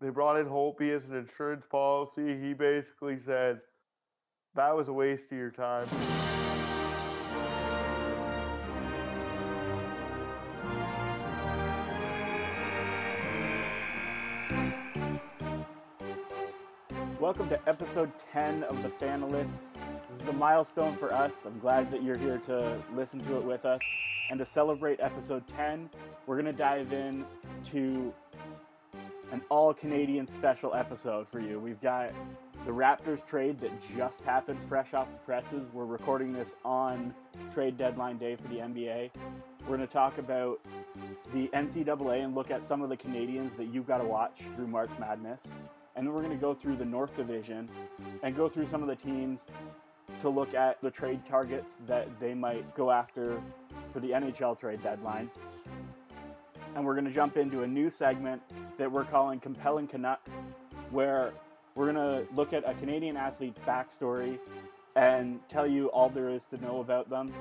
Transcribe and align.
they 0.00 0.10
brought 0.10 0.38
in 0.38 0.46
Holtby 0.46 0.94
as 0.94 1.04
an 1.08 1.16
insurance 1.16 1.64
policy. 1.70 2.38
He 2.38 2.52
basically 2.52 3.18
said 3.24 3.60
that 4.54 4.76
was 4.76 4.88
a 4.88 4.92
waste 4.92 5.24
of 5.30 5.38
your 5.38 5.50
time. 5.50 5.86
Welcome 17.18 17.48
to 17.48 17.68
episode 17.68 18.12
10 18.32 18.64
of 18.64 18.82
the 18.82 18.90
Fanalysts. 18.90 19.72
This 20.10 20.20
is 20.20 20.28
a 20.28 20.32
milestone 20.32 20.96
for 20.98 21.12
us. 21.12 21.44
I'm 21.46 21.58
glad 21.58 21.90
that 21.90 22.02
you're 22.02 22.18
here 22.18 22.38
to 22.46 22.78
listen 22.94 23.18
to 23.20 23.38
it 23.38 23.44
with 23.44 23.64
us. 23.64 23.80
And 24.30 24.38
to 24.38 24.46
celebrate 24.46 25.00
episode 25.00 25.46
10, 25.48 25.88
we're 26.26 26.40
going 26.40 26.52
to 26.52 26.58
dive 26.58 26.92
in 26.92 27.24
to 27.72 28.12
an 29.32 29.42
all 29.48 29.74
Canadian 29.74 30.26
special 30.26 30.74
episode 30.74 31.26
for 31.28 31.40
you. 31.40 31.58
We've 31.58 31.80
got 31.80 32.12
the 32.64 32.70
Raptors 32.70 33.26
trade 33.26 33.58
that 33.60 33.70
just 33.96 34.22
happened 34.22 34.58
fresh 34.68 34.94
off 34.94 35.10
the 35.10 35.18
presses. 35.18 35.66
We're 35.72 35.84
recording 35.84 36.32
this 36.32 36.54
on 36.64 37.14
trade 37.52 37.76
deadline 37.76 38.18
day 38.18 38.36
for 38.36 38.48
the 38.48 38.56
NBA. 38.56 39.10
We're 39.62 39.76
going 39.76 39.80
to 39.80 39.92
talk 39.92 40.18
about 40.18 40.60
the 41.32 41.48
NCAA 41.48 42.24
and 42.24 42.34
look 42.34 42.50
at 42.50 42.64
some 42.64 42.82
of 42.82 42.88
the 42.88 42.96
Canadians 42.96 43.52
that 43.56 43.66
you've 43.66 43.86
got 43.86 43.98
to 43.98 44.04
watch 44.04 44.42
through 44.54 44.68
March 44.68 44.90
Madness. 44.98 45.42
And 45.96 46.06
then 46.06 46.14
we're 46.14 46.22
going 46.22 46.34
to 46.36 46.40
go 46.40 46.54
through 46.54 46.76
the 46.76 46.84
North 46.84 47.16
Division 47.16 47.68
and 48.22 48.36
go 48.36 48.48
through 48.48 48.68
some 48.68 48.82
of 48.82 48.88
the 48.88 48.96
teams 48.96 49.40
to 50.20 50.28
look 50.28 50.54
at 50.54 50.80
the 50.82 50.90
trade 50.90 51.20
targets 51.28 51.74
that 51.86 52.08
they 52.20 52.34
might 52.34 52.74
go 52.76 52.90
after 52.90 53.42
for 53.92 54.00
the 54.00 54.10
NHL 54.10 54.58
trade 54.58 54.82
deadline. 54.82 55.30
And 56.76 56.84
we're 56.84 56.92
going 56.92 57.06
to 57.06 57.10
jump 57.10 57.38
into 57.38 57.62
a 57.62 57.66
new 57.66 57.88
segment 57.88 58.42
that 58.76 58.92
we're 58.92 59.06
calling 59.06 59.40
Compelling 59.40 59.88
Canucks, 59.88 60.30
where 60.90 61.32
we're 61.74 61.90
going 61.90 61.96
to 61.96 62.30
look 62.34 62.52
at 62.52 62.68
a 62.68 62.74
Canadian 62.74 63.16
athlete's 63.16 63.58
backstory 63.66 64.38
and 64.94 65.40
tell 65.48 65.66
you 65.66 65.86
all 65.86 66.10
there 66.10 66.28
is 66.28 66.44
to 66.48 66.58
know 66.58 66.80
about 66.80 67.08
them 67.08 67.32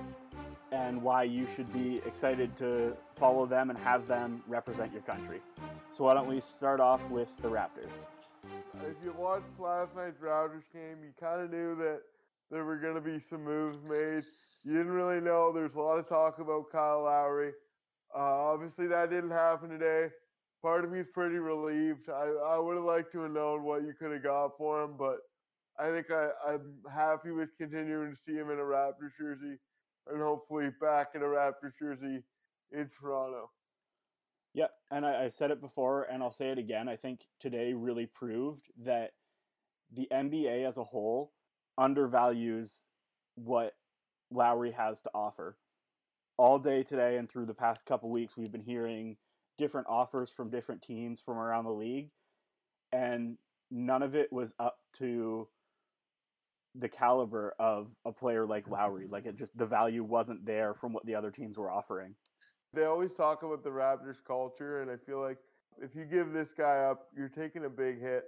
and 0.72 1.02
why 1.02 1.24
you 1.24 1.46
should 1.54 1.72
be 1.74 1.98
excited 2.06 2.56
to 2.58 2.96
follow 3.18 3.46
them 3.46 3.70
and 3.70 3.78
have 3.78 4.08
them 4.08 4.42
represent 4.48 4.94
your 4.94 5.02
country. 5.02 5.42
So, 5.92 6.06
why 6.06 6.14
don't 6.14 6.28
we 6.28 6.40
start 6.40 6.80
off 6.80 7.02
with 7.10 7.30
the 7.42 7.50
Raptors? 7.50 7.92
If 8.90 8.96
you 9.04 9.14
watched 9.18 9.60
last 9.60 9.98
night's 9.98 10.22
Raptors 10.22 10.64
game, 10.72 11.00
you 11.04 11.12
kind 11.20 11.42
of 11.42 11.52
knew 11.52 11.76
that 11.76 12.00
there 12.52 12.64
were 12.64 12.78
going 12.78 12.96
to 12.96 13.02
be 13.02 13.22
some 13.30 13.44
moves 13.44 13.80
made. 13.84 14.24
You 14.64 14.78
didn't 14.78 14.94
really 14.94 15.20
know. 15.20 15.52
There's 15.54 15.76
a 15.76 15.80
lot 15.80 16.00
of 16.00 16.08
talk 16.08 16.40
about 16.40 16.72
Kyle 16.72 17.04
Lowry. 17.04 17.52
Uh, 18.16 18.20
obviously, 18.22 18.88
that 18.88 19.10
didn't 19.10 19.32
happen 19.32 19.70
today. 19.70 20.08
Part 20.62 20.86
of 20.86 20.92
me 20.92 21.00
is 21.00 21.08
pretty 21.14 21.36
relieved. 21.36 22.10
I, 22.10 22.56
I 22.56 22.60
would 22.60 22.76
have 22.76 22.86
liked 22.86 23.12
to 23.12 23.22
have 23.22 23.32
known 23.32 23.64
what 23.64 23.82
you 23.82 23.94
could 24.00 24.12
have 24.12 24.24
got 24.24 24.58
for 24.58 24.84
him, 24.84 24.96
but 24.98 25.18
I 25.78 25.92
think 25.92 26.08
I, 26.10 26.30
I'm 26.48 26.76
happy 26.92 27.32
with 27.32 27.50
continuing 27.58 28.12
to 28.12 28.18
see 28.26 28.34
him 28.34 28.50
in 28.50 28.60
a 28.60 28.64
Raptors 28.64 29.12
jersey 29.20 29.58
and 30.08 30.22
hopefully 30.22 30.70
back 30.80 31.10
in 31.16 31.22
a 31.22 31.26
Raptors 31.26 31.74
jersey 31.78 32.24
in 32.72 32.90
Toronto. 33.00 33.50
Yeah, 34.54 34.68
and 34.90 35.06
I, 35.06 35.26
I 35.26 35.30
said 35.30 35.52
it 35.52 35.60
before, 35.60 36.04
and 36.04 36.24
I'll 36.24 36.32
say 36.32 36.50
it 36.50 36.58
again. 36.58 36.88
I 36.88 36.96
think 36.96 37.20
today 37.42 37.74
really 37.74 38.06
proved 38.06 38.64
that 38.86 39.12
the 39.94 40.08
NBA 40.12 40.66
as 40.68 40.78
a 40.78 40.84
whole 40.84 41.34
undervalues 41.78 42.82
what 43.36 43.74
Lowry 44.32 44.72
has 44.72 45.02
to 45.02 45.10
offer. 45.14 45.58
All 46.38 46.60
day 46.60 46.84
today 46.84 47.18
and 47.18 47.30
through 47.30 47.46
the 47.46 47.54
past 47.54 47.86
couple 47.86 48.10
weeks, 48.10 48.36
we've 48.36 48.52
been 48.52 48.62
hearing 48.62 49.16
different 49.58 49.88
offers 49.88 50.30
from 50.30 50.50
different 50.50 50.82
teams 50.82 51.22
from 51.22 51.38
around 51.38 51.64
the 51.64 51.72
league, 51.72 52.10
and 52.92 53.38
none 53.72 54.04
of 54.04 54.16
it 54.16 54.32
was 54.34 54.54
up 54.60 54.78
to 54.98 55.48
the 56.76 56.90
caliber 56.90 57.56
of 57.58 57.88
a 58.04 58.12
player 58.12 58.46
like 58.46 58.68
Lowry. 58.68 59.08
Like 59.08 59.26
it 59.26 59.38
just 59.38 59.58
the 59.58 59.66
value 59.66 60.04
wasn't 60.04 60.46
there 60.46 60.74
from 60.74 60.92
what 60.92 61.06
the 61.06 61.16
other 61.16 61.32
teams 61.32 61.58
were 61.58 61.72
offering. 61.72 62.16
They 62.74 62.84
always 62.84 63.14
talk 63.14 63.44
about 63.44 63.64
the 63.64 63.70
Raptors 63.70 64.18
culture, 64.28 64.82
and 64.82 64.92
I 64.92 64.98
feel 64.98 65.22
like 65.22 65.38
if 65.82 65.96
you 65.96 66.04
give 66.04 66.34
this 66.34 66.50
guy 66.58 66.80
up, 66.80 67.08
you're 67.16 67.30
taking 67.30 67.64
a 67.64 67.70
big 67.70 68.02
hit 68.02 68.26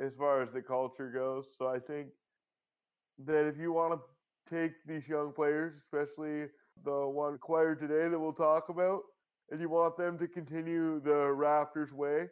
as 0.00 0.12
far 0.14 0.40
as 0.40 0.52
the 0.52 0.62
culture 0.62 1.10
goes. 1.10 1.46
So 1.58 1.66
I 1.66 1.80
think 1.80 2.10
that 3.26 3.46
if 3.46 3.58
you 3.58 3.72
want 3.72 3.94
to 3.94 4.54
take 4.54 4.72
these 4.86 5.08
young 5.08 5.32
players, 5.32 5.74
especially 5.78 6.46
the 6.84 7.08
one 7.08 7.34
acquired 7.34 7.80
today 7.80 8.08
that 8.08 8.18
we'll 8.18 8.32
talk 8.32 8.68
about, 8.68 9.02
and 9.50 9.60
you 9.60 9.68
want 9.68 9.96
them 9.96 10.18
to 10.18 10.28
continue 10.28 11.00
the 11.00 11.10
Raptors 11.10 11.92
way, 11.92 12.28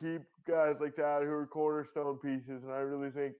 keep 0.00 0.22
guys 0.46 0.76
like 0.80 0.96
that 0.96 1.22
who 1.22 1.30
are 1.32 1.46
cornerstone 1.46 2.18
pieces. 2.18 2.62
And 2.62 2.72
I 2.72 2.78
really 2.78 3.10
think 3.10 3.34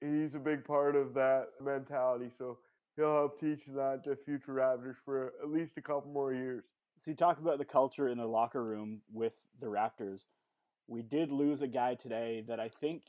he's 0.00 0.34
a 0.34 0.38
big 0.38 0.64
part 0.64 0.96
of 0.96 1.14
that 1.14 1.46
mentality. 1.62 2.30
So 2.36 2.58
he'll 2.96 3.14
help 3.14 3.40
teach 3.40 3.60
that 3.68 4.02
to 4.04 4.16
future 4.24 4.54
Raptors 4.54 4.96
for 5.04 5.32
at 5.42 5.50
least 5.50 5.72
a 5.76 5.82
couple 5.82 6.10
more 6.12 6.34
years. 6.34 6.64
So 6.96 7.10
you 7.10 7.16
talk 7.16 7.38
about 7.38 7.58
the 7.58 7.64
culture 7.64 8.08
in 8.08 8.18
the 8.18 8.26
locker 8.26 8.62
room 8.62 9.00
with 9.12 9.32
the 9.60 9.66
Raptors. 9.66 10.24
We 10.86 11.02
did 11.02 11.30
lose 11.30 11.62
a 11.62 11.66
guy 11.66 11.94
today 11.94 12.44
that 12.48 12.60
I 12.60 12.68
think 12.80 13.02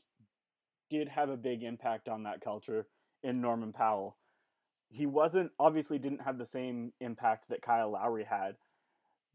did 0.88 1.08
have 1.08 1.28
a 1.28 1.36
big 1.36 1.62
impact 1.62 2.08
on 2.08 2.22
that 2.22 2.40
culture 2.40 2.86
in 3.22 3.40
Norman 3.40 3.72
Powell. 3.72 4.16
He 4.92 5.06
wasn't 5.06 5.50
obviously 5.58 5.98
didn't 5.98 6.22
have 6.22 6.38
the 6.38 6.46
same 6.46 6.92
impact 7.00 7.48
that 7.48 7.62
Kyle 7.62 7.90
Lowry 7.90 8.24
had, 8.24 8.56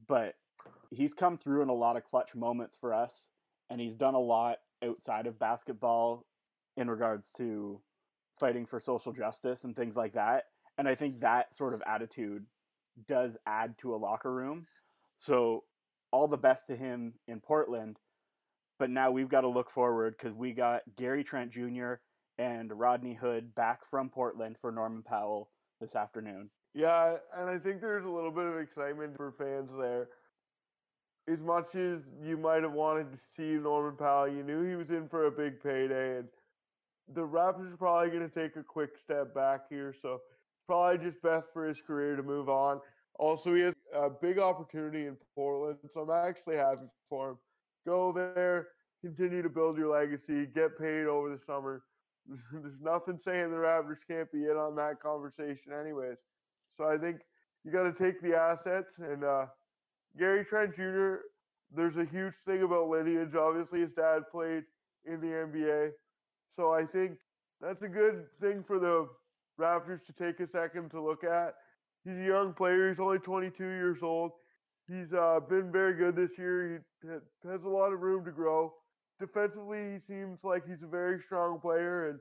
but 0.07 0.35
he's 0.91 1.13
come 1.13 1.37
through 1.37 1.63
in 1.63 1.69
a 1.69 1.73
lot 1.73 1.97
of 1.97 2.03
clutch 2.03 2.35
moments 2.35 2.77
for 2.79 2.93
us 2.93 3.29
and 3.69 3.81
he's 3.81 3.95
done 3.95 4.13
a 4.13 4.19
lot 4.19 4.57
outside 4.85 5.27
of 5.27 5.39
basketball 5.39 6.25
in 6.77 6.89
regards 6.89 7.31
to 7.33 7.81
fighting 8.39 8.65
for 8.65 8.79
social 8.79 9.11
justice 9.11 9.63
and 9.63 9.75
things 9.75 9.95
like 9.95 10.13
that. 10.13 10.43
And 10.77 10.87
I 10.87 10.95
think 10.95 11.21
that 11.21 11.55
sort 11.55 11.73
of 11.73 11.81
attitude 11.87 12.45
does 13.07 13.37
add 13.47 13.77
to 13.79 13.95
a 13.95 13.97
locker 13.97 14.31
room. 14.31 14.67
So 15.17 15.63
all 16.11 16.27
the 16.27 16.37
best 16.37 16.67
to 16.67 16.75
him 16.75 17.13
in 17.27 17.39
Portland. 17.39 17.97
But 18.79 18.91
now 18.91 19.09
we've 19.09 19.29
got 19.29 19.41
to 19.41 19.47
look 19.47 19.71
forward 19.71 20.15
because 20.17 20.35
we 20.35 20.53
got 20.53 20.83
Gary 20.97 21.23
Trent 21.23 21.51
Jr. 21.51 21.95
and 22.37 22.71
Rodney 22.71 23.13
Hood 23.13 23.53
back 23.55 23.81
from 23.89 24.09
Portland 24.09 24.57
for 24.61 24.71
Norman 24.71 25.03
Powell 25.03 25.49
this 25.81 25.95
afternoon. 25.95 26.49
Yeah, 26.73 27.17
and 27.35 27.49
I 27.49 27.57
think 27.57 27.81
there's 27.81 28.05
a 28.05 28.09
little 28.09 28.31
bit 28.31 28.45
of 28.45 28.57
excitement 28.57 29.17
for 29.17 29.33
fans 29.37 29.69
there. 29.79 30.09
As 31.27 31.39
much 31.39 31.75
as 31.75 32.01
you 32.23 32.37
might 32.37 32.63
have 32.63 32.73
wanted 32.73 33.11
to 33.11 33.17
see 33.35 33.61
Norman 33.61 33.97
Powell, 33.97 34.27
you 34.27 34.43
knew 34.43 34.63
he 34.63 34.75
was 34.75 34.89
in 34.89 35.09
for 35.09 35.25
a 35.25 35.31
big 35.31 35.61
payday, 35.61 36.19
and 36.19 36.27
the 37.13 37.21
Raptors 37.21 37.73
are 37.73 37.77
probably 37.77 38.09
going 38.09 38.29
to 38.29 38.33
take 38.33 38.55
a 38.55 38.63
quick 38.63 38.91
step 39.03 39.33
back 39.33 39.61
here. 39.69 39.93
So 40.01 40.21
probably 40.67 41.03
just 41.03 41.21
best 41.21 41.47
for 41.53 41.67
his 41.67 41.81
career 41.81 42.15
to 42.15 42.23
move 42.23 42.49
on. 42.49 42.79
Also, 43.19 43.55
he 43.55 43.61
has 43.61 43.73
a 43.95 44.09
big 44.09 44.37
opportunity 44.37 45.07
in 45.07 45.17
Portland, 45.33 45.77
so 45.91 46.01
I'm 46.01 46.11
actually 46.11 46.57
happy 46.57 46.85
for 47.09 47.31
him. 47.31 47.37
Go 47.85 48.11
there, 48.11 48.67
continue 49.01 49.41
to 49.41 49.49
build 49.49 49.77
your 49.77 49.91
legacy, 49.97 50.45
get 50.53 50.77
paid 50.77 51.07
over 51.07 51.29
the 51.29 51.39
summer. 51.45 51.81
There's 52.51 52.81
nothing 52.81 53.19
saying 53.25 53.51
the 53.51 53.57
Raptors 53.57 53.97
can't 54.07 54.31
be 54.31 54.45
in 54.45 54.57
on 54.57 54.75
that 54.75 55.01
conversation, 55.01 55.71
anyways. 55.73 56.17
So 56.77 56.85
I 56.85 56.97
think 56.97 57.17
you 57.63 57.71
got 57.71 57.83
to 57.83 57.93
take 57.93 58.21
the 58.21 58.35
assets. 58.35 58.91
And 58.99 59.23
uh, 59.23 59.45
Gary 60.17 60.45
Trent 60.45 60.75
Jr., 60.75 61.23
there's 61.75 61.95
a 61.97 62.05
huge 62.11 62.33
thing 62.45 62.63
about 62.63 62.89
lineage. 62.89 63.35
Obviously, 63.35 63.81
his 63.81 63.89
dad 63.95 64.23
played 64.31 64.63
in 65.05 65.19
the 65.19 65.27
NBA. 65.27 65.91
So 66.55 66.71
I 66.71 66.85
think 66.85 67.17
that's 67.61 67.81
a 67.81 67.87
good 67.87 68.25
thing 68.41 68.63
for 68.65 68.79
the 68.79 69.07
Raptors 69.59 69.99
to 70.05 70.13
take 70.13 70.39
a 70.39 70.49
second 70.51 70.91
to 70.91 71.01
look 71.01 71.23
at. 71.23 71.55
He's 72.03 72.17
a 72.17 72.25
young 72.25 72.53
player. 72.53 72.89
He's 72.89 72.99
only 72.99 73.19
22 73.19 73.63
years 73.63 73.97
old. 74.01 74.31
He's 74.87 75.11
uh, 75.13 75.39
been 75.49 75.71
very 75.71 75.95
good 75.95 76.15
this 76.15 76.37
year. 76.37 76.83
He 77.01 77.09
has 77.09 77.61
a 77.65 77.69
lot 77.69 77.91
of 77.91 77.99
room 77.99 78.23
to 78.25 78.31
grow. 78.31 78.73
Defensively, 79.19 79.93
he 79.93 80.13
seems 80.13 80.39
like 80.43 80.67
he's 80.67 80.83
a 80.83 80.87
very 80.87 81.19
strong 81.25 81.59
player, 81.59 82.09
and 82.09 82.19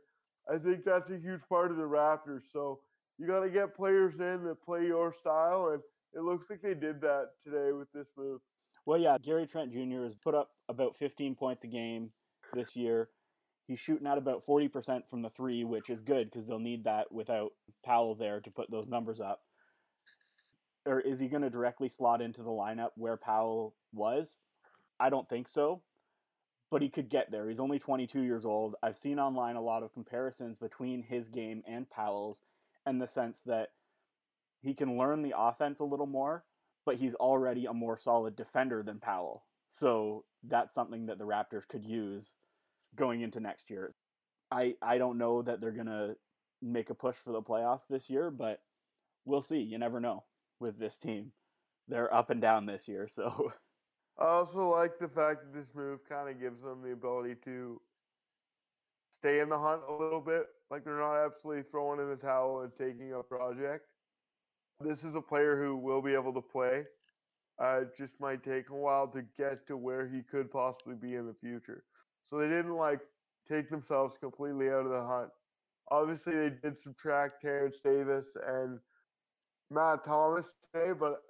I 0.48 0.62
think 0.62 0.84
that's 0.84 1.10
a 1.10 1.19
huge 1.19 1.43
part 1.48 1.70
of 1.70 1.76
the 1.76 1.82
Raptors. 1.82 2.43
So 2.52 2.81
you 3.19 3.26
got 3.26 3.40
to 3.40 3.50
get 3.50 3.76
players 3.76 4.14
in 4.14 4.44
that 4.44 4.62
play 4.64 4.87
your 4.87 5.12
style, 5.12 5.70
and 5.72 5.82
it 6.14 6.22
looks 6.22 6.48
like 6.48 6.62
they 6.62 6.75
did 6.75 7.00
that 7.02 7.31
today 7.44 7.72
with 7.72 7.93
this 7.93 8.06
move. 8.16 8.40
Well, 8.87 8.98
yeah, 8.98 9.19
Gary 9.22 9.46
Trent 9.46 9.72
Jr. 9.72 10.04
has 10.04 10.14
put 10.14 10.34
up 10.34 10.50
about 10.69 10.96
15 10.96 11.34
points 11.34 11.64
a 11.64 11.66
game 11.66 12.10
this 12.54 12.76
year. 12.76 13.08
He's 13.66 13.81
shooting 13.81 14.06
at 14.06 14.16
about 14.16 14.46
40% 14.46 15.02
from 15.10 15.22
the 15.22 15.31
three, 15.31 15.64
which 15.64 15.90
is 15.90 16.00
good 16.00 16.31
because 16.31 16.46
they'll 16.46 16.60
need 16.60 16.84
that 16.84 17.10
without 17.10 17.50
Powell 17.84 18.14
there 18.14 18.40
to 18.40 18.50
put 18.50 18.70
those 18.70 18.88
numbers 18.88 19.20
up. 19.20 19.40
Or 20.87 21.00
is 21.00 21.19
he 21.19 21.26
going 21.26 21.42
to 21.42 21.50
directly 21.50 21.88
slot 21.88 22.22
into 22.22 22.44
the 22.44 22.50
lineup 22.50 22.90
where 22.94 23.16
Powell 23.16 23.75
was? 23.92 24.38
I 25.00 25.10
don't 25.10 25.28
think 25.28 25.49
so, 25.49 25.82
but 26.70 26.82
he 26.82 26.88
could 26.88 27.08
get 27.08 27.30
there. 27.30 27.48
He's 27.48 27.60
only 27.60 27.78
22 27.78 28.22
years 28.22 28.44
old. 28.44 28.74
I've 28.82 28.96
seen 28.96 29.18
online 29.18 29.56
a 29.56 29.62
lot 29.62 29.82
of 29.82 29.92
comparisons 29.92 30.56
between 30.56 31.02
his 31.02 31.28
game 31.28 31.62
and 31.66 31.88
Powell's 31.88 32.38
in 32.86 32.98
the 32.98 33.06
sense 33.06 33.40
that 33.46 33.68
he 34.62 34.74
can 34.74 34.98
learn 34.98 35.22
the 35.22 35.34
offense 35.36 35.80
a 35.80 35.84
little 35.84 36.06
more, 36.06 36.44
but 36.84 36.96
he's 36.96 37.14
already 37.14 37.66
a 37.66 37.72
more 37.72 37.98
solid 37.98 38.36
defender 38.36 38.82
than 38.82 38.98
Powell. 38.98 39.44
So 39.70 40.24
that's 40.42 40.74
something 40.74 41.06
that 41.06 41.18
the 41.18 41.24
Raptors 41.24 41.68
could 41.68 41.84
use 41.84 42.34
going 42.96 43.20
into 43.20 43.40
next 43.40 43.70
year. 43.70 43.94
I 44.50 44.74
I 44.80 44.98
don't 44.98 45.18
know 45.18 45.42
that 45.42 45.60
they're 45.60 45.72
going 45.72 45.86
to 45.86 46.16
make 46.62 46.90
a 46.90 46.94
push 46.94 47.16
for 47.16 47.32
the 47.32 47.42
playoffs 47.42 47.86
this 47.88 48.08
year, 48.08 48.30
but 48.30 48.60
we'll 49.24 49.42
see. 49.42 49.58
You 49.58 49.78
never 49.78 50.00
know 50.00 50.24
with 50.60 50.78
this 50.78 50.98
team. 50.98 51.32
They're 51.88 52.12
up 52.12 52.30
and 52.30 52.40
down 52.40 52.66
this 52.66 52.88
year, 52.88 53.08
so 53.14 53.52
I 54.18 54.24
also 54.24 54.70
like 54.70 54.98
the 54.98 55.08
fact 55.08 55.40
that 55.44 55.58
this 55.58 55.68
move 55.74 56.00
kind 56.08 56.30
of 56.30 56.40
gives 56.40 56.62
them 56.62 56.82
the 56.82 56.92
ability 56.92 57.34
to 57.44 57.80
stay 59.18 59.40
in 59.40 59.48
the 59.48 59.58
hunt 59.58 59.82
a 59.88 59.92
little 59.92 60.20
bit. 60.20 60.46
Like 60.70 60.84
they're 60.84 60.98
not 60.98 61.24
absolutely 61.24 61.64
throwing 61.70 62.00
in 62.00 62.08
the 62.08 62.16
towel 62.16 62.60
and 62.60 62.72
taking 62.78 63.12
a 63.12 63.22
project. 63.22 63.84
This 64.80 64.98
is 65.00 65.14
a 65.14 65.20
player 65.20 65.62
who 65.62 65.76
will 65.76 66.02
be 66.02 66.14
able 66.14 66.32
to 66.34 66.40
play. 66.40 66.84
Uh, 67.62 67.82
it 67.82 67.96
just 67.96 68.12
might 68.20 68.44
take 68.44 68.68
a 68.70 68.74
while 68.74 69.06
to 69.08 69.22
get 69.38 69.66
to 69.66 69.76
where 69.76 70.08
he 70.08 70.20
could 70.30 70.50
possibly 70.50 70.94
be 70.94 71.14
in 71.14 71.26
the 71.26 71.34
future. 71.40 71.84
So 72.28 72.38
they 72.38 72.48
didn't 72.48 72.76
like 72.76 73.00
take 73.50 73.70
themselves 73.70 74.16
completely 74.20 74.68
out 74.68 74.84
of 74.84 74.90
the 74.90 75.02
hunt. 75.02 75.30
Obviously, 75.90 76.34
they 76.34 76.50
did 76.62 76.76
subtract 76.82 77.40
Terrence 77.40 77.76
Davis 77.82 78.26
and 78.46 78.78
Matt 79.70 80.04
Thomas 80.04 80.46
today, 80.74 80.92
but 80.98 81.22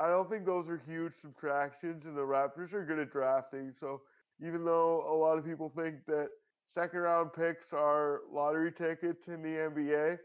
I 0.00 0.08
don't 0.08 0.30
think 0.30 0.46
those 0.46 0.68
are 0.68 0.80
huge 0.86 1.12
subtractions, 1.20 2.04
and 2.04 2.16
the 2.16 2.22
Raptors 2.22 2.72
are 2.72 2.84
good 2.84 3.00
at 3.00 3.10
drafting. 3.10 3.72
So 3.80 4.02
even 4.40 4.64
though 4.64 5.04
a 5.10 5.14
lot 5.14 5.38
of 5.38 5.44
people 5.44 5.72
think 5.74 5.96
that 6.06 6.28
second 6.74 7.00
round 7.00 7.32
picks 7.32 7.72
are 7.72 8.20
lottery 8.32 8.72
tickets 8.72 9.26
in 9.26 9.42
the 9.42 9.48
NBA, 9.48 10.18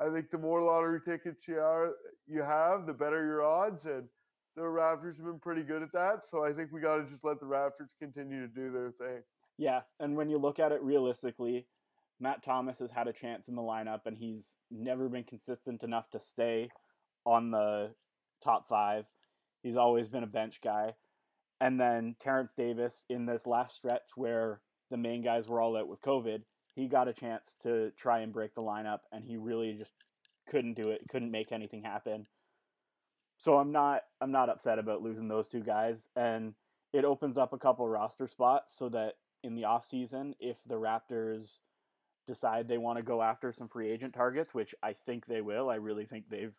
I 0.00 0.12
think 0.12 0.30
the 0.30 0.38
more 0.38 0.62
lottery 0.62 1.00
tickets 1.04 1.46
you 1.46 1.58
are 1.60 1.92
you 2.26 2.42
have, 2.42 2.86
the 2.86 2.92
better 2.92 3.24
your 3.24 3.44
odds. 3.44 3.84
And 3.84 4.04
the 4.56 4.62
Raptors 4.62 5.16
have 5.16 5.26
been 5.26 5.38
pretty 5.38 5.62
good 5.62 5.82
at 5.82 5.92
that. 5.92 6.22
So 6.30 6.44
I 6.44 6.52
think 6.52 6.72
we 6.72 6.80
got 6.80 6.96
to 6.96 7.04
just 7.04 7.24
let 7.24 7.38
the 7.38 7.46
Raptors 7.46 7.90
continue 8.00 8.40
to 8.40 8.52
do 8.52 8.72
their 8.72 8.92
thing. 8.98 9.22
Yeah, 9.58 9.80
and 10.00 10.16
when 10.16 10.28
you 10.28 10.38
look 10.38 10.58
at 10.58 10.72
it 10.72 10.82
realistically, 10.82 11.66
Matt 12.18 12.42
Thomas 12.42 12.78
has 12.80 12.90
had 12.90 13.06
a 13.06 13.12
chance 13.12 13.48
in 13.48 13.54
the 13.54 13.62
lineup, 13.62 14.06
and 14.06 14.16
he's 14.16 14.56
never 14.70 15.08
been 15.08 15.24
consistent 15.24 15.82
enough 15.82 16.10
to 16.10 16.20
stay 16.20 16.70
on 17.24 17.50
the 17.50 17.90
top 18.42 18.68
five. 18.68 19.04
He's 19.62 19.76
always 19.76 20.08
been 20.08 20.24
a 20.24 20.28
bench 20.28 20.60
guy. 20.62 20.94
And 21.60 21.78
then 21.78 22.16
Terrence 22.20 22.52
Davis 22.56 23.04
in 23.08 23.24
this 23.24 23.46
last 23.46 23.76
stretch 23.76 24.10
where 24.16 24.60
the 24.90 24.96
main 24.96 25.22
guys 25.22 25.48
were 25.48 25.60
all 25.60 25.76
out 25.76 25.88
with 25.88 26.02
COVID, 26.02 26.42
he 26.74 26.88
got 26.88 27.08
a 27.08 27.12
chance 27.12 27.56
to 27.62 27.92
try 27.96 28.20
and 28.20 28.32
break 28.32 28.54
the 28.54 28.62
lineup, 28.62 29.00
and 29.12 29.24
he 29.24 29.36
really 29.36 29.74
just 29.74 29.92
couldn't 30.48 30.74
do 30.74 30.90
it. 30.90 31.02
Couldn't 31.10 31.30
make 31.30 31.52
anything 31.52 31.82
happen. 31.82 32.26
So 33.38 33.58
I'm 33.58 33.72
not 33.72 34.02
I'm 34.20 34.32
not 34.32 34.48
upset 34.48 34.78
about 34.78 35.02
losing 35.02 35.28
those 35.28 35.48
two 35.48 35.62
guys, 35.62 36.06
and 36.16 36.54
it 36.92 37.04
opens 37.04 37.38
up 37.38 37.52
a 37.52 37.58
couple 37.58 37.88
roster 37.88 38.26
spots 38.26 38.76
so 38.76 38.88
that 38.90 39.14
in 39.42 39.54
the 39.54 39.64
off 39.64 39.86
season, 39.86 40.34
if 40.40 40.56
the 40.66 40.74
Raptors 40.74 41.58
decide 42.26 42.68
they 42.68 42.78
want 42.78 42.98
to 42.98 43.02
go 43.02 43.22
after 43.22 43.52
some 43.52 43.68
free 43.68 43.90
agent 43.90 44.14
targets, 44.14 44.54
which 44.54 44.74
I 44.82 44.92
think 44.92 45.26
they 45.26 45.40
will, 45.40 45.68
I 45.68 45.76
really 45.76 46.06
think 46.06 46.28
they've 46.28 46.54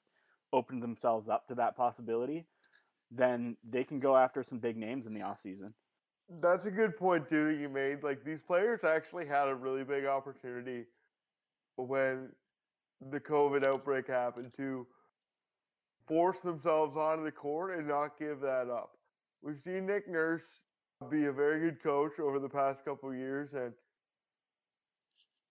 opened 0.54 0.82
themselves 0.82 1.28
up 1.28 1.48
to 1.48 1.56
that 1.56 1.76
possibility, 1.76 2.46
then 3.12 3.58
they 3.70 3.84
can 3.84 4.00
go 4.00 4.16
after 4.16 4.44
some 4.44 4.60
big 4.60 4.78
names 4.78 5.06
in 5.06 5.14
the 5.14 5.22
off 5.22 5.42
season. 5.42 5.74
That's 6.42 6.66
a 6.66 6.72
good 6.72 6.96
point 6.96 7.28
too 7.28 7.48
that 7.48 7.60
you 7.60 7.68
made. 7.68 8.04
Like 8.04 8.24
these 8.24 8.40
players 8.46 8.82
actually 8.86 9.26
had 9.26 9.50
a 9.50 9.56
really 9.56 9.84
big 9.84 10.06
opportunity 10.06 10.86
when 11.76 12.30
the 13.12 13.20
COVID 13.20 13.66
outbreak 13.66 14.08
happened 14.08 14.52
to 14.58 14.88
force 16.08 16.40
themselves 16.40 16.96
onto 16.96 17.24
the 17.24 17.32
court 17.32 17.78
and 17.78 17.88
not 17.88 18.18
give 18.18 18.40
that 18.42 18.70
up. 18.70 18.92
We've 19.42 19.60
seen 19.66 19.86
Nick 19.86 20.10
Nurse 20.10 20.44
be 21.12 21.26
a 21.26 21.32
very 21.32 21.60
good 21.60 21.84
coach 21.84 22.20
over 22.20 22.40
the 22.40 22.48
past 22.48 22.86
couple 22.86 23.14
years, 23.14 23.50
and 23.54 23.74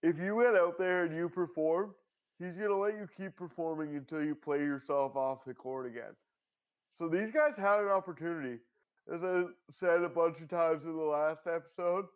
if 0.03 0.19
you 0.19 0.35
went 0.35 0.57
out 0.57 0.79
there 0.79 1.05
and 1.05 1.15
you 1.15 1.29
performed, 1.29 1.93
he's 2.45 2.57
gonna 2.57 2.77
let 2.77 2.95
you 2.95 3.09
keep 3.17 3.37
performing 3.37 3.97
until 3.97 4.25
you 4.25 4.35
play 4.35 4.59
yourself 4.59 5.17
off 5.17 5.45
the 5.47 5.55
court 5.55 5.87
again. 5.87 6.15
So 6.99 7.09
these 7.09 7.33
guys 7.33 7.53
had 7.57 7.81
an 7.81 7.89
opportunity. 7.89 8.59
As 9.13 9.23
I 9.25 9.45
said 9.75 10.03
a 10.03 10.09
bunch 10.09 10.41
of 10.41 10.49
times 10.49 10.85
in 10.85 10.97
the 10.97 11.03
last 11.03 11.47
episode, 11.47 12.07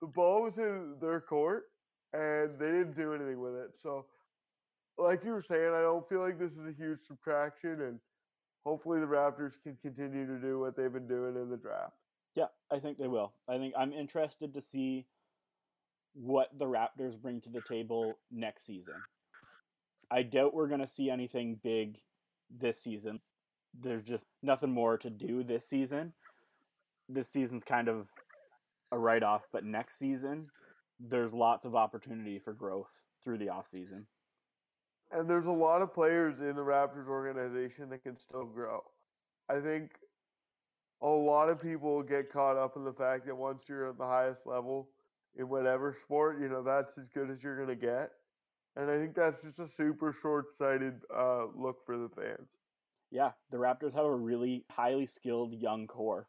the 0.00 0.06
ball 0.06 0.42
was 0.42 0.58
in 0.58 0.96
their 1.00 1.20
court 1.20 1.64
and 2.12 2.58
they 2.58 2.66
didn't 2.66 2.96
do 2.96 3.14
anything 3.14 3.40
with 3.40 3.54
it. 3.54 3.70
So 3.82 4.06
like 4.98 5.24
you 5.24 5.32
were 5.32 5.42
saying, 5.42 5.72
I 5.74 5.80
don't 5.80 6.08
feel 6.08 6.20
like 6.20 6.38
this 6.38 6.52
is 6.52 6.66
a 6.68 6.72
huge 6.76 7.00
subtraction, 7.06 7.80
and 7.82 7.98
hopefully 8.64 9.00
the 9.00 9.06
Raptors 9.06 9.52
can 9.62 9.76
continue 9.82 10.26
to 10.26 10.38
do 10.38 10.60
what 10.60 10.76
they've 10.76 10.92
been 10.92 11.08
doing 11.08 11.36
in 11.36 11.50
the 11.50 11.56
draft. 11.56 11.94
Yeah, 12.34 12.46
I 12.70 12.78
think 12.78 12.98
they 12.98 13.08
will. 13.08 13.32
I 13.48 13.58
think 13.58 13.74
I'm 13.76 13.92
interested 13.92 14.54
to 14.54 14.60
see 14.60 15.06
what 16.14 16.48
the 16.58 16.64
Raptors 16.64 17.20
bring 17.20 17.40
to 17.42 17.50
the 17.50 17.62
table 17.62 18.14
next 18.30 18.66
season. 18.66 18.94
I 20.14 20.22
doubt 20.22 20.54
we're 20.54 20.68
going 20.68 20.80
to 20.80 20.88
see 20.88 21.10
anything 21.10 21.58
big 21.62 21.98
this 22.50 22.80
season. 22.80 23.20
There's 23.80 24.04
just 24.04 24.24
nothing 24.42 24.70
more 24.70 24.96
to 24.98 25.10
do 25.10 25.42
this 25.42 25.68
season. 25.68 26.12
This 27.08 27.28
season's 27.28 27.64
kind 27.64 27.88
of 27.88 28.06
a 28.92 28.98
write 28.98 29.22
off, 29.22 29.42
but 29.52 29.64
next 29.64 29.98
season, 29.98 30.46
there's 31.00 31.32
lots 31.32 31.64
of 31.64 31.74
opportunity 31.74 32.38
for 32.38 32.52
growth 32.52 32.90
through 33.24 33.38
the 33.38 33.48
off 33.48 33.68
season 33.68 34.06
and 35.14 35.28
there's 35.28 35.46
a 35.46 35.50
lot 35.50 35.82
of 35.82 35.94
players 35.94 36.40
in 36.40 36.56
the 36.56 36.62
Raptors 36.62 37.08
organization 37.08 37.88
that 37.90 38.02
can 38.02 38.18
still 38.18 38.44
grow. 38.44 38.82
I 39.48 39.60
think 39.60 39.92
a 41.02 41.08
lot 41.08 41.48
of 41.48 41.62
people 41.62 42.02
get 42.02 42.32
caught 42.32 42.56
up 42.56 42.76
in 42.76 42.84
the 42.84 42.92
fact 42.92 43.26
that 43.26 43.36
once 43.36 43.64
you're 43.68 43.90
at 43.90 43.98
the 43.98 44.06
highest 44.06 44.40
level 44.46 44.88
in 45.36 45.48
whatever 45.48 45.96
sport, 46.04 46.40
you 46.40 46.48
know, 46.48 46.62
that's 46.62 46.98
as 46.98 47.08
good 47.14 47.30
as 47.30 47.42
you're 47.42 47.56
going 47.56 47.68
to 47.68 47.86
get. 47.86 48.10
And 48.76 48.90
I 48.90 48.98
think 48.98 49.14
that's 49.14 49.42
just 49.42 49.60
a 49.60 49.68
super 49.68 50.12
short 50.12 50.46
sighted 50.58 50.94
uh, 51.14 51.46
look 51.54 51.84
for 51.86 51.96
the 51.96 52.08
fans. 52.08 52.48
Yeah, 53.10 53.30
the 53.50 53.58
Raptors 53.58 53.94
have 53.94 54.04
a 54.04 54.14
really 54.14 54.64
highly 54.70 55.06
skilled 55.06 55.54
young 55.54 55.86
core. 55.86 56.26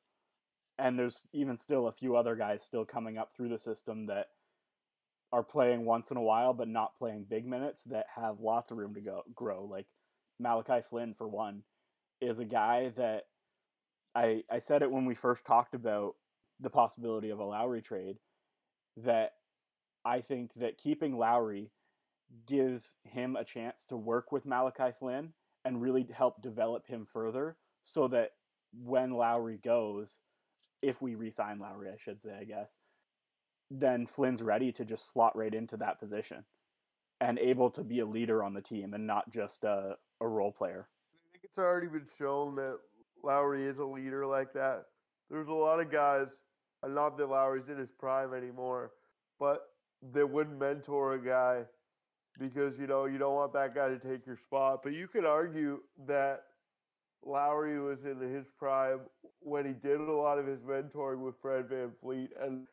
And 0.77 0.99
there's 0.99 1.21
even 1.33 1.57
still 1.57 1.87
a 1.87 1.93
few 1.93 2.15
other 2.15 2.35
guys 2.35 2.61
still 2.61 2.85
coming 2.85 3.17
up 3.17 3.31
through 3.35 3.49
the 3.49 3.57
system 3.57 4.07
that 4.07 4.27
are 5.31 5.43
playing 5.43 5.85
once 5.85 6.11
in 6.11 6.17
a 6.17 6.21
while 6.21 6.53
but 6.53 6.67
not 6.67 6.97
playing 6.97 7.25
big 7.29 7.45
minutes 7.45 7.81
that 7.83 8.05
have 8.15 8.39
lots 8.39 8.71
of 8.71 8.77
room 8.77 8.93
to 8.93 9.01
go 9.01 9.23
grow. 9.33 9.65
Like 9.65 9.87
Malachi 10.39 10.81
Flynn, 10.89 11.15
for 11.17 11.27
one, 11.27 11.63
is 12.21 12.39
a 12.39 12.45
guy 12.45 12.89
that 12.97 13.23
I 14.13 14.43
I 14.49 14.59
said 14.59 14.81
it 14.81 14.91
when 14.91 15.05
we 15.05 15.15
first 15.15 15.45
talked 15.45 15.73
about 15.73 16.15
the 16.59 16.69
possibility 16.69 17.31
of 17.31 17.39
a 17.39 17.43
Lowry 17.43 17.81
trade 17.81 18.17
that 18.97 19.31
I 20.05 20.21
think 20.21 20.51
that 20.55 20.77
keeping 20.77 21.17
Lowry 21.17 21.71
gives 22.47 22.95
him 23.03 23.35
a 23.35 23.43
chance 23.43 23.85
to 23.85 23.97
work 23.97 24.31
with 24.31 24.45
Malachi 24.45 24.91
Flynn 24.99 25.33
and 25.63 25.81
really 25.81 26.07
help 26.13 26.41
develop 26.41 26.85
him 26.87 27.07
further 27.11 27.57
so 27.83 28.07
that 28.07 28.31
when 28.83 29.11
Lowry 29.11 29.59
goes, 29.63 30.09
if 30.81 31.01
we 31.01 31.15
re-sign 31.15 31.59
Lowry, 31.59 31.89
I 31.89 31.97
should 32.03 32.21
say, 32.21 32.35
I 32.39 32.43
guess, 32.43 32.69
then 33.71 34.05
Flynn's 34.05 34.41
ready 34.41 34.71
to 34.73 34.85
just 34.85 35.11
slot 35.11 35.35
right 35.35 35.53
into 35.53 35.77
that 35.77 35.99
position 35.99 36.43
and 37.21 37.39
able 37.39 37.71
to 37.71 37.83
be 37.83 37.99
a 37.99 38.05
leader 38.05 38.43
on 38.43 38.53
the 38.53 38.61
team 38.61 38.93
and 38.93 39.07
not 39.07 39.31
just 39.31 39.63
a, 39.63 39.95
a 40.21 40.27
role 40.27 40.51
player. 40.51 40.87
I 41.13 41.31
think 41.31 41.43
it's 41.45 41.57
already 41.57 41.87
been 41.87 42.07
shown 42.17 42.55
that 42.55 42.77
Lowry 43.23 43.65
is 43.65 43.79
a 43.79 43.85
leader 43.85 44.25
like 44.25 44.53
that. 44.53 44.85
There's 45.29 45.47
a 45.47 45.53
lot 45.53 45.79
of 45.79 45.91
guys, 45.91 46.27
not 46.85 47.17
that 47.17 47.29
Lowry's 47.29 47.69
in 47.69 47.77
his 47.77 47.91
prime 47.91 48.33
anymore, 48.33 48.91
but 49.39 49.61
that 50.13 50.29
wouldn't 50.29 50.59
mentor 50.59 51.13
a 51.13 51.19
guy 51.19 51.63
because 52.39 52.77
you 52.77 52.87
know 52.87 53.05
you 53.05 53.17
don't 53.17 53.35
want 53.35 53.53
that 53.53 53.75
guy 53.75 53.89
to 53.89 53.99
take 53.99 54.25
your 54.25 54.37
spot. 54.37 54.81
But 54.83 54.93
you 54.93 55.07
could 55.07 55.25
argue 55.25 55.79
that 56.07 56.43
Lowry 57.25 57.79
was 57.79 57.99
in 58.05 58.19
his 58.19 58.45
prime 58.57 59.01
when 59.39 59.65
he 59.65 59.73
did 59.73 59.99
a 59.99 60.11
lot 60.11 60.37
of 60.37 60.45
his 60.45 60.59
mentoring 60.59 61.19
with 61.19 61.35
Fred 61.41 61.69
Van 61.69 61.91
VanVleet, 62.03 62.29
and 62.41 62.67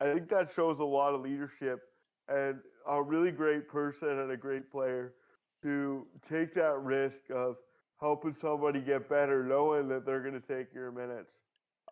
I 0.00 0.12
think 0.12 0.28
that 0.30 0.50
shows 0.54 0.78
a 0.78 0.84
lot 0.84 1.14
of 1.14 1.20
leadership 1.20 1.80
and 2.28 2.58
a 2.88 3.02
really 3.02 3.30
great 3.30 3.68
person 3.68 4.08
and 4.08 4.30
a 4.30 4.36
great 4.36 4.70
player 4.70 5.14
to 5.62 6.06
take 6.30 6.54
that 6.54 6.78
risk 6.82 7.30
of 7.34 7.56
helping 8.00 8.34
somebody 8.40 8.80
get 8.80 9.08
better, 9.08 9.42
knowing 9.42 9.88
that 9.88 10.06
they're 10.06 10.20
going 10.22 10.40
to 10.40 10.46
take 10.46 10.72
your 10.72 10.92
minutes, 10.92 11.32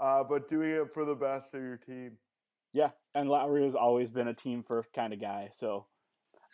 uh, 0.01 0.23
but 0.23 0.49
doing 0.49 0.71
it 0.71 0.95
for 0.95 1.05
the 1.05 1.15
best 1.15 1.53
of 1.55 1.61
your 1.61 1.79
team. 1.79 2.13
Yeah, 2.73 2.91
and 3.15 3.29
Lowry 3.29 3.65
has 3.65 3.75
always 3.75 4.11
been 4.11 4.29
a 4.29 4.35
team 4.35 4.63
first 4.63 4.93
kind 4.93 5.13
of 5.13 5.21
guy, 5.21 5.49
so 5.53 5.87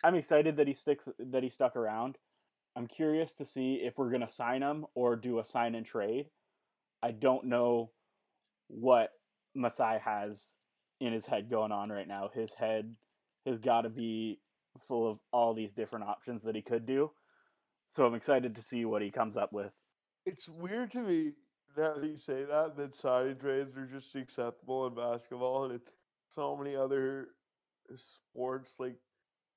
I'm 0.03 0.15
excited 0.15 0.57
that 0.57 0.67
he 0.67 0.73
sticks 0.73 1.07
that 1.17 1.43
he 1.43 1.49
stuck 1.49 1.75
around. 1.75 2.17
I'm 2.75 2.87
curious 2.87 3.33
to 3.33 3.45
see 3.45 3.75
if 3.75 3.97
we're 3.97 4.09
to 4.21 4.27
sign 4.27 4.61
him 4.61 4.85
or 4.95 5.15
do 5.15 5.39
a 5.39 5.45
sign 5.45 5.75
and 5.75 5.85
trade. 5.85 6.25
I 7.01 7.11
don't 7.11 7.45
know 7.45 7.91
what 8.67 9.11
Masai 9.55 9.99
has 10.03 10.45
in 10.99 11.13
his 11.13 11.25
head 11.25 11.49
going 11.49 11.71
on 11.71 11.89
right 11.89 12.07
now. 12.07 12.29
His 12.33 12.53
head 12.53 12.95
has 13.45 13.59
got 13.59 13.81
to 13.81 13.89
be 13.89 14.39
full 14.87 15.09
of 15.09 15.19
all 15.31 15.53
these 15.53 15.73
different 15.73 16.05
options 16.05 16.43
that 16.43 16.55
he 16.55 16.61
could 16.61 16.85
do. 16.85 17.11
So 17.91 18.05
I'm 18.05 18.15
excited 18.15 18.55
to 18.55 18.61
see 18.61 18.85
what 18.85 19.01
he 19.01 19.11
comes 19.11 19.37
up 19.37 19.53
with. 19.53 19.71
It's 20.25 20.49
weird 20.49 20.91
to 20.93 20.99
me 20.99 21.33
that 21.75 22.03
you 22.03 22.17
say 22.17 22.43
that, 22.45 22.75
that 22.77 22.95
signing 22.95 23.37
trades 23.37 23.77
are 23.77 23.85
just 23.85 24.15
acceptable 24.15 24.87
in 24.87 24.95
basketball 24.95 25.65
and 25.65 25.73
in 25.73 25.81
so 26.33 26.55
many 26.55 26.75
other 26.75 27.29
sports. 27.95 28.71
Like 28.79 28.95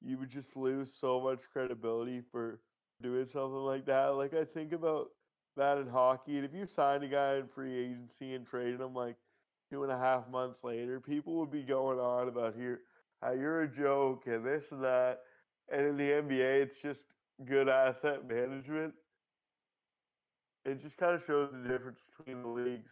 you 0.02 0.18
would 0.18 0.30
just 0.30 0.56
lose 0.56 0.92
so 0.94 1.20
much 1.20 1.40
credibility 1.52 2.22
for 2.30 2.60
doing 3.02 3.26
something 3.26 3.64
like 3.64 3.86
that. 3.86 4.16
Like 4.16 4.34
I 4.34 4.44
think 4.44 4.72
about 4.72 5.08
that 5.56 5.78
in 5.78 5.88
hockey, 5.88 6.36
and 6.36 6.44
if 6.44 6.54
you 6.54 6.66
signed 6.66 7.04
a 7.04 7.08
guy 7.08 7.36
in 7.36 7.48
free 7.48 7.74
agency 7.76 8.34
and 8.34 8.46
traded 8.46 8.80
him 8.80 8.94
like 8.94 9.16
two 9.70 9.82
and 9.82 9.92
a 9.92 9.98
half 9.98 10.28
months 10.28 10.62
later, 10.64 11.00
people 11.00 11.34
would 11.38 11.50
be 11.50 11.62
going 11.62 11.98
on 11.98 12.28
about 12.28 12.54
here 12.54 12.82
how 13.22 13.32
you're 13.32 13.62
a 13.62 13.68
joke 13.68 14.26
and 14.26 14.44
this 14.44 14.70
and 14.70 14.82
that. 14.84 15.20
And 15.70 15.86
in 15.86 15.96
the 15.96 16.12
NBA, 16.12 16.62
it's 16.62 16.80
just 16.80 17.00
good 17.44 17.68
asset 17.68 18.26
management. 18.28 18.94
It 20.64 20.82
just 20.82 20.96
kind 20.96 21.14
of 21.14 21.24
shows 21.24 21.50
the 21.52 21.68
difference 21.68 22.02
between 22.16 22.42
the 22.42 22.48
leagues. 22.48 22.90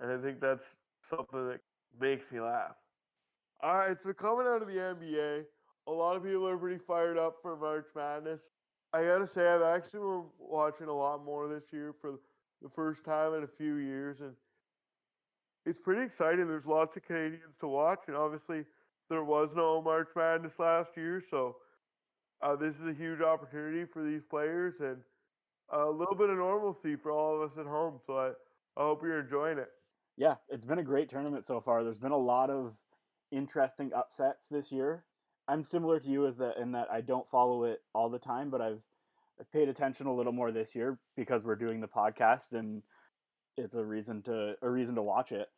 And 0.00 0.10
I 0.12 0.20
think 0.22 0.40
that's 0.40 0.64
something 1.08 1.48
that 1.48 1.60
makes 1.98 2.30
me 2.30 2.40
laugh. 2.40 2.76
All 3.62 3.76
right, 3.76 4.00
so 4.00 4.12
coming 4.12 4.46
out 4.46 4.62
of 4.62 4.68
the 4.68 4.78
NBA, 4.78 5.44
a 5.86 5.92
lot 5.92 6.16
of 6.16 6.24
people 6.24 6.48
are 6.48 6.56
pretty 6.56 6.78
fired 6.86 7.18
up 7.18 7.36
for 7.42 7.56
March 7.56 7.86
Madness. 7.94 8.40
I 8.92 9.04
gotta 9.04 9.26
say, 9.26 9.48
I've 9.48 9.62
actually 9.62 10.00
been 10.00 10.24
watching 10.38 10.86
a 10.86 10.94
lot 10.94 11.24
more 11.24 11.48
this 11.48 11.64
year 11.72 11.94
for 12.00 12.12
the 12.62 12.68
first 12.68 13.04
time 13.04 13.34
in 13.34 13.42
a 13.42 13.48
few 13.48 13.76
years, 13.76 14.20
and 14.20 14.32
it's 15.66 15.80
pretty 15.80 16.02
exciting. 16.02 16.46
There's 16.46 16.66
lots 16.66 16.96
of 16.96 17.04
Canadians 17.04 17.56
to 17.60 17.68
watch, 17.68 18.00
and 18.06 18.16
obviously 18.16 18.64
there 19.10 19.24
was 19.24 19.54
no 19.54 19.82
March 19.82 20.08
Madness 20.16 20.58
last 20.58 20.96
year, 20.96 21.20
so 21.30 21.56
uh, 22.42 22.56
this 22.56 22.76
is 22.76 22.86
a 22.86 22.92
huge 22.92 23.20
opportunity 23.20 23.84
for 23.84 24.02
these 24.02 24.22
players 24.22 24.74
and 24.80 24.98
a 25.72 25.86
little 25.86 26.14
bit 26.14 26.30
of 26.30 26.36
normalcy 26.36 26.94
for 26.96 27.10
all 27.10 27.36
of 27.36 27.50
us 27.50 27.58
at 27.58 27.66
home. 27.66 27.98
So 28.06 28.18
I, 28.18 28.28
I 28.80 28.84
hope 28.84 29.02
you're 29.02 29.20
enjoying 29.20 29.58
it. 29.58 29.70
Yeah, 30.16 30.34
it's 30.48 30.64
been 30.64 30.78
a 30.78 30.84
great 30.84 31.08
tournament 31.08 31.44
so 31.44 31.60
far. 31.60 31.82
There's 31.82 31.98
been 31.98 32.12
a 32.12 32.16
lot 32.16 32.50
of 32.50 32.74
interesting 33.32 33.92
upsets 33.94 34.46
this 34.50 34.70
year. 34.70 35.04
I'm 35.46 35.64
similar 35.64 36.00
to 36.00 36.08
you 36.08 36.26
as 36.26 36.38
that 36.38 36.58
in 36.58 36.72
that 36.72 36.88
I 36.90 37.00
don't 37.00 37.28
follow 37.28 37.64
it 37.64 37.82
all 37.94 38.08
the 38.08 38.18
time, 38.18 38.50
but 38.50 38.60
I've 38.60 38.80
I've 39.38 39.50
paid 39.52 39.68
attention 39.68 40.06
a 40.06 40.14
little 40.14 40.32
more 40.32 40.52
this 40.52 40.74
year 40.74 40.98
because 41.16 41.42
we're 41.42 41.56
doing 41.56 41.80
the 41.80 41.88
podcast 41.88 42.52
and 42.52 42.82
it's 43.56 43.74
a 43.74 43.84
reason 43.84 44.22
to 44.22 44.54
a 44.62 44.70
reason 44.70 44.94
to 44.94 45.02
watch 45.02 45.32
it. 45.32 45.48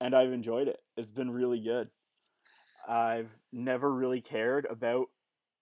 And 0.00 0.14
I've 0.14 0.32
enjoyed 0.32 0.68
it. 0.68 0.78
It's 0.96 1.10
been 1.10 1.30
really 1.30 1.60
good. 1.60 1.88
I've 2.88 3.30
never 3.52 3.92
really 3.92 4.20
cared 4.20 4.66
about 4.66 5.06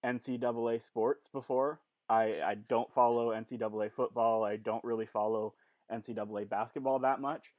NCAA 0.04 0.82
sports 0.82 1.28
before. 1.32 1.80
I, 2.08 2.40
I 2.44 2.56
don't 2.68 2.92
follow 2.92 3.30
NCAA 3.30 3.90
football. 3.92 4.44
I 4.44 4.56
don't 4.56 4.84
really 4.84 5.06
follow 5.06 5.54
NCAA 5.90 6.48
basketball 6.48 7.00
that 7.00 7.20
much. 7.20 7.52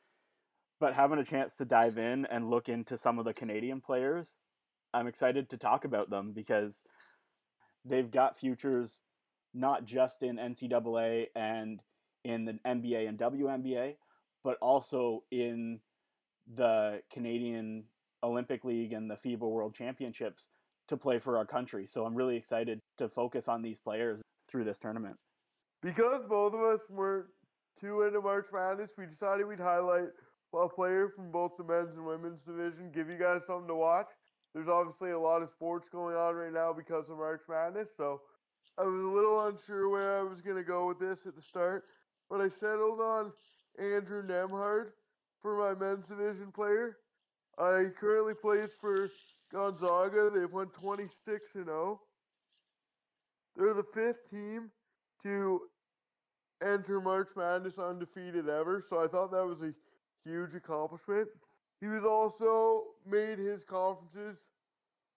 But 0.79 0.93
having 0.93 1.19
a 1.19 1.25
chance 1.25 1.55
to 1.55 1.65
dive 1.65 1.97
in 1.97 2.25
and 2.27 2.49
look 2.49 2.69
into 2.69 2.97
some 2.97 3.19
of 3.19 3.25
the 3.25 3.33
Canadian 3.33 3.81
players, 3.81 4.35
I'm 4.97 5.07
excited 5.07 5.49
to 5.51 5.57
talk 5.57 5.85
about 5.85 6.09
them 6.09 6.31
because 6.33 6.83
they've 7.85 8.09
got 8.09 8.39
futures 8.39 9.01
not 9.53 9.85
just 9.85 10.23
in 10.23 10.37
NCAA 10.37 11.27
and 11.35 11.79
in 12.23 12.45
the 12.45 12.53
NBA 12.65 13.07
and 13.07 13.17
WNBA, 13.17 13.95
but 14.43 14.57
also 14.59 15.23
in 15.31 15.79
the 16.55 17.01
Canadian 17.13 17.83
Olympic 18.23 18.65
League 18.65 18.93
and 18.93 19.09
the 19.09 19.17
FIBA 19.17 19.41
World 19.41 19.75
Championships 19.75 20.47
to 20.87 20.97
play 20.97 21.19
for 21.19 21.37
our 21.37 21.45
country. 21.45 21.85
So 21.87 22.05
I'm 22.05 22.15
really 22.15 22.35
excited 22.35 22.81
to 22.97 23.07
focus 23.07 23.47
on 23.47 23.61
these 23.61 23.79
players 23.79 24.21
through 24.49 24.63
this 24.63 24.79
tournament. 24.79 25.17
Because 25.83 26.23
both 26.27 26.55
of 26.55 26.61
us 26.61 26.79
were 26.89 27.27
too 27.79 28.01
into 28.01 28.21
March 28.21 28.47
Madness, 28.51 28.89
we 28.97 29.05
decided 29.05 29.45
we'd 29.47 29.59
highlight 29.59 30.07
a 30.55 30.67
player 30.67 31.11
from 31.15 31.31
both 31.31 31.51
the 31.57 31.63
men's 31.63 31.95
and 31.95 32.05
women's 32.05 32.39
division, 32.47 32.91
give 32.95 33.09
you 33.09 33.17
guys 33.19 33.41
something 33.45 33.67
to 33.67 33.75
watch. 33.75 34.07
There's 34.57 34.69
obviously 34.69 35.11
a 35.11 35.19
lot 35.19 35.43
of 35.43 35.51
sports 35.51 35.87
going 35.91 36.15
on 36.15 36.33
right 36.33 36.51
now 36.51 36.73
because 36.73 37.11
of 37.11 37.19
March 37.19 37.41
Madness, 37.47 37.89
so 37.95 38.21
I 38.79 38.85
was 38.85 38.99
a 38.99 39.07
little 39.07 39.45
unsure 39.45 39.87
where 39.87 40.17
I 40.17 40.23
was 40.23 40.41
going 40.41 40.57
to 40.57 40.63
go 40.63 40.87
with 40.87 40.99
this 40.99 41.27
at 41.27 41.35
the 41.35 41.43
start, 41.43 41.83
but 42.27 42.41
I 42.41 42.49
settled 42.59 42.99
on 42.99 43.31
Andrew 43.77 44.25
Nembhard 44.25 44.93
for 45.43 45.59
my 45.59 45.79
men's 45.79 46.07
division 46.07 46.51
player. 46.51 46.97
He 47.59 47.91
currently 47.99 48.33
plays 48.33 48.71
for 48.81 49.11
Gonzaga. 49.53 50.31
They've 50.33 50.51
won 50.51 50.69
26 50.69 51.49
and 51.53 51.65
0. 51.65 52.01
They're 53.55 53.75
the 53.75 53.85
fifth 53.93 54.27
team 54.31 54.71
to 55.21 55.61
enter 56.63 56.99
March 56.99 57.29
Madness 57.37 57.77
undefeated 57.77 58.49
ever, 58.49 58.83
so 58.89 59.03
I 59.03 59.07
thought 59.07 59.29
that 59.33 59.45
was 59.45 59.61
a 59.61 59.71
huge 60.27 60.55
accomplishment. 60.55 61.27
He 61.79 61.85
was 61.85 62.03
also 62.03 62.85
made 63.05 63.37
his 63.37 63.63
conference's 63.63 64.39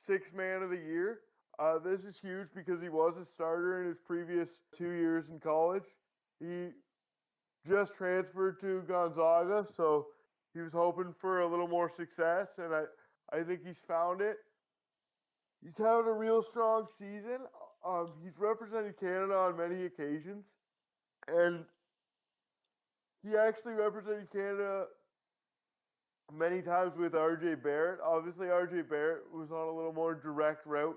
sixth 0.07 0.35
man 0.35 0.63
of 0.63 0.71
the 0.71 0.77
year. 0.77 1.21
Uh, 1.59 1.79
this 1.79 2.05
is 2.05 2.19
huge 2.19 2.49
because 2.55 2.81
he 2.81 2.89
was 2.89 3.17
a 3.17 3.25
starter 3.25 3.83
in 3.83 3.89
his 3.89 3.99
previous 4.07 4.49
two 4.77 4.91
years 4.91 5.29
in 5.29 5.39
college. 5.39 5.85
He 6.41 6.69
just 7.69 7.95
transferred 7.95 8.61
to 8.61 8.83
Gonzaga, 8.89 9.67
so 9.77 10.07
he 10.55 10.61
was 10.61 10.73
hoping 10.73 11.15
for 11.21 11.41
a 11.41 11.47
little 11.47 11.69
more 11.69 11.91
success, 11.95 12.49
and 12.59 12.75
I, 12.75 12.85
I 13.33 13.43
think 13.43 13.61
he's 13.65 13.81
found 13.87 14.21
it. 14.21 14.37
He's 15.63 15.77
having 15.77 16.07
a 16.07 16.13
real 16.13 16.43
strong 16.43 16.87
season. 16.99 17.41
Um, 17.87 18.13
he's 18.23 18.39
represented 18.39 18.99
Canada 18.99 19.35
on 19.35 19.57
many 19.57 19.85
occasions, 19.85 20.45
and 21.29 21.65
he 23.23 23.37
actually 23.37 23.75
represented 23.75 24.31
Canada 24.33 24.87
many 26.33 26.63
times 26.63 26.97
with 26.97 27.13
RJ 27.13 27.63
Barrett. 27.63 28.01
Obviously, 28.05 28.47
RJ 28.47 28.89
Barrett 28.89 29.23
was 29.33 29.51
on 29.51 29.69
a 29.69 29.75
little 29.75 29.93
more 29.93 30.15
direct 30.15 30.67
route 30.67 30.97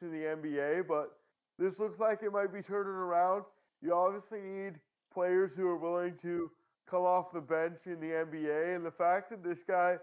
to 0.00 0.08
the 0.08 0.16
NBA, 0.16 0.86
but 0.88 1.12
this 1.58 1.78
looks 1.78 1.98
like 1.98 2.22
it 2.22 2.32
might 2.32 2.52
be 2.52 2.62
turning 2.62 2.92
around. 2.92 3.44
You 3.82 3.94
obviously 3.94 4.40
need 4.40 4.74
players 5.12 5.52
who 5.56 5.66
are 5.68 5.78
willing 5.78 6.14
to 6.22 6.50
come 6.88 7.02
off 7.02 7.32
the 7.32 7.40
bench 7.40 7.86
in 7.86 8.00
the 8.00 8.08
NBA, 8.08 8.76
and 8.76 8.84
the 8.84 8.90
fact 8.90 9.30
that 9.30 9.42
this 9.42 9.58
guy 9.66 9.96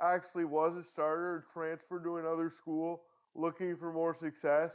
actually 0.00 0.44
was 0.44 0.76
a 0.76 0.82
starter 0.82 1.44
transferred 1.52 2.04
to 2.04 2.16
another 2.16 2.50
school 2.50 3.02
looking 3.34 3.76
for 3.76 3.92
more 3.92 4.16
success 4.18 4.70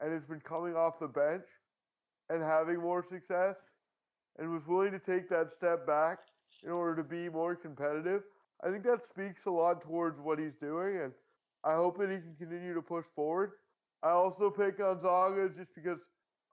and 0.00 0.12
has 0.12 0.24
been 0.24 0.40
coming 0.40 0.74
off 0.74 0.98
the 1.00 1.06
bench 1.06 1.44
and 2.28 2.42
having 2.42 2.80
more 2.80 3.04
success 3.08 3.56
and 4.38 4.52
was 4.52 4.66
willing 4.66 4.92
to 4.92 4.98
take 4.98 5.28
that 5.28 5.48
step 5.56 5.86
back 5.86 6.18
in 6.64 6.70
order 6.70 6.96
to 6.96 7.08
be 7.08 7.28
more 7.28 7.54
competitive. 7.54 8.22
I 8.64 8.70
think 8.70 8.84
that 8.84 9.00
speaks 9.10 9.46
a 9.46 9.50
lot 9.50 9.82
towards 9.82 10.18
what 10.20 10.38
he's 10.38 10.54
doing, 10.60 11.00
and 11.02 11.12
I 11.64 11.74
hope 11.74 11.98
that 11.98 12.10
he 12.10 12.16
can 12.16 12.34
continue 12.38 12.74
to 12.74 12.82
push 12.82 13.04
forward. 13.14 13.52
I 14.02 14.10
also 14.10 14.50
pick 14.50 14.78
Gonzaga 14.78 15.50
just 15.56 15.74
because 15.74 15.98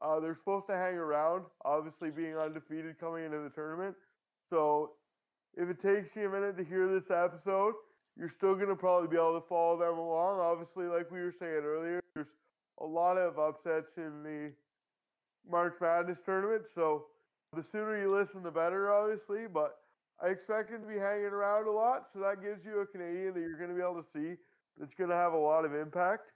uh, 0.01 0.19
they're 0.19 0.35
supposed 0.35 0.67
to 0.67 0.75
hang 0.75 0.95
around, 0.95 1.43
obviously 1.63 2.09
being 2.09 2.37
undefeated 2.37 2.99
coming 2.99 3.25
into 3.25 3.39
the 3.39 3.49
tournament. 3.49 3.95
So 4.49 4.93
if 5.55 5.69
it 5.69 5.81
takes 5.81 6.15
you 6.15 6.27
a 6.27 6.31
minute 6.31 6.57
to 6.57 6.63
hear 6.63 6.87
this 6.87 7.09
episode, 7.09 7.73
you're 8.17 8.29
still 8.29 8.55
going 8.55 8.67
to 8.67 8.75
probably 8.75 9.07
be 9.07 9.15
able 9.15 9.39
to 9.39 9.47
follow 9.47 9.77
them 9.77 9.97
along. 9.97 10.39
Obviously, 10.39 10.85
like 10.85 11.09
we 11.09 11.21
were 11.21 11.33
saying 11.39 11.63
earlier, 11.63 12.01
there's 12.15 12.27
a 12.81 12.85
lot 12.85 13.17
of 13.17 13.39
upsets 13.39 13.97
in 13.97 14.23
the 14.23 14.51
March 15.49 15.75
Madness 15.81 16.19
tournament. 16.25 16.63
So 16.75 17.05
the 17.55 17.63
sooner 17.63 17.99
you 17.99 18.13
listen, 18.13 18.43
the 18.43 18.51
better, 18.51 18.91
obviously. 18.91 19.47
But 19.51 19.77
I 20.21 20.27
expect 20.27 20.69
him 20.69 20.81
to 20.81 20.87
be 20.87 20.99
hanging 20.99 21.25
around 21.25 21.67
a 21.67 21.71
lot. 21.71 22.07
So 22.13 22.19
that 22.19 22.41
gives 22.41 22.65
you 22.65 22.79
a 22.79 22.85
Canadian 22.85 23.33
that 23.33 23.39
you're 23.39 23.57
going 23.57 23.69
to 23.69 23.75
be 23.75 23.81
able 23.81 24.01
to 24.01 24.07
see 24.13 24.35
that's 24.77 24.93
going 24.93 25.09
to 25.09 25.15
have 25.15 25.33
a 25.33 25.37
lot 25.37 25.65
of 25.65 25.73
impact. 25.73 26.31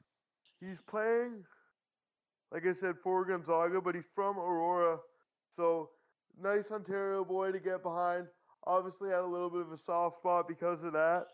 He's 0.59 0.77
playing, 0.89 1.43
like 2.51 2.65
I 2.65 2.73
said, 2.73 2.95
for 3.03 3.25
Gonzaga, 3.25 3.81
but 3.81 3.95
he's 3.95 4.09
from 4.15 4.37
Aurora. 4.37 4.97
So 5.55 5.89
nice 6.41 6.71
Ontario 6.71 7.23
boy 7.23 7.51
to 7.51 7.59
get 7.59 7.83
behind. 7.83 8.27
Obviously, 8.65 9.09
had 9.09 9.19
a 9.19 9.25
little 9.25 9.49
bit 9.49 9.61
of 9.61 9.71
a 9.71 9.77
soft 9.77 10.17
spot 10.17 10.47
because 10.47 10.83
of 10.83 10.93
that. 10.93 11.27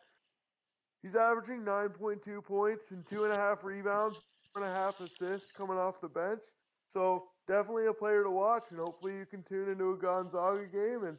He's 1.02 1.16
averaging 1.16 1.64
9.2 1.64 2.44
points 2.44 2.92
and 2.92 3.06
two 3.08 3.26
and 3.26 3.34
a 3.34 3.38
half 3.38 3.64
rebounds, 3.64 4.18
four 4.54 4.64
and 4.64 4.72
a 4.72 4.76
half 4.76 5.00
assists 5.02 5.52
coming 5.52 5.78
off 5.78 6.00
the 6.00 6.08
bench. 6.08 6.42
So 6.94 7.26
definitely 7.48 7.88
a 7.88 7.94
player 7.94 8.24
to 8.24 8.32
watch, 8.32 8.66
and 8.70 8.80
hopefully 8.80 9.18
you 9.18 9.26
can 9.26 9.44
tune 9.44 9.70
into 9.70 9.92
a 9.92 9.98
Gonzaga 9.98 10.66
game 10.68 11.04
and 11.06 11.18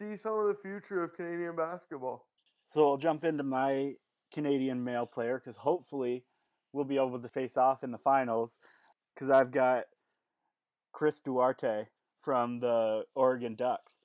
see 0.00 0.16
some 0.16 0.38
of 0.38 0.46
the 0.46 0.54
future 0.62 1.02
of 1.02 1.14
Canadian 1.14 1.54
basketball. 1.54 2.26
So 2.66 2.88
I'll 2.88 2.96
jump 2.96 3.24
into 3.24 3.42
my 3.42 3.94
Canadian 4.32 4.82
male 4.82 5.06
player 5.06 5.38
because 5.38 5.56
hopefully 5.56 6.24
we'll 6.72 6.84
be 6.84 6.96
able 6.96 7.18
to 7.18 7.28
face 7.28 7.56
off 7.56 7.84
in 7.84 7.90
the 7.90 7.98
finals 7.98 8.58
because 9.14 9.30
I've 9.30 9.50
got 9.50 9.84
Chris 10.92 11.20
Duarte 11.20 11.86
from 12.22 12.60
the 12.60 13.04
Oregon 13.14 13.56
Ducks. 13.56 14.00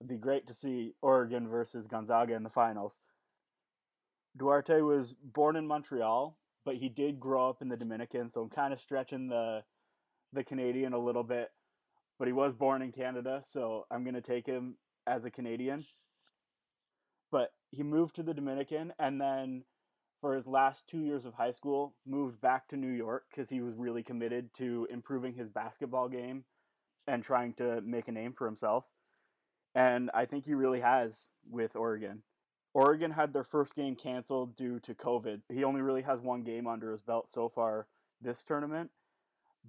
It'd 0.00 0.08
be 0.08 0.16
great 0.16 0.46
to 0.48 0.54
see 0.54 0.92
Oregon 1.02 1.48
versus 1.48 1.86
Gonzaga 1.86 2.34
in 2.34 2.42
the 2.42 2.50
finals. 2.50 2.98
Duarte 4.36 4.80
was 4.80 5.14
born 5.14 5.56
in 5.56 5.66
Montreal, 5.66 6.36
but 6.64 6.76
he 6.76 6.88
did 6.88 7.20
grow 7.20 7.48
up 7.48 7.62
in 7.62 7.68
the 7.68 7.76
Dominican, 7.76 8.30
so 8.30 8.42
I'm 8.42 8.50
kind 8.50 8.72
of 8.72 8.80
stretching 8.80 9.28
the 9.28 9.62
the 10.32 10.42
Canadian 10.42 10.92
a 10.92 10.98
little 10.98 11.22
bit. 11.22 11.48
But 12.18 12.26
he 12.26 12.32
was 12.32 12.54
born 12.54 12.82
in 12.82 12.90
Canada, 12.90 13.42
so 13.48 13.86
I'm 13.90 14.02
going 14.02 14.14
to 14.14 14.20
take 14.20 14.46
him 14.46 14.76
as 15.06 15.24
a 15.24 15.30
Canadian. 15.30 15.84
but 17.30 17.52
he 17.70 17.82
moved 17.82 18.14
to 18.16 18.22
the 18.22 18.34
Dominican 18.34 18.92
and 18.98 19.20
then 19.20 19.64
for 20.20 20.34
his 20.34 20.46
last 20.46 20.86
two 20.88 21.00
years 21.00 21.24
of 21.24 21.34
high 21.34 21.50
school 21.50 21.94
moved 22.06 22.40
back 22.40 22.68
to 22.68 22.76
New 22.76 22.92
York 22.92 23.24
because 23.30 23.48
he 23.50 23.60
was 23.60 23.74
really 23.76 24.02
committed 24.02 24.48
to 24.54 24.86
improving 24.90 25.34
his 25.34 25.50
basketball 25.50 26.08
game 26.08 26.44
and 27.06 27.22
trying 27.22 27.52
to 27.54 27.80
make 27.82 28.08
a 28.08 28.12
name 28.12 28.32
for 28.32 28.46
himself. 28.46 28.84
And 29.74 30.10
I 30.14 30.24
think 30.26 30.44
he 30.44 30.54
really 30.54 30.80
has 30.80 31.28
with 31.50 31.76
Oregon. 31.76 32.22
Oregon 32.72 33.10
had 33.10 33.32
their 33.32 33.44
first 33.44 33.74
game 33.74 33.96
canceled 33.96 34.56
due 34.56 34.80
to 34.80 34.94
COVID. 34.94 35.42
He 35.52 35.64
only 35.64 35.82
really 35.82 36.02
has 36.02 36.20
one 36.20 36.42
game 36.42 36.66
under 36.66 36.92
his 36.92 37.02
belt 37.02 37.28
so 37.30 37.48
far 37.48 37.86
this 38.20 38.42
tournament. 38.44 38.90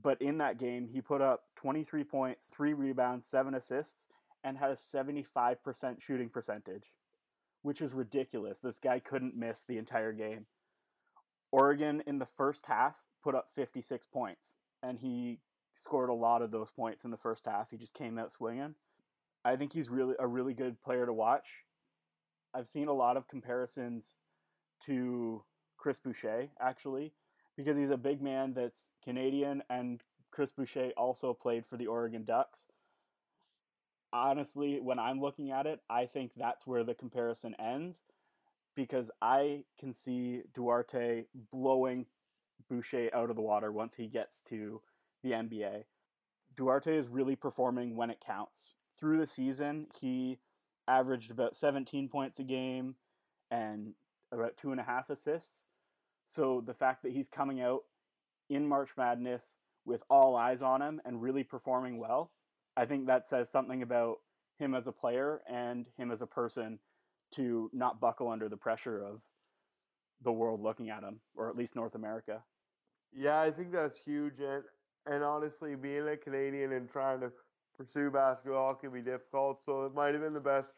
But 0.02 0.22
in 0.22 0.38
that 0.40 0.60
game, 0.60 0.88
he 0.88 1.02
put 1.02 1.22
up 1.22 1.44
23 1.58 2.04
points, 2.04 2.46
three 2.56 2.74
rebounds, 2.74 3.26
seven 3.28 3.56
assists, 3.56 4.08
and 4.46 4.58
had 4.58 4.70
a 4.70 4.76
75% 4.76 6.02
shooting 6.02 6.30
percentage, 6.30 6.94
which 7.64 7.82
is 7.82 7.92
ridiculous. 7.92 8.60
This 8.60 8.80
guy 8.80 9.00
couldn't 9.00 9.36
miss 9.36 9.64
the 9.68 9.80
entire 9.80 10.14
game. 10.14 10.46
Oregon 11.52 12.04
in 12.06 12.20
the 12.20 12.28
first 12.38 12.64
half 12.68 12.94
put 13.24 13.34
up 13.34 13.50
56 13.56 14.06
points, 14.14 14.54
and 14.84 15.00
he 15.00 15.40
scored 15.74 16.10
a 16.10 16.14
lot 16.14 16.44
of 16.44 16.52
those 16.52 16.70
points 16.70 17.04
in 17.04 17.12
the 17.12 17.18
first 17.18 17.46
half. 17.46 17.72
He 17.72 17.78
just 17.78 17.94
came 17.96 18.20
out 18.20 18.32
swinging. 18.32 18.76
I 19.44 19.56
think 19.56 19.74
he's 19.74 19.90
really 19.90 20.16
a 20.20 20.28
really 20.28 20.54
good 20.54 20.82
player 20.84 21.06
to 21.06 21.14
watch. 21.14 21.48
I've 22.54 22.68
seen 22.68 22.88
a 22.88 22.94
lot 22.94 23.18
of 23.18 23.28
comparisons 23.28 24.16
to 24.86 25.44
Chris 25.78 26.00
Boucher 26.00 26.48
actually 26.62 27.14
because 27.58 27.78
he's 27.78 27.90
a 27.90 27.98
big 27.98 28.22
man 28.22 28.54
that's 28.54 28.92
Canadian 29.04 29.64
and 29.70 30.02
Chris 30.32 30.52
Boucher 30.52 30.92
also 30.98 31.34
played 31.34 31.66
for 31.66 31.78
the 31.78 31.88
Oregon 31.88 32.26
Ducks. 32.26 32.68
Honestly, 34.16 34.80
when 34.80 34.98
I'm 34.98 35.20
looking 35.20 35.52
at 35.52 35.66
it, 35.66 35.82
I 35.90 36.06
think 36.06 36.32
that's 36.38 36.66
where 36.66 36.86
the 36.86 36.94
comparison 36.94 37.54
ends 37.60 38.02
because 38.74 39.12
I 39.22 39.66
can 39.78 39.94
see 39.94 40.44
Duarte 40.54 41.26
blowing 41.52 42.06
Boucher 42.70 43.10
out 43.14 43.30
of 43.30 43.36
the 43.36 43.42
water 43.42 43.74
once 43.74 43.94
he 43.94 44.08
gets 44.08 44.42
to 44.50 44.82
the 45.22 45.32
NBA. 45.32 45.84
Duarte 46.56 46.98
is 46.98 47.10
really 47.10 47.36
performing 47.36 47.98
when 47.98 48.10
it 48.10 48.24
counts. 48.26 48.76
Through 48.98 49.18
the 49.20 49.28
season, 49.28 49.88
he 50.00 50.40
averaged 50.88 51.30
about 51.30 51.58
17 51.58 52.08
points 52.08 52.40
a 52.40 52.44
game 52.44 52.96
and 53.52 53.96
about 54.32 54.56
two 54.56 54.72
and 54.72 54.80
a 54.80 54.86
half 54.86 55.10
assists. 55.10 55.66
So 56.28 56.64
the 56.66 56.74
fact 56.74 57.04
that 57.04 57.12
he's 57.12 57.28
coming 57.28 57.60
out 57.60 57.82
in 58.50 58.66
March 58.66 58.92
Madness 58.96 59.56
with 59.84 60.04
all 60.10 60.38
eyes 60.38 60.62
on 60.62 60.82
him 60.82 61.02
and 61.04 61.22
really 61.22 61.44
performing 61.44 61.98
well, 61.98 62.32
I 62.78 62.86
think 62.86 63.08
that 63.08 63.28
says 63.28 63.50
something 63.50 63.82
about 63.82 64.18
him 64.60 64.74
as 64.74 64.88
a 64.88 64.92
player 64.92 65.42
and 65.50 65.86
him 65.98 66.12
as 66.12 66.22
a 66.22 66.28
person 66.28 66.80
to 67.36 67.70
not 67.74 68.00
buckle 68.00 68.30
under 68.30 68.50
the 68.50 68.58
pressure 68.58 69.04
of 69.04 69.22
the 70.22 70.32
world 70.32 70.62
looking 70.62 70.90
at 70.90 71.04
him, 71.04 71.20
or 71.36 71.50
at 71.50 71.56
least 71.56 71.76
North 71.76 71.96
America. 71.96 72.42
Yeah, 73.14 73.40
I 73.40 73.52
think 73.52 73.72
that's 73.72 74.00
huge. 74.00 74.40
And, 74.40 74.64
and 75.06 75.24
honestly, 75.24 75.76
being 75.76 76.08
a 76.08 76.18
Canadian 76.18 76.74
and 76.74 76.90
trying 76.90 77.20
to 77.22 77.32
pursue 77.78 78.10
basketball 78.10 78.76
can 78.76 78.92
be 78.92 79.02
difficult. 79.02 79.60
So 79.66 79.86
it 79.86 79.94
might 79.94 80.14
have 80.14 80.22
been 80.22 80.34
the 80.34 80.40
best. 80.40 80.70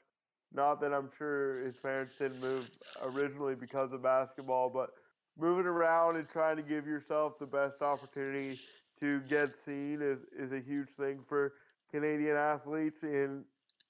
Not 0.54 0.82
that 0.82 0.94
I'm 0.94 1.10
sure 1.18 1.64
his 1.66 1.76
parents 1.76 2.14
didn't 2.20 2.40
move 2.40 2.66
originally 3.02 3.56
because 3.56 3.92
of 3.92 4.02
basketball, 4.02 4.70
but 4.70 4.92
moving 5.38 5.66
around 5.66 6.16
and 6.16 6.28
trying 6.28 6.56
to 6.58 6.64
give 6.64 6.88
yourself 6.88 7.34
the 7.40 7.46
best 7.46 7.82
opportunity 7.82 8.60
to 9.00 9.20
get 9.30 9.50
seen 9.66 10.00
is, 10.02 10.20
is 10.38 10.52
a 10.52 10.60
huge 10.60 10.88
thing 10.98 11.20
for 11.28 11.54
Canadian 11.92 12.36
athletes 12.36 13.04
in 13.04 13.44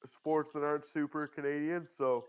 sports 0.06 0.52
that 0.54 0.64
aren't 0.64 0.86
super 0.86 1.28
Canadian. 1.28 1.88
So 1.98 2.26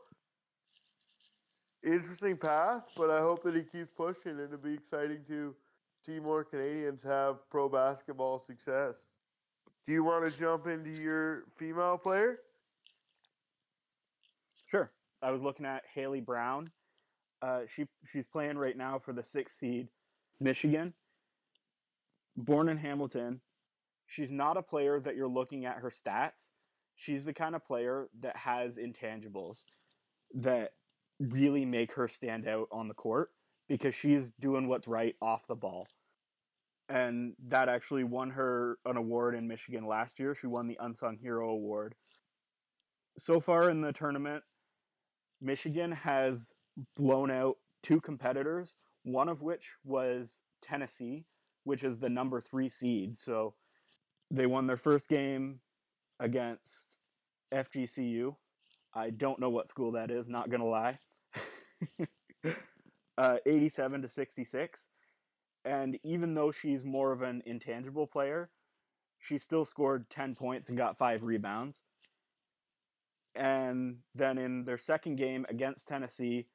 interesting 1.85 2.37
path, 2.37 2.83
but 2.97 3.11
I 3.11 3.21
hope 3.21 3.43
that 3.45 3.55
he 3.55 3.63
keeps 3.63 3.91
pushing 3.97 4.33
and 4.33 4.41
it'll 4.41 4.59
be 4.59 4.75
exciting 4.75 5.21
to 5.29 5.55
see 6.05 6.19
more 6.21 6.45
Canadians 6.45 7.03
have 7.05 7.37
pro 7.51 7.69
basketball 7.69 8.39
success. 8.39 8.97
Do 9.87 9.93
you 9.93 10.05
want 10.05 10.31
to 10.31 10.39
jump 10.39 10.67
into 10.67 10.91
your 10.91 11.45
female 11.57 11.99
player? 11.99 12.41
Sure. 14.71 14.91
I 15.23 15.31
was 15.31 15.41
looking 15.41 15.67
at 15.67 15.83
Hailey 15.95 16.21
Brown. 16.21 16.71
Uh, 17.41 17.61
she 17.75 17.87
she's 18.13 18.27
playing 18.27 18.59
right 18.59 18.77
now 18.77 19.01
for 19.03 19.13
the 19.13 19.23
sixth 19.23 19.57
seed, 19.59 19.89
Michigan. 20.41 20.93
Born 22.37 22.69
in 22.69 22.77
Hamilton, 22.77 23.41
she's 24.09 24.31
not 24.31 24.57
a 24.57 24.63
player 24.63 24.99
that 25.01 25.15
you're 25.15 25.29
looking 25.29 25.67
at 25.67 25.77
her 25.77 25.91
stats. 25.91 26.51
She's 26.97 27.25
the 27.25 27.33
kind 27.33 27.55
of 27.55 27.65
player 27.65 28.09
that 28.23 28.37
has 28.37 28.77
intangibles 28.77 29.59
that 30.35 30.73
really 31.21 31.65
make 31.65 31.93
her 31.93 32.09
stand 32.09 32.49
out 32.49 32.69
on 32.73 32.89
the 32.89 32.95
court 32.95 33.31
because 33.69 33.95
she's 33.95 34.33
doing 34.41 34.67
what's 34.67 34.89
right 34.89 35.15
off 35.23 35.47
the 35.47 35.55
ball. 35.55 35.87
And 36.89 37.35
that 37.49 37.69
actually 37.69 38.05
won 38.05 38.31
her 38.31 38.79
an 38.87 38.97
award 38.97 39.35
in 39.35 39.47
Michigan 39.47 39.87
last 39.87 40.19
year. 40.19 40.35
She 40.35 40.47
won 40.47 40.67
the 40.67 40.79
Unsung 40.81 41.19
Hero 41.19 41.51
Award. 41.51 41.95
So 43.19 43.41
far 43.41 43.69
in 43.69 43.83
the 43.83 43.93
tournament, 43.93 44.43
Michigan 45.41 45.93
has 45.93 46.51
blown 46.97 47.31
out 47.31 47.57
two 47.83 48.01
competitors, 48.01 48.75
one 49.03 49.29
of 49.29 49.43
which 49.43 49.69
was 49.85 50.39
Tennessee, 50.63 51.27
which 51.65 51.85
is 51.85 51.99
the 51.99 52.09
number 52.09 52.41
three 52.41 52.71
seed. 52.71 53.19
So 53.19 53.55
they 54.31 54.47
won 54.47 54.67
their 54.67 54.77
first 54.77 55.09
game 55.09 55.61
against 56.21 56.73
FGCU. 57.53 58.35
I 58.95 59.11
don't 59.11 59.41
know 59.41 59.51
what 59.51 59.69
school 59.69 59.93
that 59.93 60.11
is, 60.11 60.29
not 60.29 60.51
going 60.51 60.61
to 60.61 60.67
lie. 60.67 60.99
uh, 63.19 63.37
87 63.47 64.03
to 64.03 64.09
66. 64.09 64.89
And 65.65 65.99
even 66.03 66.35
though 66.35 66.51
she's 66.51 66.85
more 66.85 67.13
of 67.13 67.23
an 67.23 67.43
intangible 67.47 68.07
player, 68.07 68.51
she 69.21 69.39
still 69.39 69.65
scored 69.65 70.09
10 70.11 70.35
points 70.35 70.69
and 70.69 70.79
got 70.79 70.99
five 70.99 71.23
rebounds. 71.23 71.83
And 73.35 73.99
then 74.15 74.39
in 74.39 74.65
their 74.65 74.79
second 74.79 75.17
game 75.17 75.47
against 75.49 75.87
Tennessee, 75.87 76.47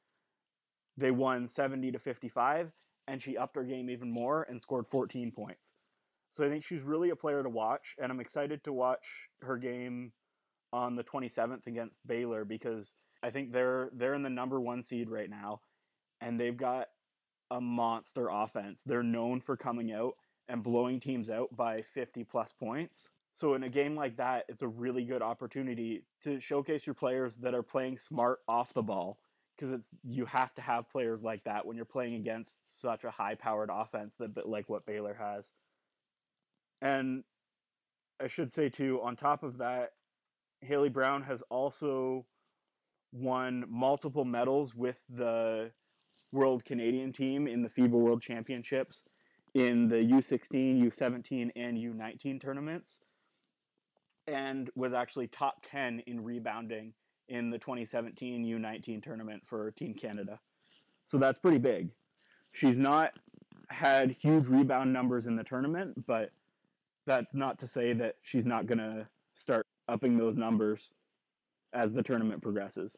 they 0.98 1.12
won 1.12 1.48
70 1.48 1.92
to 1.92 2.00
55, 2.00 2.72
and 3.08 3.22
she 3.22 3.38
upped 3.38 3.56
her 3.56 3.64
game 3.64 3.90
even 3.90 4.12
more 4.12 4.44
and 4.44 4.62
scored 4.62 4.86
14 4.92 5.32
points. 5.32 5.74
So 6.34 6.44
I 6.44 6.50
think 6.50 6.64
she's 6.64 6.82
really 6.82 7.12
a 7.12 7.16
player 7.16 7.44
to 7.44 7.50
watch, 7.50 7.96
and 8.02 8.12
I'm 8.12 8.20
excited 8.20 8.64
to 8.64 8.74
watch 8.74 9.06
her 9.42 9.58
game 9.58 10.12
on 10.72 10.96
the 10.96 11.04
27th 11.04 11.68
against 11.68 12.06
Baylor 12.08 12.44
because 12.44 12.96
I 13.22 13.30
think 13.30 13.52
they're 13.52 13.90
they're 13.94 14.16
in 14.16 14.24
the 14.24 14.30
number 14.30 14.60
one 14.60 14.84
seed 14.84 15.10
right 15.10 15.30
now, 15.30 15.62
and 16.22 16.40
they've 16.40 16.58
got 16.58 16.88
a 17.52 17.62
monster 17.62 18.30
offense. 18.30 18.82
They're 18.86 19.04
known 19.04 19.42
for 19.42 19.56
coming 19.56 19.94
out 19.94 20.14
and 20.50 20.64
blowing 20.64 21.00
teams 21.00 21.30
out 21.30 21.56
by 21.56 21.84
50 21.94 22.24
plus 22.24 22.52
points. 22.60 23.06
So 23.34 23.54
in 23.54 23.64
a 23.64 23.70
game 23.70 23.96
like 23.96 24.18
that, 24.18 24.46
it's 24.50 24.62
a 24.62 24.68
really 24.68 25.06
good 25.06 25.22
opportunity 25.22 26.04
to 26.24 26.40
showcase 26.40 26.86
your 26.86 26.96
players 26.96 27.36
that 27.38 27.54
are 27.54 27.64
playing 27.64 27.98
smart 27.98 28.40
off 28.48 28.74
the 28.74 28.82
ball 28.82 29.20
because 29.56 29.72
it's 29.72 29.88
you 30.04 30.26
have 30.26 30.54
to 30.56 30.62
have 30.62 30.90
players 30.90 31.22
like 31.22 31.44
that 31.44 31.66
when 31.66 31.76
you're 31.76 31.86
playing 31.86 32.16
against 32.16 32.58
such 32.82 33.04
a 33.04 33.12
high-powered 33.12 33.70
offense 33.72 34.14
that 34.20 34.48
like 34.48 34.68
what 34.68 34.86
Baylor 34.86 35.16
has. 35.20 35.46
And 36.84 37.24
I 38.22 38.28
should 38.28 38.54
say 38.54 38.70
too, 38.70 39.00
on 39.02 39.16
top 39.16 39.42
of 39.42 39.58
that, 39.58 39.94
Hailey 40.62 40.90
Brown 40.90 41.24
has 41.24 41.42
also 41.50 42.26
won 43.14 43.64
multiple 43.70 44.26
medals 44.26 44.76
with 44.76 44.98
the 45.10 45.72
World 46.34 46.66
Canadian 46.66 47.14
team 47.14 47.48
in 47.48 47.62
the 47.64 47.70
FIBA 47.70 47.92
World 47.92 48.22
Championships 48.22 49.04
in 49.54 49.88
the 49.88 49.96
U16, 49.96 50.92
U17, 50.92 51.52
and 51.56 51.78
U19 51.78 52.42
tournaments, 52.42 53.00
and 54.28 54.70
was 54.76 54.94
actually 54.94 55.28
top 55.28 55.64
10 55.70 56.02
in 56.08 56.24
rebounding 56.24 56.94
in 57.30 57.50
the 57.50 57.60
2017 57.60 58.44
U19 58.46 59.02
tournament 59.02 59.44
for 59.46 59.72
Team 59.72 59.94
Canada. 59.94 60.40
So 61.12 61.18
that's 61.18 61.40
pretty 61.40 61.60
big. 61.60 61.90
She's 62.52 62.78
not 62.78 63.12
had 63.70 64.16
huge 64.20 64.48
rebound 64.48 64.92
numbers 64.92 65.28
in 65.28 65.36
the 65.36 65.44
tournament, 65.44 66.06
but 66.08 66.32
that's 67.06 67.34
not 67.34 67.60
to 67.60 67.68
say 67.68 67.94
that 67.94 68.16
she's 68.22 68.46
not 68.46 68.68
going 68.68 68.78
to 68.80 69.08
start 69.36 69.66
upping 69.88 70.18
those 70.18 70.36
numbers 70.36 70.92
as 71.74 71.92
the 71.94 72.04
tournament 72.04 72.42
progresses. 72.42 72.96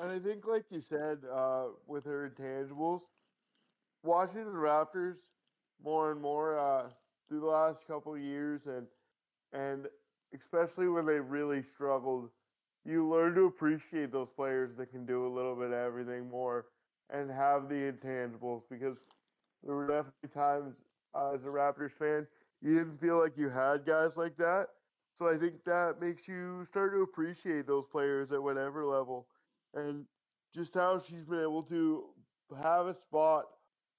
And 0.00 0.10
I 0.10 0.18
think, 0.18 0.46
like 0.46 0.64
you 0.70 0.80
said, 0.80 1.18
uh, 1.32 1.64
with 1.86 2.04
her 2.04 2.30
intangibles, 2.30 3.00
watching 4.02 4.44
the 4.44 4.50
Raptors 4.50 5.16
more 5.82 6.12
and 6.12 6.20
more 6.20 6.58
uh, 6.58 6.88
through 7.28 7.40
the 7.40 7.46
last 7.46 7.86
couple 7.86 8.16
years, 8.16 8.62
and 8.66 8.86
and 9.52 9.86
especially 10.34 10.88
when 10.88 11.06
they 11.06 11.18
really 11.18 11.62
struggled, 11.62 12.30
you 12.84 13.08
learn 13.08 13.34
to 13.34 13.46
appreciate 13.46 14.12
those 14.12 14.28
players 14.36 14.76
that 14.76 14.90
can 14.92 15.04
do 15.04 15.26
a 15.26 15.32
little 15.34 15.56
bit 15.56 15.66
of 15.66 15.72
everything 15.72 16.30
more 16.30 16.66
and 17.12 17.30
have 17.30 17.68
the 17.68 17.92
intangibles 17.92 18.62
because 18.70 18.96
there 19.64 19.74
were 19.74 19.86
definitely 19.88 20.28
times 20.32 20.74
uh, 21.14 21.32
as 21.34 21.42
a 21.42 21.48
Raptors 21.48 21.92
fan 21.98 22.26
you 22.62 22.76
didn't 22.76 23.00
feel 23.00 23.18
like 23.18 23.36
you 23.36 23.48
had 23.48 23.86
guys 23.86 24.16
like 24.16 24.36
that. 24.36 24.66
So 25.18 25.28
I 25.28 25.36
think 25.36 25.64
that 25.64 26.00
makes 26.00 26.26
you 26.26 26.64
start 26.64 26.92
to 26.92 27.02
appreciate 27.02 27.66
those 27.66 27.84
players 27.90 28.32
at 28.32 28.42
whatever 28.42 28.84
level. 28.84 29.26
And 29.74 30.04
just 30.54 30.74
how 30.74 31.02
she's 31.06 31.24
been 31.24 31.40
able 31.40 31.62
to 31.64 32.04
have 32.62 32.86
a 32.86 32.94
spot 32.94 33.44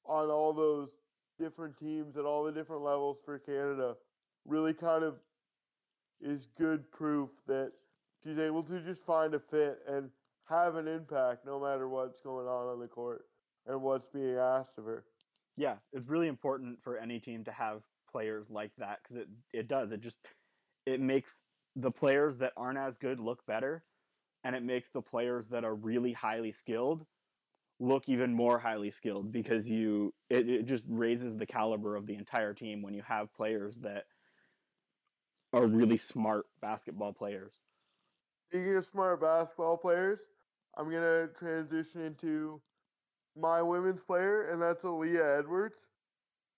on 0.05 0.29
all 0.29 0.53
those 0.53 0.89
different 1.39 1.77
teams 1.77 2.17
at 2.17 2.25
all 2.25 2.43
the 2.43 2.51
different 2.51 2.83
levels 2.83 3.17
for 3.23 3.39
Canada 3.39 3.95
really 4.45 4.73
kind 4.73 5.03
of 5.03 5.15
is 6.21 6.47
good 6.57 6.89
proof 6.91 7.29
that 7.47 7.71
she's 8.23 8.37
able 8.37 8.63
to 8.63 8.79
just 8.81 9.05
find 9.05 9.33
a 9.33 9.39
fit 9.39 9.79
and 9.87 10.09
have 10.49 10.75
an 10.75 10.87
impact 10.87 11.45
no 11.45 11.59
matter 11.59 11.87
what's 11.87 12.19
going 12.21 12.47
on 12.47 12.67
on 12.67 12.79
the 12.79 12.87
court 12.87 13.25
and 13.67 13.81
what's 13.81 14.07
being 14.07 14.35
asked 14.35 14.77
of 14.77 14.85
her. 14.85 15.05
Yeah, 15.55 15.75
it's 15.93 16.07
really 16.07 16.27
important 16.27 16.79
for 16.83 16.97
any 16.97 17.19
team 17.19 17.43
to 17.45 17.51
have 17.51 17.81
players 18.11 18.49
like 18.49 18.71
that 18.77 18.99
because 19.01 19.17
it 19.17 19.27
it 19.53 19.67
does 19.67 19.91
it 19.91 20.01
just 20.01 20.17
it 20.85 20.99
makes 20.99 21.41
the 21.75 21.91
players 21.91 22.37
that 22.37 22.53
aren't 22.57 22.77
as 22.77 22.97
good 22.97 23.19
look 23.19 23.45
better 23.45 23.83
and 24.43 24.55
it 24.55 24.63
makes 24.63 24.89
the 24.89 25.01
players 25.01 25.45
that 25.49 25.63
are 25.63 25.75
really 25.75 26.13
highly 26.13 26.51
skilled 26.51 27.05
look 27.79 28.07
even 28.07 28.33
more 28.33 28.59
highly 28.59 28.91
skilled 28.91 29.31
because 29.31 29.67
you 29.67 30.13
it, 30.29 30.47
it 30.47 30.65
just 30.65 30.83
raises 30.87 31.35
the 31.35 31.45
caliber 31.45 31.95
of 31.95 32.05
the 32.05 32.15
entire 32.15 32.53
team 32.53 32.81
when 32.81 32.93
you 32.93 33.01
have 33.01 33.33
players 33.33 33.77
that 33.77 34.05
are 35.53 35.65
really 35.65 35.97
smart 35.97 36.45
basketball 36.61 37.11
players. 37.11 37.53
Speaking 38.49 38.75
of 38.75 38.85
smart 38.85 39.19
basketball 39.19 39.77
players, 39.77 40.19
I'm 40.77 40.89
gonna 40.91 41.27
transition 41.37 42.01
into 42.01 42.61
my 43.35 43.61
women's 43.61 44.01
player, 44.01 44.49
and 44.49 44.61
that's 44.61 44.83
Aaliyah 44.83 45.39
Edwards. 45.39 45.77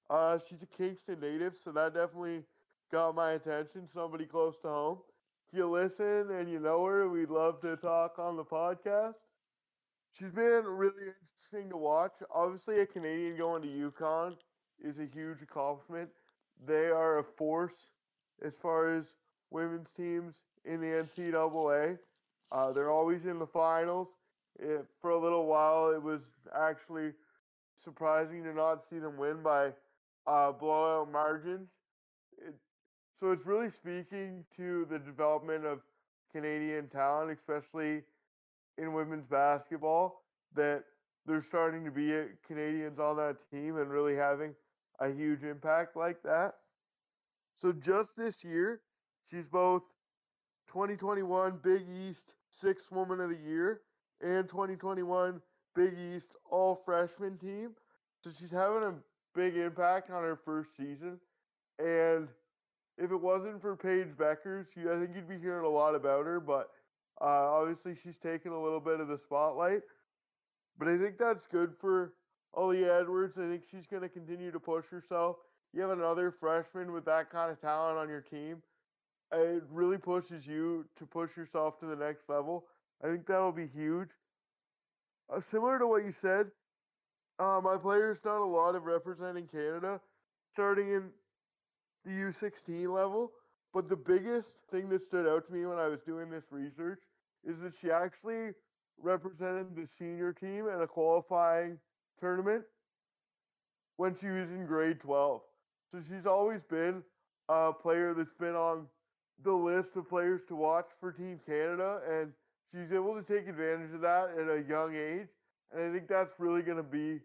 Uh, 0.09 0.37
she's 0.47 0.61
a 0.61 0.77
Kingston 0.77 1.19
native, 1.19 1.55
so 1.63 1.71
that 1.71 1.93
definitely 1.93 2.43
got 2.91 3.15
my 3.15 3.31
attention. 3.31 3.87
Somebody 3.93 4.25
close 4.25 4.55
to 4.61 4.67
home. 4.67 4.97
If 5.51 5.57
you 5.57 5.69
listen 5.69 6.31
and 6.31 6.49
you 6.49 6.59
know 6.59 6.83
her, 6.85 7.09
we'd 7.09 7.29
love 7.29 7.61
to 7.61 7.75
talk 7.77 8.19
on 8.19 8.35
the 8.35 8.43
podcast. 8.43 9.15
She's 10.13 10.31
been 10.31 10.65
really 10.65 11.03
interesting 11.07 11.69
to 11.71 11.77
watch. 11.77 12.13
Obviously, 12.33 12.79
a 12.79 12.85
Canadian 12.85 13.37
going 13.37 13.61
to 13.63 13.67
UConn 13.67 14.35
is 14.83 14.99
a 14.99 15.05
huge 15.05 15.41
accomplishment. 15.41 16.09
They 16.65 16.87
are 16.87 17.19
a 17.19 17.23
force 17.23 17.73
as 18.43 18.55
far 18.55 18.95
as 18.95 19.05
women's 19.49 19.89
teams 19.95 20.35
in 20.65 20.81
the 20.81 20.87
NCAA. 20.87 21.97
Uh, 22.51 22.71
they're 22.71 22.91
always 22.91 23.25
in 23.25 23.39
the 23.39 23.47
finals. 23.47 24.09
It, 24.59 24.85
for 25.01 25.11
a 25.11 25.19
little 25.19 25.47
while, 25.47 25.89
it 25.91 26.01
was 26.01 26.21
actually 26.55 27.11
surprising 27.83 28.43
to 28.43 28.53
not 28.53 28.83
see 28.89 28.99
them 28.99 29.17
win 29.17 29.41
by 29.41 29.71
uh, 30.27 30.51
blowout 30.51 31.11
margins. 31.11 31.69
It, 32.37 32.53
so 33.19 33.31
it's 33.31 33.45
really 33.45 33.69
speaking 33.69 34.43
to 34.57 34.85
the 34.89 34.99
development 34.99 35.65
of 35.65 35.79
Canadian 36.31 36.87
talent, 36.89 37.31
especially 37.31 38.01
in 38.77 38.93
women's 38.93 39.25
basketball, 39.25 40.23
that 40.55 40.83
there's 41.25 41.45
starting 41.45 41.85
to 41.85 41.91
be 41.91 42.11
Canadians 42.45 42.99
on 42.99 43.17
that 43.17 43.37
team 43.51 43.77
and 43.77 43.89
really 43.89 44.15
having 44.15 44.53
a 44.99 45.09
huge 45.09 45.43
impact 45.43 45.95
like 45.95 46.21
that. 46.23 46.55
So 47.55 47.71
just 47.71 48.15
this 48.17 48.43
year, 48.43 48.81
she's 49.29 49.45
both 49.45 49.83
2021 50.67 51.59
Big 51.63 51.83
East 51.89 52.33
Sixth 52.49 52.91
Woman 52.91 53.19
of 53.19 53.29
the 53.29 53.37
Year 53.37 53.81
and 54.21 54.47
2021 54.49 55.41
Big 55.75 55.93
East 55.97 56.29
All 56.49 56.81
Freshman 56.85 57.37
Team. 57.37 57.71
So 58.23 58.31
she's 58.37 58.51
having 58.51 58.83
a 58.83 58.93
big 59.35 59.55
impact 59.55 60.09
on 60.09 60.23
her 60.23 60.39
first 60.45 60.69
season. 60.77 61.19
And 61.79 62.27
if 62.97 63.11
it 63.11 63.21
wasn't 63.21 63.61
for 63.61 63.75
Paige 63.75 64.15
Bueckers, 64.17 64.67
you, 64.75 64.91
I 64.91 64.99
think 64.99 65.15
you'd 65.15 65.29
be 65.29 65.39
hearing 65.39 65.65
a 65.65 65.69
lot 65.69 65.95
about 65.95 66.25
her. 66.25 66.39
But 66.39 66.69
uh, 67.21 67.25
obviously, 67.25 67.95
she's 68.03 68.17
taken 68.17 68.51
a 68.51 68.61
little 68.61 68.79
bit 68.79 68.99
of 68.99 69.07
the 69.07 69.17
spotlight. 69.17 69.81
But 70.77 70.87
I 70.87 70.97
think 70.97 71.17
that's 71.17 71.47
good 71.47 71.73
for 71.79 72.13
Aaliyah 72.55 73.01
Edwards. 73.01 73.37
I 73.37 73.47
think 73.47 73.63
she's 73.69 73.87
going 73.87 74.03
to 74.03 74.09
continue 74.09 74.51
to 74.51 74.59
push 74.59 74.85
herself. 74.87 75.37
You 75.73 75.81
have 75.81 75.91
another 75.91 76.31
freshman 76.31 76.91
with 76.91 77.05
that 77.05 77.31
kind 77.31 77.51
of 77.51 77.59
talent 77.59 77.97
on 77.97 78.09
your 78.09 78.21
team. 78.21 78.61
It 79.31 79.63
really 79.71 79.97
pushes 79.97 80.45
you 80.45 80.85
to 80.97 81.05
push 81.05 81.35
yourself 81.35 81.79
to 81.79 81.87
the 81.87 81.95
next 81.95 82.29
level. 82.29 82.65
I 83.03 83.07
think 83.07 83.25
that'll 83.25 83.51
be 83.51 83.67
huge. 83.67 84.09
Uh, 85.33 85.41
similar 85.41 85.79
to 85.79 85.87
what 85.87 86.05
you 86.05 86.13
said, 86.21 86.51
uh, 87.39 87.59
my 87.63 87.77
player's 87.77 88.19
done 88.19 88.41
a 88.41 88.45
lot 88.45 88.75
of 88.75 88.83
representing 88.83 89.47
Canada, 89.47 89.99
starting 90.51 90.91
in 90.91 91.09
the 92.05 92.11
U16 92.11 92.87
level. 92.93 93.31
But 93.73 93.89
the 93.89 93.95
biggest 93.95 94.51
thing 94.69 94.89
that 94.89 95.01
stood 95.01 95.27
out 95.27 95.47
to 95.47 95.53
me 95.53 95.65
when 95.65 95.79
I 95.79 95.87
was 95.87 96.01
doing 96.01 96.29
this 96.29 96.45
research 96.51 96.99
is 97.43 97.59
that 97.61 97.73
she 97.81 97.89
actually 97.89 98.51
represented 99.01 99.75
the 99.75 99.87
senior 99.87 100.31
team 100.31 100.67
in 100.67 100.81
a 100.81 100.87
qualifying 100.87 101.79
tournament 102.19 102.63
when 103.97 104.15
she 104.15 104.27
was 104.27 104.51
in 104.51 104.65
grade 104.65 104.99
12. 104.99 105.41
So 105.91 105.99
she's 106.07 106.25
always 106.25 106.61
been 106.63 107.03
a 107.49 107.73
player 107.73 108.13
that's 108.13 108.33
been 108.39 108.55
on 108.55 108.85
the 109.43 109.51
list 109.51 109.95
of 109.95 110.07
players 110.07 110.41
to 110.47 110.55
watch 110.55 110.87
for 110.99 111.11
Team 111.11 111.39
Canada, 111.45 111.99
and 112.09 112.31
she's 112.71 112.91
able 112.93 113.15
to 113.15 113.23
take 113.23 113.47
advantage 113.47 113.93
of 113.93 114.01
that 114.01 114.29
at 114.39 114.49
a 114.49 114.63
young 114.67 114.95
age. 114.95 115.27
And 115.73 115.89
I 115.89 115.93
think 115.93 116.07
that's 116.07 116.33
really 116.39 116.61
going 116.61 116.77
to 116.77 116.83
be 116.83 117.19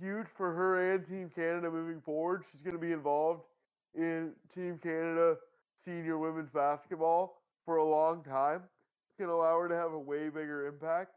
huge 0.00 0.26
for 0.36 0.52
her 0.54 0.94
and 0.94 1.06
Team 1.06 1.30
Canada 1.34 1.70
moving 1.70 2.00
forward. 2.00 2.44
She's 2.50 2.62
going 2.62 2.76
to 2.76 2.80
be 2.80 2.92
involved 2.92 3.42
in 3.94 4.32
Team 4.54 4.78
Canada 4.82 5.36
senior 5.84 6.18
women's 6.18 6.50
basketball 6.50 7.42
for 7.64 7.76
a 7.76 7.84
long 7.84 8.22
time. 8.22 8.62
It's 9.08 9.18
going 9.18 9.28
to 9.28 9.34
allow 9.34 9.58
her 9.60 9.68
to 9.68 9.74
have 9.74 9.92
a 9.92 9.98
way 9.98 10.28
bigger 10.28 10.66
impact. 10.66 11.12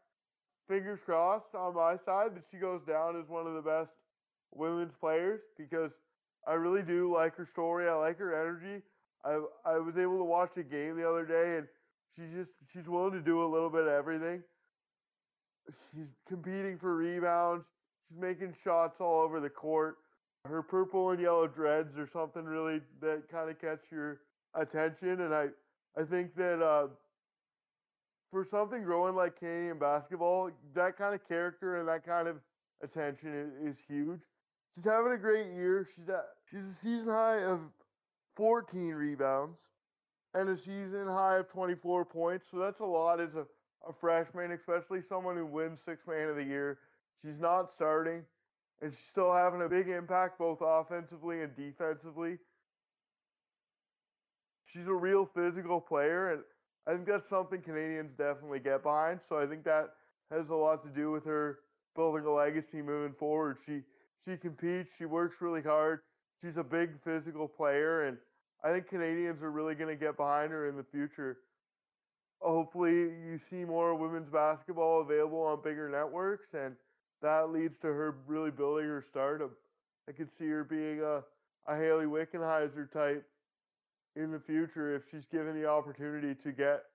Fingers 0.68 1.00
crossed 1.06 1.54
on 1.54 1.76
my 1.76 1.98
side 2.06 2.36
that 2.36 2.44
she 2.52 2.58
goes 2.58 2.82
down 2.88 3.20
as 3.20 3.28
one 3.28 3.48
of 3.48 3.54
the 3.54 3.62
best 3.62 3.92
women's 4.54 4.94
players 5.00 5.42
because 5.58 5.92
I 6.48 6.54
really 6.54 6.82
do 6.82 7.14
like 7.14 7.36
her 7.36 7.48
story. 7.52 7.88
I 7.88 7.94
like 7.94 8.18
her 8.20 8.34
energy. 8.34 8.84
I 9.24 9.40
I 9.66 9.78
was 9.78 9.98
able 9.98 10.18
to 10.18 10.24
watch 10.24 10.58
a 10.58 10.64
game 10.64 10.98
the 10.98 11.08
other 11.08 11.26
day 11.26 11.58
and 11.58 11.68
she's 12.16 12.34
just 12.34 12.52
she's 12.74 12.88
willing 12.88 13.14
to 13.14 13.22
do 13.22 13.44
a 13.44 13.48
little 13.48 13.70
bit 13.70 13.82
of 13.82 13.90
everything. 13.90 14.42
She's 15.92 16.08
competing 16.28 16.78
for 16.78 16.96
rebounds. 16.96 17.66
She's 18.08 18.20
making 18.20 18.56
shots 18.64 19.00
all 19.00 19.22
over 19.22 19.40
the 19.40 19.50
court. 19.50 19.98
Her 20.46 20.64
purple 20.64 21.12
and 21.12 21.20
yellow 21.20 21.48
dreads 21.48 21.98
are 21.98 22.10
something 22.12 22.46
really 22.46 22.82
that 23.00 23.24
kind 23.32 23.50
of 23.50 23.62
catch 23.62 23.80
your 23.92 24.22
attention, 24.56 25.22
and 25.22 25.34
I 25.34 25.48
I 25.98 26.04
think 26.04 26.36
that 26.36 26.64
uh, 26.64 26.88
for 28.32 28.46
something 28.50 28.84
growing 28.84 29.16
like 29.16 29.38
Canadian 29.38 29.78
basketball, 29.78 30.50
that 30.74 30.98
kind 30.98 31.14
of 31.14 31.28
character 31.28 31.80
and 31.80 31.88
that 31.88 32.06
kind 32.06 32.28
of 32.28 32.38
attention 32.82 33.52
is, 33.64 33.78
huge. 33.88 34.22
She's 34.74 34.86
having 34.86 35.12
a 35.12 35.18
great 35.18 35.48
year. 35.54 35.88
She's 35.96 36.10
at 36.10 36.26
she's 36.50 36.66
a 36.66 36.74
season 36.74 37.10
high 37.10 37.44
of 37.44 37.60
14 38.38 38.94
rebounds 38.94 39.58
and 40.34 40.50
a 40.50 40.58
season 40.58 41.08
high 41.08 41.38
of 41.38 41.50
24 41.50 42.06
points. 42.06 42.46
So 42.50 42.58
that's 42.58 42.80
a 42.80 42.86
lot 42.86 43.20
as 43.20 43.36
a, 43.36 43.46
a 43.88 43.94
freshman, 43.94 44.52
especially 44.52 45.02
someone 45.08 45.36
who 45.36 45.46
wins 45.46 45.80
six 45.84 46.06
man 46.08 46.30
of 46.30 46.36
the 46.36 46.44
year. 46.44 46.80
She's 47.24 47.40
not 47.40 47.72
starting, 47.72 48.24
and 48.82 48.94
she's 48.94 49.06
still 49.06 49.34
having 49.34 49.62
a 49.62 49.70
big 49.70 49.90
impact 49.90 50.40
both 50.40 50.60
offensively 50.62 51.42
and 51.42 51.56
defensively. 51.56 52.38
She's 54.66 54.88
a 54.88 54.94
real 54.94 55.26
physical 55.26 55.82
player, 55.82 56.32
and 56.32 56.42
I 56.88 56.94
think 56.94 57.08
that's 57.08 57.30
something 57.30 57.62
Canadians 57.62 58.14
definitely 58.18 58.60
get 58.60 58.84
behind. 58.84 59.20
So 59.28 59.38
I 59.38 59.46
think 59.46 59.64
that 59.66 59.90
has 60.32 60.50
a 60.50 60.56
lot 60.56 60.84
to 60.84 60.90
do 60.90 61.12
with 61.12 61.26
her 61.26 61.60
building 61.96 62.26
a 62.26 62.32
legacy 62.32 62.82
moving 62.82 63.14
forward. 63.14 63.58
She 63.66 63.82
she 64.26 64.38
competes, 64.38 64.96
she 64.98 65.06
works 65.06 65.42
really 65.42 65.62
hard. 65.62 66.02
She's 66.42 66.58
a 66.58 66.64
big 66.64 66.92
physical 67.04 67.48
player, 67.48 68.06
and 68.06 68.18
I 68.64 68.72
think 68.72 68.88
Canadians 68.88 69.44
are 69.44 69.52
really 69.52 69.76
going 69.76 69.90
to 69.90 70.00
get 70.00 70.18
behind 70.18 70.52
her 70.52 70.70
in 70.70 70.78
the 70.78 70.84
future. 70.84 71.38
Hopefully, 72.42 72.92
you 72.92 73.40
see 73.50 73.64
more 73.66 73.94
women's 73.94 74.30
basketball 74.30 75.02
available 75.02 75.42
on 75.44 75.62
bigger 75.64 75.88
networks, 75.90 76.48
and 76.54 76.76
that 77.22 77.52
leads 77.52 77.78
to 77.80 77.88
her 77.88 78.16
really 78.26 78.50
building 78.50 78.86
her 78.86 79.04
stardom. 79.08 79.52
I 80.10 80.12
could 80.12 80.30
see 80.38 80.48
her 80.48 80.64
being 80.64 81.02
a, 81.02 81.22
a 81.68 81.78
Hayley 81.78 82.06
Wickenheiser 82.06 82.92
type 82.92 83.24
in 84.16 84.32
the 84.32 84.40
future 84.40 84.96
if 84.96 85.04
she's 85.12 85.26
given 85.26 85.60
the 85.60 85.68
opportunity 85.68 86.34
to 86.42 86.52
get 86.52 86.86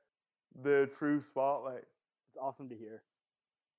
the 0.62 0.90
true 0.98 1.22
spotlight. 1.22 1.84
It's 2.28 2.38
awesome 2.40 2.68
to 2.68 2.76
hear. 2.76 3.02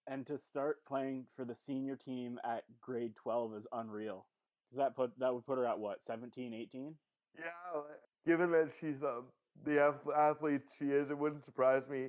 And 0.08 0.25
to 0.27 0.38
start 0.38 0.86
playing 0.88 1.25
for 1.36 1.43
the 1.43 1.56
senior 1.56 1.97
team 1.97 2.39
at 2.45 2.63
grade 2.80 3.15
12 3.17 3.56
is 3.56 3.67
unreal. 3.73 4.25
Does 4.69 4.77
that 4.77 4.95
put 4.95 5.17
that 5.19 5.34
would 5.34 5.45
put 5.45 5.58
her 5.58 5.65
at 5.65 5.80
what, 5.80 6.03
17, 6.03 6.53
18? 6.53 6.95
Yeah, 7.38 7.43
given 8.25 8.51
that 8.51 8.69
she's 8.80 9.03
uh, 9.03 9.21
the 9.65 9.93
athlete 10.15 10.62
she 10.78 10.86
is, 10.86 11.10
it 11.10 11.17
wouldn't 11.17 11.46
surprise 11.46 11.84
me 11.89 12.08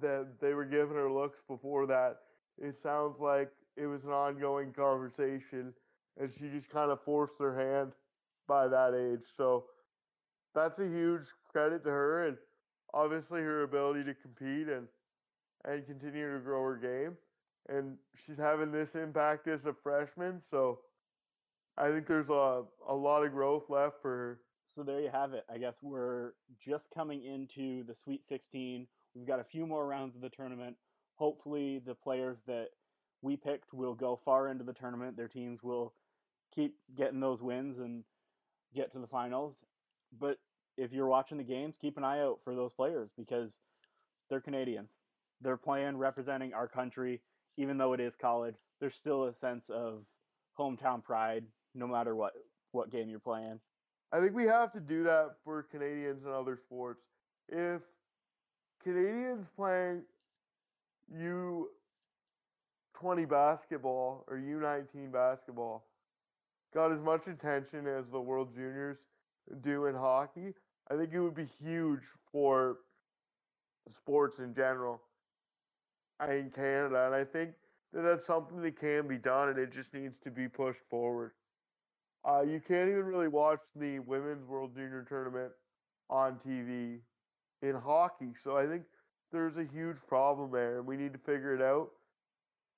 that 0.00 0.26
they 0.40 0.54
were 0.54 0.64
giving 0.64 0.96
her 0.96 1.10
looks 1.10 1.38
before 1.48 1.86
that. 1.86 2.18
It 2.58 2.76
sounds 2.82 3.20
like 3.20 3.50
it 3.76 3.86
was 3.86 4.04
an 4.04 4.10
ongoing 4.10 4.72
conversation, 4.72 5.72
and 6.20 6.32
she 6.32 6.48
just 6.48 6.70
kind 6.70 6.90
of 6.90 7.02
forced 7.02 7.34
her 7.38 7.58
hand 7.58 7.92
by 8.46 8.68
that 8.68 8.94
age. 8.94 9.26
So 9.36 9.64
that's 10.54 10.78
a 10.78 10.86
huge 10.86 11.26
credit 11.50 11.84
to 11.84 11.90
her, 11.90 12.26
and 12.28 12.36
obviously 12.92 13.40
her 13.40 13.62
ability 13.62 14.04
to 14.04 14.14
compete. 14.14 14.68
And 14.68 14.86
and 15.64 15.86
continue 15.86 16.32
to 16.32 16.40
grow 16.40 16.62
her 16.62 16.76
game. 16.76 17.16
And 17.68 17.96
she's 18.24 18.38
having 18.38 18.72
this 18.72 18.94
impact 18.94 19.46
as 19.46 19.64
a 19.66 19.74
freshman, 19.82 20.40
so 20.50 20.80
I 21.76 21.90
think 21.90 22.06
there's 22.06 22.30
a, 22.30 22.62
a 22.88 22.94
lot 22.94 23.24
of 23.24 23.32
growth 23.32 23.64
left 23.68 23.96
for 24.02 24.10
her. 24.10 24.40
So 24.64 24.82
there 24.82 25.00
you 25.00 25.10
have 25.10 25.32
it. 25.32 25.44
I 25.52 25.58
guess 25.58 25.78
we're 25.82 26.32
just 26.64 26.90
coming 26.94 27.24
into 27.24 27.84
the 27.84 27.94
Sweet 27.94 28.24
16. 28.24 28.86
We've 29.14 29.26
got 29.26 29.40
a 29.40 29.44
few 29.44 29.66
more 29.66 29.86
rounds 29.86 30.14
of 30.14 30.20
the 30.20 30.28
tournament. 30.28 30.76
Hopefully, 31.16 31.80
the 31.84 31.94
players 31.94 32.42
that 32.46 32.68
we 33.22 33.36
picked 33.36 33.74
will 33.74 33.94
go 33.94 34.20
far 34.24 34.48
into 34.48 34.64
the 34.64 34.72
tournament. 34.72 35.16
Their 35.16 35.28
teams 35.28 35.62
will 35.62 35.92
keep 36.54 36.76
getting 36.96 37.20
those 37.20 37.42
wins 37.42 37.78
and 37.78 38.04
get 38.74 38.92
to 38.92 38.98
the 38.98 39.06
finals. 39.06 39.64
But 40.18 40.38
if 40.76 40.92
you're 40.92 41.06
watching 41.06 41.38
the 41.38 41.44
games, 41.44 41.76
keep 41.80 41.96
an 41.96 42.04
eye 42.04 42.20
out 42.20 42.40
for 42.44 42.54
those 42.54 42.72
players 42.72 43.10
because 43.16 43.60
they're 44.28 44.40
Canadians. 44.40 44.92
They're 45.40 45.56
playing 45.56 45.96
representing 45.96 46.54
our 46.54 46.68
country, 46.68 47.20
even 47.56 47.78
though 47.78 47.92
it 47.92 48.00
is 48.00 48.16
college. 48.16 48.56
There's 48.80 48.96
still 48.96 49.24
a 49.24 49.34
sense 49.34 49.68
of 49.68 50.04
hometown 50.58 51.02
pride, 51.02 51.44
no 51.74 51.86
matter 51.86 52.14
what 52.14 52.32
what 52.72 52.90
game 52.90 53.08
you're 53.08 53.18
playing. 53.18 53.60
I 54.12 54.20
think 54.20 54.34
we 54.34 54.44
have 54.44 54.72
to 54.72 54.80
do 54.80 55.04
that 55.04 55.36
for 55.44 55.62
Canadians 55.62 56.24
and 56.24 56.34
other 56.34 56.56
sports. 56.56 57.00
If 57.48 57.82
Canadians 58.82 59.46
playing 59.56 60.02
U 61.16 61.68
20 62.94 63.24
basketball 63.24 64.24
or 64.28 64.36
U19 64.36 65.12
basketball 65.12 65.84
got 66.74 66.92
as 66.92 67.00
much 67.00 67.26
attention 67.28 67.86
as 67.86 68.10
the 68.10 68.20
World 68.20 68.54
Juniors 68.54 68.98
do 69.62 69.86
in 69.86 69.94
hockey, 69.94 70.54
I 70.90 70.96
think 70.96 71.10
it 71.12 71.20
would 71.20 71.34
be 71.34 71.48
huge 71.62 72.02
for 72.30 72.78
sports 73.88 74.38
in 74.38 74.54
general 74.54 75.00
in 76.28 76.50
Canada. 76.50 77.06
And 77.06 77.14
I 77.14 77.24
think 77.24 77.52
that 77.92 78.02
that's 78.02 78.26
something 78.26 78.60
that 78.62 78.78
can 78.78 79.08
be 79.08 79.18
done 79.18 79.48
and 79.48 79.58
it 79.58 79.72
just 79.72 79.94
needs 79.94 80.18
to 80.24 80.30
be 80.30 80.48
pushed 80.48 80.80
forward. 80.90 81.32
Uh, 82.24 82.42
you 82.42 82.60
can't 82.60 82.88
even 82.88 83.04
really 83.04 83.28
watch 83.28 83.60
the 83.76 83.98
Women's 84.00 84.44
World 84.44 84.74
Junior 84.74 85.04
Tournament 85.08 85.52
on 86.08 86.38
TV 86.38 87.00
in 87.62 87.74
hockey. 87.74 88.32
So 88.42 88.56
I 88.56 88.66
think 88.66 88.84
there's 89.32 89.56
a 89.56 89.64
huge 89.64 89.98
problem 90.06 90.50
there 90.50 90.78
and 90.78 90.86
we 90.86 90.96
need 90.96 91.12
to 91.12 91.18
figure 91.18 91.54
it 91.54 91.62
out 91.62 91.90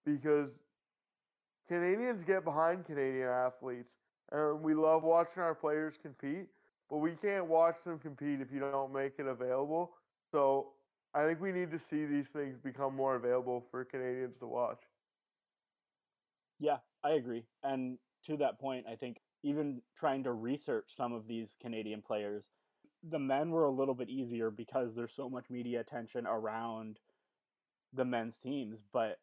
because 0.05 0.51
Canadians 1.69 2.23
get 2.25 2.45
behind 2.45 2.85
Canadian 2.87 3.29
athletes 3.29 3.93
and 4.31 4.63
we 4.63 4.75
love 4.75 5.03
watching 5.03 5.43
our 5.43 5.55
players 5.55 5.97
compete, 6.01 6.49
but 6.91 6.99
we 6.99 7.13
can't 7.15 7.47
watch 7.47 7.77
them 7.85 7.99
compete 7.99 8.41
if 8.41 8.53
you 8.53 8.61
don't 8.61 8.85
make 8.85 9.09
it 9.19 9.19
available. 9.19 9.87
So 10.25 10.69
I 11.15 11.25
think 11.25 11.41
we 11.41 11.53
need 11.53 11.71
to 11.71 11.79
see 11.79 12.05
these 12.05 12.29
things 12.29 12.59
become 12.59 12.95
more 12.95 13.17
available 13.17 13.65
for 13.71 13.85
Canadians 13.85 14.37
to 14.41 14.47
watch. 14.47 14.81
Yeah, 16.59 16.79
I 17.03 17.11
agree. 17.13 17.45
And 17.63 17.99
to 18.27 18.37
that 18.39 18.59
point, 18.59 18.87
I 18.87 18.97
think 18.97 19.21
even 19.43 19.83
trying 19.99 20.25
to 20.25 20.33
research 20.33 20.95
some 20.97 21.13
of 21.13 21.27
these 21.27 21.57
Canadian 21.61 22.03
players, 22.03 22.45
the 23.09 23.19
men 23.19 23.51
were 23.51 23.65
a 23.65 23.71
little 23.71 23.95
bit 23.95 24.09
easier 24.09 24.51
because 24.51 24.95
there's 24.95 25.15
so 25.15 25.29
much 25.29 25.51
media 25.51 25.81
attention 25.81 26.27
around 26.27 26.99
the 27.93 28.05
men's 28.05 28.39
teams. 28.39 28.79
But 28.93 29.19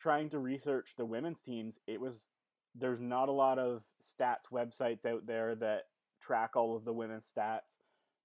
trying 0.00 0.30
to 0.30 0.38
research 0.38 0.90
the 0.96 1.06
women's 1.06 1.40
teams, 1.40 1.74
it 1.86 2.00
was 2.00 2.26
there's 2.74 3.00
not 3.00 3.28
a 3.28 3.32
lot 3.32 3.58
of 3.58 3.82
stats 4.04 4.50
websites 4.52 5.06
out 5.06 5.26
there 5.26 5.54
that 5.54 5.84
track 6.20 6.56
all 6.56 6.76
of 6.76 6.84
the 6.84 6.92
women's 6.92 7.26
stats. 7.26 7.78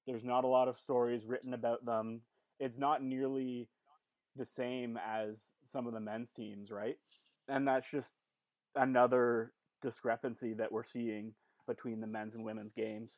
There's 0.07 0.23
not 0.23 0.43
a 0.43 0.47
lot 0.47 0.67
of 0.67 0.79
stories 0.79 1.25
written 1.25 1.53
about 1.53 1.85
them. 1.85 2.21
It's 2.59 2.77
not 2.77 3.03
nearly 3.03 3.69
the 4.35 4.45
same 4.45 4.97
as 4.97 5.39
some 5.71 5.87
of 5.87 5.93
the 5.93 5.99
men's 5.99 6.31
teams, 6.31 6.71
right? 6.71 6.97
And 7.47 7.67
that's 7.67 7.85
just 7.89 8.11
another 8.75 9.51
discrepancy 9.81 10.53
that 10.53 10.71
we're 10.71 10.83
seeing 10.83 11.33
between 11.67 12.01
the 12.01 12.07
men's 12.07 12.35
and 12.35 12.43
women's 12.43 12.73
games. 12.73 13.17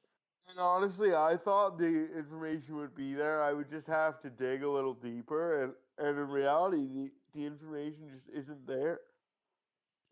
And 0.50 0.60
honestly, 0.60 1.14
I 1.14 1.38
thought 1.38 1.78
the 1.78 2.10
information 2.18 2.76
would 2.78 2.96
be 2.96 3.14
there. 3.14 3.42
I 3.42 3.54
would 3.54 3.70
just 3.70 3.88
have 3.88 4.20
to 4.22 4.30
dig 4.30 4.64
a 4.64 4.70
little 4.70 4.94
deeper, 4.94 5.64
and, 5.64 5.74
and 5.98 6.18
in 6.18 6.28
reality, 6.28 6.88
the, 6.88 7.12
the 7.34 7.46
information 7.46 8.10
just 8.14 8.28
isn't 8.36 8.68
there 8.68 9.02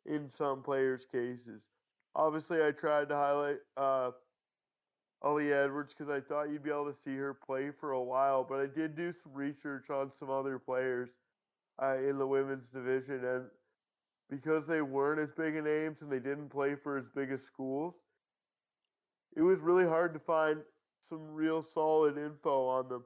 in 0.06 0.30
some 0.30 0.62
players' 0.62 1.06
cases. 1.12 1.62
Obviously, 2.16 2.64
I 2.64 2.72
tried 2.72 3.10
to 3.10 3.16
highlight 3.16 3.58
uh, 3.76 4.12
Aaliyah 5.24 5.66
Edwards 5.66 5.94
because 5.94 6.12
I 6.14 6.22
thought 6.22 6.50
you'd 6.50 6.64
be 6.64 6.70
able 6.70 6.92
to 6.92 6.98
see 6.98 7.16
her 7.18 7.34
play 7.34 7.72
for 7.72 7.92
a 7.92 8.02
while, 8.02 8.46
but 8.48 8.60
I 8.60 8.68
did 8.68 8.96
do 8.96 9.12
some 9.12 9.34
research 9.34 9.90
on 9.90 10.12
some 10.18 10.30
other 10.30 10.60
players 10.60 11.10
uh, 11.82 11.98
in 11.98 12.18
the 12.18 12.28
women's 12.28 12.68
division, 12.68 13.26
and 13.26 13.46
because 14.30 14.68
they 14.68 14.82
weren't 14.82 15.20
as 15.20 15.32
big 15.32 15.56
of 15.56 15.66
names 15.66 16.02
and 16.02 16.12
they 16.12 16.20
didn't 16.20 16.50
play 16.50 16.76
for 16.76 16.98
as 16.98 17.06
big 17.16 17.32
of 17.32 17.42
schools, 17.42 17.96
it 19.36 19.42
was 19.42 19.60
really 19.60 19.86
hard 19.86 20.14
to 20.14 20.20
find 20.20 20.60
some 21.08 21.34
real 21.34 21.64
solid 21.64 22.18
info 22.18 22.68
on 22.68 22.90
them. 22.90 23.04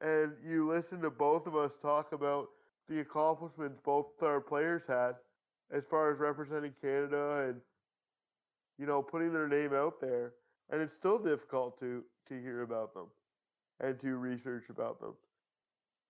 And 0.00 0.32
you 0.46 0.68
listen 0.68 1.00
to 1.02 1.10
both 1.10 1.46
of 1.46 1.56
us 1.56 1.72
talk 1.82 2.12
about 2.12 2.48
the 2.88 3.00
accomplishments 3.00 3.78
both 3.84 4.06
our 4.20 4.40
players 4.40 4.82
had 4.86 5.14
as 5.72 5.84
far 5.88 6.12
as 6.12 6.18
representing 6.18 6.72
Canada 6.82 7.46
and 7.48 7.60
you 8.78 8.86
know 8.86 9.00
putting 9.00 9.32
their 9.32 9.46
name 9.46 9.72
out 9.72 10.00
there 10.00 10.32
and 10.70 10.82
it's 10.82 10.94
still 10.94 11.18
difficult 11.18 11.78
to 11.78 12.02
to 12.28 12.40
hear 12.42 12.62
about 12.62 12.92
them 12.92 13.06
and 13.80 14.00
to 14.00 14.16
research 14.16 14.64
about 14.70 15.00
them 15.00 15.14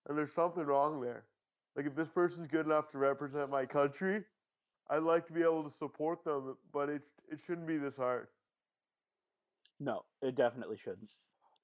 and 0.09 0.17
there's 0.17 0.33
something 0.33 0.63
wrong 0.63 0.99
there 0.99 1.25
like 1.75 1.85
if 1.85 1.95
this 1.95 2.09
person's 2.09 2.47
good 2.47 2.65
enough 2.65 2.89
to 2.91 2.97
represent 2.97 3.49
my 3.51 3.65
country 3.65 4.23
i'd 4.91 5.03
like 5.03 5.25
to 5.27 5.33
be 5.33 5.41
able 5.41 5.63
to 5.63 5.75
support 5.77 6.23
them 6.23 6.55
but 6.71 6.89
it 6.89 7.01
it 7.29 7.39
shouldn't 7.45 7.67
be 7.67 7.77
this 7.77 7.95
hard. 7.95 8.27
No 9.79 10.03
it 10.21 10.35
definitely 10.35 10.77
shouldn't. 10.77 11.11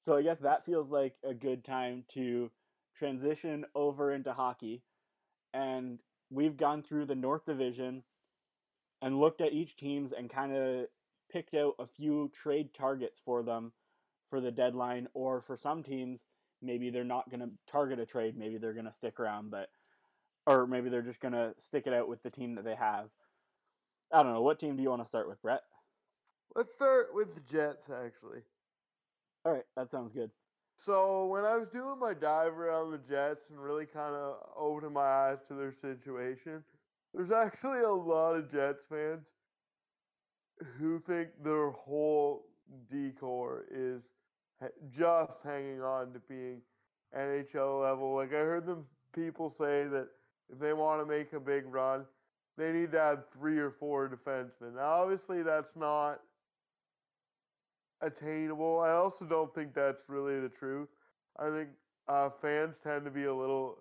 So 0.02 0.16
i 0.16 0.22
guess 0.22 0.40
that 0.40 0.66
feels 0.66 0.90
like 0.90 1.16
a 1.24 1.34
good 1.34 1.64
time 1.64 2.04
to 2.14 2.50
transition 2.98 3.66
over 3.76 4.14
into 4.14 4.34
hockey 4.34 4.82
and 5.54 6.00
we've 6.30 6.58
gone 6.58 6.82
through 6.82 7.06
the 7.06 7.16
North 7.16 7.46
Division 7.46 8.04
and 9.02 9.20
looked 9.20 9.42
at 9.42 9.54
each 9.54 9.76
teams 9.78 10.12
and 10.12 10.30
kind 10.30 10.56
of 10.56 10.86
picked 11.32 11.54
out 11.54 11.76
a 11.80 11.86
few 11.86 12.32
trade 12.34 12.74
targets 12.74 13.22
for 13.24 13.44
them 13.44 13.72
for 14.30 14.42
the 14.42 14.52
deadline 14.52 15.08
or 15.14 15.42
for 15.42 15.56
some 15.58 15.84
teams 15.84 16.26
maybe 16.62 16.90
they're 16.90 17.04
not 17.04 17.30
going 17.30 17.40
to 17.40 17.50
target 17.72 18.00
a 18.00 18.06
trade 18.06 18.36
maybe 18.38 18.58
they're 18.58 18.74
going 18.74 18.86
to 18.86 18.94
stick 18.94 19.20
around 19.20 19.52
but 19.52 19.70
or 20.48 20.66
maybe 20.66 20.90
they're 20.90 21.04
just 21.04 21.20
going 21.20 21.34
to 21.34 21.54
stick 21.60 21.84
it 21.86 21.94
out 21.94 22.08
with 22.08 22.24
the 22.24 22.32
team 22.32 22.56
that 22.56 22.66
they 22.66 22.76
have. 22.76 23.10
I 24.12 24.24
don't 24.24 24.34
know 24.34 24.42
what 24.42 24.60
team 24.60 24.78
do 24.78 24.82
you 24.82 24.90
want 24.90 25.04
to 25.04 25.08
start 25.08 25.28
with 25.28 25.42
brett? 25.42 25.62
Let's 26.56 26.74
start 26.74 27.08
with 27.14 27.36
the 27.36 27.42
jets 27.42 27.90
actually. 27.90 28.42
All 29.46 29.52
right 29.52 29.66
that 29.76 29.92
sounds 29.92 30.14
good. 30.14 30.32
So 30.78 31.26
when 31.26 31.44
I 31.44 31.58
was 31.58 31.70
doing 31.70 32.00
my 32.00 32.14
dive 32.14 32.54
around 32.54 32.92
the 32.92 33.00
Jets 33.00 33.50
and 33.50 33.60
really 33.60 33.88
kind 33.88 34.14
of 34.14 34.36
opening 34.56 34.94
my 34.94 35.02
eyes 35.02 35.40
to 35.48 35.56
their 35.56 35.74
situation, 35.74 36.64
there's 37.14 37.32
actually 37.32 37.80
a 37.80 37.92
lot 37.92 38.36
of 38.36 38.52
Jets 38.52 38.84
fans 38.88 39.26
who 40.78 41.00
think 41.00 41.30
their 41.44 41.72
whole 41.72 42.46
D 42.92 43.12
core 43.20 43.66
is 43.72 44.04
just 44.96 45.40
hanging 45.44 45.82
on 45.82 46.14
to 46.14 46.20
being 46.30 46.62
NHL 47.18 47.82
level. 47.82 48.16
Like 48.16 48.30
I 48.30 48.38
heard 48.38 48.68
them 48.68 48.86
people 49.14 49.50
say 49.50 49.88
that 49.88 50.08
if 50.52 50.60
they 50.60 50.74
want 50.74 51.02
to 51.02 51.06
make 51.06 51.34
a 51.34 51.40
big 51.40 51.66
run, 51.66 52.06
they 52.58 52.72
need 52.72 52.92
to 52.94 53.00
add 53.00 53.20
three 53.32 53.60
or 53.60 53.72
four 53.72 54.10
defensemen. 54.10 54.76
Now, 54.76 55.04
obviously, 55.04 55.44
that's 55.44 55.76
not 55.76 56.22
attainable. 58.02 58.80
I 58.80 58.92
also 58.92 59.26
don't 59.26 59.54
think 59.54 59.74
that's 59.74 60.04
really 60.08 60.40
the 60.40 60.50
truth. 60.50 60.88
I 61.40 61.50
think 61.50 61.70
uh, 62.08 62.30
fans 62.42 62.76
tend 62.84 63.06
to 63.06 63.12
be 63.12 63.26
a 63.26 63.34
little 63.34 63.78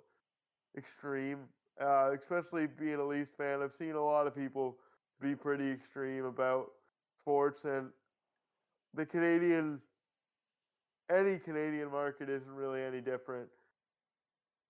extreme, 0.77 1.39
uh, 1.81 2.11
especially 2.13 2.67
being 2.67 2.97
a 2.97 3.05
Leafs 3.05 3.31
fan. 3.37 3.63
I've 3.63 3.73
seen 3.79 3.93
a 3.93 4.05
lot 4.05 4.27
of 4.27 4.35
people 4.35 4.77
be 5.21 5.35
pretty 5.35 5.71
extreme 5.71 6.25
about 6.25 6.67
sports, 7.21 7.65
and 7.65 7.89
the 8.95 9.07
Canadian, 9.07 9.81
any 11.11 11.39
Canadian 11.39 11.91
market 11.91 12.29
isn't 12.29 12.55
really 12.55 12.83
any 12.83 13.01
different. 13.01 13.49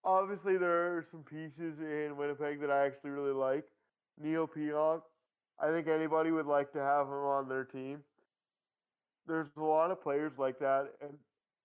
Obviously, 0.06 0.56
there 0.56 0.96
are 0.96 1.06
some 1.10 1.24
pieces 1.24 1.78
in 1.80 2.16
Winnipeg 2.16 2.60
that 2.60 2.70
I 2.70 2.86
actually 2.86 3.10
really 3.10 3.34
like. 3.34 3.64
Neal 4.18 4.46
Pionk, 4.46 5.02
I 5.60 5.70
think 5.70 5.88
anybody 5.88 6.30
would 6.30 6.46
like 6.46 6.72
to 6.72 6.78
have 6.78 7.06
him 7.08 7.12
on 7.12 7.48
their 7.48 7.64
team 7.64 7.98
there's 9.26 9.48
a 9.56 9.62
lot 9.62 9.90
of 9.90 10.02
players 10.02 10.32
like 10.38 10.58
that, 10.60 10.90
and 11.00 11.12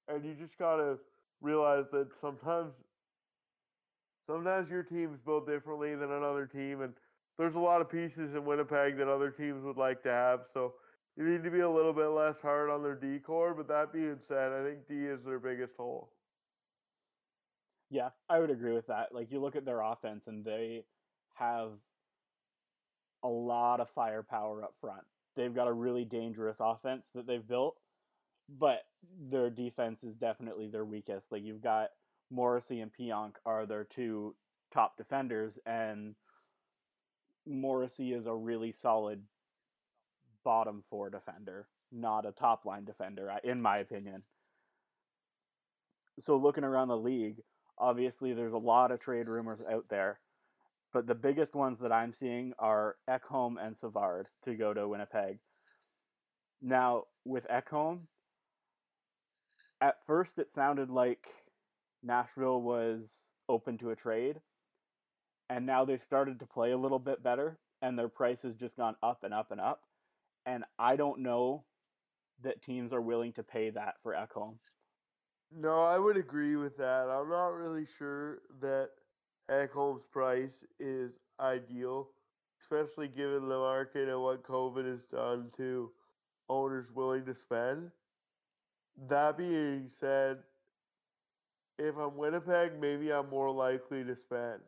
and 0.07 0.25
you 0.25 0.33
just 0.33 0.57
gotta 0.57 0.97
realize 1.41 1.85
that 1.91 2.07
sometimes 2.19 2.73
sometimes 4.27 4.69
your 4.69 4.83
team's 4.83 5.19
built 5.25 5.47
differently 5.47 5.95
than 5.95 6.11
another 6.11 6.45
team, 6.45 6.81
and 6.81 6.93
there's 7.37 7.55
a 7.55 7.59
lot 7.59 7.81
of 7.81 7.89
pieces 7.89 8.35
in 8.35 8.45
Winnipeg 8.45 8.97
that 8.97 9.07
other 9.07 9.31
teams 9.31 9.63
would 9.63 9.77
like 9.77 10.03
to 10.03 10.09
have. 10.09 10.41
So 10.53 10.73
you 11.17 11.25
need 11.25 11.43
to 11.43 11.51
be 11.51 11.59
a 11.61 11.69
little 11.69 11.93
bit 11.93 12.07
less 12.07 12.35
hard 12.41 12.69
on 12.69 12.83
their 12.83 12.95
D 12.95 13.19
core. 13.19 13.53
But 13.53 13.67
that 13.67 13.93
being 13.93 14.19
said, 14.27 14.51
I 14.51 14.63
think 14.63 14.87
D 14.87 15.05
is 15.05 15.19
their 15.25 15.39
biggest 15.39 15.73
hole. 15.77 16.09
Yeah, 17.91 18.09
I 18.29 18.39
would 18.39 18.49
agree 18.49 18.73
with 18.73 18.87
that. 18.87 19.13
Like 19.13 19.31
you 19.31 19.41
look 19.41 19.57
at 19.57 19.65
their 19.65 19.81
offense 19.81 20.27
and 20.27 20.45
they 20.45 20.85
have 21.35 21.73
a 23.23 23.27
lot 23.27 23.81
of 23.81 23.89
firepower 23.89 24.63
up 24.63 24.73
front. 24.79 25.03
They've 25.35 25.53
got 25.53 25.67
a 25.67 25.73
really 25.73 26.05
dangerous 26.05 26.57
offense 26.61 27.09
that 27.13 27.27
they've 27.27 27.45
built, 27.45 27.75
but 28.49 28.83
their 29.29 29.49
defense 29.49 30.03
is 30.05 30.15
definitely 30.15 30.67
their 30.67 30.85
weakest. 30.85 31.31
Like 31.31 31.43
you've 31.43 31.61
got 31.61 31.89
Morrissey 32.29 32.79
and 32.79 32.91
Pionk 32.93 33.33
are 33.45 33.65
their 33.65 33.83
two 33.83 34.35
top 34.73 34.97
defenders, 34.97 35.59
and 35.65 36.15
Morrissey 37.45 38.13
is 38.13 38.25
a 38.25 38.33
really 38.33 38.71
solid 38.71 39.21
bottom 40.45 40.83
four 40.89 41.09
defender, 41.09 41.67
not 41.91 42.25
a 42.25 42.31
top 42.31 42.65
line 42.65 42.85
defender, 42.85 43.31
in 43.43 43.61
my 43.61 43.79
opinion. 43.79 44.23
So 46.19 46.37
looking 46.37 46.63
around 46.63 46.87
the 46.87 46.97
league, 46.97 47.41
obviously 47.81 48.33
there's 48.33 48.53
a 48.53 48.57
lot 48.57 48.91
of 48.91 49.01
trade 49.01 49.27
rumors 49.27 49.59
out 49.69 49.85
there, 49.89 50.19
but 50.93 51.07
the 51.07 51.15
biggest 51.15 51.55
ones 51.55 51.79
that 51.79 51.91
I'm 51.91 52.13
seeing 52.13 52.53
are 52.59 52.95
Ekholm 53.09 53.55
and 53.59 53.75
Savard 53.75 54.27
to 54.45 54.53
go 54.53 54.73
to 54.73 54.87
Winnipeg. 54.87 55.39
Now 56.61 57.05
with 57.25 57.47
Ekholm, 57.49 58.01
at 59.81 59.95
first 60.05 60.37
it 60.37 60.51
sounded 60.51 60.89
like 60.89 61.27
Nashville 62.03 62.61
was 62.61 63.31
open 63.49 63.77
to 63.79 63.89
a 63.89 63.95
trade, 63.95 64.39
and 65.49 65.65
now 65.65 65.83
they've 65.83 66.03
started 66.03 66.39
to 66.39 66.45
play 66.45 66.71
a 66.71 66.77
little 66.77 66.99
bit 66.99 67.23
better, 67.23 67.57
and 67.81 67.97
their 67.97 68.09
price 68.09 68.43
has 68.43 68.55
just 68.55 68.77
gone 68.77 68.95
up 69.01 69.23
and 69.23 69.33
up 69.33 69.51
and 69.51 69.59
up. 69.59 69.81
And 70.45 70.63
I 70.77 70.95
don't 70.95 71.21
know 71.21 71.65
that 72.43 72.61
teams 72.61 72.93
are 72.93 73.01
willing 73.01 73.33
to 73.33 73.43
pay 73.43 73.69
that 73.71 73.95
for 74.03 74.13
Ekholm. 74.13 74.55
No, 75.55 75.83
I 75.83 75.99
would 75.99 76.17
agree 76.17 76.55
with 76.55 76.77
that. 76.77 77.09
I'm 77.09 77.29
not 77.29 77.49
really 77.49 77.85
sure 77.97 78.39
that 78.61 78.89
Ekholm's 79.49 80.05
price 80.11 80.63
is 80.79 81.11
ideal, 81.39 82.09
especially 82.61 83.07
given 83.09 83.49
the 83.49 83.57
market 83.57 84.07
and 84.07 84.21
what 84.21 84.43
COVID 84.43 84.85
has 84.89 85.03
done 85.11 85.51
to 85.57 85.91
owners 86.49 86.87
willing 86.93 87.25
to 87.25 87.35
spend. 87.35 87.91
That 89.09 89.37
being 89.37 89.89
said, 89.99 90.39
if 91.77 91.97
I'm 91.97 92.15
Winnipeg, 92.15 92.79
maybe 92.79 93.11
I'm 93.11 93.29
more 93.29 93.51
likely 93.51 94.03
to 94.03 94.15
spend. 94.15 94.61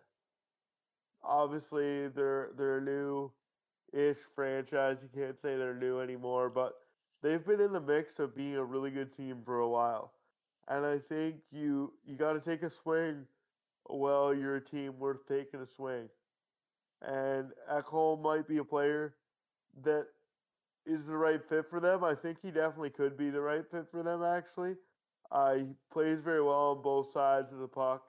Obviously, 1.23 2.09
they're 2.09 2.51
they're 2.57 2.79
a 2.79 2.81
new-ish 2.81 4.17
franchise. 4.35 4.97
You 5.01 5.09
can't 5.13 5.39
say 5.41 5.55
they're 5.57 5.73
new 5.75 5.99
anymore, 6.01 6.49
but 6.49 6.73
they've 7.21 7.45
been 7.45 7.61
in 7.61 7.71
the 7.73 7.79
mix 7.79 8.19
of 8.19 8.35
being 8.35 8.55
a 8.55 8.63
really 8.63 8.91
good 8.91 9.15
team 9.15 9.41
for 9.45 9.59
a 9.59 9.69
while. 9.69 10.13
And 10.67 10.85
I 10.85 10.99
think 10.99 11.35
you 11.51 11.93
you 12.05 12.15
got 12.15 12.33
to 12.33 12.39
take 12.39 12.63
a 12.63 12.69
swing. 12.69 13.25
Well, 13.89 14.33
you're 14.33 14.55
a 14.55 14.63
team 14.63 14.97
worth 14.97 15.27
taking 15.27 15.59
a 15.61 15.67
swing. 15.67 16.09
And 17.01 17.49
Ekholm 17.69 18.21
might 18.21 18.47
be 18.47 18.57
a 18.57 18.63
player 18.63 19.15
that 19.83 20.07
is 20.85 21.05
the 21.05 21.17
right 21.17 21.41
fit 21.49 21.69
for 21.69 21.79
them. 21.79 22.03
I 22.03 22.15
think 22.15 22.37
he 22.41 22.51
definitely 22.51 22.91
could 22.91 23.17
be 23.17 23.29
the 23.29 23.41
right 23.41 23.63
fit 23.69 23.87
for 23.91 24.03
them, 24.03 24.23
actually. 24.23 24.75
Uh, 25.31 25.55
he 25.55 25.65
plays 25.91 26.19
very 26.19 26.41
well 26.41 26.75
on 26.75 26.81
both 26.81 27.11
sides 27.11 27.51
of 27.51 27.59
the 27.59 27.67
puck. 27.67 28.03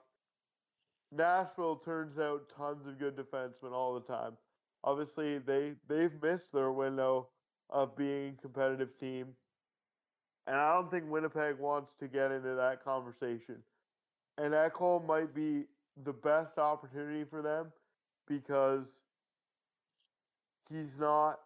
Nashville 1.11 1.77
turns 1.77 2.19
out 2.19 2.51
tons 2.55 2.85
of 2.87 2.99
good 2.99 3.15
defensemen 3.15 3.71
all 3.71 3.93
the 3.93 4.01
time. 4.01 4.33
Obviously, 4.83 5.39
they 5.39 5.73
they've 5.87 6.21
missed 6.21 6.51
their 6.51 6.71
window 6.71 7.29
of 7.69 7.95
being 7.95 8.35
a 8.37 8.41
competitive 8.41 8.97
team, 8.97 9.27
and 10.47 10.55
I 10.55 10.73
don't 10.73 10.91
think 10.91 11.05
Winnipeg 11.07 11.57
wants 11.59 11.93
to 11.99 12.07
get 12.07 12.31
into 12.31 12.55
that 12.55 12.83
conversation. 12.83 13.57
And 14.37 14.53
Ekholm 14.53 15.05
might 15.05 15.33
be 15.33 15.63
the 16.03 16.13
best 16.13 16.57
opportunity 16.57 17.23
for 17.23 17.41
them 17.41 17.71
because 18.27 18.87
he's 20.69 20.97
not 20.99 21.39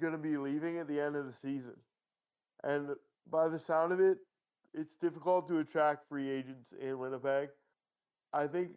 going 0.00 0.12
to 0.12 0.18
be 0.18 0.36
leaving 0.36 0.78
at 0.78 0.88
the 0.88 1.00
end 1.00 1.16
of 1.16 1.26
the 1.26 1.32
season. 1.32 1.74
And 2.62 2.90
by 3.30 3.48
the 3.48 3.58
sound 3.58 3.92
of 3.92 4.00
it, 4.00 4.18
it's 4.72 4.94
difficult 5.00 5.48
to 5.48 5.58
attract 5.58 6.08
free 6.08 6.30
agents 6.30 6.66
in 6.80 6.98
Winnipeg. 6.98 7.48
I 8.32 8.46
think 8.46 8.70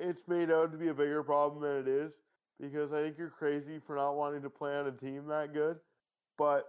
it's 0.00 0.22
made 0.28 0.50
out 0.50 0.72
to 0.72 0.78
be 0.78 0.88
a 0.88 0.94
bigger 0.94 1.22
problem 1.22 1.62
than 1.62 1.78
it 1.78 1.88
is 1.88 2.12
because 2.60 2.92
I 2.92 3.02
think 3.02 3.16
you're 3.18 3.30
crazy 3.30 3.80
for 3.86 3.96
not 3.96 4.16
wanting 4.16 4.42
to 4.42 4.50
play 4.50 4.76
on 4.76 4.86
a 4.86 4.92
team 4.92 5.26
that 5.28 5.52
good. 5.52 5.76
But 6.36 6.66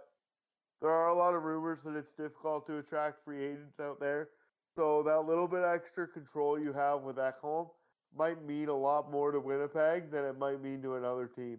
there 0.80 0.90
are 0.90 1.08
a 1.08 1.14
lot 1.14 1.34
of 1.34 1.42
rumors 1.42 1.78
that 1.84 1.96
it's 1.96 2.12
difficult 2.16 2.66
to 2.66 2.78
attract 2.78 3.24
free 3.24 3.44
agents 3.44 3.80
out 3.80 3.98
there. 4.00 4.28
So 4.74 5.02
that 5.04 5.20
little 5.20 5.48
bit 5.48 5.62
extra 5.64 6.06
control 6.06 6.58
you 6.58 6.72
have 6.72 7.02
with 7.02 7.16
Ekholm 7.16 7.68
might 8.16 8.44
mean 8.44 8.68
a 8.68 8.76
lot 8.76 9.10
more 9.10 9.32
to 9.32 9.40
Winnipeg 9.40 10.10
than 10.10 10.24
it 10.24 10.38
might 10.38 10.62
mean 10.62 10.82
to 10.82 10.96
another 10.96 11.26
team. 11.26 11.58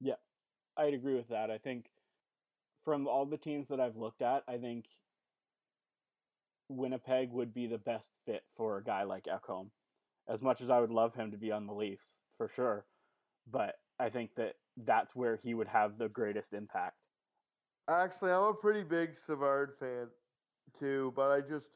Yeah, 0.00 0.14
I'd 0.76 0.94
agree 0.94 1.14
with 1.14 1.28
that. 1.28 1.50
I 1.50 1.58
think 1.58 1.86
from 2.84 3.06
all 3.06 3.26
the 3.26 3.36
teams 3.36 3.68
that 3.68 3.80
I've 3.80 3.96
looked 3.96 4.22
at, 4.22 4.42
I 4.48 4.56
think 4.56 4.86
Winnipeg 6.68 7.30
would 7.30 7.52
be 7.52 7.66
the 7.66 7.78
best 7.78 8.10
fit 8.24 8.42
for 8.56 8.78
a 8.78 8.84
guy 8.84 9.02
like 9.02 9.24
Ekholm. 9.24 9.68
As 10.28 10.40
much 10.40 10.60
as 10.60 10.70
I 10.70 10.80
would 10.80 10.90
love 10.90 11.14
him 11.14 11.32
to 11.32 11.36
be 11.36 11.50
on 11.52 11.66
the 11.66 11.74
Leafs, 11.74 12.22
for 12.38 12.48
sure, 12.48 12.86
but 13.50 13.74
I 13.98 14.08
think 14.08 14.34
that 14.36 14.54
that's 14.76 15.14
where 15.14 15.36
he 15.42 15.52
would 15.52 15.68
have 15.68 15.98
the 15.98 16.08
greatest 16.08 16.54
impact. 16.54 16.99
Actually, 17.90 18.30
I'm 18.30 18.44
a 18.44 18.54
pretty 18.54 18.84
big 18.84 19.16
Savard 19.16 19.74
fan 19.80 20.06
too, 20.78 21.12
but 21.16 21.32
I 21.32 21.40
just 21.40 21.66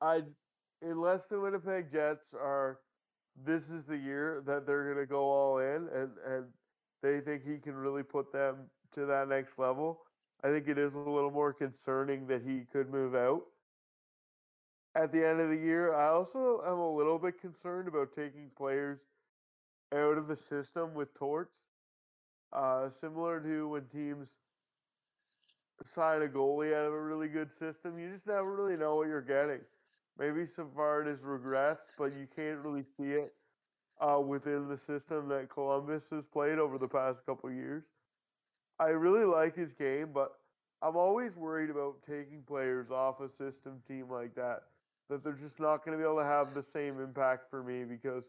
I 0.00 0.22
unless 0.82 1.26
the 1.26 1.38
Winnipeg 1.38 1.92
Jets 1.92 2.34
are 2.34 2.80
this 3.44 3.70
is 3.70 3.84
the 3.86 3.96
year 3.96 4.42
that 4.44 4.66
they're 4.66 4.92
going 4.92 4.96
to 4.96 5.06
go 5.06 5.20
all 5.20 5.58
in 5.58 5.88
and 5.94 6.10
and 6.26 6.46
they 7.00 7.20
think 7.20 7.44
he 7.44 7.58
can 7.58 7.76
really 7.76 8.02
put 8.02 8.32
them 8.32 8.56
to 8.92 9.06
that 9.06 9.28
next 9.28 9.56
level. 9.56 10.00
I 10.42 10.48
think 10.48 10.66
it 10.66 10.78
is 10.78 10.94
a 10.94 10.98
little 10.98 11.30
more 11.30 11.52
concerning 11.52 12.26
that 12.26 12.42
he 12.42 12.62
could 12.72 12.90
move 12.90 13.14
out 13.14 13.42
at 14.96 15.12
the 15.12 15.24
end 15.24 15.40
of 15.40 15.48
the 15.48 15.56
year. 15.56 15.94
I 15.94 16.08
also 16.08 16.60
am 16.66 16.78
a 16.78 16.92
little 16.96 17.20
bit 17.20 17.40
concerned 17.40 17.86
about 17.86 18.12
taking 18.12 18.50
players 18.56 18.98
out 19.94 20.18
of 20.18 20.26
the 20.26 20.36
system 20.36 20.92
with 20.92 21.14
torts. 21.14 21.67
Uh, 22.52 22.88
similar 23.00 23.40
to 23.40 23.68
when 23.68 23.84
teams 23.86 24.28
sign 25.94 26.22
a 26.22 26.26
goalie 26.26 26.74
out 26.74 26.86
of 26.86 26.92
a 26.92 27.00
really 27.00 27.28
good 27.28 27.50
system, 27.58 27.98
you 27.98 28.10
just 28.12 28.26
never 28.26 28.54
really 28.54 28.76
know 28.76 28.96
what 28.96 29.08
you're 29.08 29.20
getting. 29.20 29.60
Maybe 30.18 30.46
Savard 30.46 31.06
has 31.06 31.18
regressed, 31.18 31.86
but 31.96 32.06
you 32.06 32.26
can't 32.34 32.58
really 32.58 32.84
see 32.96 33.12
it 33.12 33.34
uh, 34.00 34.20
within 34.20 34.68
the 34.68 34.78
system 34.78 35.28
that 35.28 35.48
Columbus 35.52 36.02
has 36.10 36.24
played 36.32 36.58
over 36.58 36.78
the 36.78 36.88
past 36.88 37.18
couple 37.26 37.50
years. 37.50 37.84
I 38.80 38.88
really 38.88 39.24
like 39.24 39.56
his 39.56 39.72
game, 39.72 40.08
but 40.12 40.32
I'm 40.82 40.96
always 40.96 41.36
worried 41.36 41.70
about 41.70 41.96
taking 42.08 42.42
players 42.46 42.90
off 42.90 43.20
a 43.20 43.28
system 43.28 43.82
team 43.86 44.06
like 44.10 44.34
that. 44.36 44.62
That 45.10 45.24
they're 45.24 45.32
just 45.32 45.58
not 45.58 45.84
going 45.84 45.96
to 45.96 46.02
be 46.02 46.08
able 46.08 46.20
to 46.20 46.24
have 46.24 46.54
the 46.54 46.64
same 46.72 47.00
impact 47.00 47.50
for 47.50 47.62
me 47.62 47.84
because 47.84 48.24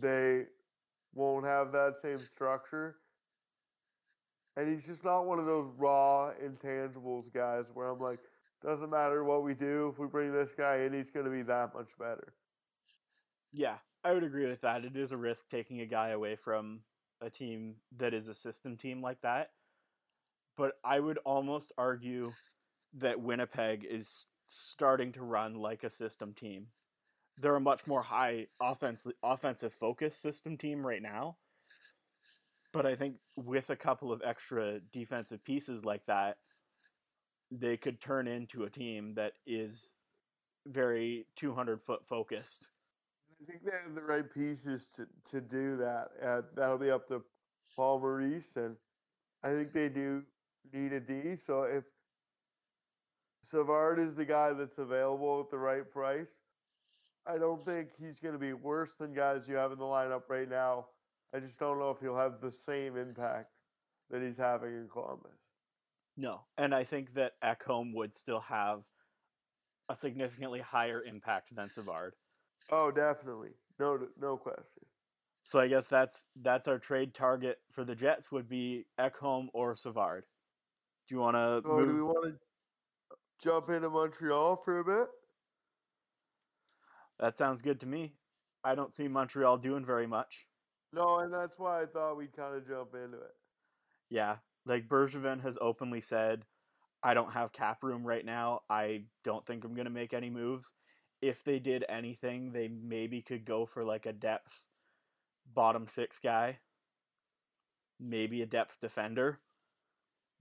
they 0.00 0.44
won't 1.14 1.44
have 1.44 1.72
that 1.72 1.94
same 2.02 2.20
structure. 2.34 2.96
And 4.56 4.72
he's 4.72 4.86
just 4.86 5.04
not 5.04 5.26
one 5.26 5.38
of 5.38 5.46
those 5.46 5.68
raw 5.76 6.30
intangibles 6.42 7.32
guys 7.32 7.64
where 7.74 7.88
I'm 7.88 8.00
like, 8.00 8.20
doesn't 8.64 8.90
matter 8.90 9.24
what 9.24 9.42
we 9.42 9.54
do, 9.54 9.90
if 9.92 9.98
we 9.98 10.06
bring 10.06 10.32
this 10.32 10.50
guy 10.56 10.78
in, 10.78 10.92
he's 10.92 11.10
going 11.10 11.26
to 11.26 11.30
be 11.30 11.42
that 11.42 11.74
much 11.74 11.88
better. 11.98 12.32
Yeah, 13.52 13.76
I 14.04 14.12
would 14.12 14.24
agree 14.24 14.46
with 14.46 14.60
that. 14.62 14.84
It 14.84 14.96
is 14.96 15.12
a 15.12 15.16
risk 15.16 15.48
taking 15.48 15.80
a 15.80 15.86
guy 15.86 16.10
away 16.10 16.36
from 16.36 16.80
a 17.20 17.30
team 17.30 17.76
that 17.98 18.14
is 18.14 18.28
a 18.28 18.34
system 18.34 18.76
team 18.76 19.02
like 19.02 19.20
that. 19.22 19.50
But 20.56 20.74
I 20.84 21.00
would 21.00 21.18
almost 21.24 21.72
argue 21.76 22.32
that 22.94 23.20
Winnipeg 23.20 23.84
is 23.84 24.26
starting 24.48 25.12
to 25.12 25.22
run 25.22 25.54
like 25.54 25.84
a 25.84 25.90
system 25.90 26.32
team. 26.32 26.66
They're 27.38 27.56
a 27.56 27.60
much 27.60 27.86
more 27.86 28.02
high 28.02 28.46
offensive 28.60 29.12
offensive 29.22 29.74
focused 29.74 30.22
system 30.22 30.56
team 30.56 30.86
right 30.86 31.02
now. 31.02 31.36
But 32.74 32.86
I 32.86 32.96
think 32.96 33.14
with 33.36 33.70
a 33.70 33.76
couple 33.76 34.10
of 34.10 34.20
extra 34.24 34.80
defensive 34.92 35.44
pieces 35.44 35.84
like 35.84 36.04
that, 36.06 36.38
they 37.52 37.76
could 37.76 38.00
turn 38.00 38.26
into 38.26 38.64
a 38.64 38.70
team 38.70 39.14
that 39.14 39.34
is 39.46 39.92
very 40.66 41.24
200 41.36 41.80
foot 41.80 42.00
focused. 42.08 42.66
I 43.30 43.44
think 43.46 43.64
they 43.64 43.70
have 43.70 43.94
the 43.94 44.02
right 44.02 44.24
pieces 44.28 44.88
to, 44.96 45.06
to 45.30 45.40
do 45.40 45.76
that. 45.76 46.08
Uh, 46.20 46.42
that'll 46.56 46.78
be 46.78 46.90
up 46.90 47.06
to 47.08 47.22
Paul 47.76 48.00
Maurice, 48.00 48.56
and 48.56 48.74
I 49.44 49.50
think 49.50 49.72
they 49.72 49.88
do 49.88 50.22
need 50.72 50.92
a 50.92 51.00
D. 51.00 51.36
So 51.36 51.62
if 51.62 51.84
Savard 53.48 54.00
is 54.00 54.16
the 54.16 54.24
guy 54.24 54.52
that's 54.52 54.78
available 54.78 55.40
at 55.40 55.50
the 55.50 55.58
right 55.58 55.88
price, 55.88 56.30
I 57.24 57.38
don't 57.38 57.64
think 57.64 57.90
he's 58.00 58.18
going 58.18 58.34
to 58.34 58.38
be 58.38 58.52
worse 58.52 58.90
than 58.98 59.14
guys 59.14 59.42
you 59.46 59.54
have 59.54 59.70
in 59.70 59.78
the 59.78 59.84
lineup 59.84 60.22
right 60.28 60.48
now. 60.48 60.86
I 61.34 61.40
just 61.40 61.58
don't 61.58 61.78
know 61.78 61.90
if 61.90 61.98
he'll 62.00 62.16
have 62.16 62.40
the 62.40 62.52
same 62.64 62.96
impact 62.96 63.50
that 64.10 64.22
he's 64.22 64.36
having 64.38 64.70
in 64.70 64.88
Columbus. 64.90 65.32
No, 66.16 66.42
and 66.56 66.72
I 66.72 66.84
think 66.84 67.14
that 67.14 67.32
Ekholm 67.42 67.92
would 67.94 68.14
still 68.14 68.40
have 68.40 68.82
a 69.88 69.96
significantly 69.96 70.60
higher 70.60 71.02
impact 71.02 71.54
than 71.54 71.70
Savard. 71.70 72.14
Oh, 72.70 72.92
definitely. 72.92 73.50
No, 73.80 73.98
no 74.20 74.36
question. 74.36 74.84
So 75.42 75.58
I 75.58 75.66
guess 75.66 75.86
that's 75.86 76.24
that's 76.40 76.68
our 76.68 76.78
trade 76.78 77.12
target 77.12 77.58
for 77.70 77.84
the 77.84 77.94
Jets 77.94 78.30
would 78.30 78.48
be 78.48 78.86
Ekholm 78.98 79.48
or 79.52 79.74
Savard. 79.74 80.24
Do 81.08 81.14
you 81.14 81.20
want 81.20 81.34
to? 81.34 81.68
So 81.68 81.76
move? 81.76 81.88
do 81.88 81.94
we 81.94 82.02
want 82.02 82.24
to 82.26 83.16
jump 83.42 83.68
into 83.68 83.90
Montreal 83.90 84.56
for 84.64 84.78
a 84.78 84.84
bit? 84.84 85.08
That 87.18 87.36
sounds 87.36 87.60
good 87.60 87.80
to 87.80 87.86
me. 87.86 88.14
I 88.62 88.74
don't 88.74 88.94
see 88.94 89.08
Montreal 89.08 89.58
doing 89.58 89.84
very 89.84 90.06
much. 90.06 90.46
No, 90.94 91.18
and 91.18 91.32
that's 91.32 91.58
why 91.58 91.82
I 91.82 91.86
thought 91.86 92.16
we'd 92.16 92.36
kind 92.36 92.54
of 92.54 92.68
jump 92.68 92.94
into 92.94 93.16
it. 93.16 93.34
Yeah, 94.10 94.36
like 94.64 94.88
Bergevin 94.88 95.42
has 95.42 95.58
openly 95.60 96.00
said, 96.00 96.44
I 97.02 97.14
don't 97.14 97.32
have 97.32 97.52
cap 97.52 97.82
room 97.82 98.04
right 98.06 98.24
now. 98.24 98.60
I 98.70 99.02
don't 99.24 99.44
think 99.44 99.64
I'm 99.64 99.74
going 99.74 99.86
to 99.86 99.90
make 99.90 100.14
any 100.14 100.30
moves. 100.30 100.72
If 101.20 101.42
they 101.42 101.58
did 101.58 101.84
anything, 101.88 102.52
they 102.52 102.68
maybe 102.68 103.22
could 103.22 103.44
go 103.44 103.66
for 103.66 103.82
like 103.84 104.06
a 104.06 104.12
depth 104.12 104.62
bottom 105.52 105.88
six 105.88 106.18
guy, 106.18 106.58
maybe 107.98 108.42
a 108.42 108.46
depth 108.46 108.78
defender. 108.80 109.40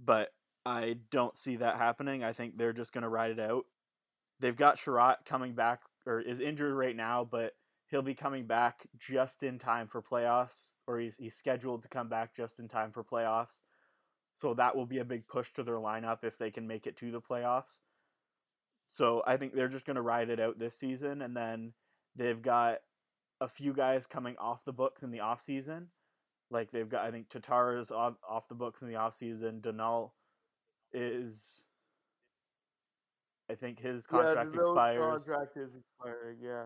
But 0.04 0.30
I 0.66 0.98
don't 1.10 1.36
see 1.36 1.58
that 1.58 1.78
happening. 1.78 2.24
I 2.24 2.34
think 2.34 2.58
they're 2.58 2.74
just 2.74 2.94
going 2.94 3.02
to 3.02 3.10
ride 3.10 3.32
it 3.32 3.40
out. 3.40 3.66
They've 4.40 4.56
got 4.56 4.78
Chiarot 4.78 5.26
coming 5.26 5.54
back, 5.54 5.82
or 6.06 6.20
is 6.20 6.40
injured 6.40 6.74
right 6.74 6.96
now, 6.96 7.28
but 7.30 7.54
he'll 7.94 8.02
be 8.02 8.16
coming 8.16 8.48
back 8.48 8.88
just 8.98 9.44
in 9.44 9.60
time 9.60 9.88
for 9.88 10.02
playoffs, 10.02 10.72
or 10.88 10.98
he's, 10.98 11.16
he's 11.16 11.36
scheduled 11.36 11.84
to 11.84 11.90
come 11.90 12.10
back 12.10 12.36
just 12.36 12.58
in 12.58 12.68
time 12.68 12.92
for 12.92 13.04
playoffs. 13.04 13.62
So 14.34 14.56
that 14.56 14.76
will 14.76 14.88
be 14.88 14.98
a 14.98 15.06
big 15.06 15.28
push 15.28 15.54
to 15.54 15.64
their 15.64 15.76
lineup 15.76 16.24
if 16.24 16.40
they 16.40 16.50
can 16.50 16.66
make 16.66 16.88
it 16.88 16.98
to 16.98 17.12
the 17.12 17.22
playoffs. 17.22 17.82
So 18.90 19.22
I 19.28 19.38
think 19.38 19.54
they're 19.54 19.68
just 19.68 19.86
going 19.86 19.98
to 19.98 20.02
ride 20.02 20.32
it 20.32 20.40
out 20.40 20.58
this 20.58 20.74
season, 20.76 21.22
and 21.22 21.38
then 21.38 21.74
they've 22.16 22.42
got 22.42 22.80
a 23.40 23.48
few 23.48 23.74
guys 23.74 24.08
coming 24.08 24.38
off 24.40 24.66
the 24.66 24.74
books 24.74 25.04
in 25.04 25.12
the 25.12 25.20
off 25.20 25.44
season. 25.44 25.90
Like 26.50 26.72
they've 26.72 26.90
got, 26.90 27.06
I 27.06 27.12
think 27.12 27.30
Tatar 27.30 27.78
is 27.78 27.92
off, 27.92 28.16
off 28.28 28.48
the 28.48 28.56
books 28.56 28.82
in 28.82 28.88
the 28.88 28.96
off 28.96 29.16
season. 29.16 29.62
Danault 29.62 30.10
is, 30.94 31.68
I 33.52 33.54
think 33.54 33.80
his 33.80 34.08
contract 34.08 34.50
yeah, 34.52 34.62
expires. 34.62 35.26
Contract 35.26 35.58
is 35.58 35.76
expiring. 35.76 36.38
Yeah. 36.42 36.64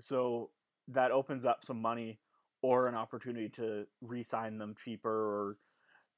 So 0.00 0.50
that 0.88 1.10
opens 1.10 1.44
up 1.44 1.64
some 1.64 1.80
money 1.80 2.18
or 2.62 2.88
an 2.88 2.94
opportunity 2.94 3.48
to 3.50 3.86
re-sign 4.00 4.58
them 4.58 4.74
cheaper 4.82 5.10
or 5.10 5.56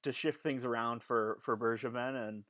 to 0.02 0.12
shift 0.12 0.42
things 0.42 0.64
around 0.64 1.02
for 1.02 1.38
for 1.40 1.56
Bergevin 1.56 2.28
and 2.28 2.44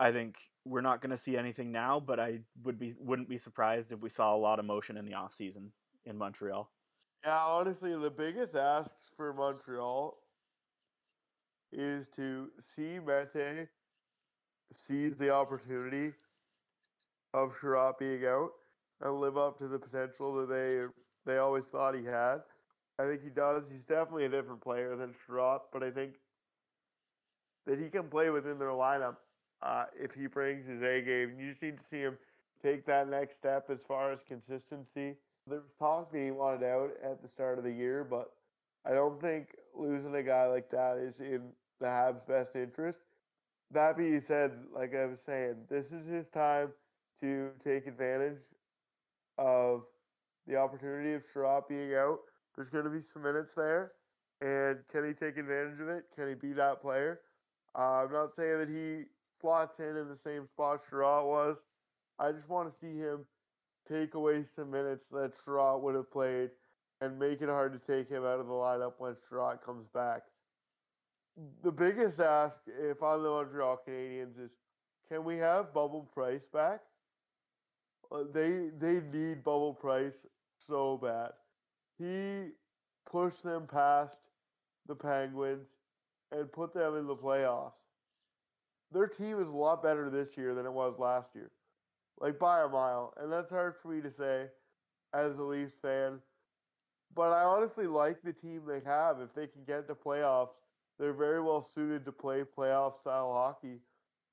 I 0.00 0.10
think 0.10 0.36
we're 0.64 0.80
not 0.80 1.00
going 1.00 1.10
to 1.10 1.18
see 1.18 1.36
anything 1.36 1.70
now, 1.70 2.00
but 2.00 2.18
I 2.18 2.40
would 2.62 2.78
be 2.78 2.94
wouldn't 2.98 3.28
be 3.28 3.38
surprised 3.38 3.92
if 3.92 4.00
we 4.00 4.08
saw 4.08 4.34
a 4.34 4.38
lot 4.38 4.58
of 4.58 4.64
motion 4.64 4.96
in 4.96 5.04
the 5.04 5.14
off 5.14 5.34
season 5.34 5.70
in 6.04 6.18
Montreal. 6.18 6.70
Yeah, 7.24 7.44
honestly, 7.44 7.96
the 7.96 8.10
biggest 8.10 8.54
asks 8.54 9.10
for 9.16 9.32
Montreal 9.32 10.16
is 11.72 12.08
to 12.16 12.50
see 12.60 12.98
Mete 12.98 13.68
seize 14.74 15.16
the 15.16 15.30
opportunity 15.30 16.12
of 17.32 17.56
Chiarot 17.58 17.98
being 17.98 18.26
out 18.26 18.50
and 19.04 19.20
live 19.20 19.38
up 19.38 19.58
to 19.58 19.68
the 19.68 19.78
potential 19.78 20.34
that 20.36 20.48
they 20.48 20.86
they 21.30 21.38
always 21.38 21.66
thought 21.66 21.94
he 21.94 22.04
had. 22.04 22.42
I 22.98 23.04
think 23.06 23.22
he 23.22 23.30
does. 23.30 23.68
He's 23.68 23.84
definitely 23.86 24.26
a 24.26 24.30
different 24.30 24.60
player 24.62 24.96
than 24.96 25.14
Chiarot, 25.26 25.62
but 25.72 25.82
I 25.82 25.90
think 25.90 26.14
that 27.66 27.78
he 27.78 27.88
can 27.88 28.08
play 28.08 28.30
within 28.30 28.58
their 28.58 28.68
lineup 28.68 29.16
uh, 29.62 29.86
if 29.98 30.12
he 30.14 30.26
brings 30.26 30.66
his 30.66 30.82
A 30.82 31.00
game. 31.02 31.38
You 31.38 31.48
just 31.48 31.62
need 31.62 31.78
to 31.78 31.84
see 31.84 31.98
him 32.00 32.18
take 32.62 32.86
that 32.86 33.08
next 33.08 33.36
step 33.36 33.70
as 33.70 33.80
far 33.86 34.12
as 34.12 34.20
consistency. 34.26 35.16
There 35.46 35.60
was 35.60 35.72
talk 35.78 36.10
that 36.12 36.18
he 36.18 36.30
wanted 36.30 36.64
out 36.64 36.90
at 37.02 37.20
the 37.22 37.28
start 37.28 37.58
of 37.58 37.64
the 37.64 37.72
year, 37.72 38.04
but 38.04 38.32
I 38.84 38.92
don't 38.92 39.20
think 39.20 39.56
losing 39.74 40.14
a 40.14 40.22
guy 40.22 40.46
like 40.46 40.70
that 40.70 40.98
is 40.98 41.20
in 41.20 41.52
the 41.80 41.86
Habs' 41.86 42.26
best 42.26 42.56
interest. 42.56 42.98
That 43.70 43.96
being 43.96 44.20
said, 44.20 44.52
like 44.74 44.94
I 44.94 45.06
was 45.06 45.20
saying, 45.20 45.66
this 45.68 45.92
is 45.92 46.06
his 46.06 46.28
time 46.28 46.72
to 47.20 47.50
take 47.62 47.86
advantage 47.86 48.38
of 49.38 49.82
the 50.46 50.56
opportunity 50.56 51.14
of 51.14 51.24
Chiarot 51.32 51.68
being 51.68 51.94
out. 51.94 52.18
There's 52.56 52.68
going 52.68 52.84
to 52.84 52.90
be 52.90 53.02
some 53.02 53.22
minutes 53.22 53.52
there, 53.56 53.92
and 54.40 54.78
can 54.90 55.06
he 55.06 55.12
take 55.12 55.36
advantage 55.36 55.80
of 55.80 55.88
it? 55.88 56.04
Can 56.14 56.28
he 56.28 56.34
be 56.34 56.52
that 56.52 56.80
player? 56.80 57.20
Uh, 57.76 58.04
I'm 58.04 58.12
not 58.12 58.34
saying 58.34 58.58
that 58.58 58.68
he 58.68 59.04
slots 59.40 59.80
in 59.80 59.96
in 59.96 60.08
the 60.08 60.18
same 60.24 60.46
spot 60.46 60.82
Chiarot 60.88 61.26
was. 61.26 61.56
I 62.18 62.30
just 62.30 62.48
want 62.48 62.72
to 62.72 62.78
see 62.78 62.98
him 62.98 63.24
take 63.88 64.14
away 64.14 64.44
some 64.54 64.70
minutes 64.70 65.04
that 65.10 65.32
Chiarot 65.44 65.82
would 65.82 65.94
have 65.94 66.10
played 66.10 66.50
and 67.00 67.18
make 67.18 67.42
it 67.42 67.48
hard 67.48 67.72
to 67.72 67.92
take 67.92 68.08
him 68.08 68.24
out 68.24 68.40
of 68.40 68.46
the 68.46 68.52
lineup 68.52 68.94
when 68.98 69.16
Chiarot 69.28 69.64
comes 69.64 69.86
back. 69.92 70.22
The 71.64 71.72
biggest 71.72 72.20
ask, 72.20 72.60
if 72.66 73.02
I'm 73.02 73.22
the 73.22 73.28
Montreal 73.28 73.80
Canadiens, 73.86 74.38
is 74.38 74.52
can 75.08 75.24
we 75.24 75.36
have 75.38 75.74
Bubble 75.74 76.08
Price 76.14 76.46
back? 76.52 76.80
Uh, 78.14 78.24
they 78.32 78.70
they 78.78 79.00
need 79.12 79.44
Bubble 79.44 79.74
Price 79.74 80.26
so 80.68 80.98
bad. 80.98 81.32
He 81.98 82.50
pushed 83.10 83.42
them 83.42 83.66
past 83.66 84.18
the 84.86 84.94
Penguins 84.94 85.68
and 86.32 86.52
put 86.52 86.74
them 86.74 86.96
in 86.96 87.06
the 87.06 87.16
playoffs. 87.16 87.80
Their 88.92 89.08
team 89.08 89.40
is 89.40 89.48
a 89.48 89.52
lot 89.52 89.82
better 89.82 90.10
this 90.10 90.36
year 90.36 90.54
than 90.54 90.66
it 90.66 90.72
was 90.72 90.98
last 90.98 91.34
year, 91.34 91.50
like 92.20 92.38
by 92.38 92.62
a 92.62 92.68
mile. 92.68 93.12
And 93.18 93.32
that's 93.32 93.50
hard 93.50 93.74
for 93.82 93.88
me 93.88 94.00
to 94.02 94.10
say 94.12 94.48
as 95.12 95.38
a 95.38 95.42
Leafs 95.42 95.74
fan. 95.82 96.20
But 97.14 97.32
I 97.32 97.44
honestly 97.44 97.86
like 97.86 98.22
the 98.22 98.32
team 98.32 98.62
they 98.66 98.80
have. 98.80 99.20
If 99.20 99.34
they 99.34 99.46
can 99.48 99.64
get 99.64 99.88
to 99.88 99.94
playoffs, 99.94 100.54
they're 100.98 101.12
very 101.14 101.42
well 101.42 101.62
suited 101.62 102.04
to 102.06 102.12
play 102.12 102.44
playoff 102.44 103.00
style 103.00 103.32
hockey. 103.32 103.80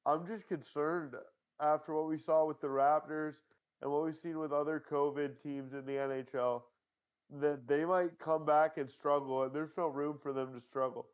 I'm 0.06 0.28
just 0.28 0.48
concerned 0.48 1.16
after 1.60 1.94
what 1.94 2.08
we 2.10 2.18
saw 2.18 2.46
with 2.46 2.62
the 2.62 2.68
Raptors 2.68 3.36
and 3.82 3.92
what 3.92 4.06
we've 4.06 4.18
seen 4.18 4.40
with 4.40 4.52
other 4.52 4.84
COVID 4.90 5.42
teams 5.42 5.74
in 5.74 5.86
the 5.86 5.94
NHL 5.94 6.64
that 7.40 7.68
they 7.68 7.86
might 7.86 8.20
come 8.20 8.46
back 8.46 8.78
and 8.78 8.90
struggle, 8.90 9.44
and 9.44 9.54
there's 9.54 9.78
no 9.78 9.88
room 9.88 10.20
for 10.22 10.34
them 10.34 10.54
to 10.54 10.62
struggle. 10.62 11.08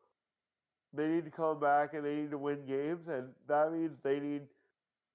They 0.94 1.08
need 1.08 1.26
to 1.26 1.32
come 1.32 1.60
back 1.60 1.94
and 1.94 2.04
they 2.04 2.16
need 2.16 2.32
to 2.32 2.38
win 2.38 2.66
games, 2.66 3.08
and 3.08 3.30
that 3.48 3.72
means 3.72 3.98
they 4.04 4.20
need 4.20 4.42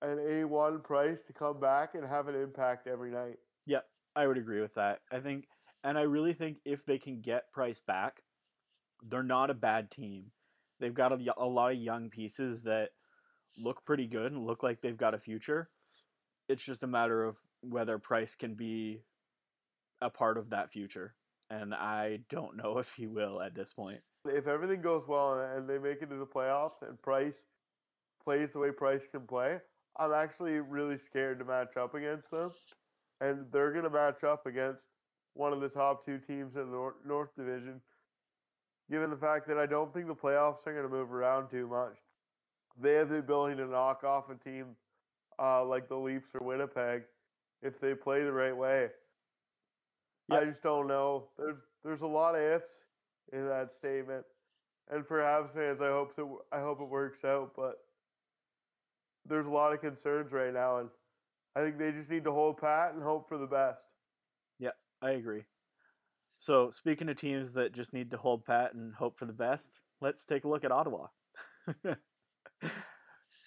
an 0.01 0.19
A1 0.19 0.83
price 0.83 1.19
to 1.27 1.33
come 1.33 1.61
back 1.61 1.95
and 1.95 2.07
have 2.07 2.29
an 2.29 2.35
impact 2.35 2.87
every 2.87 3.11
night. 3.11 3.39
Yep, 3.67 3.85
I 4.17 4.27
would 4.27 4.39
agree 4.39 4.61
with 4.61 4.75
that. 4.75 5.01
I 5.11 5.21
think, 5.21 5.47
and 5.85 5.99
I 5.99 6.03
really 6.03 6.35
think 6.35 6.59
if 6.65 6.85
they 6.87 6.99
can 6.99 7.21
get 7.21 7.53
Price 7.53 7.81
back, 7.87 8.23
they're 9.09 9.23
not 9.23 9.51
a 9.51 9.55
bad 9.55 9.91
team. 9.91 10.27
They've 10.81 10.95
got 10.95 11.13
a, 11.13 11.19
a 11.37 11.47
lot 11.47 11.73
of 11.73 11.79
young 11.79 12.11
pieces 12.11 12.63
that 12.63 12.91
look 13.57 13.85
pretty 13.85 14.07
good 14.07 14.33
and 14.33 14.47
look 14.47 14.63
like 14.63 14.81
they've 14.81 14.97
got 14.97 15.15
a 15.15 15.19
future. 15.19 15.69
It's 16.49 16.63
just 16.63 16.83
a 16.83 16.87
matter 16.87 17.25
of 17.25 17.37
whether 17.63 17.99
Price 17.99 18.35
can 18.35 18.55
be 18.55 19.01
a 20.01 20.11
part 20.11 20.37
of 20.37 20.51
that 20.51 20.73
future. 20.73 21.15
And 21.51 21.75
I 21.75 22.21
don't 22.29 22.57
know 22.57 22.79
if 22.79 22.93
he 22.93 23.07
will 23.07 23.41
at 23.41 23.55
this 23.55 23.73
point. 23.73 24.01
If 24.25 24.47
everything 24.47 24.83
goes 24.83 25.05
well 25.09 25.41
and 25.41 25.69
they 25.69 25.79
make 25.79 26.03
it 26.03 26.11
to 26.11 26.17
the 26.17 26.27
playoffs 26.27 26.83
and 26.87 27.01
Price 27.03 27.35
plays 28.25 28.51
the 28.53 28.59
way 28.59 28.71
Price 28.71 29.03
can 29.11 29.23
play, 29.23 29.59
I'm 29.99 30.13
actually 30.13 30.61
really 30.61 30.99
scared 30.99 31.39
to 31.41 31.45
match 31.45 31.77
up 31.77 31.95
against 31.95 32.31
them. 32.31 32.53
And 33.21 33.47
they're 33.53 33.73
going 33.73 33.85
to 33.85 33.91
match 33.91 34.25
up 34.25 34.47
against 34.47 34.81
one 35.35 35.53
of 35.53 35.61
the 35.61 35.69
top 35.69 36.05
two 36.05 36.19
teams 36.19 36.57
in 36.57 36.71
the 36.71 36.93
North, 37.07 37.31
Division, 37.37 37.81
given 38.91 39.11
the 39.11 39.17
fact 39.17 39.49
that 39.49 39.59
I 39.59 39.67
don't 39.67 39.93
think 39.93 40.07
the 40.07 40.15
playoffs 40.15 40.67
are 40.67 40.73
going 40.73 40.89
to 40.89 40.95
move 40.95 41.13
around 41.13 41.51
too 41.51 41.67
much. 41.67 41.97
They 42.81 42.95
have 42.95 43.09
the 43.09 43.17
ability 43.17 43.57
to 43.57 43.67
knock 43.67 44.05
off 44.05 44.25
a 44.31 44.49
team 44.49 44.77
uh, 45.39 45.65
like 45.65 45.89
the 45.89 45.97
Leafs 45.97 46.29
or 46.35 46.47
Winnipeg 46.47 47.03
if 47.63 47.81
they 47.81 47.95
play 47.95 48.25
the 48.25 48.33
right 48.33 48.57
way. 48.57 48.89
I 50.31 50.45
just 50.45 50.63
don't 50.63 50.87
know. 50.87 51.25
There's 51.39 51.59
there's 51.85 52.01
a 52.01 52.07
lot 52.07 52.35
of 52.35 52.41
ifs 52.41 52.65
in 53.33 53.47
that 53.49 53.71
statement, 53.79 54.25
and 54.91 55.07
for 55.07 55.19
Habs 55.19 55.53
fans, 55.55 55.81
I 55.81 55.89
hope 55.89 56.13
so. 56.17 56.43
I 56.53 56.61
hope 56.61 56.81
it 56.81 56.89
works 56.89 57.25
out, 57.25 57.53
but 57.57 57.79
there's 59.29 59.47
a 59.47 59.51
lot 59.51 59.73
of 59.73 59.81
concerns 59.81 60.33
right 60.33 60.53
now, 60.53 60.79
and 60.79 60.89
I 61.55 61.61
think 61.61 61.79
they 61.79 61.93
just 61.93 62.11
need 62.11 62.25
to 62.25 62.33
hold 62.33 62.59
pat 62.59 62.95
and 62.95 63.03
hope 63.03 63.29
for 63.29 63.39
the 63.39 63.47
best. 63.47 63.85
Yeah, 64.59 64.71
I 65.01 65.11
agree. 65.11 65.45
So 66.39 66.71
speaking 66.71 67.09
of 67.09 67.17
teams 67.17 67.53
that 67.53 67.73
just 67.73 67.93
need 67.93 68.11
to 68.11 68.17
hold 68.17 68.45
pat 68.45 68.75
and 68.75 68.93
hope 68.95 69.19
for 69.19 69.27
the 69.27 69.33
best, 69.33 69.81
let's 70.01 70.25
take 70.25 70.45
a 70.45 70.49
look 70.49 70.65
at 70.65 70.73
Ottawa. 70.73 71.07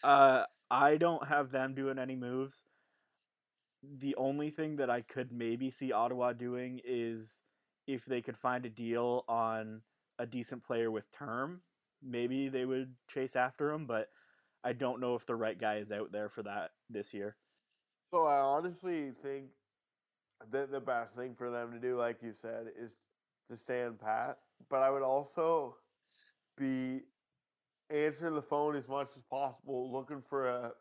uh, 0.03 0.43
I 0.69 0.97
don't 0.97 1.27
have 1.27 1.51
them 1.51 1.75
doing 1.75 1.99
any 1.99 2.15
moves 2.15 2.65
the 3.99 4.15
only 4.15 4.49
thing 4.49 4.77
that 4.77 4.89
I 4.89 5.01
could 5.01 5.31
maybe 5.31 5.69
see 5.69 5.91
Ottawa 5.91 6.33
doing 6.33 6.81
is 6.83 7.41
if 7.87 8.05
they 8.05 8.21
could 8.21 8.37
find 8.37 8.65
a 8.65 8.69
deal 8.69 9.23
on 9.27 9.81
a 10.19 10.25
decent 10.25 10.63
player 10.63 10.89
with 10.89 11.11
term, 11.11 11.61
maybe 12.01 12.49
they 12.49 12.65
would 12.65 12.93
chase 13.07 13.35
after 13.35 13.71
him, 13.71 13.85
but 13.85 14.09
I 14.63 14.73
don't 14.73 14.99
know 14.99 15.15
if 15.15 15.25
the 15.25 15.35
right 15.35 15.57
guy 15.57 15.77
is 15.77 15.91
out 15.91 16.11
there 16.11 16.29
for 16.29 16.43
that 16.43 16.71
this 16.89 17.13
year. 17.13 17.35
So 18.09 18.25
I 18.25 18.39
honestly 18.39 19.11
think 19.21 19.45
that 20.51 20.71
the 20.71 20.79
best 20.79 21.15
thing 21.15 21.35
for 21.35 21.51
them 21.51 21.71
to 21.71 21.79
do, 21.79 21.97
like 21.97 22.21
you 22.21 22.33
said, 22.33 22.67
is 22.79 22.91
to 23.49 23.57
stand 23.57 23.99
pat. 23.99 24.37
But 24.69 24.81
I 24.81 24.89
would 24.89 25.03
also 25.03 25.75
be 26.57 27.01
answering 27.89 28.35
the 28.35 28.41
phone 28.41 28.75
as 28.75 28.87
much 28.87 29.09
as 29.15 29.23
possible, 29.29 29.91
looking 29.91 30.23
for 30.29 30.47
a 30.47 30.71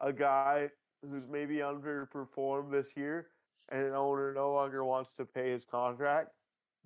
a 0.00 0.12
guy 0.12 0.68
who's 1.02 1.24
maybe 1.30 1.56
underperformed 1.56 2.70
this 2.70 2.86
year 2.96 3.26
and 3.70 3.82
an 3.82 3.94
owner 3.94 4.32
no 4.32 4.52
longer 4.52 4.84
wants 4.84 5.10
to 5.16 5.24
pay 5.24 5.50
his 5.50 5.64
contract. 5.70 6.30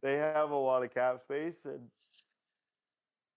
They 0.02 0.16
have 0.16 0.50
a 0.50 0.56
lot 0.56 0.82
of 0.82 0.92
cap 0.92 1.20
space 1.22 1.56
and 1.64 1.80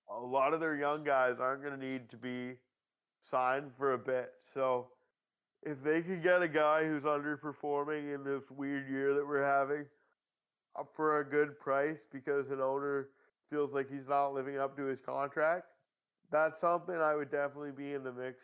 a 0.09 0.19
lot 0.19 0.53
of 0.53 0.59
their 0.59 0.75
young 0.75 1.03
guys 1.03 1.35
aren't 1.39 1.61
going 1.61 1.79
to 1.79 1.85
need 1.85 2.09
to 2.09 2.17
be 2.17 2.53
signed 3.29 3.71
for 3.77 3.93
a 3.93 3.97
bit. 3.97 4.31
So 4.53 4.87
if 5.63 5.83
they 5.83 6.01
could 6.01 6.23
get 6.23 6.41
a 6.41 6.47
guy 6.47 6.85
who's 6.85 7.03
underperforming 7.03 8.13
in 8.13 8.23
this 8.23 8.43
weird 8.49 8.89
year 8.89 9.13
that 9.13 9.27
we're 9.27 9.43
having 9.43 9.85
up 10.77 10.89
for 10.95 11.19
a 11.19 11.23
good 11.23 11.59
price 11.59 12.05
because 12.11 12.49
an 12.49 12.61
owner 12.61 13.09
feels 13.49 13.73
like 13.73 13.89
he's 13.89 14.07
not 14.07 14.33
living 14.33 14.57
up 14.57 14.75
to 14.77 14.83
his 14.83 14.99
contract, 14.99 15.65
that's 16.31 16.59
something 16.59 16.95
I 16.95 17.15
would 17.15 17.31
definitely 17.31 17.71
be 17.71 17.93
in 17.93 18.03
the 18.03 18.11
mix 18.11 18.43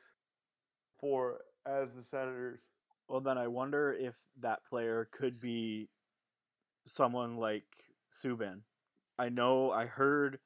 for 0.99 1.39
as 1.65 1.89
the 1.95 2.03
Senators. 2.09 2.59
Well, 3.07 3.21
then 3.21 3.37
I 3.37 3.47
wonder 3.47 3.93
if 3.93 4.15
that 4.41 4.59
player 4.69 5.09
could 5.11 5.39
be 5.39 5.89
someone 6.85 7.37
like 7.37 7.65
Subban. 8.23 8.61
I 9.19 9.29
know 9.29 9.71
I 9.71 9.85
heard 9.85 10.39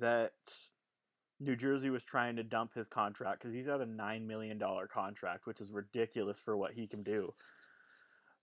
that 0.00 0.32
New 1.40 1.56
Jersey 1.56 1.90
was 1.90 2.04
trying 2.04 2.36
to 2.36 2.42
dump 2.42 2.74
his 2.74 2.88
contract 2.88 3.40
because 3.40 3.54
he's 3.54 3.68
at 3.68 3.80
a 3.80 3.86
$9 3.86 4.26
million 4.26 4.60
contract, 4.92 5.46
which 5.46 5.60
is 5.60 5.70
ridiculous 5.70 6.38
for 6.38 6.56
what 6.56 6.72
he 6.72 6.86
can 6.86 7.02
do. 7.02 7.32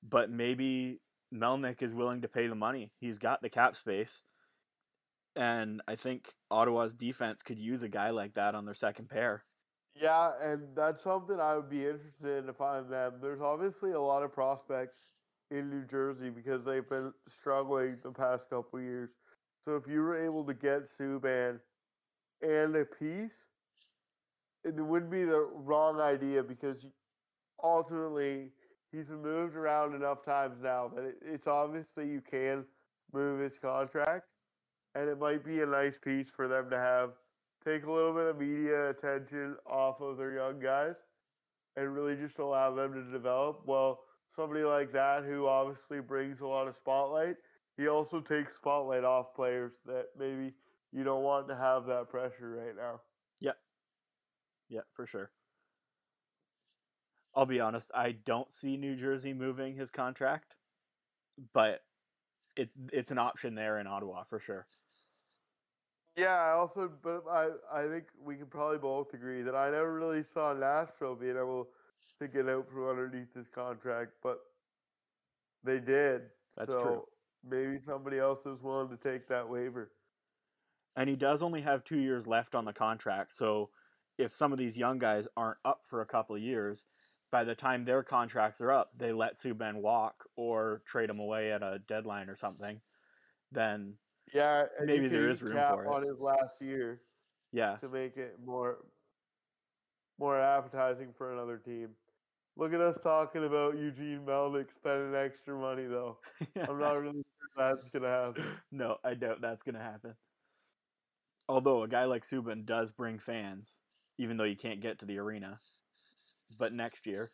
But 0.03 0.29
maybe 0.29 0.99
Melnyk 1.33 1.81
is 1.81 1.93
willing 1.93 2.21
to 2.21 2.27
pay 2.27 2.47
the 2.47 2.55
money. 2.55 2.91
He's 2.99 3.17
got 3.17 3.41
the 3.41 3.49
cap 3.49 3.75
space. 3.75 4.23
And 5.35 5.81
I 5.87 5.95
think 5.95 6.33
Ottawa's 6.49 6.93
defense 6.93 7.41
could 7.41 7.59
use 7.59 7.83
a 7.83 7.89
guy 7.89 8.09
like 8.09 8.33
that 8.33 8.55
on 8.55 8.65
their 8.65 8.73
second 8.73 9.09
pair. 9.09 9.43
Yeah, 9.95 10.31
and 10.41 10.75
that's 10.75 11.03
something 11.03 11.39
I 11.39 11.55
would 11.55 11.69
be 11.69 11.85
interested 11.85 12.43
in 12.43 12.49
if 12.49 12.59
I'm 12.61 12.89
them. 12.89 13.13
There's 13.21 13.41
obviously 13.41 13.91
a 13.91 13.99
lot 13.99 14.23
of 14.23 14.33
prospects 14.33 15.07
in 15.51 15.69
New 15.69 15.85
Jersey 15.85 16.29
because 16.29 16.63
they've 16.63 16.87
been 16.87 17.13
struggling 17.27 17.97
the 18.03 18.11
past 18.11 18.49
couple 18.49 18.79
years. 18.81 19.09
So 19.65 19.75
if 19.75 19.83
you 19.87 20.01
were 20.01 20.23
able 20.23 20.45
to 20.45 20.53
get 20.53 20.89
Subban 20.89 21.59
and 22.41 22.75
a 22.75 22.85
piece, 22.85 23.31
it 24.63 24.75
wouldn't 24.75 25.11
be 25.11 25.25
the 25.25 25.47
wrong 25.53 25.99
idea 25.99 26.41
because 26.41 26.85
ultimately 27.63 28.49
he's 28.91 29.07
been 29.07 29.21
moved 29.21 29.55
around 29.55 29.93
enough 29.93 30.23
times 30.23 30.57
now 30.61 30.89
that 30.95 31.15
it's 31.21 31.47
obvious 31.47 31.87
that 31.95 32.05
you 32.05 32.21
can 32.21 32.63
move 33.13 33.39
his 33.41 33.57
contract, 33.59 34.25
and 34.95 35.09
it 35.09 35.19
might 35.19 35.45
be 35.45 35.61
a 35.61 35.65
nice 35.65 35.97
piece 36.03 36.27
for 36.35 36.47
them 36.47 36.69
to 36.69 36.77
have. 36.77 37.11
Take 37.63 37.85
a 37.85 37.91
little 37.91 38.13
bit 38.13 38.27
of 38.27 38.39
media 38.39 38.89
attention 38.89 39.55
off 39.69 40.01
of 40.01 40.17
their 40.17 40.33
young 40.33 40.59
guys 40.59 40.95
and 41.75 41.93
really 41.93 42.15
just 42.15 42.39
allow 42.39 42.73
them 42.73 42.93
to 42.93 43.03
develop. 43.11 43.61
Well, 43.65 43.99
somebody 44.35 44.63
like 44.63 44.91
that 44.93 45.23
who 45.23 45.47
obviously 45.47 45.99
brings 45.99 46.41
a 46.41 46.47
lot 46.47 46.67
of 46.67 46.75
spotlight, 46.75 47.35
he 47.77 47.87
also 47.87 48.19
takes 48.19 48.55
spotlight 48.55 49.03
off 49.03 49.35
players 49.35 49.73
that 49.85 50.07
maybe 50.17 50.53
you 50.91 51.03
don't 51.03 51.23
want 51.23 51.47
to 51.49 51.55
have 51.55 51.85
that 51.85 52.09
pressure 52.09 52.63
right 52.65 52.75
now. 52.75 53.01
Yeah. 53.39 53.51
Yeah, 54.69 54.81
for 54.93 55.05
sure. 55.05 55.31
I'll 57.33 57.45
be 57.45 57.61
honest, 57.61 57.91
I 57.95 58.11
don't 58.25 58.51
see 58.51 58.75
New 58.75 58.95
Jersey 58.97 59.33
moving 59.33 59.75
his 59.75 59.89
contract, 59.89 60.55
but 61.53 61.81
it 62.61 62.69
it's 62.91 63.11
an 63.11 63.17
option 63.17 63.55
there 63.55 63.79
in 63.79 63.87
Ottawa 63.87 64.23
for 64.29 64.39
sure. 64.39 64.67
Yeah, 66.15 66.35
I 66.35 66.51
also, 66.51 66.91
but 67.01 67.23
I 67.29 67.49
I 67.73 67.87
think 67.87 68.05
we 68.23 68.35
can 68.35 68.47
probably 68.47 68.77
both 68.77 69.13
agree 69.13 69.41
that 69.43 69.55
I 69.55 69.71
never 69.71 69.93
really 69.93 70.23
saw 70.33 70.53
Nashville 70.53 71.15
being 71.15 71.37
able 71.37 71.67
to 72.19 72.27
get 72.27 72.49
out 72.49 72.67
from 72.71 72.89
underneath 72.89 73.33
this 73.33 73.47
contract, 73.53 74.11
but 74.21 74.39
they 75.63 75.79
did. 75.79 76.23
That's 76.57 76.71
so 76.71 76.81
true. 76.81 77.03
maybe 77.49 77.79
somebody 77.85 78.19
else 78.19 78.45
is 78.45 78.61
willing 78.61 78.89
to 78.89 78.97
take 78.97 79.27
that 79.29 79.47
waiver. 79.47 79.91
And 80.97 81.09
he 81.09 81.15
does 81.15 81.41
only 81.41 81.61
have 81.61 81.83
two 81.83 81.99
years 81.99 82.27
left 82.27 82.53
on 82.53 82.65
the 82.65 82.73
contract, 82.73 83.33
so 83.35 83.69
if 84.17 84.35
some 84.35 84.51
of 84.51 84.59
these 84.59 84.77
young 84.77 84.99
guys 84.99 85.27
aren't 85.37 85.57
up 85.63 85.81
for 85.85 86.01
a 86.01 86.05
couple 86.05 86.35
of 86.35 86.41
years, 86.41 86.83
by 87.31 87.43
the 87.43 87.55
time 87.55 87.85
their 87.85 88.03
contracts 88.03 88.61
are 88.61 88.71
up, 88.71 88.91
they 88.97 89.11
let 89.13 89.37
Subban 89.37 89.75
walk 89.81 90.27
or 90.35 90.81
trade 90.85 91.09
him 91.09 91.19
away 91.19 91.51
at 91.51 91.63
a 91.63 91.79
deadline 91.87 92.29
or 92.29 92.35
something, 92.35 92.81
then 93.51 93.97
Yeah, 94.33 94.63
Maybe 94.83 95.07
there 95.07 95.29
is 95.29 95.41
room 95.41 95.53
cap 95.53 95.75
for 95.75 95.85
it. 95.85 95.87
on 95.87 96.03
his 96.07 96.19
last 96.19 96.61
year 96.61 97.01
yeah, 97.53 97.77
to 97.77 97.89
make 97.89 98.17
it 98.17 98.37
more 98.43 98.85
more 100.19 100.39
appetizing 100.39 101.13
for 101.17 101.33
another 101.33 101.57
team. 101.57 101.89
Look 102.57 102.73
at 102.73 102.81
us 102.81 102.97
talking 103.01 103.45
about 103.45 103.77
Eugene 103.77 104.25
Melnyk 104.25 104.67
spending 104.75 105.15
extra 105.15 105.57
money 105.57 105.85
though. 105.85 106.17
I'm 106.67 106.79
not 106.79 106.93
really 106.99 107.23
sure 107.23 107.49
that's 107.57 107.89
gonna 107.89 108.07
happen. 108.07 108.45
no, 108.71 108.97
I 109.03 109.13
doubt 109.15 109.41
that's 109.41 109.63
going 109.63 109.75
to 109.75 109.81
happen. 109.81 110.15
Although 111.47 111.83
a 111.83 111.87
guy 111.87 112.05
like 112.05 112.25
Subban 112.25 112.65
does 112.65 112.91
bring 112.91 113.19
fans, 113.19 113.79
even 114.17 114.37
though 114.37 114.43
you 114.43 114.55
can't 114.55 114.81
get 114.81 114.99
to 114.99 115.05
the 115.05 115.17
arena. 115.17 115.59
But 116.57 116.73
next 116.73 117.05
year, 117.07 117.31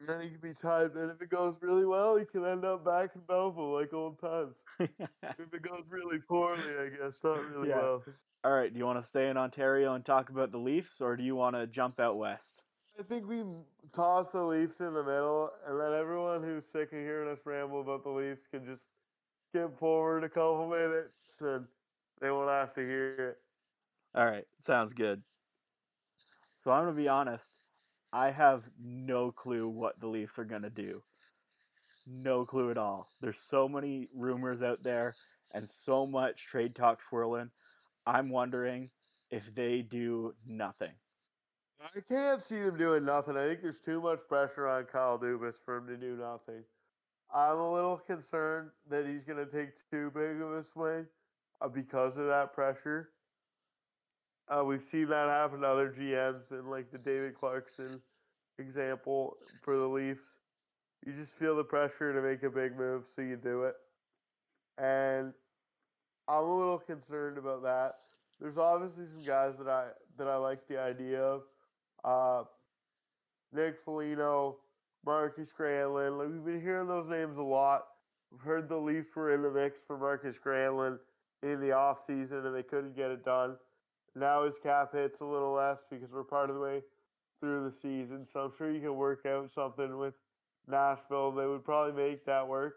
And 0.00 0.08
then 0.08 0.20
he 0.22 0.30
can 0.30 0.40
be 0.40 0.54
tied, 0.54 0.92
and 0.96 1.10
if 1.10 1.20
it 1.22 1.28
goes 1.28 1.60
really 1.60 1.84
well, 1.84 2.16
he 2.16 2.24
can 2.24 2.44
end 2.44 2.64
up 2.64 2.84
back 2.84 3.14
in 3.14 3.22
Belleville 3.22 3.72
like 3.74 3.92
old 3.92 4.18
times. 4.18 4.56
If 5.38 5.54
it 5.54 5.62
goes 5.62 5.84
really 5.88 6.18
poorly, 6.20 6.76
I 6.76 6.88
guess 6.90 7.22
not 7.24 7.44
really 7.44 7.68
Yeah. 7.68 7.72
well. 7.72 8.04
all 8.44 8.52
right, 8.52 8.72
do 8.72 8.78
you 8.78 8.86
want 8.86 8.98
to 8.98 9.02
stay 9.08 9.28
in 9.28 9.36
Ontario 9.36 9.94
and 9.94 10.04
talk 10.06 10.30
about 10.30 10.50
the 10.52 10.58
Leafs, 10.58 11.00
or 11.00 11.16
do 11.16 11.24
you 11.24 11.36
want 11.36 11.56
to 11.56 11.66
jump 11.66 12.00
out 12.00 12.16
west? 12.18 12.64
I 12.98 13.02
think 13.02 13.26
we 13.26 13.44
toss 13.92 14.32
the 14.32 14.42
Leafs 14.42 14.80
in 14.80 14.92
the 14.92 15.02
middle, 15.04 15.50
and 15.64 15.80
then 15.80 15.92
everyone 15.94 16.42
who's 16.42 16.66
sick 16.66 16.92
of 16.92 16.98
hearing 16.98 17.28
us 17.30 17.46
ramble 17.46 17.80
about 17.80 18.02
the 18.02 18.10
Leafs 18.10 18.46
can 18.48 18.64
just 18.66 18.82
skip 19.48 19.78
forward 19.78 20.24
a 20.24 20.28
couple 20.28 20.68
minutes, 20.68 21.40
and 21.40 21.68
they 22.20 22.30
won't 22.30 22.50
have 22.50 22.72
to 22.74 22.80
hear 22.80 23.30
it. 23.30 23.42
All 24.14 24.26
right, 24.26 24.46
sounds 24.60 24.92
good. 24.94 25.24
So 26.56 26.70
I'm 26.72 26.84
going 26.84 26.94
to 26.94 27.00
be 27.02 27.08
honest, 27.08 27.56
I 28.12 28.30
have 28.30 28.62
no 28.82 29.32
clue 29.32 29.68
what 29.68 30.00
the 30.00 30.06
Leafs 30.06 30.38
are 30.38 30.44
going 30.44 30.62
to 30.62 30.70
do. 30.70 31.02
No 32.06 32.46
clue 32.46 32.70
at 32.70 32.78
all. 32.78 33.10
There's 33.20 33.40
so 33.40 33.68
many 33.68 34.08
rumors 34.14 34.62
out 34.62 34.82
there 34.82 35.14
and 35.52 35.68
so 35.68 36.06
much 36.06 36.46
trade 36.46 36.74
talk 36.74 37.02
swirling. 37.02 37.50
I'm 38.06 38.30
wondering 38.30 38.90
if 39.30 39.54
they 39.54 39.82
do 39.82 40.34
nothing. 40.46 40.92
I 41.80 42.00
can't 42.00 42.42
see 42.42 42.60
them 42.60 42.76
doing 42.76 43.04
nothing. 43.04 43.36
I 43.36 43.46
think 43.46 43.62
there's 43.62 43.78
too 43.78 44.00
much 44.00 44.20
pressure 44.28 44.66
on 44.66 44.84
Kyle 44.84 45.18
Dubas 45.18 45.54
for 45.64 45.76
him 45.76 45.86
to 45.88 45.96
do 45.96 46.16
nothing. 46.16 46.64
I'm 47.32 47.58
a 47.58 47.72
little 47.72 47.98
concerned 47.98 48.70
that 48.90 49.06
he's 49.06 49.24
going 49.24 49.44
to 49.44 49.52
take 49.52 49.70
too 49.90 50.10
big 50.14 50.40
of 50.40 50.52
a 50.52 50.64
swing 50.64 51.06
uh, 51.60 51.68
because 51.68 52.16
of 52.16 52.26
that 52.26 52.54
pressure. 52.54 53.10
Uh, 54.50 54.64
we've 54.64 54.84
seen 54.90 55.08
that 55.08 55.28
happen 55.28 55.60
to 55.60 55.66
other 55.66 55.90
GMs, 55.90 56.50
and 56.50 56.70
like 56.70 56.90
the 56.90 56.98
David 56.98 57.34
Clarkson 57.34 58.00
example 58.58 59.36
for 59.62 59.76
the 59.76 59.86
Leafs. 59.86 60.24
You 61.06 61.12
just 61.12 61.34
feel 61.34 61.54
the 61.56 61.64
pressure 61.64 62.12
to 62.12 62.22
make 62.22 62.42
a 62.42 62.50
big 62.50 62.76
move, 62.76 63.04
so 63.14 63.22
you 63.22 63.36
do 63.36 63.64
it. 63.64 63.74
And 64.78 65.32
I'm 66.26 66.44
a 66.44 66.58
little 66.58 66.78
concerned 66.78 67.38
about 67.38 67.62
that. 67.62 67.96
There's 68.40 68.58
obviously 68.58 69.04
some 69.12 69.24
guys 69.24 69.54
that 69.58 69.68
I 69.68 69.88
that 70.16 70.28
I 70.28 70.36
like 70.36 70.66
the 70.68 70.80
idea 70.80 71.22
of. 71.22 71.42
Uh, 72.04 72.44
Nick 73.52 73.76
Foligno, 73.84 74.56
Marcus 75.04 75.52
Granlund. 75.58 76.18
Like, 76.18 76.28
we've 76.28 76.44
been 76.44 76.60
hearing 76.60 76.88
those 76.88 77.08
names 77.08 77.38
a 77.38 77.42
lot. 77.42 77.84
We've 78.30 78.40
heard 78.40 78.68
the 78.68 78.76
Leafs 78.76 79.14
were 79.16 79.34
in 79.34 79.42
the 79.42 79.50
mix 79.50 79.78
for 79.86 79.96
Marcus 79.96 80.36
Granlund 80.44 80.98
in 81.42 81.60
the 81.60 81.68
offseason 81.68 82.44
and 82.46 82.54
they 82.54 82.62
couldn't 82.62 82.94
get 82.94 83.10
it 83.10 83.24
done. 83.24 83.56
Now 84.18 84.44
his 84.44 84.58
cap 84.58 84.92
hit's 84.92 85.20
a 85.20 85.24
little 85.24 85.52
less 85.52 85.78
because 85.90 86.10
we're 86.10 86.24
part 86.24 86.50
of 86.50 86.56
the 86.56 86.62
way 86.62 86.82
through 87.40 87.70
the 87.70 87.76
season. 87.76 88.26
So 88.32 88.40
I'm 88.40 88.52
sure 88.56 88.70
you 88.70 88.80
can 88.80 88.96
work 88.96 89.24
out 89.26 89.50
something 89.54 89.96
with 89.98 90.14
Nashville. 90.66 91.32
They 91.32 91.46
would 91.46 91.64
probably 91.64 91.92
make 91.92 92.24
that 92.26 92.46
work. 92.46 92.76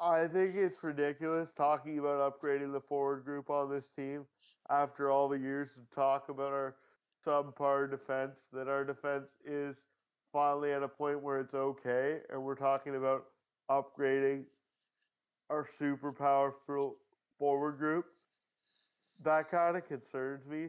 I 0.00 0.26
think 0.26 0.56
it's 0.56 0.82
ridiculous 0.82 1.48
talking 1.56 1.98
about 1.98 2.40
upgrading 2.40 2.72
the 2.72 2.82
forward 2.82 3.24
group 3.24 3.48
on 3.48 3.70
this 3.70 3.86
team 3.96 4.26
after 4.68 5.10
all 5.10 5.28
the 5.28 5.38
years 5.38 5.70
of 5.76 5.94
talk 5.94 6.28
about 6.28 6.52
our 6.52 6.76
subpar 7.26 7.90
defense, 7.90 8.36
that 8.52 8.68
our 8.68 8.84
defense 8.84 9.26
is 9.44 9.76
finally 10.32 10.72
at 10.72 10.82
a 10.82 10.88
point 10.88 11.22
where 11.22 11.40
it's 11.40 11.54
okay, 11.54 12.18
and 12.30 12.42
we're 12.42 12.54
talking 12.54 12.96
about 12.96 13.24
upgrading 13.70 14.44
our 15.48 15.66
super 15.78 16.12
powerful 16.12 16.96
forward 17.38 17.78
group. 17.78 18.04
That 19.22 19.50
kind 19.50 19.76
of 19.76 19.86
concerns 19.86 20.46
me. 20.46 20.68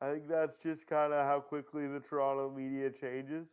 I 0.00 0.10
think 0.12 0.28
that's 0.28 0.62
just 0.62 0.86
kind 0.86 1.12
of 1.12 1.24
how 1.24 1.40
quickly 1.40 1.86
the 1.86 2.00
Toronto 2.00 2.52
media 2.54 2.90
changes. 2.90 3.46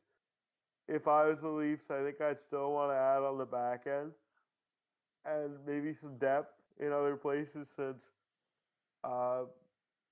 If 0.88 1.08
I 1.08 1.28
was 1.28 1.40
the 1.42 1.48
Leafs, 1.48 1.90
I 1.90 2.04
think 2.04 2.20
I'd 2.20 2.42
still 2.42 2.72
want 2.74 2.92
to 2.92 2.96
add 2.96 3.24
on 3.24 3.38
the 3.38 3.46
back 3.46 3.86
end 3.88 4.12
and 5.26 5.54
maybe 5.66 5.94
some 5.94 6.18
depth 6.18 6.54
in 6.80 6.92
other 6.92 7.16
places 7.16 7.68
since 7.76 8.02
uh, 9.04 9.44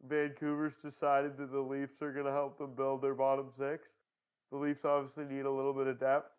Vancouver's 0.07 0.75
decided 0.83 1.37
that 1.37 1.51
the 1.51 1.59
Leafs 1.59 2.01
are 2.01 2.13
going 2.13 2.25
to 2.25 2.31
help 2.31 2.57
them 2.57 2.73
build 2.75 3.01
their 3.01 3.15
bottom 3.15 3.49
six. 3.57 3.87
The 4.51 4.57
Leafs 4.57 4.85
obviously 4.85 5.25
need 5.25 5.45
a 5.45 5.51
little 5.51 5.73
bit 5.73 5.87
of 5.87 5.99
depth. 5.99 6.31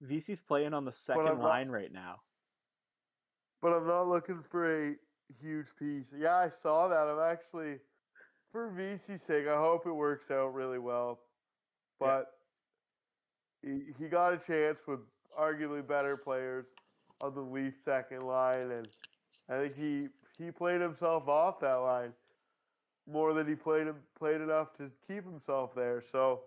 Vesey's 0.00 0.40
playing 0.40 0.74
on 0.74 0.84
the 0.84 0.90
2nd 0.90 1.42
line 1.42 1.68
right 1.68 1.92
now. 1.92 2.16
But 3.60 3.72
I'm 3.72 3.86
not 3.86 4.08
looking 4.08 4.42
for 4.50 4.90
a 4.90 4.94
huge 5.42 5.66
piece. 5.78 6.06
Yeah, 6.16 6.36
I 6.36 6.50
saw 6.62 6.88
that. 6.88 7.06
I'm 7.06 7.20
actually, 7.20 7.76
for 8.52 8.70
Vesey's 8.70 9.22
sake, 9.26 9.46
I 9.48 9.56
hope 9.56 9.86
it 9.86 9.92
works 9.92 10.30
out 10.30 10.54
really 10.54 10.78
well. 10.78 11.20
But 12.00 12.32
yeah. 13.62 13.74
he, 13.74 14.04
he 14.04 14.08
got 14.08 14.32
a 14.32 14.38
chance 14.38 14.78
with 14.86 15.00
arguably 15.38 15.86
better 15.86 16.16
players 16.16 16.66
on 17.20 17.34
the 17.34 17.40
Leafs 17.40 17.78
second 17.84 18.22
line, 18.22 18.70
and 18.70 18.88
I 19.48 19.58
think 19.58 19.76
he 19.76 20.08
he 20.38 20.50
played 20.50 20.80
himself 20.80 21.28
off 21.28 21.60
that 21.60 21.74
line 21.74 22.12
more 23.10 23.34
than 23.34 23.46
he 23.48 23.54
played 23.54 23.88
played 24.18 24.40
enough 24.40 24.68
to 24.78 24.90
keep 25.06 25.24
himself 25.24 25.74
there. 25.74 26.02
So 26.12 26.42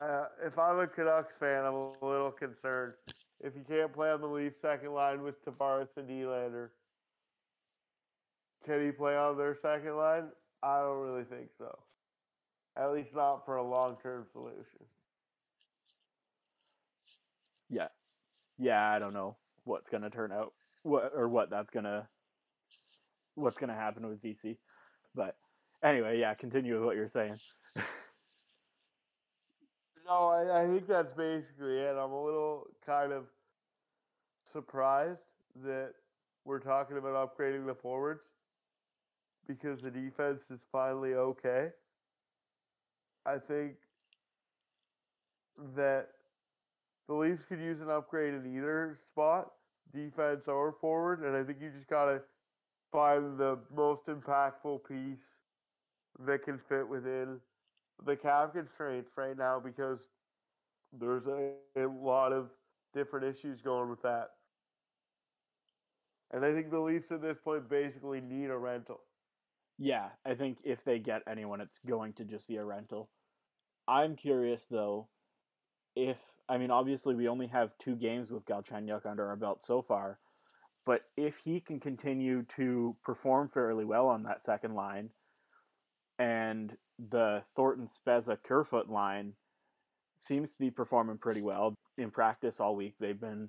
uh, 0.00 0.26
if 0.44 0.58
I'm 0.58 0.78
a 0.78 0.86
Canucks 0.86 1.34
fan, 1.38 1.64
I'm 1.64 1.74
a 1.74 1.92
little 2.00 2.30
concerned. 2.30 2.94
If 3.40 3.54
he 3.54 3.60
can't 3.60 3.92
play 3.92 4.10
on 4.10 4.20
the 4.20 4.28
Leafs 4.28 4.60
second 4.62 4.92
line 4.92 5.22
with 5.22 5.44
Tavares 5.44 5.88
and 5.96 6.08
Nylander, 6.08 6.68
can 8.64 8.84
he 8.84 8.92
play 8.92 9.16
on 9.16 9.36
their 9.36 9.54
second 9.54 9.96
line? 9.96 10.24
I 10.62 10.80
don't 10.80 11.00
really 11.00 11.24
think 11.24 11.48
so. 11.58 11.78
At 12.76 12.92
least 12.92 13.14
not 13.14 13.44
for 13.44 13.56
a 13.56 13.62
long 13.62 13.96
term 14.02 14.26
solution. 14.32 14.86
Yeah. 17.68 17.88
Yeah, 18.58 18.90
I 18.90 18.98
don't 18.98 19.14
know 19.14 19.36
what's 19.64 19.88
gonna 19.88 20.10
turn 20.10 20.32
out. 20.32 20.52
What 20.82 21.12
or 21.14 21.28
what 21.28 21.50
that's 21.50 21.70
gonna 21.70 22.08
what's 23.34 23.58
gonna 23.58 23.74
happen 23.74 24.06
with 24.08 24.22
Vesey. 24.22 24.58
But 25.14 25.36
anyway, 25.82 26.18
yeah, 26.18 26.34
continue 26.34 26.74
with 26.74 26.84
what 26.84 26.96
you're 26.96 27.08
saying. 27.08 27.38
no, 30.06 30.28
I, 30.28 30.62
I 30.62 30.66
think 30.66 30.86
that's 30.86 31.12
basically 31.14 31.78
it. 31.78 31.96
I'm 31.96 32.12
a 32.12 32.24
little 32.24 32.68
kind 32.84 33.12
of 33.12 33.24
surprised 34.44 35.20
that 35.64 35.92
we're 36.44 36.58
talking 36.60 36.96
about 36.96 37.36
upgrading 37.38 37.66
the 37.66 37.74
forwards 37.74 38.22
because 39.46 39.80
the 39.80 39.90
defense 39.90 40.50
is 40.50 40.60
finally 40.70 41.14
okay. 41.14 41.68
I 43.26 43.38
think 43.38 43.74
that 45.76 46.08
the 47.08 47.14
Leafs 47.14 47.44
could 47.44 47.60
use 47.60 47.80
an 47.80 47.90
upgrade 47.90 48.34
in 48.34 48.56
either 48.56 48.98
spot, 49.10 49.52
defense 49.94 50.48
or 50.48 50.74
forward, 50.80 51.22
and 51.22 51.36
I 51.36 51.44
think 51.44 51.58
you 51.60 51.70
just 51.70 51.88
gotta 51.88 52.22
find 52.90 53.38
the 53.38 53.58
most 53.74 54.06
impactful 54.06 54.80
piece 54.88 55.18
that 56.26 56.44
can 56.44 56.58
fit 56.68 56.86
within 56.86 57.38
the 58.04 58.16
cap 58.16 58.54
constraints 58.54 59.10
right 59.16 59.36
now 59.36 59.60
because 59.60 60.00
there's 61.00 61.26
a, 61.26 61.52
a 61.76 61.86
lot 61.86 62.32
of 62.32 62.50
different 62.94 63.24
issues 63.24 63.60
going 63.60 63.88
with 63.88 64.02
that. 64.02 64.30
And 66.32 66.44
I 66.44 66.52
think 66.52 66.70
the 66.70 66.80
Leafs 66.80 67.10
at 67.12 67.22
this 67.22 67.36
point 67.44 67.68
basically 67.68 68.20
need 68.20 68.50
a 68.50 68.56
rental. 68.56 69.00
Yeah, 69.78 70.10
I 70.24 70.34
think 70.34 70.58
if 70.64 70.84
they 70.84 70.98
get 70.98 71.22
anyone, 71.26 71.60
it's 71.60 71.78
going 71.86 72.12
to 72.14 72.24
just 72.24 72.46
be 72.48 72.56
a 72.56 72.64
rental. 72.64 73.08
I'm 73.88 74.16
curious 74.16 74.64
though, 74.70 75.08
if 75.96 76.16
I 76.48 76.58
mean 76.58 76.70
obviously 76.70 77.14
we 77.14 77.28
only 77.28 77.48
have 77.48 77.76
two 77.78 77.96
games 77.96 78.30
with 78.30 78.44
Galchenyuk 78.44 79.06
under 79.06 79.26
our 79.28 79.36
belt 79.36 79.62
so 79.62 79.82
far, 79.82 80.18
but 80.86 81.02
if 81.16 81.36
he 81.44 81.60
can 81.60 81.80
continue 81.80 82.44
to 82.56 82.96
perform 83.04 83.48
fairly 83.48 83.84
well 83.84 84.08
on 84.08 84.22
that 84.24 84.44
second 84.44 84.74
line, 84.74 85.10
and 86.18 86.76
the 87.10 87.42
Thornton 87.56 87.88
Spezza 87.88 88.36
Kerfoot 88.42 88.88
line 88.88 89.32
seems 90.18 90.52
to 90.52 90.58
be 90.58 90.70
performing 90.70 91.18
pretty 91.18 91.42
well 91.42 91.74
in 91.98 92.10
practice 92.10 92.60
all 92.60 92.76
week. 92.76 92.94
They've 93.00 93.20
been 93.20 93.48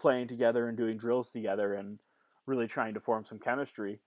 playing 0.00 0.28
together 0.28 0.68
and 0.68 0.76
doing 0.76 0.98
drills 0.98 1.30
together 1.30 1.74
and 1.74 1.98
really 2.46 2.66
trying 2.66 2.94
to 2.94 3.00
form 3.00 3.24
some 3.24 3.38
chemistry. 3.38 4.00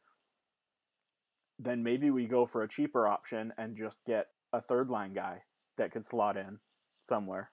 Then 1.59 1.83
maybe 1.83 2.11
we 2.11 2.25
go 2.25 2.45
for 2.45 2.63
a 2.63 2.67
cheaper 2.67 3.07
option 3.07 3.53
and 3.57 3.77
just 3.77 3.97
get 4.05 4.27
a 4.53 4.61
third 4.61 4.89
line 4.89 5.13
guy 5.13 5.41
that 5.77 5.91
could 5.91 6.05
slot 6.05 6.37
in 6.37 6.59
somewhere. 7.03 7.51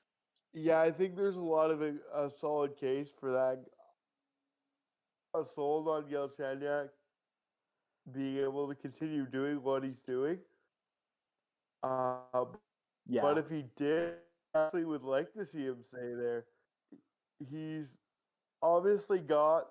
Yeah, 0.54 0.80
I 0.80 0.90
think 0.90 1.16
there's 1.16 1.36
a 1.36 1.40
lot 1.40 1.70
of 1.70 1.82
a, 1.82 1.94
a 2.14 2.30
solid 2.30 2.76
case 2.78 3.08
for 3.18 3.32
that. 3.32 3.64
A 5.34 5.44
sold 5.54 5.88
on 5.88 6.04
Galchenyuk 6.04 6.90
being 8.12 8.38
able 8.38 8.68
to 8.68 8.74
continue 8.74 9.24
doing 9.26 9.62
what 9.62 9.82
he's 9.82 10.00
doing. 10.06 10.38
Uh, 11.82 12.16
yeah. 13.06 13.22
But 13.22 13.38
if 13.38 13.48
he 13.48 13.64
did, 13.76 14.14
I 14.54 14.66
actually 14.66 14.84
would 14.84 15.02
like 15.02 15.32
to 15.34 15.46
see 15.46 15.64
him 15.64 15.78
stay 15.88 16.14
there. 16.14 16.44
He's 17.50 17.86
obviously 18.62 19.18
got 19.18 19.68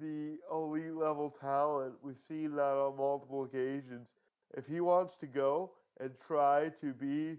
the 0.00 0.38
elite 0.50 0.94
level 0.94 1.34
talent. 1.40 1.94
We've 2.02 2.18
seen 2.26 2.54
that 2.56 2.62
on 2.62 2.96
multiple 2.96 3.44
occasions. 3.44 4.08
If 4.56 4.66
he 4.66 4.80
wants 4.80 5.16
to 5.16 5.26
go 5.26 5.72
and 6.00 6.12
try 6.26 6.70
to 6.80 6.92
be 6.92 7.36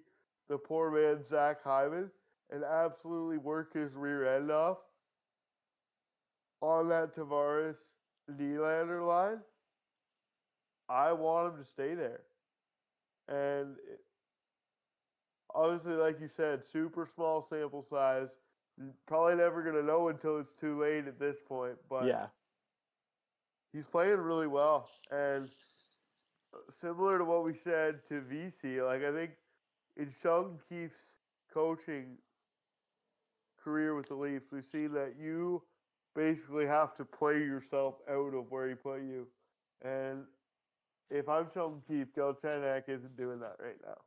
the 0.50 0.58
poor 0.58 0.92
man 0.92 1.24
Zach 1.24 1.64
Hyman 1.64 2.10
and 2.52 2.64
absolutely 2.64 3.38
work 3.38 3.74
his 3.74 3.94
rear 3.94 4.36
end 4.36 4.52
off 4.52 4.78
on 6.62 6.90
that 6.90 7.16
Tavares 7.16 7.78
Nylander 8.32 9.06
line, 9.06 9.40
I 10.90 11.12
want 11.14 11.54
him 11.54 11.60
to 11.60 11.68
stay 11.68 11.96
there. 11.96 12.22
And 13.28 13.76
it, 13.92 14.02
obviously, 15.54 15.94
like 15.94 16.20
you 16.22 16.28
said, 16.28 16.62
super 16.72 17.08
small 17.14 17.46
sample 17.50 17.86
size. 17.90 18.30
Probably 19.08 19.36
never 19.36 19.64
going 19.64 19.76
to 19.76 19.84
know 19.84 20.10
until 20.10 20.40
it's 20.40 20.54
too 20.60 20.82
late 20.82 21.08
at 21.08 21.20
this 21.20 21.38
point. 21.48 21.76
But 21.90 22.08
yeah, 22.08 22.28
he's 23.72 23.86
playing 23.86 24.18
really 24.18 24.48
well. 24.48 24.90
And 25.12 25.50
uh, 26.54 26.58
similar 26.82 27.18
to 27.18 27.26
what 27.26 27.46
we 27.46 27.54
said 27.64 28.00
to 28.10 28.22
Vesey, 28.22 28.82
like 28.82 29.04
I 29.04 29.12
think 29.14 29.32
in 29.96 30.14
Sheldon 30.22 30.60
Keefe's 30.68 31.00
coaching 31.54 32.18
career 33.64 33.96
with 33.96 34.10
the 34.10 34.16
Leafs, 34.16 34.48
we've 34.52 34.66
seen 34.66 34.92
that 34.94 35.14
you 35.18 35.64
basically 36.14 36.66
have 36.66 36.96
to 36.98 37.06
play 37.06 37.38
yourself 37.40 37.96
out 38.10 38.34
of 38.34 38.52
where 38.52 38.68
he 38.68 38.76
put 38.76 39.02
you. 39.02 39.28
And 39.84 40.26
if 41.10 41.30
I'm 41.30 41.48
Sheldon 41.54 41.82
Keefe, 41.88 42.14
Galchenyuk 42.14 42.90
isn't 42.90 43.16
doing 43.16 43.40
that 43.40 43.56
right 43.60 43.78
now. 43.86 43.98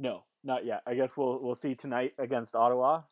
No, 0.00 0.24
not 0.42 0.64
yet. 0.64 0.82
I 0.86 0.94
guess 0.94 1.16
we'll 1.16 1.40
we'll 1.40 1.54
see 1.54 1.74
tonight 1.74 2.14
against 2.18 2.54
Ottawa 2.56 3.02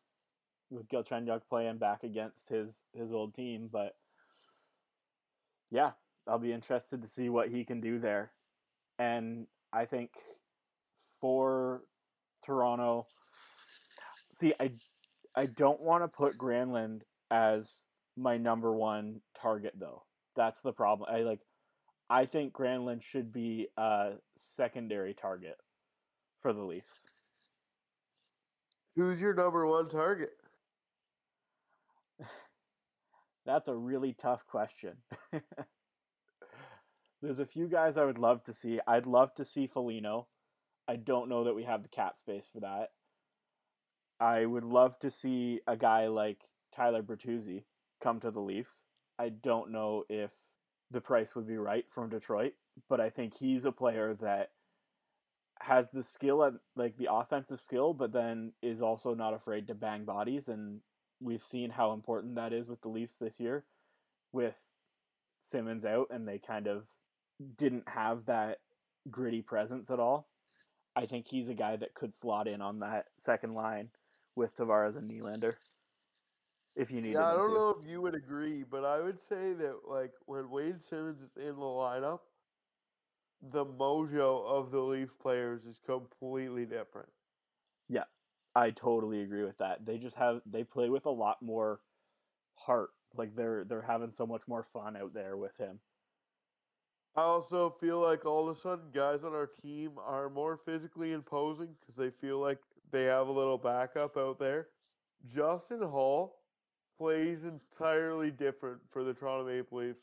with 0.69 0.87
Galchenyuk 0.89 1.41
playing 1.49 1.77
back 1.77 2.03
against 2.03 2.49
his 2.49 2.83
his 2.93 3.13
old 3.13 3.33
team, 3.33 3.69
but 3.71 3.95
yeah, 5.69 5.91
I'll 6.27 6.39
be 6.39 6.53
interested 6.53 7.01
to 7.01 7.07
see 7.07 7.29
what 7.29 7.49
he 7.49 7.63
can 7.63 7.81
do 7.81 7.99
there. 7.99 8.31
And 8.99 9.47
I 9.71 9.85
think 9.85 10.11
for 11.21 11.83
Toronto, 12.45 13.07
see, 14.33 14.53
I 14.59 14.71
I 15.35 15.45
don't 15.45 15.81
want 15.81 16.03
to 16.03 16.07
put 16.07 16.37
Granlund 16.37 17.01
as 17.29 17.83
my 18.15 18.37
number 18.37 18.73
one 18.73 19.21
target 19.39 19.73
though. 19.77 20.03
That's 20.35 20.61
the 20.61 20.73
problem. 20.73 21.09
I 21.11 21.21
like 21.21 21.41
I 22.09 22.25
think 22.25 22.53
Granlund 22.53 23.03
should 23.03 23.33
be 23.33 23.67
a 23.77 24.13
secondary 24.37 25.13
target 25.13 25.57
for 26.41 26.53
the 26.53 26.61
Leafs. 26.61 27.07
Who's 28.95 29.21
your 29.21 29.33
number 29.33 29.67
one 29.67 29.89
target? 29.89 30.36
That's 33.45 33.67
a 33.67 33.75
really 33.75 34.13
tough 34.13 34.45
question. 34.47 34.97
There's 37.21 37.39
a 37.39 37.45
few 37.45 37.67
guys 37.67 37.97
I 37.97 38.05
would 38.05 38.19
love 38.19 38.43
to 38.43 38.53
see. 38.53 38.79
I'd 38.85 39.05
love 39.05 39.33
to 39.35 39.45
see 39.45 39.67
Foligno. 39.67 40.27
I 40.87 40.95
don't 40.95 41.29
know 41.29 41.45
that 41.45 41.55
we 41.55 41.63
have 41.63 41.81
the 41.81 41.89
cap 41.89 42.15
space 42.15 42.47
for 42.51 42.59
that. 42.61 42.91
I 44.19 44.45
would 44.45 44.63
love 44.63 44.97
to 44.99 45.09
see 45.09 45.61
a 45.67 45.75
guy 45.75 46.07
like 46.07 46.39
Tyler 46.75 47.03
Bertuzzi 47.03 47.63
come 48.01 48.19
to 48.19 48.31
the 48.31 48.39
Leafs. 48.39 48.83
I 49.19 49.29
don't 49.29 49.71
know 49.71 50.03
if 50.09 50.31
the 50.91 51.01
price 51.01 51.35
would 51.35 51.47
be 51.47 51.57
right 51.57 51.85
from 51.93 52.09
Detroit, 52.09 52.53
but 52.89 53.01
I 53.01 53.09
think 53.09 53.33
he's 53.35 53.65
a 53.65 53.71
player 53.71 54.15
that 54.21 54.51
has 55.59 55.89
the 55.91 56.03
skill 56.03 56.43
at 56.43 56.53
like 56.75 56.97
the 56.97 57.09
offensive 57.11 57.59
skill, 57.59 57.93
but 57.93 58.11
then 58.11 58.53
is 58.61 58.81
also 58.81 59.13
not 59.13 59.33
afraid 59.33 59.67
to 59.67 59.75
bang 59.75 60.05
bodies, 60.05 60.47
and 60.47 60.79
we've 61.19 61.41
seen 61.41 61.69
how 61.71 61.93
important 61.93 62.35
that 62.35 62.53
is 62.53 62.69
with 62.69 62.81
the 62.81 62.89
Leafs 62.89 63.17
this 63.17 63.39
year, 63.39 63.65
with 64.31 64.55
Simmonds 65.39 65.85
out, 65.85 66.07
and 66.11 66.27
they 66.27 66.39
kind 66.39 66.67
of 66.67 66.87
didn't 67.57 67.87
have 67.89 68.25
that 68.25 68.59
gritty 69.09 69.41
presence 69.41 69.89
at 69.89 69.99
all. 69.99 70.29
I 70.95 71.05
think 71.05 71.27
he's 71.27 71.49
a 71.49 71.53
guy 71.53 71.75
that 71.75 71.93
could 71.93 72.15
slot 72.15 72.47
in 72.47 72.61
on 72.61 72.79
that 72.79 73.05
second 73.19 73.53
line 73.53 73.91
with 74.35 74.55
Tavares 74.55 74.95
and 74.95 75.09
Nylander. 75.09 75.55
If 76.75 76.91
you 76.91 77.01
need 77.01 77.13
Yeah, 77.13 77.25
I 77.25 77.35
don't 77.35 77.49
to. 77.49 77.55
know 77.55 77.69
if 77.71 77.87
you 77.87 78.01
would 78.01 78.15
agree, 78.15 78.63
but 78.63 78.85
I 78.85 78.99
would 79.01 79.19
say 79.21 79.53
that 79.53 79.87
like 79.87 80.13
when 80.25 80.49
Wade 80.49 80.83
Simmonds 80.83 81.21
is 81.21 81.35
in 81.35 81.55
the 81.55 81.61
lineup, 81.61 82.19
the 83.41 83.65
mojo 83.65 84.45
of 84.45 84.71
the 84.71 84.81
Leaf 84.81 85.17
players 85.19 85.65
is 85.65 85.79
completely 85.85 86.65
different. 86.65 87.09
I 88.57 88.71
totally 88.71 89.21
agree 89.21 89.43
with 89.43 89.59
that. 89.59 89.85
They 89.85 89.99
just 89.99 90.15
have 90.15 90.41
they 90.47 90.63
play 90.63 90.89
with 90.89 91.05
a 91.05 91.11
lot 91.11 91.37
more 91.43 91.79
heart. 92.55 92.89
Like 93.15 93.35
they're 93.35 93.63
they're 93.63 93.83
having 93.83 94.11
so 94.11 94.25
much 94.25 94.41
more 94.47 94.65
fun 94.73 94.97
out 94.97 95.13
there 95.13 95.37
with 95.37 95.55
him. 95.57 95.79
I 97.15 97.21
also 97.21 97.75
feel 97.79 98.01
like 98.01 98.25
all 98.25 98.49
of 98.49 98.57
a 98.57 98.59
sudden 98.59 98.85
guys 98.91 99.23
on 99.23 99.33
our 99.33 99.45
team 99.61 99.91
are 100.03 100.31
more 100.31 100.59
physically 100.65 101.11
imposing 101.11 101.69
because 101.79 101.95
they 101.95 102.09
feel 102.19 102.39
like 102.39 102.57
they 102.91 103.03
have 103.03 103.27
a 103.27 103.31
little 103.31 103.59
backup 103.59 104.17
out 104.17 104.39
there. 104.39 104.69
Justin 105.35 105.83
Holl 105.83 106.37
plays 106.97 107.39
entirely 107.43 108.31
different 108.31 108.79
for 108.91 109.03
the 109.03 109.13
Toronto 109.13 109.45
Maple 109.47 109.79
Leafs 109.79 110.01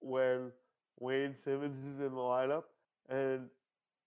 when 0.00 0.52
Wayne 1.00 1.34
Simmonds 1.42 1.78
is 1.86 2.00
in 2.00 2.14
the 2.14 2.20
lineup, 2.20 2.64
and 3.08 3.48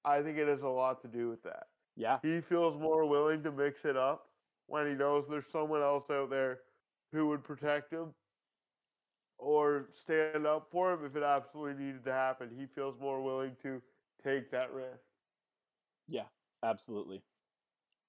I 0.06 0.22
think 0.22 0.38
it 0.38 0.48
has 0.48 0.62
a 0.62 0.68
lot 0.68 1.02
to 1.02 1.08
do 1.08 1.30
with 1.30 1.42
that. 1.44 1.66
Yeah, 1.98 2.20
He 2.22 2.42
feels 2.42 2.80
more 2.80 3.06
willing 3.06 3.44
to 3.44 3.52
mix 3.52 3.84
it 3.86 3.98
up 3.98 4.30
when 4.68 4.88
he 4.88 4.94
knows 4.94 5.26
there's 5.28 5.48
someone 5.52 5.82
else 5.82 6.10
out 6.12 6.30
there 6.30 6.60
who 7.12 7.28
would 7.28 7.44
protect 7.44 7.92
him 7.92 8.14
or 9.40 9.90
stand 9.94 10.46
up 10.48 10.70
for 10.72 10.94
him 10.94 11.06
if 11.06 11.16
it 11.16 11.24
absolutely 11.24 11.86
needed 11.86 12.04
to 12.06 12.14
happen. 12.14 12.50
He 12.56 12.68
feels 12.68 13.00
more 13.00 13.22
willing 13.24 13.56
to 13.64 13.82
take 14.24 14.52
that 14.52 14.72
risk. 14.74 15.04
Yeah, 16.08 16.28
absolutely. 16.64 17.24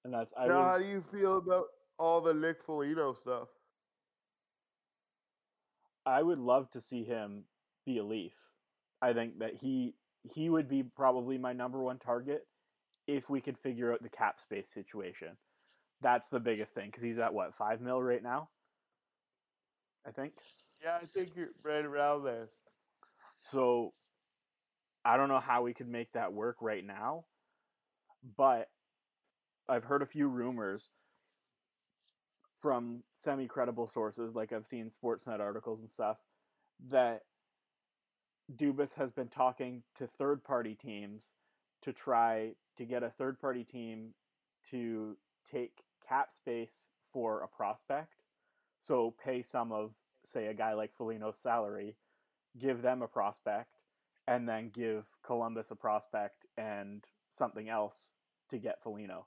And 0.03 0.13
that's 0.13 0.33
I 0.37 0.47
now, 0.47 0.63
how 0.63 0.77
do 0.77 0.85
you 0.85 1.01
feel 1.01 1.37
about 1.37 1.67
all 1.97 2.21
the 2.21 2.33
Nick 2.33 2.63
Foligno 2.63 3.13
stuff? 3.13 3.49
I 6.05 6.23
would 6.23 6.39
love 6.39 6.69
to 6.71 6.81
see 6.81 7.03
him 7.03 7.45
be 7.85 7.97
a 7.97 8.03
Leaf. 8.03 8.33
I 9.01 9.13
think 9.13 9.39
that 9.39 9.55
he 9.55 9.95
he 10.23 10.49
would 10.49 10.67
be 10.67 10.83
probably 10.83 11.37
my 11.37 11.53
number 11.53 11.81
one 11.81 11.99
target 11.99 12.47
if 13.15 13.29
we 13.29 13.41
could 13.41 13.57
figure 13.57 13.93
out 13.93 14.03
the 14.03 14.09
cap 14.09 14.39
space 14.39 14.69
situation. 14.69 15.37
That's 16.01 16.29
the 16.29 16.39
biggest 16.39 16.73
thing 16.73 16.87
because 16.87 17.03
he's 17.03 17.19
at 17.19 17.33
what 17.33 17.55
five 17.55 17.81
mil 17.81 18.01
right 18.01 18.23
now. 18.23 18.49
I 20.05 20.11
think 20.11 20.33
Yeah, 20.83 20.97
I 21.01 21.05
think 21.05 21.35
you're 21.35 21.49
right 21.63 21.85
around 21.85 22.23
there. 22.23 22.49
so. 23.41 23.93
I 25.05 25.17
don't 25.17 25.29
know 25.29 25.39
how 25.39 25.63
we 25.63 25.73
could 25.73 25.87
make 25.87 26.11
that 26.13 26.33
work 26.33 26.57
right 26.61 26.85
now, 26.85 27.25
but 28.37 28.69
I've 29.67 29.85
heard 29.85 30.01
a 30.01 30.05
few 30.07 30.27
rumors 30.27 30.89
from 32.61 33.03
semi 33.15 33.47
credible 33.47 33.87
sources, 33.87 34.35
like 34.35 34.51
I've 34.51 34.67
seen 34.67 34.91
Sportsnet 34.91 35.39
articles 35.39 35.79
and 35.79 35.89
stuff, 35.89 36.17
that 36.89 37.21
Dubas 38.55 38.93
has 38.95 39.11
been 39.11 39.29
talking 39.29 39.83
to 39.95 40.07
third 40.07 40.43
party 40.43 40.75
teams 40.75 41.23
to 41.83 41.93
try 41.93 42.55
to 42.79 42.85
get 42.85 43.03
a 43.03 43.09
third 43.09 43.39
party 43.39 43.63
team 43.63 44.13
to 44.71 45.17
take 45.51 45.83
cap 46.07 46.31
space 46.31 46.87
for 47.11 47.41
a 47.41 47.47
prospect. 47.47 48.13
So 48.79 49.13
pay 49.23 49.41
some 49.41 49.73
of, 49.73 49.91
say, 50.25 50.47
a 50.47 50.53
guy 50.53 50.73
like 50.73 50.91
Foligno's 50.97 51.37
salary, 51.37 51.97
give 52.57 52.81
them 52.81 53.01
a 53.01 53.07
prospect, 53.07 53.75
and 54.27 54.47
then 54.47 54.71
give 54.73 55.03
Columbus 55.25 55.71
a 55.71 55.75
prospect 55.75 56.45
and 56.57 57.03
something 57.37 57.67
else 57.67 58.11
to 58.49 58.57
get 58.57 58.81
Felino. 58.81 59.25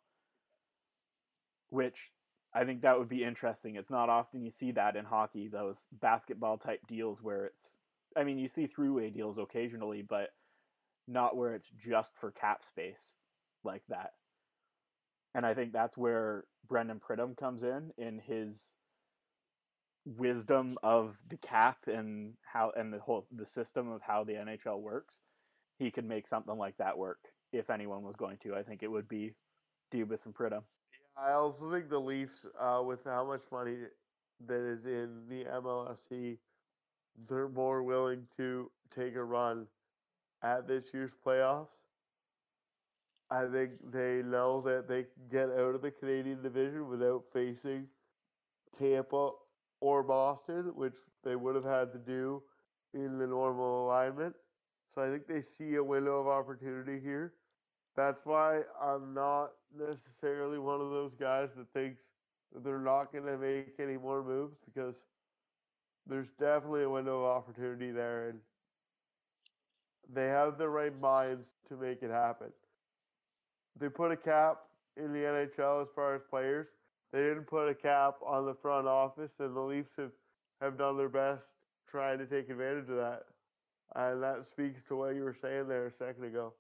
Which 1.69 2.11
I 2.55 2.65
think 2.65 2.81
that 2.83 2.99
would 2.99 3.09
be 3.11 3.23
interesting. 3.23 3.77
It's 3.77 3.91
not 3.91 4.09
often 4.09 4.43
you 4.43 4.51
see 4.51 4.73
that 4.73 4.97
in 4.97 5.05
hockey, 5.05 5.49
those 5.49 5.79
basketball 6.01 6.57
type 6.57 6.81
deals 6.89 7.19
where 7.23 7.47
it's, 7.47 7.69
I 8.17 8.25
mean, 8.25 8.39
you 8.39 8.49
see 8.49 8.67
through 8.67 8.95
way 8.95 9.11
deals 9.11 9.37
occasionally, 9.37 10.03
but 10.09 10.31
not 11.07 11.37
where 11.37 11.55
it's 11.55 11.69
just 11.85 12.13
for 12.19 12.31
cap 12.31 12.63
space 12.67 13.15
like 13.65 13.83
that. 13.89 14.13
And 15.35 15.47
I 15.47 15.55
think 15.55 15.73
that's 15.73 15.97
where 15.97 16.45
Brandon 16.69 17.01
Pridham 17.01 17.37
comes 17.37 17.63
in 17.63 17.91
in 17.97 18.19
his 18.19 18.77
wisdom 20.05 20.77
of 20.83 21.17
the 21.31 21.37
cap 21.37 21.79
and 21.87 22.35
how 22.43 22.73
and 22.77 22.93
the 22.93 22.99
whole 22.99 23.27
the 23.35 23.47
system 23.47 23.91
of 23.91 24.03
how 24.03 24.25
the 24.25 24.35
NHL 24.35 24.81
works. 24.81 25.21
He 25.79 25.91
could 25.91 26.05
make 26.05 26.29
something 26.29 26.57
like 26.57 26.77
that 26.79 26.97
work 26.97 27.19
if 27.53 27.71
anyone 27.71 28.03
was 28.03 28.17
going 28.17 28.39
to. 28.43 28.55
I 28.55 28.63
think 28.63 28.83
it 28.83 28.91
would 28.91 29.09
be 29.09 29.35
Dubas 29.93 30.25
and 30.27 30.35
Pridham. 30.35 30.63
I 31.17 31.33
also 31.33 31.71
think 31.71 31.91
the 31.91 31.99
Leafs, 31.99 32.47
uh, 32.59 32.83
with 32.85 33.05
how 33.05 33.27
much 33.27 33.43
money 33.51 33.77
that 34.47 34.61
is 34.61 34.87
in 34.87 35.23
the 35.29 35.45
MLSE, 35.45 36.39
they're 37.29 37.49
more 37.49 37.83
willing 37.83 38.27
to 38.39 38.71
take 38.95 39.15
a 39.15 39.23
run 39.23 39.67
at 40.43 40.67
this 40.67 40.85
year's 40.93 41.13
playoffs. 41.25 41.69
I 43.33 43.47
think 43.51 43.73
they 43.91 44.23
know 44.23 44.61
that 44.61 44.87
they 44.89 45.05
can 45.05 45.23
get 45.31 45.49
out 45.49 45.75
of 45.75 45.81
the 45.81 45.91
Canadian 45.91 46.43
division 46.43 46.87
without 46.87 47.25
facing 47.33 47.87
Tampa 48.79 49.31
or 49.81 50.03
Boston, 50.03 50.73
which 50.75 50.93
they 51.25 51.35
would 51.35 51.55
have 51.55 51.65
had 51.65 51.93
to 51.95 51.99
do 51.99 52.43
in 52.93 53.19
the 53.19 53.27
normal 53.27 53.87
alignment. 53.87 54.35
So 54.95 55.03
I 55.03 55.09
think 55.09 55.27
they 55.27 55.43
see 55.57 55.77
a 55.77 55.83
window 55.83 56.21
of 56.21 56.27
opportunity 56.27 57.01
here. 57.01 57.33
That's 57.97 58.21
why 58.25 58.61
I'm 58.81 59.15
not 59.15 59.53
necessarily 59.75 60.59
one 60.59 60.83
of 60.83 60.91
those 60.91 61.13
guys 61.19 61.49
that 61.57 61.73
thinks 61.73 62.03
that 62.53 62.63
they're 62.63 62.79
not 62.79 63.13
going 63.13 63.25
to 63.25 63.39
make 63.39 63.77
any 63.79 63.97
more 63.97 64.23
moves 64.23 64.57
because 64.67 64.95
there's 66.07 66.29
definitely 66.39 66.83
a 66.83 66.91
window 66.91 67.21
of 67.21 67.25
opportunity 67.25 67.93
there 67.93 68.29
and 68.29 68.41
they 70.13 70.27
have 70.27 70.59
the 70.59 70.69
right 70.69 70.99
minds 71.01 71.47
to 71.69 71.77
make 71.77 72.03
it 72.03 72.11
happen. 72.11 72.49
They 73.79 73.89
put 73.89 74.13
a 74.13 74.17
cap 74.17 74.59
in 74.97 75.13
the 75.13 75.21
NHL 75.21 75.83
as 75.83 75.89
far 75.95 76.15
as 76.15 76.23
players. 76.29 76.67
They 77.13 77.21
didn't 77.21 77.47
put 77.47 77.69
a 77.69 77.75
cap 77.75 78.17
on 78.25 78.47
the 78.47 78.55
front 78.55 78.87
office, 78.87 79.33
and 79.39 79.55
the 79.55 79.61
Leafs 79.61 79.93
have, 79.99 80.13
have 80.61 80.79
done 80.79 80.97
their 80.97 81.09
best 81.09 81.45
trying 81.91 82.19
to 82.19 82.27
take 82.27 82.49
advantage 82.49 82.89
of 82.89 82.97
that. 82.97 83.25
And 83.95 84.23
that 84.23 84.47
speaks 84.51 84.81
to 84.89 84.97
what 84.97 85.15
you 85.15 85.23
were 85.23 85.37
saying 85.41 85.69
there 85.69 85.87
a 85.87 85.93
second 85.93 86.25
ago. 86.25 86.55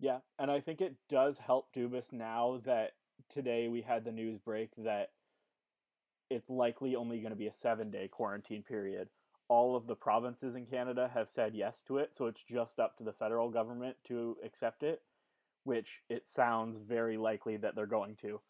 Yeah, 0.00 0.18
and 0.38 0.50
I 0.50 0.60
think 0.60 0.80
it 0.80 0.94
does 1.10 1.36
help 1.38 1.68
Dubas 1.76 2.12
now 2.12 2.62
that 2.64 2.92
today 3.28 3.68
we 3.68 3.82
had 3.82 4.04
the 4.04 4.12
news 4.12 4.38
break 4.38 4.70
that 4.78 5.10
it's 6.30 6.48
likely 6.48 6.94
only 6.96 7.18
going 7.18 7.32
to 7.32 7.36
be 7.36 7.48
a 7.48 7.54
seven 7.54 7.90
day 7.90 8.08
quarantine 8.08 8.62
period. 8.62 9.08
All 9.48 9.76
of 9.76 9.86
the 9.86 9.94
provinces 9.94 10.54
in 10.54 10.66
Canada 10.66 11.10
have 11.12 11.30
said 11.30 11.54
yes 11.54 11.82
to 11.88 11.98
it, 11.98 12.10
so 12.14 12.26
it's 12.26 12.42
just 12.50 12.78
up 12.78 12.96
to 12.98 13.04
the 13.04 13.14
federal 13.14 13.50
government 13.50 13.96
to 14.08 14.36
accept 14.44 14.82
it, 14.82 15.02
which 15.68 16.00
it 16.08 16.24
sounds 16.26 16.78
very 16.78 17.18
likely 17.18 17.58
that 17.58 17.76
they're 17.76 17.86
going 17.86 18.16
to. 18.22 18.40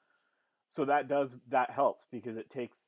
So 0.71 0.85
that 0.85 1.09
does 1.09 1.35
that 1.51 1.71
helps 1.71 2.07
because 2.13 2.37
it 2.37 2.49
takes 2.49 2.79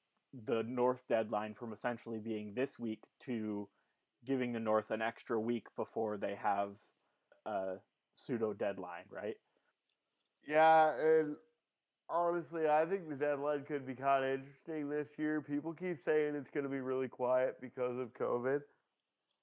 the 0.46 0.62
North 0.62 1.00
deadline 1.08 1.54
from 1.54 1.72
essentially 1.72 2.18
being 2.18 2.54
this 2.54 2.78
week 2.78 3.02
to 3.26 3.68
giving 4.24 4.52
the 4.52 4.60
North 4.60 4.92
an 4.92 5.02
extra 5.02 5.40
week 5.40 5.66
before 5.76 6.16
they 6.16 6.36
have 6.40 6.70
a 7.44 7.74
pseudo 8.12 8.52
deadline, 8.52 9.04
right? 9.10 9.36
Yeah, 10.46 10.92
and 11.00 11.34
honestly, 12.08 12.68
I 12.68 12.86
think 12.86 13.08
the 13.08 13.16
deadline 13.16 13.64
could 13.64 13.84
be 13.84 13.94
kind 13.94 14.24
of 14.24 14.30
interesting 14.30 14.88
this 14.88 15.08
year. 15.18 15.40
People 15.40 15.72
keep 15.72 15.98
saying 16.04 16.36
it's 16.36 16.50
going 16.50 16.64
to 16.64 16.70
be 16.70 16.80
really 16.80 17.08
quiet 17.08 17.56
because 17.60 17.98
of 17.98 18.14
COVID. 18.14 18.60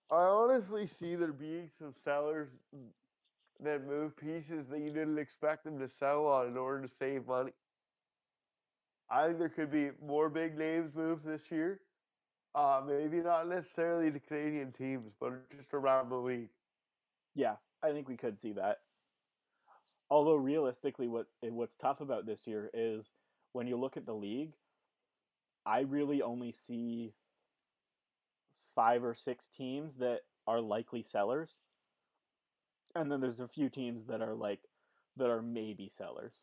I 0.09 0.21
honestly 0.21 0.87
see 0.87 1.15
there 1.15 1.33
being 1.33 1.69
some 1.77 1.93
sellers 2.05 2.47
that 3.63 3.87
move 3.87 4.15
pieces 4.17 4.67
that 4.69 4.79
you 4.79 4.91
didn't 4.91 5.17
expect 5.17 5.63
them 5.63 5.79
to 5.79 5.89
sell 5.99 6.25
on 6.27 6.47
in 6.47 6.57
order 6.57 6.85
to 6.87 6.93
save 6.99 7.27
money. 7.27 7.51
I 9.09 9.27
think 9.27 9.39
there 9.39 9.49
could 9.49 9.71
be 9.71 9.91
more 10.05 10.29
big 10.29 10.57
names 10.57 10.93
moved 10.95 11.25
this 11.25 11.41
year. 11.49 11.79
Uh, 12.55 12.81
maybe 12.85 13.17
not 13.17 13.47
necessarily 13.47 14.11
to 14.11 14.19
Canadian 14.19 14.71
teams, 14.71 15.11
but 15.19 15.31
just 15.55 15.73
around 15.73 16.09
the 16.09 16.15
league. 16.15 16.49
Yeah, 17.35 17.55
I 17.83 17.91
think 17.91 18.07
we 18.07 18.17
could 18.17 18.39
see 18.39 18.53
that. 18.53 18.79
Although 20.09 20.35
realistically, 20.35 21.07
what 21.07 21.27
eh, 21.43 21.49
what's 21.49 21.75
tough 21.75 22.01
about 22.01 22.25
this 22.25 22.47
year 22.47 22.69
is 22.73 23.11
when 23.53 23.67
you 23.67 23.77
look 23.77 23.97
at 23.97 24.05
the 24.05 24.13
league, 24.13 24.53
I 25.65 25.81
really 25.81 26.21
only 26.21 26.53
see 26.53 27.13
five 28.75 29.03
or 29.03 29.15
six 29.15 29.49
teams 29.57 29.95
that 29.97 30.21
are 30.47 30.61
likely 30.61 31.03
sellers, 31.03 31.55
and 32.97 33.11
then 33.11 33.21
there's 33.21 33.39
a 33.39 33.47
few 33.47 33.69
teams 33.69 34.03
that 34.05 34.21
are 34.21 34.33
like 34.33 34.59
that 35.17 35.29
are 35.29 35.41
maybe 35.41 35.89
sellers. 35.95 36.41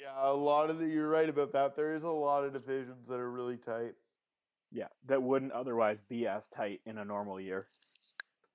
Yeah, 0.00 0.12
a 0.30 0.32
lot 0.32 0.70
of 0.70 0.78
the, 0.78 0.86
you're 0.86 1.08
right 1.08 1.28
about 1.28 1.52
that. 1.52 1.74
There 1.74 1.94
is 1.94 2.02
a 2.02 2.08
lot 2.08 2.44
of 2.44 2.52
divisions 2.52 3.06
that 3.08 3.18
are 3.18 3.30
really 3.30 3.56
tight. 3.56 3.94
Yeah, 4.70 4.88
that 5.06 5.22
wouldn't 5.22 5.52
otherwise 5.52 6.02
be 6.08 6.26
as 6.26 6.48
tight 6.48 6.80
in 6.86 6.98
a 6.98 7.04
normal 7.04 7.40
year. 7.40 7.68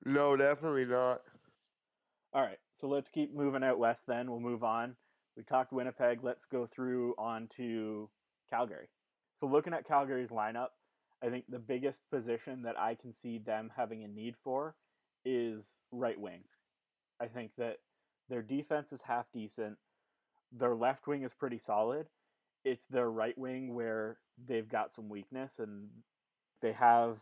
No, 0.06 0.36
definitely 0.36 0.86
not. 0.86 1.22
All 2.34 2.42
right, 2.42 2.60
so 2.80 2.88
let's 2.88 3.10
keep 3.10 3.34
moving 3.34 3.64
out 3.64 3.80
west. 3.80 4.02
Then 4.08 4.30
we'll 4.30 4.40
move 4.40 4.64
on 4.64 4.96
We 5.36 5.44
talked 5.44 5.74
Winnipeg. 5.74 6.20
Let's 6.24 6.46
go 6.46 6.68
through 6.68 7.16
on 7.18 7.50
to 7.58 8.10
Calgary. 8.50 8.88
So, 9.36 9.48
looking 9.48 9.74
at 9.74 9.88
Calgary's 9.88 10.30
lineup, 10.30 10.70
I 11.24 11.30
think 11.30 11.46
the 11.50 11.60
biggest 11.60 12.02
position 12.12 12.64
that 12.64 12.80
I 12.80 12.96
can 12.96 13.14
see 13.14 13.40
them 13.40 13.72
having 13.76 14.04
a 14.04 14.08
need 14.08 14.36
for 14.44 14.76
is 15.26 15.66
right 15.92 16.20
wing. 16.20 16.44
I 17.22 17.28
think 17.28 17.52
that 17.58 17.78
their 18.30 18.42
defense 18.42 18.92
is 18.92 19.02
half 19.02 19.26
decent. 19.34 19.78
Their 20.52 20.76
left 20.76 21.08
wing 21.08 21.24
is 21.24 21.34
pretty 21.34 21.60
solid. 21.60 22.08
It's 22.66 22.86
their 22.90 23.10
right 23.10 23.38
wing 23.38 23.76
where 23.76 24.18
they've 24.48 24.68
got 24.68 24.94
some 24.94 25.10
weakness, 25.10 25.60
and 25.60 25.88
they 26.62 26.72
have 26.74 27.18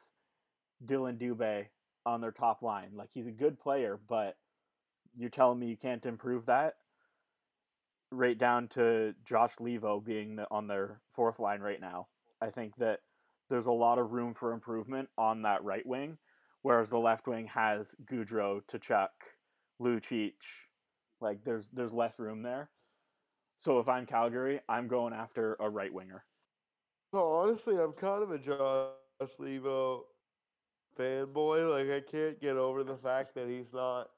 Dillon 0.86 1.18
Dubé 1.18 1.66
on 2.06 2.22
their 2.22 2.32
top 2.32 2.62
line. 2.62 2.92
Like 2.96 3.10
he's 3.14 3.28
a 3.28 3.32
good 3.32 3.60
player, 3.60 4.00
but 4.08 4.38
you're 5.18 5.30
telling 5.30 5.60
me 5.60 5.68
you 5.68 5.78
can't 5.78 6.06
improve 6.06 6.46
that? 6.46 6.76
Right 8.12 8.38
down 8.38 8.68
to 8.70 9.14
Josh 9.26 9.56
Leivo 9.60 10.04
being 10.04 10.38
the, 10.38 10.48
on 10.50 10.68
their 10.68 11.00
fourth 11.14 11.40
line 11.40 11.62
right 11.62 11.82
now. 11.82 12.08
I 12.42 12.50
think 12.50 12.76
that 12.78 13.00
there's 13.50 13.66
a 13.66 13.72
lot 13.72 14.00
of 14.00 14.12
room 14.12 14.34
for 14.34 14.54
improvement 14.54 15.10
on 15.18 15.42
that 15.42 15.64
right 15.64 15.86
wing, 15.86 16.18
whereas 16.62 16.90
the 16.90 16.98
left 16.98 17.28
wing 17.28 17.48
has 17.48 17.88
Gaudreau, 18.10 18.62
Tkachuk, 18.72 19.10
Lucic. 19.80 20.34
Like 21.22 21.44
there's 21.44 21.70
there's 21.70 21.94
less 21.94 22.20
room 22.20 22.42
there. 22.42 22.70
So 23.58 23.80
if 23.80 23.88
I'm 23.90 24.06
Calgary, 24.06 24.62
I'm 24.70 24.88
going 24.88 25.14
after 25.14 25.56
a 25.60 25.70
right 25.70 25.94
winger. 25.94 26.26
So 27.14 27.26
honestly, 27.26 27.78
I'm 27.78 27.94
kind 27.94 28.24
of 28.24 28.32
a 28.32 28.40
Josh 28.40 28.94
Leivo 29.40 30.04
fanboy. 30.98 31.70
Like 31.70 31.92
I 31.92 32.00
can't 32.10 32.40
get 32.40 32.58
over 32.58 32.84
the 32.84 32.98
fact 32.98 33.36
that 33.36 33.48
he's 33.48 33.74
not 33.74 34.10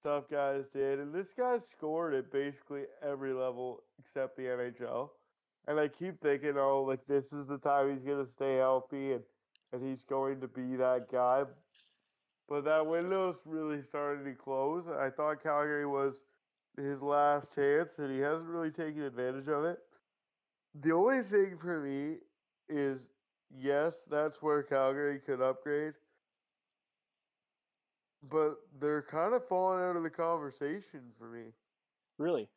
stuff 0.00 0.24
guys 0.30 0.64
did. 0.72 0.98
And 0.98 1.14
this 1.14 1.32
guy 1.36 1.58
scored 1.58 2.14
at 2.14 2.32
basically 2.32 2.82
every 3.02 3.32
level 3.32 3.82
except 3.98 4.36
the 4.36 4.44
NHL. 4.44 5.10
And 5.68 5.78
I 5.78 5.88
keep 5.88 6.20
thinking, 6.20 6.54
oh, 6.56 6.82
like 6.82 7.06
this 7.06 7.24
is 7.32 7.46
the 7.46 7.58
time 7.58 7.92
he's 7.92 8.04
gonna 8.04 8.26
stay 8.26 8.56
healthy 8.56 9.12
and 9.12 9.22
and 9.72 9.82
he's 9.82 10.02
going 10.02 10.40
to 10.40 10.48
be 10.48 10.76
that 10.76 11.10
guy. 11.10 11.44
But 12.48 12.64
that 12.64 12.86
window's 12.86 13.36
really 13.44 13.82
starting 13.82 14.24
to 14.24 14.32
close. 14.32 14.84
I 14.88 15.10
thought 15.10 15.42
Calgary 15.42 15.86
was 15.86 16.14
his 16.76 17.00
last 17.00 17.54
chance, 17.54 17.90
and 17.98 18.10
he 18.10 18.18
hasn't 18.18 18.48
really 18.48 18.70
taken 18.70 19.02
advantage 19.02 19.48
of 19.48 19.64
it. 19.64 19.78
The 20.82 20.92
only 20.92 21.22
thing 21.22 21.56
for 21.58 21.80
me 21.80 22.16
is 22.68 23.06
yes, 23.56 23.94
that's 24.10 24.42
where 24.42 24.62
Calgary 24.62 25.20
could 25.24 25.40
upgrade. 25.40 25.94
But 28.28 28.56
they're 28.80 29.02
kind 29.02 29.34
of 29.34 29.46
falling 29.48 29.82
out 29.82 29.96
of 29.96 30.02
the 30.02 30.10
conversation 30.10 31.12
for 31.18 31.28
me. 31.28 31.52
Really? 32.18 32.48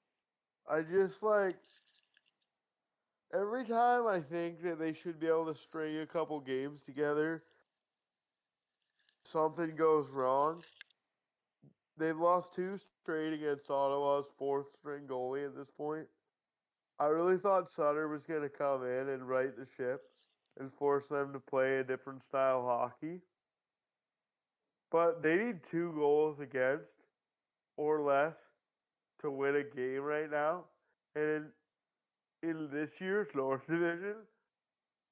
I 0.70 0.82
just 0.82 1.24
like 1.24 1.56
every 3.34 3.66
time 3.66 4.08
I 4.08 4.20
think 4.20 4.62
that 4.64 4.80
they 4.80 4.94
should 4.94 5.20
be 5.20 5.28
able 5.28 5.54
to 5.54 5.60
string 5.60 6.00
a 6.00 6.06
couple 6.06 6.40
games 6.40 6.82
together, 6.86 7.44
something 9.24 9.76
goes 9.76 10.10
wrong. 10.10 10.64
They've 11.98 12.18
lost 12.18 12.54
two 12.54 12.80
straight 13.02 13.34
against 13.34 13.70
Ottawa's 13.70 14.28
fourth 14.38 14.68
string 14.80 15.04
goalie 15.08 15.46
at 15.46 15.56
this 15.56 15.70
point. 15.70 16.08
I 17.00 17.08
really 17.08 17.38
thought 17.38 17.70
Sutter 17.70 18.08
was 18.08 18.26
going 18.26 18.42
to 18.42 18.50
come 18.50 18.84
in 18.84 19.10
and 19.10 19.28
right 19.28 19.56
the 19.56 19.66
ship 19.78 20.02
and 20.60 20.72
force 20.74 21.08
them 21.08 21.34
to 21.34 21.40
play 21.40 21.78
a 21.78 21.84
different 21.84 22.24
style 22.24 22.64
hockey. 22.64 23.22
But 24.94 25.24
they 25.24 25.36
need 25.36 25.64
two 25.64 25.92
goals 25.94 26.40
against 26.40 26.86
or 27.78 28.00
less 28.00 28.36
to 29.22 29.32
win 29.32 29.56
a 29.56 29.64
game 29.64 30.02
right 30.02 30.30
now. 30.30 30.66
And 31.16 31.48
in 32.44 32.70
this 32.72 33.02
year's 33.02 33.28
North 33.36 33.66
Division, 33.68 34.18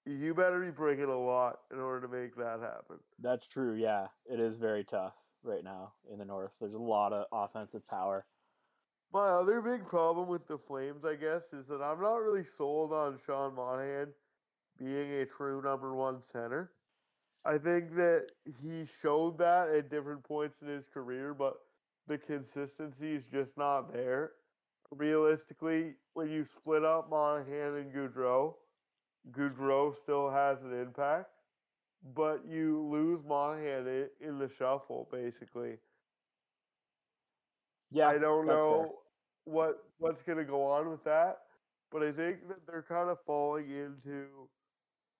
you 0.06 0.36
better 0.36 0.60
be 0.60 0.70
breaking 0.70 1.06
a 1.06 1.20
lot 1.20 1.62
in 1.74 1.80
order 1.80 2.08
to 2.08 2.14
make 2.14 2.36
that 2.36 2.60
happen. 2.62 2.98
That's 3.20 3.48
true. 3.48 3.74
Yeah, 3.74 4.06
it 4.32 4.40
is 4.40 4.56
very 4.56 4.84
tough 4.84 5.14
right 5.44 5.64
now 5.64 5.94
in 6.12 6.20
the 6.20 6.26
North. 6.26 6.52
There's 6.60 6.76
a 6.76 6.80
lot 6.80 7.12
of 7.12 7.26
offensive 7.32 7.88
power. 7.88 8.28
My 9.12 9.30
other 9.30 9.62
big 9.62 9.88
problem 9.88 10.28
with 10.28 10.48
the 10.48 10.60
Flames, 10.60 11.04
I 11.06 11.16
guess, 11.16 11.54
is 11.54 11.68
that 11.68 11.82
I'm 11.82 12.02
not 12.02 12.18
really 12.18 12.46
sold 12.56 12.94
on 12.94 13.18
Sean 13.26 13.56
Monahan 13.56 14.10
being 14.78 15.12
a 15.14 15.26
true 15.26 15.62
number 15.62 15.96
one 15.96 16.22
center. 16.32 16.72
I 17.46 17.58
think 17.58 17.96
that 17.96 18.28
he 18.62 18.86
showed 19.02 19.38
that 19.39 19.70
at 19.70 19.89
different 19.89 20.24
points 20.24 20.56
in 20.62 20.68
his 20.68 20.86
career, 20.94 21.34
but 21.34 21.56
the 22.08 22.18
consistency 22.18 23.16
is 23.16 23.24
just 23.32 23.52
not 23.58 23.92
there 23.94 24.32
realistically, 24.92 25.94
when 26.14 26.30
you 26.30 26.46
split 26.58 26.84
up 26.84 27.10
Monahan 27.10 27.76
and 27.76 27.94
Gaudreau, 27.94 28.56
Gaudreau 29.32 29.94
still 30.04 30.30
has 30.30 30.58
an 30.64 30.80
impact, 30.80 31.30
but 32.16 32.42
you 32.48 32.88
lose 32.92 33.22
Monahan 33.26 34.08
in 34.20 34.39
the 34.39 34.50
shuffle, 34.58 35.08
basically. 35.12 35.78
Yeah, 37.92 38.08
I 38.08 38.18
don't 38.18 38.48
know 38.48 38.84
fair. 39.46 39.54
what 39.54 39.76
what's 39.98 40.22
going 40.24 40.38
to 40.38 40.46
go 40.46 40.66
on 40.66 40.89
with 40.89 41.04
that, 41.04 41.39
but 41.92 42.02
I 42.02 42.12
think 42.12 42.48
that 42.48 42.66
they're 42.68 42.86
kind 42.88 43.10
of 43.10 43.18
falling 43.26 43.70
into 43.70 44.26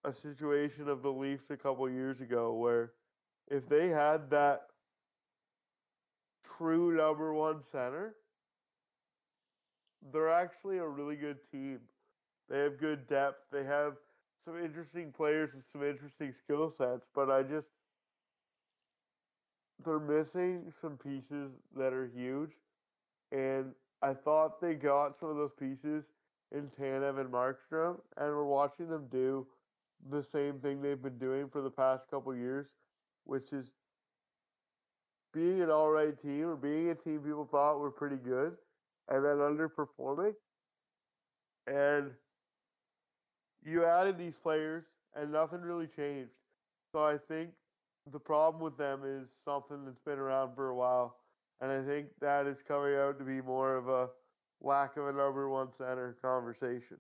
a 0.04 0.14
situation 0.14 0.90
of 0.90 1.02
the 1.02 1.12
Leafs 1.12 1.50
a 1.50 1.58
couple 1.58 1.90
years 1.90 2.22
ago 2.22 2.54
where 2.54 2.94
if 3.50 3.68
they 3.70 3.90
had 3.90 4.30
that 4.30 4.62
true 6.58 6.96
number 6.96 7.34
one 7.34 7.62
center, 7.72 8.16
they're 10.12 10.32
actually 10.32 10.78
a 10.78 10.88
really 10.88 11.16
good 11.16 11.38
team. 11.52 11.80
They 12.50 12.60
have 12.60 12.80
good 12.80 13.08
depth. 13.08 13.44
They 13.52 13.64
have 13.64 13.94
some 14.46 14.58
interesting 14.58 15.12
players 15.16 15.52
with 15.54 15.64
some 15.72 15.84
interesting 15.84 16.34
skill 16.44 16.74
sets, 16.76 17.06
but 17.14 17.30
I 17.30 17.44
just 17.44 17.68
they're 19.86 20.00
missing 20.00 20.72
some 20.82 20.98
pieces 20.98 21.52
that 21.76 21.94
are 21.94 22.10
huge. 22.16 22.52
And 23.32 23.72
I 24.02 24.14
thought 24.14 24.62
they 24.62 24.74
got 24.74 25.18
some 25.18 25.30
of 25.30 25.38
those 25.38 25.54
pieces 25.60 26.04
in 26.52 26.70
Tanev 26.80 27.20
and 27.20 27.32
Markstrom, 27.32 27.98
and 28.18 28.28
we're 28.28 28.44
watching 28.44 28.90
them 28.90 29.08
do 29.12 29.46
the 30.10 30.24
same 30.24 30.60
thing 30.60 30.82
they've 30.82 31.02
been 31.02 31.18
doing 31.18 31.50
for 31.50 31.62
the 31.62 31.70
past 31.70 32.06
couple 32.10 32.36
years, 32.36 32.68
which 33.26 33.54
is 33.54 33.72
being 35.34 35.62
an 35.62 35.70
all 35.70 35.90
right 35.90 36.20
team 36.22 36.46
or 36.46 36.56
being 36.56 36.90
a 36.90 36.96
team 36.96 37.20
people 37.20 37.48
thought 37.50 37.80
were 37.80 37.92
pretty 37.92 38.18
good 38.18 38.54
and 39.10 39.24
then 39.24 39.38
underperforming. 39.38 40.34
And 41.68 42.12
you 43.64 43.86
added 43.86 44.18
these 44.18 44.36
players, 44.36 44.86
and 45.16 45.32
nothing 45.32 45.62
really 45.62 45.88
changed. 45.88 46.32
So 46.92 47.04
I 47.04 47.18
think 47.18 47.52
the 48.12 48.20
problem 48.20 48.64
with 48.64 48.78
them 48.78 49.02
is 49.06 49.28
something 49.46 49.86
that's 49.86 50.02
been 50.06 50.18
around 50.18 50.56
for 50.56 50.70
a 50.70 50.76
while, 50.76 51.18
and 51.62 51.72
I 51.72 51.84
think 51.84 52.08
that 52.22 52.48
is 52.48 52.58
coming 52.68 52.96
out 52.96 53.20
to 53.20 53.24
be 53.24 53.42
more 53.42 53.76
of 53.76 53.88
a 53.88 54.10
lack 54.62 54.98
of 54.98 55.08
a 55.08 55.14
number 55.14 55.50
one 55.50 55.68
center 55.78 56.18
conversation. 56.22 56.98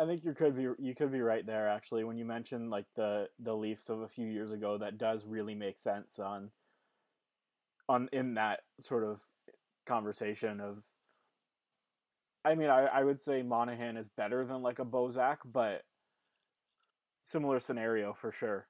I 0.00 0.06
think 0.06 0.24
you 0.24 0.32
could 0.32 0.56
be 0.56 0.66
you 0.78 0.94
could 0.94 1.12
be 1.12 1.20
right 1.20 1.44
there 1.44 1.68
actually 1.68 2.04
when 2.04 2.16
you 2.16 2.24
mentioned 2.24 2.70
like 2.70 2.86
the 2.96 3.28
the 3.38 3.54
Leafs 3.54 3.90
of 3.90 4.00
a 4.00 4.08
few 4.08 4.26
years 4.26 4.50
ago 4.50 4.78
that 4.78 4.96
does 4.96 5.26
really 5.26 5.54
make 5.54 5.78
sense 5.78 6.18
on 6.18 6.50
on 7.86 8.08
in 8.10 8.34
that 8.34 8.60
sort 8.80 9.04
of 9.04 9.20
conversation 9.86 10.60
of 10.60 10.78
I 12.44 12.54
mean, 12.54 12.70
I, 12.70 12.86
I 12.86 13.04
would 13.04 13.22
say 13.22 13.42
Monahan 13.42 13.98
is 13.98 14.08
better 14.16 14.46
than 14.46 14.62
like 14.62 14.78
a 14.78 14.84
Bozak, 14.84 15.36
but 15.44 15.82
similar 17.26 17.60
scenario 17.60 18.16
for 18.18 18.32
sure. 18.32 18.66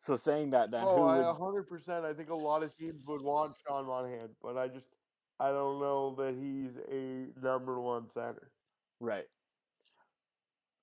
So 0.00 0.16
saying 0.16 0.50
that 0.50 0.70
then, 0.70 0.82
oh, 0.84 1.06
would... 1.06 1.24
I 1.24 1.32
hundred 1.32 1.68
percent. 1.68 2.04
I 2.04 2.12
think 2.12 2.28
a 2.28 2.34
lot 2.34 2.62
of 2.62 2.76
teams 2.76 3.00
would 3.06 3.22
want 3.22 3.54
Sean 3.66 3.86
Monahan, 3.86 4.28
but 4.42 4.58
I 4.58 4.68
just 4.68 4.86
I 5.38 5.48
don't 5.48 5.80
know 5.80 6.14
that 6.18 6.34
he's 6.34 6.76
a 6.92 7.28
number 7.42 7.80
one 7.80 8.10
center. 8.10 8.50
Right. 9.00 9.24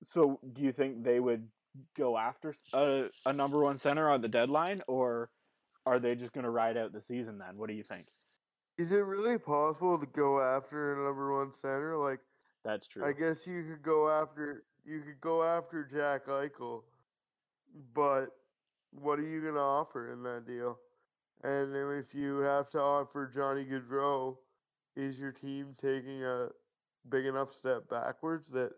So 0.04 0.40
do 0.54 0.62
you 0.62 0.72
think 0.72 1.04
they 1.04 1.20
would 1.20 1.48
go 1.96 2.18
after 2.18 2.54
a, 2.74 3.06
a 3.26 3.34
number 3.34 3.60
one 3.60 3.78
center 3.78 4.10
on 4.10 4.22
the 4.22 4.28
deadline, 4.28 4.82
or 4.88 5.30
are 5.86 6.00
they 6.00 6.16
just 6.16 6.34
going 6.34 6.44
to 6.44 6.50
ride 6.50 6.78
out 6.78 6.94
the 6.94 7.02
season? 7.02 7.38
Then, 7.38 7.58
what 7.58 7.68
do 7.70 7.76
you 7.76 7.84
think? 7.84 8.08
Is 8.78 8.92
it 8.92 8.98
really 8.98 9.40
possible 9.40 9.98
to 9.98 10.06
go 10.06 10.40
after 10.40 10.94
a 10.94 11.06
number 11.06 11.38
one 11.38 11.52
center? 11.54 11.98
Like 11.98 12.20
that's 12.64 12.88
true. 12.88 13.06
I 13.06 13.12
guess 13.12 13.48
you 13.48 13.64
could 13.64 13.82
go 13.82 14.10
after 14.10 14.64
you 14.86 15.02
could 15.02 15.20
go 15.20 15.44
after 15.44 15.84
Jack 15.84 16.28
Eichel, 16.28 16.84
but 17.94 18.28
what 18.92 19.20
are 19.20 19.28
you 19.28 19.42
gonna 19.42 19.60
offer 19.60 20.14
in 20.14 20.22
that 20.24 20.46
deal? 20.46 20.78
And 21.44 21.76
if 21.76 22.14
you 22.14 22.38
have 22.40 22.70
to 22.72 22.80
offer 22.80 23.32
Johnny 23.34 23.66
Gaudreau, 23.66 24.38
is 24.96 25.20
your 25.20 25.32
team 25.32 25.76
taking 25.80 26.24
a 26.24 26.50
big 27.10 27.26
enough 27.26 27.54
step 27.54 27.88
backwards 27.90 28.48
that 28.52 28.72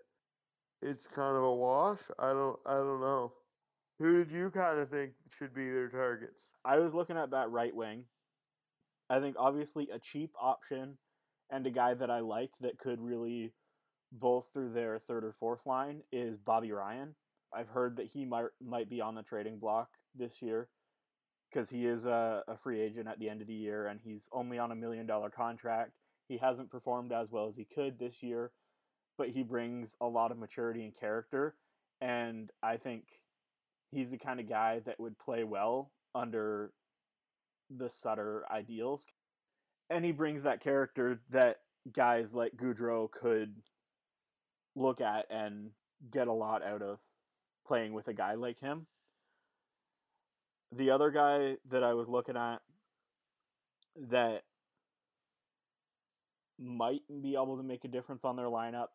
it's 0.81 1.07
kind 1.07 1.35
of 1.35 1.43
a 1.43 1.53
wash. 1.53 1.99
I 2.17 2.29
don't 2.29 2.59
I 2.65 2.73
don't 2.73 3.01
know. 3.01 3.33
Who 3.99 4.23
did 4.23 4.31
you 4.31 4.49
kind 4.49 4.79
of 4.79 4.89
think 4.89 5.11
should 5.37 5.53
be 5.53 5.69
their 5.69 5.89
targets? 5.89 6.41
I 6.63 6.77
was 6.77 6.93
looking 6.93 7.17
at 7.17 7.31
that 7.31 7.51
right 7.51 7.75
wing. 7.75 8.05
I 9.09 9.19
think 9.19 9.35
obviously 9.37 9.89
a 9.93 9.99
cheap 9.99 10.31
option 10.39 10.97
and 11.51 11.65
a 11.65 11.71
guy 11.71 11.93
that 11.95 12.09
I 12.09 12.19
like 12.19 12.51
that 12.61 12.77
could 12.77 13.01
really 13.01 13.53
bolster 14.11 14.69
their 14.69 14.99
third 15.07 15.23
or 15.23 15.35
fourth 15.39 15.65
line 15.65 16.01
is 16.11 16.39
Bobby 16.39 16.71
Ryan. 16.71 17.15
I've 17.53 17.67
heard 17.67 17.97
that 17.97 18.07
he 18.07 18.25
might 18.25 18.45
might 18.61 18.89
be 18.89 19.01
on 19.01 19.15
the 19.15 19.23
trading 19.23 19.59
block 19.59 19.89
this 20.15 20.41
year 20.41 20.69
because 21.51 21.69
he 21.69 21.85
is 21.85 22.05
a, 22.05 22.43
a 22.47 22.57
free 22.57 22.79
agent 22.79 23.07
at 23.07 23.19
the 23.19 23.29
end 23.29 23.41
of 23.41 23.47
the 23.47 23.53
year 23.53 23.87
and 23.87 23.99
he's 24.03 24.27
only 24.31 24.59
on 24.59 24.71
a 24.71 24.75
million 24.75 25.07
dollar 25.07 25.29
contract. 25.29 25.91
He 26.27 26.37
hasn't 26.37 26.69
performed 26.69 27.11
as 27.11 27.31
well 27.31 27.47
as 27.47 27.55
he 27.55 27.65
could 27.65 27.97
this 27.97 28.21
year, 28.21 28.51
but 29.19 29.29
he 29.29 29.43
brings 29.43 29.95
a 29.99 30.07
lot 30.07 30.31
of 30.31 30.39
maturity 30.39 30.83
and 30.85 30.97
character. 30.97 31.53
And 32.01 32.49
I 32.63 32.77
think 32.77 33.03
he's 33.91 34.11
the 34.11 34.17
kind 34.17 34.39
of 34.39 34.47
guy 34.47 34.79
that 34.85 34.99
would 34.99 35.19
play 35.19 35.43
well 35.43 35.91
under 36.15 36.71
the 37.69 37.89
Sutter 37.89 38.45
ideals. 38.49 39.03
And 39.89 40.05
he 40.05 40.13
brings 40.13 40.43
that 40.43 40.63
character 40.63 41.19
that 41.31 41.57
guys 41.93 42.33
like 42.33 42.53
Gaudreau 42.55 43.11
could 43.11 43.53
look 44.75 45.01
at 45.01 45.25
and 45.29 45.71
get 46.11 46.27
a 46.27 46.33
lot 46.33 46.63
out 46.63 46.81
of 46.81 46.99
playing 47.67 47.91
with 47.91 48.07
a 48.07 48.13
guy 48.13 48.35
like 48.35 48.59
him. 48.61 48.87
The 50.71 50.91
other 50.91 51.11
guy 51.11 51.57
that 51.71 51.83
I 51.83 51.93
was 51.93 52.07
looking 52.07 52.37
at 52.37 52.59
that 54.11 54.43
might 56.59 57.01
be 57.21 57.33
able 57.33 57.57
to 57.57 57.63
make 57.63 57.83
a 57.85 57.89
difference 57.89 58.23
on 58.23 58.35
their 58.35 58.45
lineup, 58.45 58.87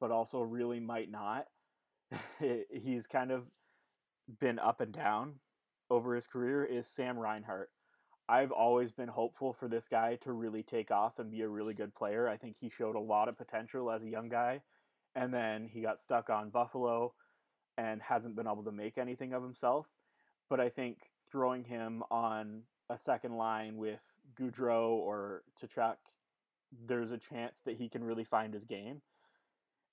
but 0.00 0.10
also 0.10 0.40
really 0.40 0.80
might 0.80 1.10
not. 1.10 1.46
He's 2.70 3.06
kind 3.06 3.30
of 3.30 3.44
been 4.40 4.58
up 4.58 4.80
and 4.80 4.92
down 4.92 5.34
over 5.90 6.14
his 6.14 6.26
career 6.26 6.64
is 6.64 6.86
Sam 6.86 7.18
Reinhart. 7.18 7.70
I've 8.28 8.52
always 8.52 8.90
been 8.90 9.08
hopeful 9.08 9.52
for 9.52 9.68
this 9.68 9.86
guy 9.86 10.16
to 10.22 10.32
really 10.32 10.62
take 10.62 10.90
off 10.90 11.18
and 11.18 11.30
be 11.30 11.42
a 11.42 11.48
really 11.48 11.74
good 11.74 11.94
player. 11.94 12.28
I 12.28 12.38
think 12.38 12.56
he 12.58 12.70
showed 12.70 12.96
a 12.96 13.00
lot 13.00 13.28
of 13.28 13.36
potential 13.36 13.90
as 13.90 14.02
a 14.02 14.08
young 14.08 14.30
guy, 14.30 14.62
and 15.14 15.32
then 15.32 15.68
he 15.70 15.82
got 15.82 16.00
stuck 16.00 16.30
on 16.30 16.48
Buffalo 16.48 17.12
and 17.76 18.00
hasn't 18.00 18.36
been 18.36 18.46
able 18.46 18.64
to 18.64 18.72
make 18.72 18.96
anything 18.96 19.34
of 19.34 19.42
himself. 19.42 19.86
But 20.48 20.60
I 20.60 20.70
think 20.70 20.98
throwing 21.30 21.64
him 21.64 22.02
on 22.10 22.62
a 22.88 22.96
second 22.96 23.36
line 23.36 23.76
with 23.76 24.00
Gaudreau 24.40 24.90
or 24.90 25.42
Tkachuk, 25.62 25.96
there's 26.86 27.10
a 27.10 27.18
chance 27.18 27.60
that 27.66 27.76
he 27.76 27.88
can 27.88 28.02
really 28.02 28.24
find 28.24 28.54
his 28.54 28.64
game 28.64 29.02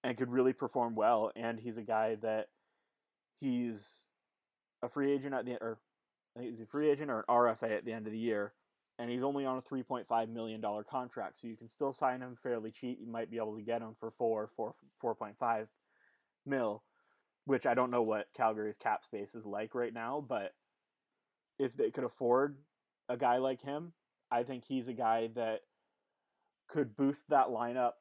and 0.04 0.18
could 0.18 0.32
really 0.32 0.54
perform 0.54 0.96
well. 0.96 1.32
And 1.36 1.60
he's 1.60 1.78
a 1.78 1.84
guy 1.84 2.16
that 2.22 2.48
he's 3.40 4.04
a 4.82 4.90
free 4.90 5.12
agent 5.12 5.34
at 5.34 5.46
the 5.46 5.58
or 5.62 5.80
he's 6.40 6.62
a 6.62 6.66
free 6.66 6.90
agent 6.90 7.12
or 7.12 7.20
an 7.20 7.26
RFA 7.30 7.78
at 7.78 7.86
the 7.86 7.94
end 7.94 8.08
of 8.08 8.14
the 8.14 8.20
year, 8.20 8.54
and 9.00 9.10
he's 9.10 9.24
only 9.24 9.46
on 9.46 9.58
a 9.58 9.62
three 9.62 9.84
point 9.84 10.08
five 10.08 10.30
million 10.30 10.62
dollar 10.62 10.84
contract, 10.84 11.40
so 11.40 11.48
you 11.48 11.58
can 11.58 11.68
still 11.68 11.94
sign 11.94 12.22
him 12.22 12.38
fairly 12.42 12.72
cheap. 12.72 13.00
You 13.02 13.12
might 13.12 13.32
be 13.32 13.38
able 13.38 13.56
to 13.56 13.62
get 13.62 13.82
him 13.82 13.96
for 14.00 14.12
four, 14.18 14.50
four, 14.56 14.76
four 15.00 15.16
point 15.16 15.36
five 15.40 15.68
mil, 16.46 16.84
which 17.46 17.66
I 17.66 17.74
don't 17.74 17.92
know 17.92 18.02
what 18.02 18.28
Calgary's 18.36 18.78
cap 18.78 19.04
space 19.04 19.36
is 19.36 19.46
like 19.46 19.76
right 19.76 19.94
now, 19.94 20.24
but 20.28 20.54
if 21.60 21.76
they 21.76 21.92
could 21.92 22.04
afford 22.04 22.58
a 23.10 23.18
guy 23.18 23.38
like 23.38 23.62
him, 23.62 23.94
I 24.32 24.44
think 24.44 24.64
he's 24.66 24.88
a 24.88 24.94
guy 24.94 25.30
that 25.36 25.60
could 26.70 26.96
boost 26.96 27.22
that 27.30 27.48
lineup 27.48 27.92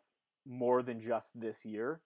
more 0.47 0.83
than 0.83 1.01
just 1.01 1.39
this 1.39 1.65
year. 1.65 2.01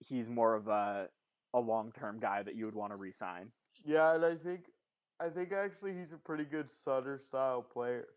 He's 0.00 0.28
more 0.28 0.54
of 0.54 0.68
a 0.68 1.10
a 1.54 1.60
long 1.60 1.92
term 1.92 2.18
guy 2.20 2.42
that 2.42 2.54
you 2.54 2.66
would 2.66 2.74
want 2.74 2.92
to 2.92 2.96
re-sign. 2.96 3.52
Yeah, 3.84 4.14
and 4.14 4.24
I 4.24 4.36
think 4.36 4.72
I 5.20 5.28
think 5.30 5.52
actually 5.52 5.94
he's 5.94 6.12
a 6.12 6.18
pretty 6.18 6.44
good 6.44 6.68
Sutter 6.84 7.18
style 7.18 7.62
player. 7.62 8.08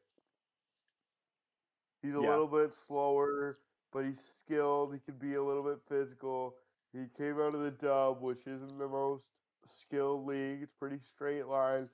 He's 2.02 2.14
a 2.14 2.22
Yeah. 2.22 2.30
little 2.30 2.48
bit 2.48 2.76
slower, 2.76 3.60
but 3.92 4.06
he's 4.06 4.22
skilled. 4.44 4.94
He 4.94 5.00
can 5.00 5.18
be 5.18 5.36
a 5.36 5.44
little 5.44 5.64
bit 5.64 5.82
physical. 5.88 6.56
He 6.94 7.08
came 7.18 7.40
out 7.40 7.54
of 7.56 7.62
the 7.62 7.72
dub, 7.72 8.22
which 8.22 8.48
isn't 8.48 8.78
the 8.78 8.88
most 8.88 9.26
skilled 9.68 10.26
league. 10.26 10.64
It's 10.64 10.74
pretty 10.74 11.00
straight 11.00 11.46
line, 11.46 11.90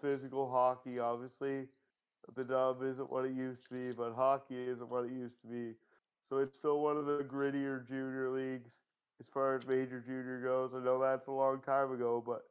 physical 0.00 0.50
hockey, 0.50 0.98
obviously. 0.98 1.68
The 2.34 2.44
dub 2.44 2.82
isn't 2.82 3.10
what 3.10 3.24
it 3.24 3.32
used 3.32 3.64
to 3.64 3.70
be, 3.74 3.92
but 3.92 4.14
hockey 4.14 4.68
isn't 4.68 4.88
what 4.88 5.04
it 5.04 5.12
used 5.12 5.40
to 5.42 5.46
be. 5.46 5.74
So 6.28 6.38
it's 6.38 6.54
still 6.54 6.80
one 6.80 6.96
of 6.96 7.06
the 7.06 7.24
grittier 7.24 7.86
junior 7.86 8.30
leagues 8.30 8.70
as 9.20 9.26
far 9.32 9.56
as 9.56 9.66
major 9.66 10.00
junior 10.00 10.40
goes. 10.42 10.72
I 10.74 10.84
know 10.84 11.00
that's 11.00 11.26
a 11.26 11.32
long 11.32 11.60
time 11.60 11.92
ago, 11.92 12.22
but 12.24 12.42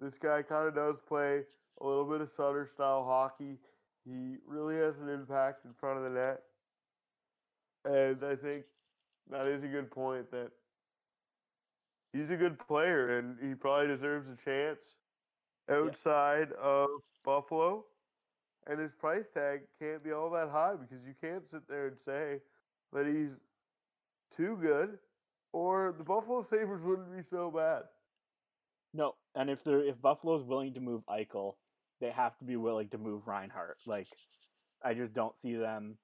this 0.00 0.18
guy 0.18 0.42
kind 0.42 0.66
of 0.66 0.74
does 0.74 0.96
play 1.06 1.42
a 1.80 1.86
little 1.86 2.04
bit 2.04 2.20
of 2.20 2.30
Sutter 2.36 2.68
style 2.74 3.04
hockey. 3.04 3.58
He 4.04 4.36
really 4.46 4.76
has 4.76 4.98
an 4.98 5.08
impact 5.08 5.64
in 5.64 5.72
front 5.78 5.98
of 5.98 6.04
the 6.04 6.10
net. 6.10 6.42
And 7.84 8.24
I 8.24 8.34
think 8.36 8.64
that 9.30 9.46
is 9.46 9.62
a 9.62 9.68
good 9.68 9.90
point 9.90 10.30
that 10.32 10.50
he's 12.12 12.30
a 12.30 12.36
good 12.36 12.58
player 12.58 13.18
and 13.18 13.36
he 13.40 13.54
probably 13.54 13.86
deserves 13.86 14.28
a 14.28 14.36
chance 14.44 14.80
outside 15.70 16.52
of 16.52 16.88
Buffalo. 17.24 17.84
And 18.66 18.78
his 18.78 18.92
price 18.92 19.24
tag 19.32 19.60
can't 19.78 20.04
be 20.04 20.12
all 20.12 20.30
that 20.30 20.50
high 20.50 20.74
because 20.74 21.04
you 21.06 21.14
can't 21.20 21.48
sit 21.48 21.66
there 21.68 21.86
and 21.86 21.96
say 22.04 22.40
that 22.92 23.06
he's 23.06 23.36
too 24.36 24.58
good 24.60 24.98
or 25.52 25.94
the 25.96 26.04
Buffalo 26.04 26.46
Sabres 26.48 26.82
wouldn't 26.82 27.14
be 27.14 27.22
so 27.28 27.50
bad. 27.50 27.82
No, 28.92 29.14
and 29.34 29.50
if 29.50 29.62
they're 29.62 29.84
if 29.84 30.00
Buffalo's 30.00 30.44
willing 30.44 30.74
to 30.74 30.80
move 30.80 31.02
Eichel, 31.08 31.54
they 32.00 32.10
have 32.10 32.36
to 32.38 32.44
be 32.44 32.56
willing 32.56 32.88
to 32.88 32.98
move 32.98 33.26
Reinhart. 33.26 33.78
Like, 33.86 34.08
I 34.84 34.94
just 34.94 35.14
don't 35.14 35.38
see 35.38 35.54
them 35.54 35.96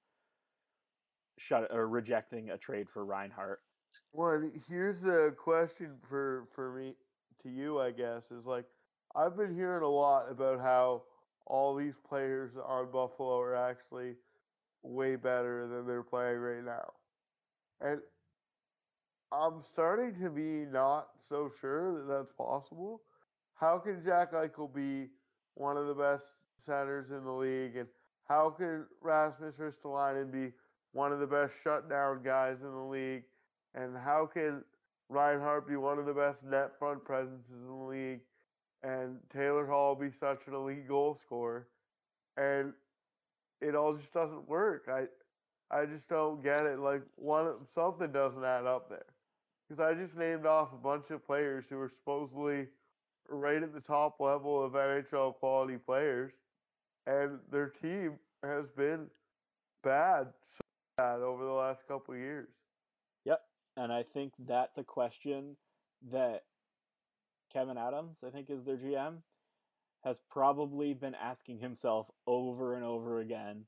shut 1.37 1.67
or 1.71 1.87
rejecting 1.87 2.49
a 2.49 2.57
trade 2.57 2.87
for 2.93 3.03
Reinhart. 3.05 3.59
Well, 4.13 4.49
here's 4.69 5.01
the 5.01 5.35
question 5.37 5.95
for 6.09 6.47
for 6.55 6.71
me 6.73 6.95
to 7.43 7.49
you, 7.49 7.79
I 7.79 7.91
guess, 7.91 8.23
is 8.31 8.45
like 8.45 8.65
I've 9.15 9.35
been 9.35 9.53
hearing 9.53 9.83
a 9.83 9.89
lot 9.89 10.31
about 10.31 10.59
how 10.59 11.03
all 11.45 11.75
these 11.75 11.95
players 12.07 12.51
on 12.63 12.91
Buffalo 12.91 13.39
are 13.39 13.55
actually 13.55 14.15
way 14.87 15.15
better 15.15 15.67
than 15.67 15.85
they're 15.85 16.03
playing 16.03 16.37
right 16.37 16.63
now. 16.63 16.93
And 17.81 18.01
I'm 19.31 19.61
starting 19.61 20.15
to 20.23 20.29
be 20.29 20.65
not 20.71 21.09
so 21.27 21.51
sure 21.59 21.93
that 21.93 22.07
that's 22.07 22.31
possible. 22.31 23.01
How 23.55 23.77
can 23.77 24.03
Jack 24.03 24.33
Eichel 24.33 24.73
be 24.73 25.09
one 25.55 25.77
of 25.77 25.87
the 25.87 25.93
best 25.93 26.25
centers 26.65 27.11
in 27.11 27.23
the 27.23 27.31
league, 27.31 27.75
and 27.75 27.87
how 28.27 28.49
can 28.49 28.85
Rasmus 29.01 29.55
Ristolainen 29.55 30.31
be 30.31 30.53
one 30.93 31.11
of 31.11 31.19
the 31.19 31.27
best 31.27 31.53
shutdown 31.63 32.21
guys 32.23 32.57
in 32.61 32.71
the 32.71 32.77
league, 32.77 33.23
and 33.75 33.95
how 33.97 34.29
can 34.31 34.63
Reinhart 35.09 35.67
be 35.67 35.75
one 35.75 35.99
of 35.99 36.05
the 36.05 36.13
best 36.13 36.43
net 36.43 36.71
front 36.77 37.03
presences 37.03 37.51
in 37.51 37.67
the 37.67 37.73
league, 37.73 38.21
and 38.83 39.17
Taylor 39.33 39.65
Hall 39.65 39.95
be 39.95 40.11
such 40.19 40.47
an 40.47 40.53
elite 40.53 40.87
goal 40.87 41.19
scorer, 41.25 41.67
and 42.37 42.73
it 43.61 43.75
all 43.75 43.95
just 43.95 44.13
doesn't 44.13 44.47
work. 44.47 44.87
I 44.89 45.05
I 45.69 45.85
just 45.85 46.07
don't 46.07 46.43
get 46.43 46.65
it. 46.65 46.79
Like 46.79 47.01
one 47.15 47.53
something 47.75 48.11
doesn't 48.11 48.43
add 48.43 48.65
up 48.65 48.89
there. 48.89 49.05
Because 49.67 49.83
I 49.83 49.93
just 50.01 50.15
named 50.15 50.45
off 50.45 50.69
a 50.73 50.77
bunch 50.77 51.09
of 51.09 51.25
players 51.25 51.65
who 51.69 51.77
are 51.79 51.91
supposedly 51.99 52.67
right 53.29 53.61
at 53.61 53.73
the 53.73 53.81
top 53.81 54.19
level 54.19 54.63
of 54.63 54.73
NHL 54.73 55.35
quality 55.35 55.77
players, 55.77 56.31
and 57.05 57.39
their 57.51 57.69
team 57.81 58.13
has 58.43 58.65
been 58.77 59.07
bad, 59.83 60.27
so 60.49 60.61
bad 60.97 61.19
over 61.19 61.43
the 61.43 61.51
last 61.51 61.81
couple 61.87 62.15
years. 62.15 62.47
Yep, 63.25 63.41
and 63.75 63.91
I 63.91 64.03
think 64.13 64.31
that's 64.47 64.77
a 64.77 64.83
question 64.83 65.57
that 66.11 66.43
Kevyn 67.53 67.77
Adams, 67.77 68.19
I 68.25 68.29
think, 68.29 68.49
is 68.49 68.63
their 68.63 68.77
GM, 68.77 69.17
has 70.07 70.19
probably 70.29 70.93
been 70.93 71.15
asking 71.15 71.59
himself 71.59 72.07
over 72.25 72.75
and 72.75 72.85
over 72.85 73.19
again 73.19 73.65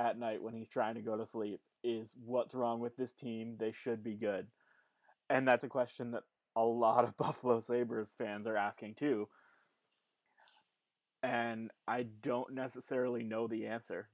at 0.00 0.18
night 0.18 0.42
when 0.42 0.52
he's 0.52 0.68
trying 0.68 0.96
to 0.96 1.00
go 1.00 1.16
to 1.16 1.24
sleep 1.24 1.60
is 1.84 2.12
what's 2.24 2.54
wrong 2.54 2.80
with 2.80 2.96
this 2.96 3.12
team? 3.12 3.54
They 3.56 3.72
should 3.72 4.02
be 4.02 4.14
good. 4.14 4.48
And 5.28 5.46
that's 5.46 5.62
a 5.62 5.68
question 5.68 6.10
that 6.10 6.24
a 6.56 6.64
lot 6.64 7.04
of 7.04 7.16
Buffalo 7.18 7.60
Sabres 7.60 8.10
fans 8.18 8.48
are 8.48 8.56
asking 8.56 8.96
too. 8.96 9.28
And 11.22 11.70
I 11.86 12.06
don't 12.22 12.52
necessarily 12.52 13.22
know 13.22 13.46
the 13.46 13.66
answer. 13.66 14.08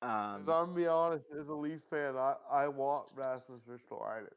Um, 0.00 0.10
I'm 0.10 0.44
gonna 0.46 0.72
be 0.72 0.86
honest, 0.86 1.26
as 1.38 1.48
a 1.48 1.54
Leafs 1.54 1.84
fan, 1.90 2.16
I, 2.16 2.34
I 2.50 2.68
want 2.68 3.08
Rasmus 3.14 3.60
Ristolainen. 3.68 4.28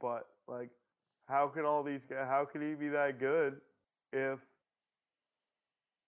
But 0.00 0.26
like, 0.48 0.70
how 1.28 1.48
can 1.48 1.66
all 1.66 1.82
these 1.82 2.04
guys? 2.08 2.26
How 2.26 2.46
can 2.46 2.62
he 2.62 2.74
be 2.74 2.88
that 2.88 3.20
good 3.20 3.60
if 4.14 4.38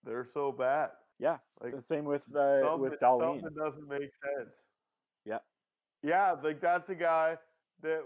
they're 0.05 0.29
so 0.33 0.53
bad? 0.53 0.91
yeah, 1.19 1.39
Like 1.63 1.75
the 1.75 1.83
same 1.83 2.05
with 2.05 2.25
uh, 2.35 2.77
with 2.79 3.01
Dahlin. 3.01 3.41
something 3.41 3.55
doesn't 3.57 3.89
make 3.89 4.11
sense. 4.23 4.51
Yeah. 5.25 5.39
Yeah, 6.03 6.37
like 6.43 6.61
that's 6.61 6.89
a 6.91 6.95
guy 6.95 7.37
that 7.83 8.03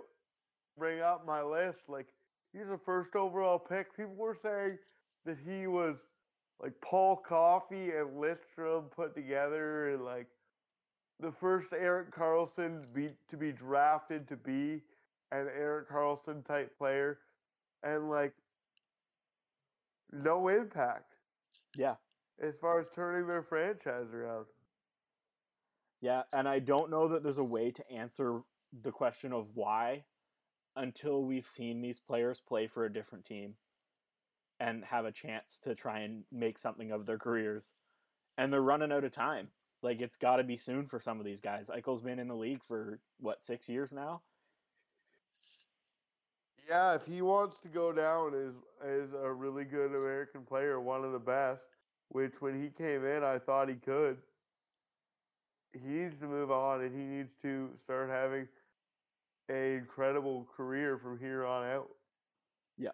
bring 0.78 1.00
up 1.00 1.26
my 1.26 1.42
list. 1.42 1.78
Like 1.88 2.06
he's 2.52 2.68
a 2.72 2.78
first 2.78 3.14
overall 3.14 3.58
pick. 3.58 3.94
People 3.96 4.14
were 4.14 4.38
saying 4.42 4.78
that 5.26 5.36
he 5.44 5.66
was 5.66 5.96
like 6.62 6.72
Paul 6.82 7.16
Coffey 7.16 7.90
and 7.90 8.16
Lidstrom 8.16 8.90
put 8.94 9.14
together, 9.14 9.90
and 9.94 10.04
like 10.04 10.28
the 11.20 11.32
first 11.40 11.68
Erik 11.72 12.14
Karlsson 12.14 12.82
be, 12.94 13.10
to 13.30 13.36
be 13.36 13.52
drafted 13.52 14.28
to 14.28 14.36
be 14.36 14.82
an 15.32 15.48
Erik 15.58 15.90
Karlsson 15.90 16.46
type 16.46 16.76
player, 16.78 17.18
and 17.82 18.08
like 18.08 18.32
no 20.12 20.48
impact. 20.48 21.12
Yeah. 21.76 21.94
As 22.42 22.54
far 22.60 22.80
as 22.80 22.86
turning 22.94 23.26
their 23.26 23.42
franchise 23.42 24.12
around. 24.14 24.46
Yeah, 26.00 26.22
and 26.32 26.48
I 26.48 26.58
don't 26.58 26.90
know 26.90 27.08
that 27.08 27.22
there's 27.22 27.38
a 27.38 27.44
way 27.44 27.70
to 27.70 27.90
answer 27.92 28.40
the 28.82 28.90
question 28.90 29.32
of 29.32 29.48
why 29.54 30.04
until 30.76 31.24
we've 31.24 31.48
seen 31.56 31.82
these 31.82 32.00
players 32.00 32.40
play 32.46 32.66
for 32.66 32.84
a 32.84 32.92
different 32.92 33.26
team 33.26 33.54
and 34.60 34.84
have 34.84 35.04
a 35.04 35.12
chance 35.12 35.58
to 35.64 35.74
try 35.74 36.00
and 36.00 36.22
make 36.30 36.58
something 36.58 36.92
of 36.92 37.06
their 37.06 37.18
careers. 37.18 37.64
And 38.38 38.52
they're 38.52 38.62
running 38.62 38.92
out 38.92 39.04
of 39.04 39.12
time. 39.12 39.48
Like 39.82 40.00
it's 40.00 40.16
got 40.16 40.36
to 40.36 40.44
be 40.44 40.56
soon 40.56 40.86
for 40.86 41.00
some 41.00 41.18
of 41.18 41.26
these 41.26 41.40
guys. 41.40 41.68
Eichel's 41.68 42.02
been 42.02 42.18
in 42.18 42.28
the 42.28 42.34
league 42.34 42.60
for 42.68 43.00
what 43.18 43.42
six 43.42 43.68
years 43.68 43.90
now. 43.92 44.22
Yeah, 46.68 46.94
if 46.94 47.04
he 47.04 47.22
wants 47.22 47.56
to 47.62 47.68
go 47.68 47.92
down 47.92 48.34
as 48.34 48.54
as 48.86 49.12
a 49.12 49.32
really 49.32 49.64
good 49.64 49.90
American 49.94 50.42
player, 50.42 50.80
one 50.80 51.04
of 51.04 51.12
the 51.12 51.18
best, 51.18 51.62
which 52.08 52.32
when 52.40 52.60
he 52.60 52.70
came 52.70 53.04
in 53.04 53.22
I 53.22 53.38
thought 53.38 53.68
he 53.68 53.74
could. 53.74 54.18
He 55.72 55.86
needs 55.86 56.18
to 56.20 56.26
move 56.26 56.50
on 56.50 56.80
and 56.82 56.92
he 56.92 57.04
needs 57.04 57.30
to 57.42 57.70
start 57.84 58.10
having 58.10 58.48
a 59.50 59.76
incredible 59.76 60.48
career 60.56 60.98
from 60.98 61.18
here 61.18 61.44
on 61.44 61.64
out. 61.66 61.88
Yeah. 62.76 62.90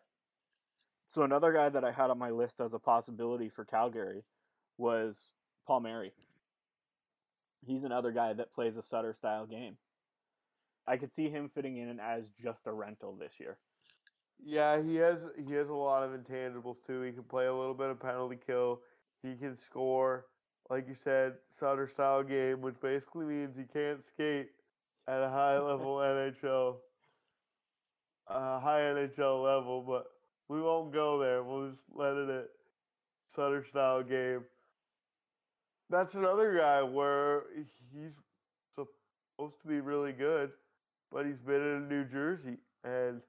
So 1.09 1.23
another 1.23 1.53
guy 1.53 1.69
that 1.69 1.85
I 1.85 1.93
had 1.93 2.11
on 2.11 2.19
my 2.19 2.31
list 2.31 2.61
as 2.61 2.75
a 2.75 2.79
possibility 2.79 3.49
for 3.49 3.65
Calgary 3.65 4.25
was 4.77 5.33
Palmieri. 5.67 6.13
He's 7.67 7.85
another 7.85 8.13
guy 8.13 8.33
that 8.35 8.55
plays 8.55 8.77
a 8.77 8.83
Sutter 8.83 9.15
style 9.15 9.47
game. 9.47 9.77
I 10.87 10.97
could 10.97 11.13
see 11.13 11.29
him 11.29 11.51
fitting 11.55 11.77
in 11.79 11.99
as 12.01 12.31
just 12.43 12.67
a 12.67 12.73
rental 12.73 13.15
this 13.17 13.35
year. 13.41 13.59
Yeah, 14.45 14.83
he 14.83 14.97
has 14.97 15.21
he 15.47 15.55
has 15.55 15.69
a 15.69 15.75
lot 15.75 16.03
of 16.03 16.11
intangibles 16.13 16.77
too. 16.87 17.01
He 17.03 17.13
can 17.13 17.25
play 17.25 17.47
a 17.47 17.55
little 17.55 17.75
bit 17.75 17.91
of 17.91 18.01
penalty 18.01 18.39
kill. 18.47 18.81
He 19.23 19.35
can 19.35 19.57
score, 19.57 20.27
like 20.71 20.87
you 20.89 20.95
said, 20.95 21.35
Sutter 21.59 21.89
style 21.89 22.23
game, 22.23 22.61
which 22.61 22.79
basically 22.81 23.25
means 23.27 23.57
he 23.57 23.65
can't 23.65 24.07
skate 24.07 24.51
at 25.09 25.23
a 25.23 25.29
high 25.29 25.59
level 25.59 25.97
NHL, 25.97 26.77
uh, 28.29 28.61
high 28.61 28.81
NHL 28.81 29.43
level. 29.43 29.83
But 29.83 30.07
we 30.49 30.61
won't 30.61 30.93
go 30.93 31.19
there. 31.19 31.43
We'll 31.43 31.71
just 31.71 31.83
let 31.93 32.15
it 32.15 32.29
at 32.29 32.49
Sutter 33.35 33.65
style 33.65 34.03
game. 34.03 34.45
That's 35.89 36.15
another 36.15 36.57
guy 36.57 36.83
where 36.83 37.45
he's 37.55 38.13
supposed 38.75 39.61
to 39.63 39.69
be 39.69 39.81
really 39.81 40.13
good, 40.13 40.51
but 41.13 41.27
he's 41.27 41.41
been 41.47 41.63
in 41.63 41.89
New 41.89 42.05
Jersey 42.05 42.59
and 42.85 43.21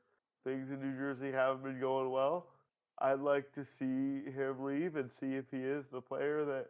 things 0.43 0.69
in 0.69 0.81
New 0.81 0.97
Jersey 0.97 1.31
haven't 1.31 1.63
been 1.63 1.79
going 1.79 2.11
well. 2.11 2.47
I'd 2.99 3.19
like 3.19 3.53
to 3.53 3.65
see 3.77 4.31
him 4.31 4.63
leave 4.63 4.95
and 4.95 5.09
see 5.19 5.35
if 5.35 5.45
he 5.51 5.57
is 5.57 5.85
the 5.91 6.01
player 6.01 6.45
that 6.45 6.67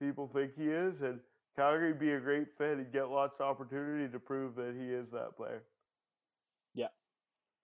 people 0.00 0.30
think 0.32 0.52
he 0.56 0.64
is. 0.64 1.00
And 1.02 1.20
Calgary 1.56 1.94
be 1.94 2.12
a 2.12 2.20
great 2.20 2.48
fit 2.58 2.78
and 2.78 2.92
get 2.92 3.08
lots 3.10 3.40
of 3.40 3.46
opportunity 3.46 4.10
to 4.10 4.18
prove 4.18 4.54
that 4.56 4.74
he 4.78 4.86
is 4.86 5.06
that 5.12 5.36
player. 5.36 5.62
Yeah. 6.74 6.88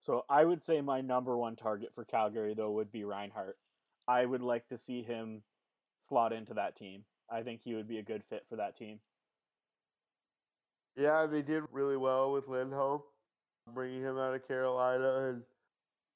So 0.01 0.25
I 0.29 0.45
would 0.45 0.63
say 0.63 0.81
my 0.81 1.01
number 1.01 1.37
one 1.37 1.55
target 1.55 1.91
for 1.93 2.05
Calgary 2.05 2.53
though 2.55 2.71
would 2.71 2.91
be 2.91 3.03
Reinhart. 3.03 3.57
I 4.07 4.25
would 4.25 4.41
like 4.41 4.67
to 4.69 4.77
see 4.77 5.03
him 5.03 5.43
slot 6.07 6.33
into 6.33 6.55
that 6.55 6.75
team. 6.75 7.03
I 7.31 7.43
think 7.43 7.61
he 7.63 7.75
would 7.75 7.87
be 7.87 7.99
a 7.99 8.03
good 8.03 8.23
fit 8.29 8.45
for 8.49 8.55
that 8.55 8.75
team. 8.75 8.99
Yeah, 10.99 11.25
they 11.27 11.41
did 11.41 11.63
really 11.71 11.95
well 11.95 12.33
with 12.33 12.49
Lindholm, 12.49 13.01
bringing 13.73 14.01
him 14.01 14.17
out 14.17 14.35
of 14.35 14.45
Carolina 14.45 15.29
and 15.29 15.41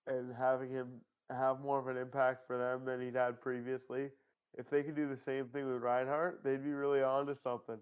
and 0.08 0.36
having 0.38 0.70
him 0.70 0.88
have 1.30 1.62
more 1.62 1.80
of 1.80 1.88
an 1.88 1.96
impact 1.96 2.46
for 2.46 2.58
them 2.58 2.84
than 2.84 3.00
he'd 3.00 3.16
had 3.16 3.40
previously. 3.40 4.10
If 4.58 4.70
they 4.70 4.84
could 4.84 4.98
do 4.98 5.08
the 5.08 5.16
same 5.16 5.46
thing 5.48 5.72
with 5.72 5.82
Reinhart, 5.82 6.44
they'd 6.44 6.62
be 6.62 6.72
really 6.72 7.02
on 7.02 7.26
to 7.28 7.38
something. 7.42 7.78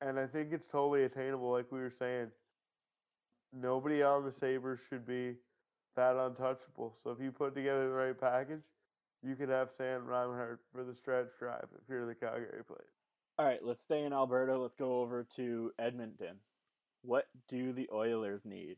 And 0.00 0.18
I 0.18 0.26
think 0.26 0.48
it's 0.52 0.64
totally 0.72 1.04
attainable, 1.04 1.50
like 1.52 1.70
we 1.70 1.78
were 1.78 1.92
saying. 1.98 2.28
Nobody 3.52 4.02
on 4.02 4.24
the 4.24 4.32
Sabres 4.32 4.80
should 4.88 5.06
be 5.06 5.34
that 5.94 6.16
untouchable. 6.16 6.96
So 7.04 7.10
if 7.10 7.20
you 7.20 7.30
put 7.32 7.54
together 7.54 7.88
the 7.88 7.94
right 7.94 8.18
package, 8.18 8.62
you 9.22 9.36
could 9.36 9.50
have 9.50 9.68
Sam 9.76 10.06
Reinhart 10.06 10.60
for 10.72 10.84
the 10.84 10.94
stretch 10.94 11.28
drive 11.38 11.68
if 11.74 11.88
you're 11.88 12.06
the 12.06 12.14
Calgary 12.14 12.62
Flames. 12.66 13.05
All 13.38 13.44
right, 13.44 13.60
let's 13.62 13.82
stay 13.82 14.04
in 14.04 14.14
Alberta. 14.14 14.58
Let's 14.58 14.74
go 14.74 15.00
over 15.00 15.26
to 15.36 15.70
Edmonton. 15.78 16.36
What 17.02 17.26
do 17.48 17.72
the 17.72 17.86
Oilers 17.92 18.40
need? 18.46 18.76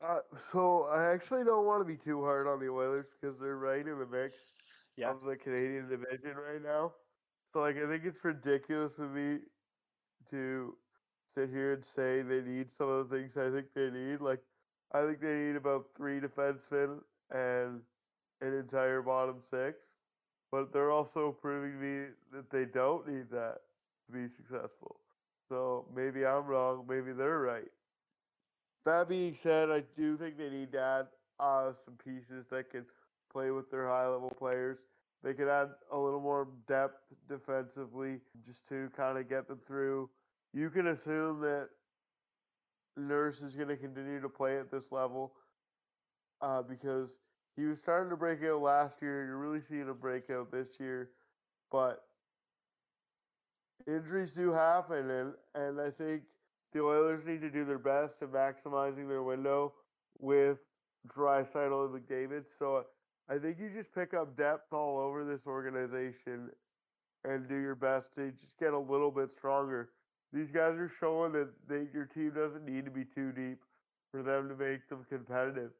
Uh, 0.00 0.20
so 0.52 0.84
I 0.84 1.12
actually 1.12 1.42
don't 1.42 1.66
want 1.66 1.80
to 1.80 1.84
be 1.84 1.96
too 1.96 2.22
hard 2.22 2.46
on 2.46 2.60
the 2.60 2.68
Oilers 2.68 3.06
because 3.20 3.38
they're 3.40 3.56
right 3.56 3.84
in 3.84 3.98
the 3.98 4.06
mix 4.06 4.36
yeah. 4.96 5.10
of 5.10 5.22
the 5.26 5.36
Canadian 5.36 5.88
division 5.88 6.36
right 6.36 6.62
now. 6.62 6.92
So 7.52 7.60
like 7.60 7.76
I 7.76 7.88
think 7.88 8.04
it's 8.04 8.24
ridiculous 8.24 8.98
of 9.00 9.10
me 9.10 9.38
to 10.30 10.76
sit 11.34 11.50
here 11.50 11.72
and 11.72 11.84
say 11.84 12.22
they 12.22 12.42
need 12.42 12.72
some 12.72 12.88
of 12.88 13.08
the 13.08 13.16
things 13.16 13.36
I 13.36 13.50
think 13.50 13.66
they 13.74 13.90
need. 13.90 14.20
Like 14.20 14.40
I 14.94 15.04
think 15.04 15.20
they 15.20 15.34
need 15.34 15.56
about 15.56 15.86
three 15.96 16.20
defensemen 16.20 17.00
and 17.32 17.80
an 18.40 18.54
entire 18.54 19.02
bottom 19.02 19.40
six. 19.50 19.80
But 20.52 20.72
they're 20.72 20.92
also 20.92 21.32
proving 21.32 21.80
me 21.80 22.06
that 22.32 22.50
they 22.50 22.64
don't 22.64 23.06
need 23.08 23.30
that 23.30 23.58
to 24.10 24.18
be 24.18 24.28
successful. 24.28 24.96
So 25.48 25.86
maybe 25.94 26.24
I'm 26.26 26.46
wrong, 26.46 26.84
maybe 26.88 27.12
they're 27.12 27.40
right. 27.40 27.70
That 28.86 29.08
being 29.08 29.34
said, 29.34 29.70
I 29.70 29.82
do 29.96 30.16
think 30.16 30.38
they 30.38 30.48
need 30.48 30.72
to 30.72 30.80
add 30.80 31.06
uh, 31.38 31.72
some 31.84 31.94
pieces 32.02 32.46
that 32.50 32.70
can 32.70 32.84
play 33.32 33.50
with 33.50 33.70
their 33.70 33.86
high 33.86 34.06
level 34.06 34.32
players. 34.38 34.78
They 35.22 35.34
could 35.34 35.48
add 35.48 35.68
a 35.92 35.98
little 35.98 36.20
more 36.20 36.48
depth 36.66 37.02
defensively 37.28 38.20
just 38.46 38.66
to 38.68 38.90
kind 38.96 39.18
of 39.18 39.28
get 39.28 39.48
them 39.48 39.60
through. 39.66 40.08
You 40.54 40.70
can 40.70 40.88
assume 40.88 41.40
that 41.40 41.68
Nurse 42.96 43.42
is 43.42 43.54
going 43.54 43.68
to 43.68 43.76
continue 43.76 44.20
to 44.20 44.28
play 44.28 44.58
at 44.58 44.70
this 44.70 44.90
level 44.90 45.32
uh, 46.40 46.62
because 46.62 47.10
he 47.56 47.64
was 47.64 47.78
starting 47.78 48.10
to 48.10 48.16
break 48.16 48.42
out 48.44 48.62
last 48.62 49.02
year. 49.02 49.26
You're 49.26 49.36
really 49.36 49.60
seeing 49.60 49.88
a 49.88 49.94
breakout 49.94 50.50
this 50.50 50.80
year, 50.80 51.10
but 51.70 52.02
injuries 53.86 54.32
do 54.32 54.52
happen, 54.52 55.10
and 55.10 55.32
and 55.54 55.80
I 55.80 55.90
think 55.90 56.22
the 56.72 56.80
Oilers 56.80 57.24
need 57.26 57.40
to 57.40 57.50
do 57.50 57.64
their 57.64 57.78
best 57.78 58.18
to 58.20 58.26
maximizing 58.26 59.08
their 59.08 59.22
window 59.22 59.72
with 60.18 60.58
Draisaitl 61.08 61.86
and 61.86 62.02
McDavid. 62.02 62.44
So 62.58 62.84
I 63.28 63.38
think 63.38 63.58
you 63.58 63.70
just 63.70 63.92
pick 63.94 64.14
up 64.14 64.36
depth 64.36 64.72
all 64.72 64.98
over 64.98 65.24
this 65.24 65.46
organization 65.46 66.50
and 67.24 67.48
do 67.48 67.56
your 67.56 67.74
best 67.74 68.14
to 68.16 68.30
just 68.30 68.58
get 68.58 68.72
a 68.72 68.78
little 68.78 69.10
bit 69.10 69.30
stronger. 69.32 69.90
These 70.32 70.50
guys 70.50 70.74
are 70.78 70.90
showing 71.00 71.32
that 71.32 71.48
they, 71.68 71.86
your 71.92 72.06
team 72.06 72.32
doesn't 72.34 72.64
need 72.64 72.84
to 72.84 72.90
be 72.90 73.04
too 73.04 73.32
deep 73.32 73.58
for 74.12 74.22
them 74.22 74.48
to 74.48 74.54
make 74.56 74.88
them 74.88 75.04
competitive. 75.08 75.70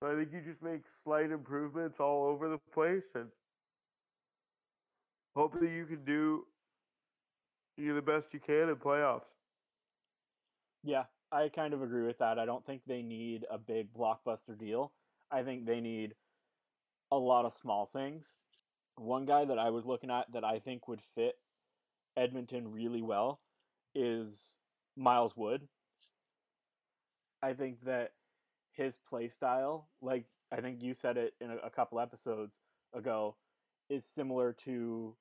So 0.00 0.10
I 0.10 0.14
think 0.14 0.32
you 0.32 0.40
just 0.40 0.62
make 0.62 0.82
slight 1.02 1.30
improvements 1.30 1.98
all 2.00 2.24
over 2.26 2.48
the 2.48 2.58
place 2.72 3.04
and 3.14 3.26
hope 5.36 5.58
that 5.60 5.70
you 5.70 5.86
can 5.86 6.04
do 6.04 6.44
you 7.78 7.94
the 7.94 8.02
best 8.02 8.32
you 8.32 8.40
can 8.40 8.68
in 8.68 8.76
playoffs. 8.76 9.22
Yeah, 10.82 11.04
I 11.32 11.48
kind 11.48 11.74
of 11.74 11.82
agree 11.82 12.06
with 12.06 12.18
that. 12.18 12.38
I 12.38 12.46
don't 12.46 12.64
think 12.64 12.82
they 12.86 13.02
need 13.02 13.44
a 13.50 13.58
big 13.58 13.92
blockbuster 13.92 14.58
deal. 14.58 14.92
I 15.30 15.42
think 15.42 15.66
they 15.66 15.80
need 15.80 16.14
a 17.10 17.16
lot 17.16 17.44
of 17.44 17.54
small 17.54 17.86
things. 17.92 18.34
One 18.96 19.26
guy 19.26 19.44
that 19.44 19.58
I 19.58 19.70
was 19.70 19.84
looking 19.84 20.10
at 20.10 20.32
that 20.32 20.44
I 20.44 20.58
think 20.58 20.88
would 20.88 21.02
fit 21.14 21.34
Edmonton 22.16 22.72
really 22.72 23.02
well 23.02 23.40
is 23.94 24.54
Miles 24.96 25.36
Wood. 25.36 25.68
I 27.42 27.52
think 27.52 27.84
that 27.84 28.12
his 28.72 28.98
play 29.08 29.28
style, 29.28 29.88
like 30.00 30.24
I 30.50 30.60
think 30.60 30.82
you 30.82 30.94
said 30.94 31.16
it 31.16 31.34
in 31.40 31.50
a 31.62 31.70
couple 31.70 32.00
episodes 32.00 32.60
ago, 32.94 33.36
is 33.88 34.04
similar 34.04 34.52
to 34.64 35.14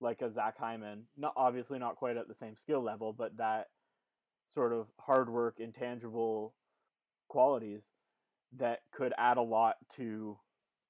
like 0.00 0.22
a 0.22 0.30
Zach 0.30 0.58
Hyman. 0.58 1.04
Not 1.16 1.32
obviously 1.36 1.78
not 1.78 1.96
quite 1.96 2.16
at 2.16 2.28
the 2.28 2.34
same 2.34 2.56
skill 2.56 2.82
level, 2.82 3.12
but 3.12 3.36
that 3.36 3.66
sort 4.54 4.72
of 4.72 4.86
hard 4.98 5.30
work, 5.30 5.56
intangible 5.58 6.54
qualities 7.28 7.92
that 8.56 8.80
could 8.92 9.12
add 9.18 9.36
a 9.36 9.42
lot 9.42 9.76
to 9.96 10.38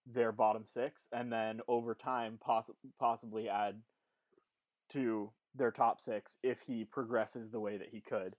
their 0.06 0.32
bottom 0.32 0.64
six, 0.66 1.06
and 1.12 1.32
then 1.32 1.60
over 1.68 1.94
time 1.94 2.38
poss- 2.40 2.70
possibly 2.98 3.48
add 3.48 3.82
to 4.90 5.30
their 5.54 5.70
top 5.70 6.00
six 6.00 6.38
if 6.42 6.60
he 6.60 6.84
progresses 6.84 7.50
the 7.50 7.60
way 7.60 7.76
that 7.76 7.88
he 7.90 8.00
could. 8.00 8.34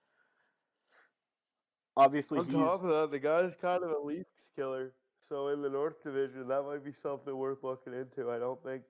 obviously 1.98 2.40
On 2.40 2.48
top 2.48 2.84
of 2.84 2.90
that, 2.90 3.12
the 3.12 3.20
guy's 3.20 3.56
kind 3.56 3.84
of 3.84 3.91
a 3.91 4.00
Leafs 4.00 4.50
killer. 4.56 4.94
So 5.28 5.50
in 5.50 5.62
the 5.62 5.70
North 5.70 6.02
Division, 6.04 6.48
that 6.48 6.64
might 6.64 6.84
be 6.84 6.94
something 6.94 7.36
worth 7.36 7.64
looking 7.64 7.94
into. 7.94 8.32
I 8.32 8.40
don't 8.40 8.62
think 8.64 8.84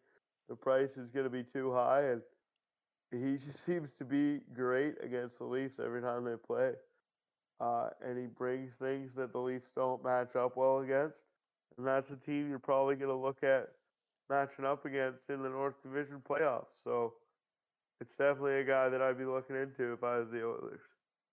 the 0.49 0.55
price 0.55 0.97
is 0.97 1.09
going 1.09 1.25
to 1.25 1.29
be 1.29 1.43
too 1.43 1.71
high, 1.71 2.01
and 2.01 2.21
he 3.11 3.37
just 3.45 3.65
seems 3.65 3.91
to 3.93 4.05
be 4.05 4.41
great 4.53 4.95
against 5.01 5.37
the 5.37 5.45
Leafs 5.45 5.79
every 5.83 6.01
time 6.01 6.25
they 6.25 6.35
play. 6.35 6.71
Uh, 7.61 7.89
and 8.05 8.17
he 8.17 8.25
brings 8.25 8.71
things 8.81 9.11
that 9.15 9.33
the 9.33 9.39
Leafs 9.39 9.69
don't 9.75 10.03
match 10.03 10.35
up 10.35 10.55
well 10.55 10.79
against, 10.79 11.17
and 11.77 11.85
that's 11.85 12.09
a 12.09 12.15
team 12.15 12.49
you're 12.49 12.59
probably 12.59 12.95
going 12.95 13.09
to 13.09 13.15
look 13.15 13.43
at 13.43 13.69
matching 14.29 14.65
up 14.65 14.85
against 14.85 15.29
in 15.29 15.41
the 15.41 15.49
North 15.49 15.81
Division 15.81 16.21
playoffs. 16.27 16.83
So 16.83 17.13
it's 17.99 18.15
definitely 18.15 18.59
a 18.59 18.63
guy 18.63 18.89
that 18.89 19.01
I'd 19.01 19.17
be 19.17 19.25
looking 19.25 19.55
into 19.55 19.93
if 19.93 20.03
I 20.03 20.19
was 20.19 20.29
the 20.31 20.45
Oilers. 20.45 20.79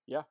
Yeah. 0.06 0.22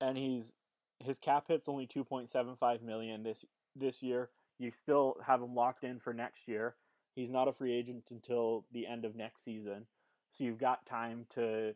And 0.00 0.16
he's 0.18 0.50
his 0.98 1.18
cap 1.18 1.44
hit's 1.48 1.68
only 1.68 1.86
2.75 1.86 2.82
million 2.82 3.22
this 3.22 3.44
this 3.76 4.02
year. 4.02 4.30
You 4.58 4.70
still 4.70 5.16
have 5.24 5.42
him 5.42 5.54
locked 5.54 5.84
in 5.84 6.00
for 6.00 6.12
next 6.14 6.48
year. 6.48 6.74
He's 7.16 7.30
not 7.30 7.48
a 7.48 7.52
free 7.52 7.72
agent 7.72 8.04
until 8.10 8.66
the 8.72 8.86
end 8.86 9.06
of 9.06 9.16
next 9.16 9.42
season. 9.42 9.86
So 10.30 10.44
you've 10.44 10.58
got 10.58 10.84
time 10.86 11.26
to 11.34 11.74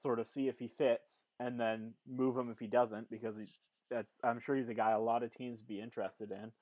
sort 0.00 0.20
of 0.20 0.26
see 0.26 0.46
if 0.46 0.58
he 0.58 0.68
fits 0.68 1.24
and 1.40 1.58
then 1.58 1.94
move 2.06 2.36
him 2.36 2.50
if 2.50 2.58
he 2.58 2.66
doesn't 2.66 3.10
because 3.10 3.36
that's 3.90 4.14
I'm 4.22 4.38
sure 4.38 4.54
he's 4.54 4.68
a 4.68 4.74
guy 4.74 4.90
a 4.90 5.00
lot 5.00 5.22
of 5.22 5.34
teams 5.34 5.62
be 5.62 5.80
interested 5.80 6.30
in. 6.30 6.52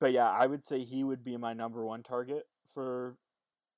But 0.00 0.12
yeah, 0.12 0.28
I 0.30 0.46
would 0.46 0.64
say 0.64 0.84
he 0.84 1.04
would 1.04 1.22
be 1.22 1.36
my 1.36 1.52
number 1.52 1.84
one 1.84 2.02
target 2.02 2.48
for 2.74 3.16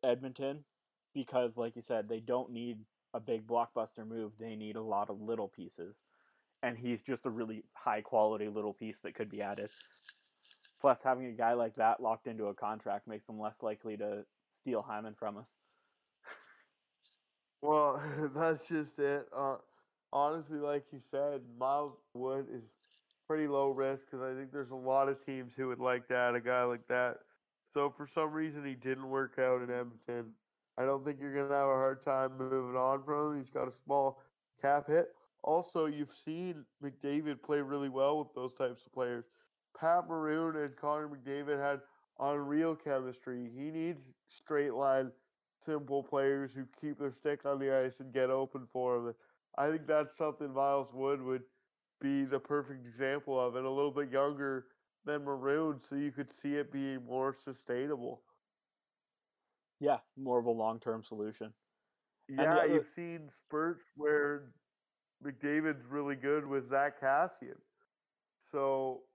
Edmonton 0.05 0.65
because 1.12 1.56
like 1.56 1.74
you 1.74 1.82
said, 1.82 2.09
they 2.09 2.20
don't 2.20 2.52
need 2.52 2.78
a 3.15 3.20
big 3.20 3.47
blockbuster 3.47 4.06
move. 4.06 4.32
They 4.39 4.55
need 4.55 4.77
a 4.77 4.82
lot 4.82 5.11
of 5.11 5.20
little 5.20 5.48
pieces. 5.48 5.97
And 6.62 6.78
he's 6.78 7.02
just 7.02 7.27
a 7.27 7.31
really 7.31 7.65
high 7.74 8.01
quality 8.01 8.48
little 8.48 8.73
piece 8.73 8.98
that 9.02 9.15
could 9.15 9.28
be 9.28 9.43
added. 9.43 9.70
Plus, 10.85 11.01
having 11.01 11.24
a 11.24 11.32
guy 11.32 11.55
like 11.55 11.74
that 11.77 12.02
locked 12.02 12.27
into 12.27 12.48
a 12.48 12.55
contract 12.55 13.09
makes 13.09 13.27
them 13.27 13.40
less 13.40 13.55
likely 13.62 13.97
to 13.97 14.23
steal 14.51 14.82
Hyman 14.82 15.15
from 15.19 15.39
us. 15.39 15.48
Well, 17.62 18.02
that's 18.36 18.69
just 18.69 18.98
it. 18.98 19.27
Uh, 19.35 19.56
honestly, 20.12 20.59
like 20.59 20.85
you 20.93 21.01
said, 21.11 21.40
Miles 21.59 21.94
Wood 22.12 22.48
is 22.52 22.65
pretty 23.27 23.48
low 23.48 23.70
risk 23.70 24.02
because 24.05 24.20
I 24.20 24.39
think 24.39 24.52
there's 24.52 24.73
a 24.73 24.74
lot 24.74 25.09
of 25.09 25.24
teams 25.24 25.55
who 25.56 25.69
would 25.69 25.78
like 25.78 26.06
to 26.09 26.15
add 26.15 26.35
a 26.35 26.40
guy 26.43 26.65
like 26.65 26.86
that. 26.89 27.15
So 27.73 27.94
for 27.97 28.06
some 28.15 28.32
reason 28.32 28.66
he 28.66 28.74
didn't 28.74 29.09
work 29.09 29.39
out 29.39 29.62
in 29.62 29.70
Edmonton, 29.70 30.32
I 30.77 30.85
don't 30.85 31.02
think 31.02 31.19
you're 31.19 31.35
gonna 31.35 31.59
have 31.59 31.69
a 31.69 31.81
hard 31.81 32.05
time 32.05 32.36
moving 32.36 32.77
on 32.77 33.02
from 33.05 33.32
him. 33.32 33.39
He's 33.39 33.48
got 33.48 33.69
a 33.69 33.73
small 33.86 34.20
cap 34.61 34.89
hit. 34.89 35.15
Also, 35.44 35.86
you've 35.86 36.15
seen 36.27 36.66
McDavid 36.85 37.40
play 37.40 37.62
really 37.62 37.89
well 37.89 38.19
with 38.19 38.35
those 38.35 38.52
types 38.52 38.85
of 38.85 38.93
players. 38.93 39.24
Pat 39.78 40.09
Maroon 40.09 40.56
and 40.56 40.76
Connor 40.76 41.09
McDavid 41.09 41.59
had 41.59 41.80
unreal 42.18 42.76
chemistry. 42.76 43.51
He 43.55 43.70
needs 43.70 44.01
straight 44.28 44.74
line, 44.74 45.12
simple 45.64 46.02
players 46.02 46.55
who 46.55 46.66
keep 46.80 46.98
their 46.98 47.12
stick 47.12 47.44
on 47.44 47.59
the 47.59 47.74
ice 47.74 48.01
and 48.01 48.12
get 48.12 48.30
open 48.30 48.66
for 48.72 48.96
him. 48.96 49.14
I 49.56 49.70
think 49.70 49.86
that's 49.86 50.16
something 50.16 50.52
Miles 50.52 50.92
Wood 50.92 51.20
would 51.22 51.42
be 52.01 52.24
the 52.24 52.40
perfect 52.40 52.86
example 52.86 53.38
of, 53.38 53.56
and 53.56 53.66
a 53.66 53.70
little 53.70 53.90
bit 53.92 54.10
younger 54.10 54.66
than 55.05 55.24
Maroon, 55.24 55.80
so 55.88 55.96
you 55.96 56.12
could 56.12 56.32
see 56.32 56.56
it 56.56 56.72
being 56.72 57.05
more 57.05 57.34
sustainable. 57.34 58.22
Yeah, 59.80 59.98
more 60.16 60.38
of 60.38 60.46
a 60.46 60.51
long 60.51 60.80
term 60.80 61.02
solution. 61.05 61.52
Yeah, 62.28 62.59
other- 62.59 62.66
you've 62.74 62.88
seen 62.94 63.28
spurts 63.28 63.84
where 63.96 64.55
McDavid's 65.22 65.84
really 65.84 66.16
good 66.16 66.46
with 66.46 66.68
Zack 66.68 67.01
Kassian. 67.01 67.60
So 68.51 69.09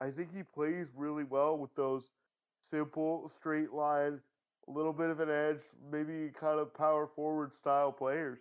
I 0.00 0.10
think 0.10 0.34
he 0.34 0.42
plays 0.42 0.86
really 0.94 1.24
well 1.24 1.56
with 1.56 1.74
those 1.74 2.04
simple, 2.70 3.28
straight 3.28 3.72
line, 3.72 4.20
a 4.68 4.70
little 4.70 4.92
bit 4.92 5.10
of 5.10 5.20
an 5.20 5.30
edge, 5.30 5.62
maybe 5.90 6.30
kind 6.38 6.60
of 6.60 6.74
power 6.74 7.06
forward 7.06 7.52
style 7.54 7.92
players. 7.92 8.38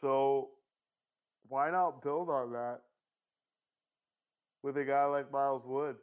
So 0.00 0.50
why 1.48 1.70
not 1.70 2.02
build 2.02 2.30
on 2.30 2.52
that 2.52 2.80
with 4.62 4.76
a 4.76 4.84
guy 4.84 5.04
like 5.04 5.32
Miles 5.32 5.64
Wood? 5.66 5.96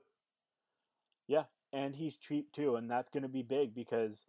Yeah, 1.28 1.44
and 1.74 1.96
he's 1.96 2.18
cheap 2.18 2.52
too, 2.52 2.76
and 2.76 2.90
that's 2.90 3.10
going 3.10 3.24
to 3.24 3.30
be 3.30 3.42
big 3.42 3.74
because 3.74 4.26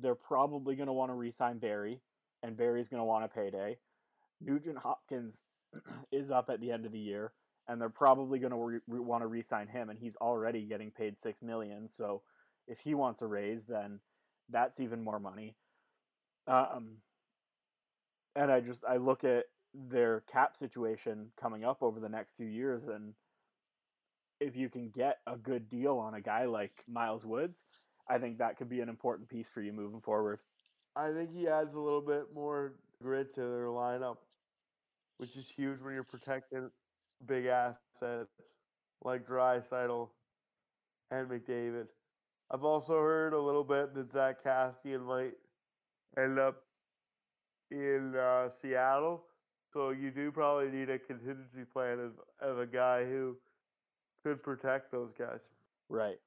they're 0.00 0.14
probably 0.14 0.74
going 0.76 0.86
to 0.86 0.92
want 0.92 1.10
to 1.10 1.14
re-sign 1.14 1.58
Barry, 1.58 2.00
and 2.42 2.56
Barry's 2.56 2.88
going 2.88 3.00
to 3.00 3.04
want 3.04 3.24
a 3.24 3.28
payday. 3.28 3.76
Nugent 4.40 4.78
Hopkins 4.78 5.44
is 6.12 6.30
up 6.30 6.50
at 6.50 6.60
the 6.60 6.72
end 6.72 6.86
of 6.86 6.92
the 6.92 6.98
year, 6.98 7.32
and 7.70 7.80
they're 7.80 7.88
probably 7.88 8.40
going 8.40 8.50
to 8.50 8.56
re- 8.56 8.80
re- 8.88 9.00
want 9.00 9.22
to 9.22 9.28
re-sign 9.28 9.68
him, 9.68 9.90
and 9.90 9.98
he's 9.98 10.16
already 10.16 10.62
getting 10.62 10.90
paid 10.90 11.16
six 11.20 11.40
million. 11.40 11.88
So 11.88 12.22
if 12.66 12.80
he 12.80 12.94
wants 12.94 13.22
a 13.22 13.26
raise, 13.26 13.62
then 13.68 14.00
that's 14.50 14.80
even 14.80 15.04
more 15.04 15.20
money. 15.20 15.54
Um, 16.48 16.96
and 18.34 18.50
I 18.50 18.60
just 18.60 18.84
I 18.84 18.96
look 18.96 19.22
at 19.22 19.44
their 19.72 20.24
cap 20.32 20.56
situation 20.56 21.28
coming 21.40 21.64
up 21.64 21.80
over 21.80 22.00
the 22.00 22.08
next 22.08 22.32
few 22.36 22.46
years, 22.46 22.82
and 22.88 23.14
if 24.40 24.56
you 24.56 24.68
can 24.68 24.90
get 24.90 25.18
a 25.28 25.36
good 25.36 25.68
deal 25.68 25.96
on 25.98 26.14
a 26.14 26.20
guy 26.20 26.46
like 26.46 26.72
Miles 26.88 27.24
Woods, 27.24 27.62
I 28.08 28.18
think 28.18 28.38
that 28.38 28.56
could 28.56 28.68
be 28.68 28.80
an 28.80 28.88
important 28.88 29.28
piece 29.28 29.48
for 29.48 29.62
you 29.62 29.72
moving 29.72 30.00
forward. 30.00 30.40
I 30.96 31.12
think 31.12 31.32
he 31.32 31.46
adds 31.46 31.74
a 31.74 31.78
little 31.78 32.00
bit 32.00 32.34
more 32.34 32.72
grit 33.00 33.32
to 33.36 33.40
their 33.42 33.66
lineup, 33.66 34.16
which 35.18 35.36
is 35.36 35.48
huge 35.48 35.80
when 35.80 35.94
you're 35.94 36.02
protecting 36.02 36.68
big 37.26 37.46
assets 37.46 38.30
like 39.02 39.26
Draisaitl 39.26 40.08
and 41.10 41.28
McDavid. 41.28 41.86
I've 42.50 42.64
also 42.64 42.94
heard 42.94 43.32
a 43.32 43.40
little 43.40 43.64
bit 43.64 43.94
that 43.94 44.12
Zack 44.12 44.44
Kassian 44.44 45.04
might 45.06 45.34
end 46.18 46.38
up 46.38 46.62
in 47.70 48.14
uh, 48.16 48.48
Seattle, 48.60 49.24
so 49.72 49.90
you 49.90 50.10
do 50.10 50.32
probably 50.32 50.70
need 50.70 50.90
a 50.90 50.98
contingency 50.98 51.64
plan 51.72 51.98
of, 52.00 52.12
of 52.40 52.58
a 52.58 52.66
guy 52.66 53.04
who 53.04 53.36
could 54.24 54.42
protect 54.42 54.90
those 54.90 55.12
guys. 55.16 55.40
Right. 55.88 56.18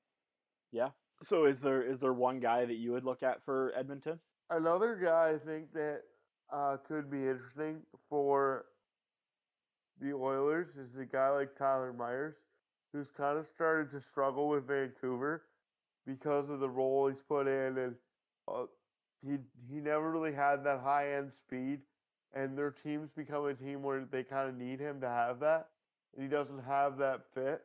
Yeah. 0.71 0.89
So 1.23 1.45
is 1.45 1.59
there 1.59 1.81
is 1.81 1.99
there 1.99 2.13
one 2.13 2.39
guy 2.39 2.65
that 2.65 2.75
you 2.75 2.91
would 2.93 3.05
look 3.05 3.23
at 3.23 3.43
for 3.45 3.71
Edmonton? 3.77 4.19
Another 4.49 4.95
guy 4.95 5.33
I 5.35 5.45
think 5.45 5.73
that 5.73 6.01
uh, 6.51 6.77
could 6.87 7.09
be 7.09 7.27
interesting 7.27 7.81
for 8.09 8.65
the 10.01 10.13
Oilers 10.13 10.69
is 10.75 10.97
a 10.99 11.05
guy 11.05 11.29
like 11.29 11.57
Tyler 11.57 11.93
Myers, 11.93 12.35
who's 12.91 13.07
kind 13.15 13.37
of 13.37 13.45
started 13.47 13.91
to 13.91 14.01
struggle 14.01 14.49
with 14.49 14.67
Vancouver 14.67 15.43
because 16.05 16.49
of 16.49 16.59
the 16.59 16.69
role 16.69 17.07
he's 17.07 17.23
put 17.27 17.47
in, 17.47 17.77
and 17.77 17.95
uh, 18.47 18.65
he 19.25 19.37
he 19.71 19.79
never 19.79 20.11
really 20.11 20.33
had 20.33 20.63
that 20.63 20.81
high 20.81 21.13
end 21.13 21.31
speed, 21.45 21.79
and 22.33 22.57
their 22.57 22.71
teams 22.71 23.09
become 23.15 23.45
a 23.45 23.53
team 23.53 23.81
where 23.81 24.05
they 24.11 24.23
kind 24.23 24.49
of 24.49 24.55
need 24.55 24.79
him 24.79 24.99
to 25.01 25.07
have 25.07 25.39
that, 25.39 25.69
and 26.15 26.23
he 26.23 26.29
doesn't 26.29 26.63
have 26.63 26.97
that 26.97 27.21
fit. 27.33 27.61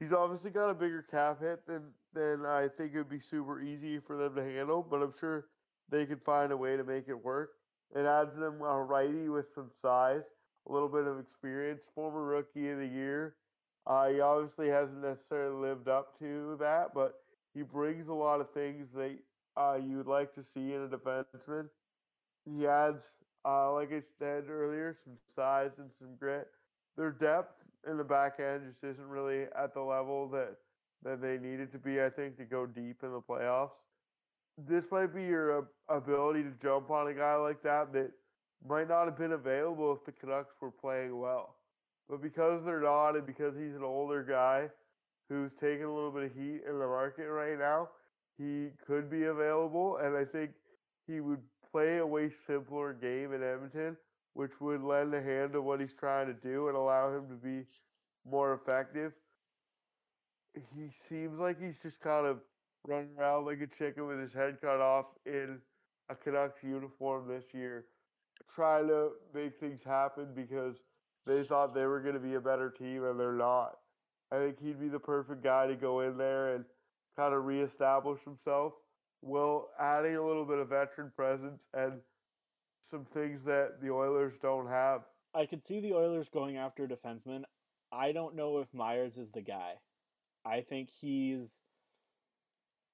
He's 0.00 0.12
obviously 0.12 0.50
got 0.50 0.70
a 0.70 0.74
bigger 0.74 1.02
cap 1.08 1.40
hit 1.40 1.66
than 1.66 1.84
than 2.14 2.44
I 2.46 2.68
think 2.68 2.94
it 2.94 2.98
would 2.98 3.08
be 3.08 3.20
super 3.20 3.60
easy 3.62 3.98
for 3.98 4.16
them 4.16 4.34
to 4.34 4.42
handle, 4.42 4.86
but 4.88 5.02
I'm 5.02 5.14
sure 5.18 5.46
they 5.90 6.06
could 6.06 6.22
find 6.22 6.52
a 6.52 6.56
way 6.56 6.76
to 6.76 6.84
make 6.84 7.08
it 7.08 7.24
work. 7.24 7.50
It 7.94 8.06
adds 8.06 8.34
them 8.36 8.60
a 8.62 8.82
righty 8.82 9.28
with 9.28 9.46
some 9.54 9.70
size, 9.80 10.22
a 10.68 10.72
little 10.72 10.88
bit 10.88 11.06
of 11.06 11.18
experience, 11.18 11.80
former 11.94 12.24
rookie 12.24 12.70
of 12.70 12.78
the 12.78 12.86
year. 12.86 13.34
Uh, 13.86 14.08
he 14.08 14.20
obviously 14.20 14.68
hasn't 14.68 15.02
necessarily 15.02 15.68
lived 15.68 15.88
up 15.88 16.18
to 16.18 16.56
that, 16.60 16.94
but 16.94 17.14
he 17.54 17.62
brings 17.62 18.08
a 18.08 18.12
lot 18.12 18.40
of 18.40 18.50
things 18.52 18.86
that 18.94 19.16
uh, 19.56 19.76
you 19.76 19.96
would 19.96 20.06
like 20.06 20.34
to 20.34 20.42
see 20.54 20.72
in 20.72 20.82
a 20.82 20.88
defenseman. 20.88 21.68
He 22.46 22.66
adds, 22.66 23.02
uh, 23.44 23.72
like 23.72 23.92
I 23.92 24.02
said 24.18 24.44
earlier, 24.48 24.96
some 25.04 25.14
size 25.36 25.70
and 25.78 25.90
some 25.98 26.14
grit. 26.18 26.48
Their 26.96 27.10
depth 27.10 27.62
in 27.88 27.96
the 27.96 28.04
back 28.04 28.38
end 28.38 28.62
just 28.68 28.94
isn't 28.94 29.08
really 29.08 29.46
at 29.56 29.74
the 29.74 29.80
level 29.80 30.28
that 30.28 30.56
that 31.04 31.20
they 31.20 31.36
needed 31.36 31.72
to 31.72 31.78
be, 31.78 32.00
I 32.00 32.10
think, 32.10 32.36
to 32.36 32.44
go 32.44 32.64
deep 32.64 32.98
in 33.02 33.10
the 33.10 33.20
playoffs. 33.20 33.70
This 34.68 34.84
might 34.92 35.12
be 35.12 35.24
your 35.24 35.68
ability 35.88 36.44
to 36.44 36.52
jump 36.62 36.90
on 36.90 37.08
a 37.08 37.14
guy 37.14 37.34
like 37.34 37.60
that 37.64 37.92
that 37.92 38.12
might 38.68 38.88
not 38.88 39.06
have 39.06 39.18
been 39.18 39.32
available 39.32 39.92
if 39.92 40.04
the 40.04 40.12
Canucks 40.12 40.54
were 40.60 40.70
playing 40.70 41.18
well. 41.18 41.56
But 42.08 42.22
because 42.22 42.64
they're 42.64 42.80
not, 42.80 43.16
and 43.16 43.26
because 43.26 43.54
he's 43.56 43.74
an 43.74 43.84
older 43.84 44.22
guy 44.22 44.68
who's 45.28 45.52
taking 45.60 45.84
a 45.84 45.94
little 45.94 46.10
bit 46.10 46.24
of 46.24 46.32
heat 46.32 46.60
in 46.68 46.78
the 46.78 46.86
market 46.86 47.28
right 47.28 47.58
now, 47.58 47.88
he 48.38 48.68
could 48.86 49.10
be 49.10 49.24
available. 49.24 49.98
And 50.02 50.16
I 50.16 50.24
think 50.24 50.50
he 51.06 51.20
would 51.20 51.40
play 51.70 51.98
a 51.98 52.06
way 52.06 52.30
simpler 52.46 52.92
game 52.92 53.32
in 53.32 53.42
Edmonton, 53.42 53.96
which 54.34 54.52
would 54.60 54.82
lend 54.82 55.14
a 55.14 55.22
hand 55.22 55.52
to 55.52 55.62
what 55.62 55.80
he's 55.80 55.94
trying 55.98 56.26
to 56.26 56.34
do 56.34 56.68
and 56.68 56.76
allow 56.76 57.16
him 57.16 57.28
to 57.28 57.34
be 57.34 57.64
more 58.28 58.54
effective 58.54 59.12
he 60.54 60.90
seems 61.08 61.38
like 61.38 61.60
he's 61.60 61.80
just 61.82 62.00
kind 62.00 62.26
of 62.26 62.38
running 62.86 63.10
around 63.18 63.46
like 63.46 63.60
a 63.60 63.66
chicken 63.78 64.06
with 64.06 64.20
his 64.20 64.32
head 64.32 64.58
cut 64.60 64.80
off 64.80 65.06
in 65.24 65.58
a 66.10 66.14
Canucks 66.14 66.62
uniform 66.62 67.28
this 67.28 67.44
year. 67.52 67.86
Trying 68.54 68.88
to 68.88 69.10
make 69.34 69.58
things 69.60 69.80
happen 69.84 70.28
because 70.34 70.76
they 71.26 71.44
thought 71.44 71.74
they 71.74 71.86
were 71.86 72.00
going 72.00 72.14
to 72.14 72.20
be 72.20 72.34
a 72.34 72.40
better 72.40 72.70
team 72.70 73.04
and 73.04 73.18
they're 73.18 73.32
not. 73.32 73.78
I 74.32 74.36
think 74.36 74.60
he'd 74.60 74.80
be 74.80 74.88
the 74.88 74.98
perfect 74.98 75.42
guy 75.42 75.66
to 75.66 75.74
go 75.74 76.00
in 76.00 76.16
there 76.16 76.54
and 76.54 76.64
kind 77.16 77.34
of 77.34 77.44
reestablish 77.44 78.20
himself 78.24 78.72
while 79.20 79.68
adding 79.78 80.16
a 80.16 80.26
little 80.26 80.44
bit 80.44 80.58
of 80.58 80.68
veteran 80.68 81.12
presence 81.14 81.60
and 81.74 82.00
some 82.90 83.06
things 83.14 83.40
that 83.44 83.80
the 83.82 83.90
Oilers 83.90 84.32
don't 84.42 84.68
have. 84.68 85.02
I 85.34 85.46
could 85.46 85.62
see 85.62 85.80
the 85.80 85.94
Oilers 85.94 86.28
going 86.32 86.56
after 86.56 86.84
a 86.84 86.88
defenseman. 86.88 87.42
I 87.92 88.12
don't 88.12 88.34
know 88.36 88.58
if 88.58 88.68
Myers 88.72 89.16
is 89.18 89.30
the 89.32 89.42
guy. 89.42 89.74
I 90.44 90.62
think 90.62 90.88
he's 91.00 91.50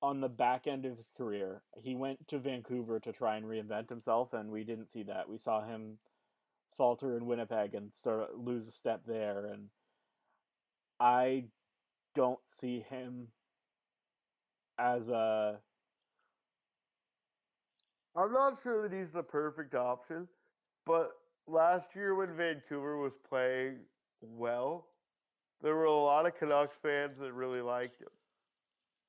on 0.01 0.21
the 0.21 0.29
back 0.29 0.67
end 0.67 0.85
of 0.85 0.97
his 0.97 1.09
career. 1.17 1.63
He 1.77 1.95
went 1.95 2.29
to 2.29 2.39
Vancouver 2.39 3.01
to 3.01 3.13
try 3.13 3.37
and 3.37 3.47
reinvent 3.47 3.89
himself, 3.89 4.33
and 4.33 4.51
we 4.51 4.65
didn't 4.65 4.93
see 4.93 5.03
that. 5.05 5.29
We 5.29 5.39
saw 5.39 5.67
him 5.67 5.99
falter 6.77 7.17
in 7.17 7.27
Winnipeg 7.27 7.75
and 7.75 7.93
start 7.95 8.39
lose 8.39 8.69
a 8.69 8.71
step 8.73 9.03
there, 9.07 9.47
and 9.53 9.69
I 11.01 11.45
don't 12.15 12.39
see 12.61 12.85
him 12.89 13.29
as 14.79 15.09
a. 15.09 15.59
I'm 18.17 18.33
not 18.33 18.61
sure 18.63 18.89
that 18.89 18.97
he's 18.97 19.13
the 19.13 19.23
perfect 19.23 19.75
option, 19.75 20.29
but 20.87 21.11
last 21.47 21.95
year 21.95 22.15
when 22.15 22.37
Vancouver 22.37 22.99
was 22.99 23.13
playing 23.29 23.77
well, 24.23 24.87
there 25.63 25.75
were 25.75 25.85
a 25.85 25.93
lot 25.93 26.27
of 26.27 26.37
Canucks 26.39 26.77
fans 26.83 27.19
that 27.21 27.33
really 27.33 27.61
liked 27.61 28.01
him. 28.01 28.09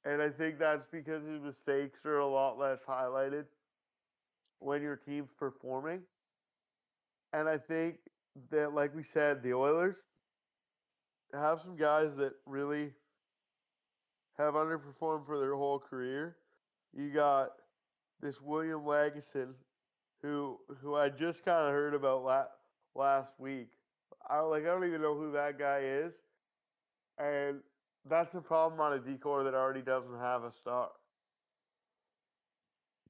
And 0.06 0.22
I 0.22 0.30
think 0.30 0.60
that's 0.60 0.88
because 0.92 1.24
his 1.26 1.42
mistakes 1.42 2.00
are 2.06 2.20
a 2.20 2.28
lot 2.28 2.58
less 2.58 2.80
highlighted 2.88 3.46
when 4.60 4.82
your 4.82 4.96
team's 4.96 5.32
performing. 5.38 6.02
And 7.34 7.48
I 7.48 7.58
think 7.58 7.98
that, 8.52 8.74
like 8.74 8.96
we 8.96 9.04
said, 9.04 9.44
the 9.44 9.54
Oilers 9.54 9.98
have 11.34 11.62
some 11.62 11.76
guys 11.76 12.16
that 12.18 12.34
really 12.46 12.92
have 14.38 14.54
underperformed 14.54 15.26
for 15.26 15.40
their 15.40 15.56
whole 15.56 15.80
career. 15.80 16.38
You 16.96 17.10
got 17.10 17.50
this 18.22 18.42
William 18.42 18.82
Lagesson, 18.82 19.54
who 20.22 20.60
who 20.82 20.96
I 20.96 21.10
just 21.10 21.46
kind 21.46 21.68
of 21.68 21.74
heard 21.74 21.94
about 21.94 22.24
la- 22.24 22.46
last 22.96 23.32
week. 23.40 23.70
I 24.28 24.40
like 24.42 24.64
I 24.64 24.68
don't 24.68 24.86
even 24.86 25.02
know 25.02 25.16
who 25.16 25.32
that 25.34 25.60
guy 25.60 25.80
is, 25.84 26.14
and 27.18 27.60
that's 28.10 28.34
a 28.36 28.41
problem 28.41 28.81
on 28.81 28.94
a 28.94 28.99
D 28.99 29.18
core 29.18 29.44
that 29.44 29.53
already 29.53 29.81
doesn't 29.81 30.18
have 30.19 30.44
a 30.44 30.52
star. 30.61 30.90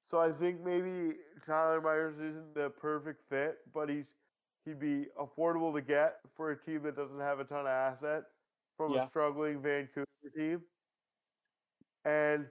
So 0.09 0.19
I 0.19 0.31
think 0.31 0.63
maybe 0.63 1.17
Tyler 1.45 1.81
Myers 1.81 2.15
isn't 2.15 2.53
the 2.55 2.69
perfect 2.69 3.21
fit, 3.29 3.59
but 3.73 3.89
he's 3.89 4.05
he'd 4.65 4.79
be 4.79 5.05
affordable 5.17 5.73
to 5.73 5.81
get 5.81 6.19
for 6.35 6.51
a 6.51 6.57
team 6.65 6.83
that 6.83 6.95
doesn't 6.95 7.19
have 7.19 7.39
a 7.39 7.43
ton 7.45 7.61
of 7.61 7.67
assets 7.67 8.25
from 8.77 8.93
Yeah. 8.93 9.05
a 9.05 9.09
struggling 9.09 9.61
Vancouver 9.61 10.05
team. 10.35 10.61
And 12.05 12.47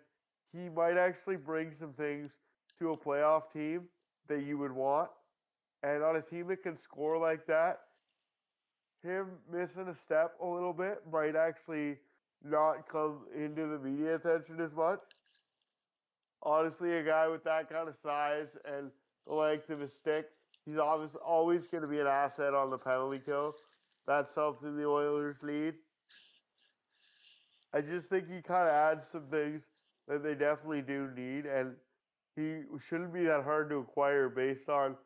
he 0.52 0.68
might 0.68 0.96
actually 0.96 1.36
bring 1.36 1.74
some 1.78 1.92
things 1.94 2.30
to 2.78 2.92
a 2.92 2.96
playoff 2.96 3.52
team 3.52 3.88
that 4.28 4.42
you 4.42 4.58
would 4.58 4.72
want. 4.72 5.10
And 5.82 6.02
on 6.02 6.16
a 6.16 6.22
team 6.22 6.48
that 6.48 6.62
can 6.62 6.78
score 6.84 7.18
like 7.18 7.46
that, 7.46 7.80
him 9.02 9.26
missing 9.50 9.88
a 9.88 9.94
step 10.04 10.34
a 10.40 10.46
little 10.46 10.72
bit 10.72 11.06
might 11.10 11.36
actually 11.36 11.98
not 12.44 12.88
come 12.90 13.20
into 13.34 13.66
the 13.66 13.78
media 13.78 14.16
attention 14.16 14.60
as 14.60 14.72
much. 14.76 15.00
Honestly, 16.42 16.96
a 16.98 17.02
guy 17.02 17.28
with 17.28 17.44
that 17.44 17.68
kind 17.68 17.88
of 17.88 17.94
size 18.02 18.46
and 18.64 18.90
the 19.26 19.34
length 19.34 19.70
of 19.70 19.80
his 19.80 19.92
stick, 19.92 20.26
he's 20.64 20.78
always 20.78 21.10
always 21.24 21.66
going 21.66 21.82
to 21.82 21.88
be 21.88 21.98
an 21.98 22.06
asset 22.06 22.54
on 22.54 22.70
the 22.70 22.78
penalty 22.78 23.20
kill. 23.24 23.54
That's 24.06 24.34
something 24.34 24.76
the 24.76 24.86
Oilers 24.86 25.36
need. 25.42 25.74
I 27.74 27.80
just 27.80 28.08
think 28.08 28.28
he 28.28 28.40
kind 28.40 28.68
of 28.68 28.74
adds 28.74 29.02
some 29.12 29.24
things 29.30 29.62
that 30.06 30.22
they 30.22 30.34
definitely 30.34 30.80
do 30.80 31.10
need, 31.14 31.44
and 31.44 31.74
he 32.34 32.62
shouldn't 32.88 33.12
be 33.12 33.24
that 33.24 33.44
hard 33.44 33.68
to 33.70 33.76
acquire 33.76 34.28
based 34.28 34.68
on 34.68 34.96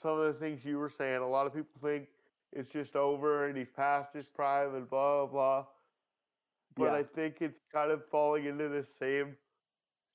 some 0.00 0.18
of 0.18 0.32
the 0.32 0.40
things 0.40 0.64
you 0.64 0.78
were 0.78 0.90
saying. 0.96 1.20
A 1.20 1.28
lot 1.28 1.46
of 1.46 1.54
people 1.54 1.80
think 1.82 2.06
it's 2.52 2.72
just 2.72 2.96
over 2.96 3.46
and 3.46 3.56
he's 3.56 3.68
past 3.76 4.14
his 4.14 4.26
prime 4.26 4.74
and 4.74 4.88
blah 4.88 5.26
blah 5.26 5.32
blah. 5.32 5.64
But 6.78 6.92
Yeah. 6.92 6.94
I 6.94 7.04
think 7.04 7.42
it's 7.42 7.60
kind 7.72 7.90
of 7.90 8.08
falling 8.10 8.44
into 8.46 8.68
the 8.68 8.84
same 8.84 9.38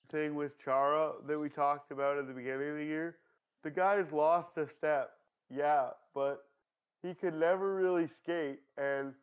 thing 0.10 0.36
with 0.36 0.58
Chara 0.60 1.14
that 1.28 1.40
we 1.40 1.50
talked 1.50 1.92
about 1.92 2.18
at 2.18 2.28
the 2.28 2.34
beginning 2.34 2.70
of 2.70 2.76
the 2.78 2.86
year. 2.86 3.20
The 3.64 3.72
guy's 3.72 4.12
lost 4.12 4.58
a 4.58 4.68
step, 4.68 5.12
yeah, 5.50 5.92
but 6.14 6.44
he 7.02 7.14
could 7.16 7.36
never 7.36 7.76
really 7.76 8.08
skate, 8.08 8.62
and 8.78 9.16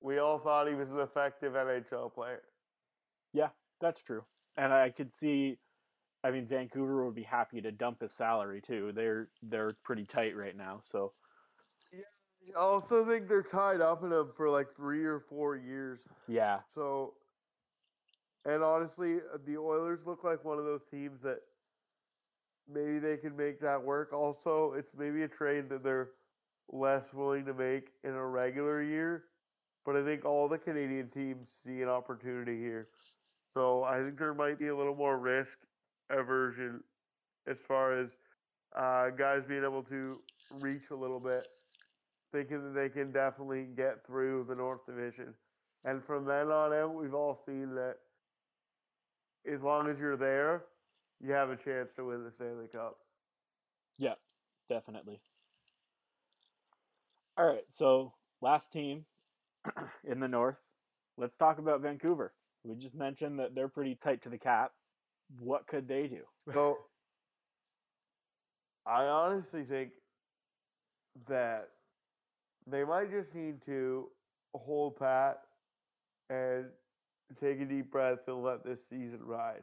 we 0.00 0.18
all 0.18 0.38
thought 0.38 0.68
he 0.68 0.74
was 0.74 0.90
an 0.90 1.00
effective 1.00 1.54
NHL 1.54 2.12
player. 2.14 2.42
Yeah, 3.32 3.50
that's 3.80 4.02
true. 4.02 4.24
And 4.56 4.72
I 4.72 4.90
could 4.90 5.12
see 5.14 5.58
I 6.24 6.30
mean 6.30 6.46
Vancouver 6.48 7.04
would 7.06 7.14
be 7.14 7.22
happy 7.24 7.60
to 7.62 7.72
dump 7.72 8.00
his 8.02 8.12
salary 8.14 8.60
too. 8.62 8.92
They're 8.92 9.30
they're 9.42 9.74
pretty 9.84 10.06
tight 10.06 10.36
right 10.36 10.56
now, 10.56 10.80
so 10.84 11.14
I 12.54 12.58
also 12.58 13.04
think 13.04 13.28
they're 13.28 13.42
tied 13.42 13.80
up 13.80 14.02
in 14.04 14.12
him 14.12 14.30
for 14.36 14.48
like 14.48 14.68
three 14.76 15.04
or 15.04 15.20
four 15.20 15.56
years. 15.56 16.00
yeah. 16.28 16.60
So, 16.74 17.14
and 18.44 18.62
honestly, 18.62 19.16
uh, 19.16 19.38
the 19.46 19.56
Oilers 19.56 20.00
look 20.06 20.22
like 20.24 20.44
one 20.44 20.58
of 20.58 20.64
those 20.64 20.82
teams 20.90 21.20
that 21.22 21.40
maybe 22.72 22.98
they 22.98 23.16
can 23.16 23.36
make 23.36 23.60
that 23.60 23.82
work. 23.82 24.12
Also, 24.12 24.74
it's 24.76 24.92
maybe 24.96 25.22
a 25.22 25.28
trade 25.28 25.68
that 25.70 25.82
they're 25.82 26.10
less 26.72 27.12
willing 27.12 27.44
to 27.46 27.54
make 27.54 27.88
in 28.04 28.10
a 28.10 28.26
regular 28.26 28.82
year, 28.82 29.24
but 29.84 29.96
I 29.96 30.04
think 30.04 30.24
all 30.24 30.48
the 30.48 30.58
Canadian 30.58 31.08
teams 31.08 31.48
see 31.64 31.82
an 31.82 31.88
opportunity 31.88 32.58
here. 32.58 32.88
So 33.54 33.84
I 33.84 34.02
think 34.02 34.18
there 34.18 34.34
might 34.34 34.58
be 34.58 34.68
a 34.68 34.76
little 34.76 34.94
more 34.94 35.18
risk 35.18 35.58
aversion 36.10 36.82
as 37.46 37.60
far 37.60 37.98
as 37.98 38.10
uh, 38.76 39.10
guys 39.10 39.42
being 39.48 39.64
able 39.64 39.82
to 39.84 40.20
reach 40.60 40.90
a 40.90 40.94
little 40.94 41.20
bit, 41.20 41.46
thinking 42.36 42.62
that 42.62 42.78
they 42.78 42.88
can 42.88 43.12
definitely 43.12 43.66
get 43.76 44.06
through 44.06 44.44
the 44.48 44.54
North 44.54 44.84
Division. 44.86 45.32
And 45.84 46.04
from 46.04 46.26
then 46.26 46.50
on 46.50 46.72
out, 46.72 46.94
we've 46.94 47.14
all 47.14 47.34
seen 47.34 47.74
that 47.76 47.96
as 49.50 49.62
long 49.62 49.88
as 49.88 49.98
you're 49.98 50.16
there, 50.16 50.64
you 51.24 51.32
have 51.32 51.48
a 51.48 51.56
chance 51.56 51.90
to 51.96 52.04
win 52.04 52.24
the 52.24 52.30
Stanley 52.30 52.66
Cup. 52.70 52.98
Yeah, 53.98 54.14
definitely. 54.68 55.20
All 57.38 57.46
right, 57.46 57.64
so 57.70 58.12
last 58.42 58.72
team 58.72 59.06
in 60.04 60.20
the 60.20 60.28
North. 60.28 60.56
Let's 61.16 61.38
talk 61.38 61.58
about 61.58 61.80
Vancouver. 61.80 62.34
We 62.64 62.74
just 62.74 62.94
mentioned 62.94 63.38
that 63.38 63.54
they're 63.54 63.68
pretty 63.68 63.96
tight 64.02 64.22
to 64.24 64.28
the 64.28 64.38
cap. 64.38 64.72
What 65.38 65.66
could 65.66 65.88
they 65.88 66.06
do? 66.06 66.22
So 66.52 66.78
I 68.84 69.06
honestly 69.06 69.64
think 69.64 69.92
that 71.28 71.68
they 72.66 72.84
might 72.84 73.10
just 73.10 73.34
need 73.34 73.64
to 73.66 74.08
hold 74.54 74.98
pat 74.98 75.42
and 76.30 76.66
take 77.40 77.60
a 77.60 77.64
deep 77.64 77.90
breath 77.90 78.20
and 78.26 78.42
let 78.42 78.64
this 78.64 78.80
season 78.88 79.20
ride. 79.24 79.62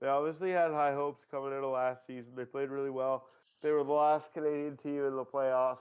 They 0.00 0.08
obviously 0.08 0.50
had 0.50 0.70
high 0.72 0.94
hopes 0.94 1.24
coming 1.30 1.52
into 1.52 1.68
last 1.68 2.06
season. 2.06 2.32
They 2.36 2.44
played 2.44 2.70
really 2.70 2.90
well. 2.90 3.26
They 3.62 3.70
were 3.70 3.84
the 3.84 3.92
last 3.92 4.32
Canadian 4.32 4.76
team 4.76 5.04
in 5.04 5.14
the 5.14 5.24
playoffs. 5.24 5.78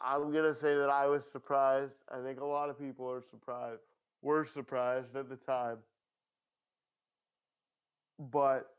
I'm 0.00 0.32
gonna 0.32 0.54
say 0.54 0.74
that 0.74 0.88
I 0.88 1.06
was 1.06 1.22
surprised. 1.30 1.94
I 2.10 2.22
think 2.22 2.40
a 2.40 2.44
lot 2.44 2.70
of 2.70 2.78
people 2.78 3.10
are 3.10 3.22
surprised. 3.30 3.82
Were 4.22 4.46
surprised 4.46 5.16
at 5.16 5.28
the 5.28 5.36
time. 5.36 5.78
But 8.30 8.70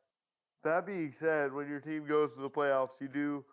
that 0.63 0.85
being 0.85 1.11
said, 1.11 1.53
when 1.53 1.67
your 1.67 1.79
team 1.79 2.05
goes 2.05 2.31
to 2.35 2.41
the 2.41 2.49
playoffs, 2.49 3.01
you 3.01 3.07
do, 3.07 3.43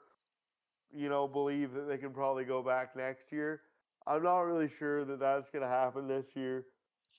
you 0.94 1.08
know, 1.08 1.26
believe 1.28 1.72
that 1.74 1.88
they 1.88 1.98
can 1.98 2.10
probably 2.10 2.44
go 2.44 2.62
back 2.62 2.96
next 2.96 3.32
year. 3.32 3.62
I'm 4.06 4.22
not 4.22 4.40
really 4.40 4.70
sure 4.78 5.04
that 5.04 5.20
that's 5.20 5.50
going 5.50 5.62
to 5.62 5.68
happen 5.68 6.08
this 6.08 6.26
year. 6.34 6.64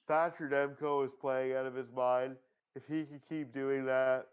Thatcher 0.07 0.49
Demko 0.49 1.05
is 1.05 1.11
playing 1.19 1.55
out 1.55 1.65
of 1.65 1.75
his 1.75 1.91
mind. 1.95 2.35
If 2.75 2.83
he 2.87 3.03
can 3.03 3.21
keep 3.29 3.53
doing 3.53 3.85
that, 3.85 4.27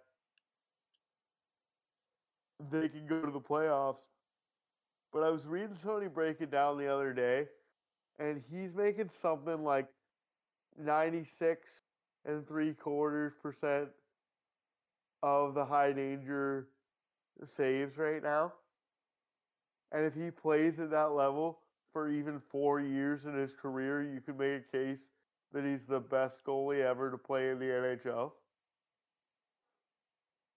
they 2.71 2.89
can 2.89 3.07
go 3.07 3.23
to 3.23 3.31
the 3.31 3.41
playoffs. 3.41 4.09
But 5.13 5.23
I 5.23 5.31
was 5.31 5.47
reading 5.47 5.77
Tony 5.83 6.09
break 6.09 6.41
it 6.41 6.51
down 6.51 6.79
the 6.79 6.93
other 6.93 7.13
day, 7.13 7.47
and 8.19 8.43
he's 8.51 8.75
making 8.75 9.11
something 9.23 9.65
like 9.65 9.87
96 10.79 11.67
and 12.25 12.47
three 12.47 12.75
quarters 12.75 13.33
percent 13.43 13.89
of 15.23 15.55
the 15.55 15.65
high 15.65 15.93
danger 15.93 16.69
saves 17.57 17.97
right 17.97 18.23
now. 18.23 18.53
And 19.91 20.05
if 20.05 20.15
he 20.15 20.31
plays 20.31 20.79
at 20.81 20.91
that 20.91 21.13
level 21.13 21.63
for 21.93 22.09
even 22.11 22.41
four 22.41 22.81
years 22.81 23.27
in 23.27 23.35
his 23.35 23.55
career, 23.55 24.03
you 24.03 24.21
could 24.21 24.39
make 24.39 24.65
a 24.67 24.69
case 24.69 25.01
that 25.53 25.65
he's 25.65 25.87
the 25.87 26.01
best 26.01 26.45
goalie 26.45 26.81
ever 26.81 27.11
to 27.11 27.19
play 27.19 27.51
in 27.51 27.59
the 27.59 27.73
NHL. 27.73 28.37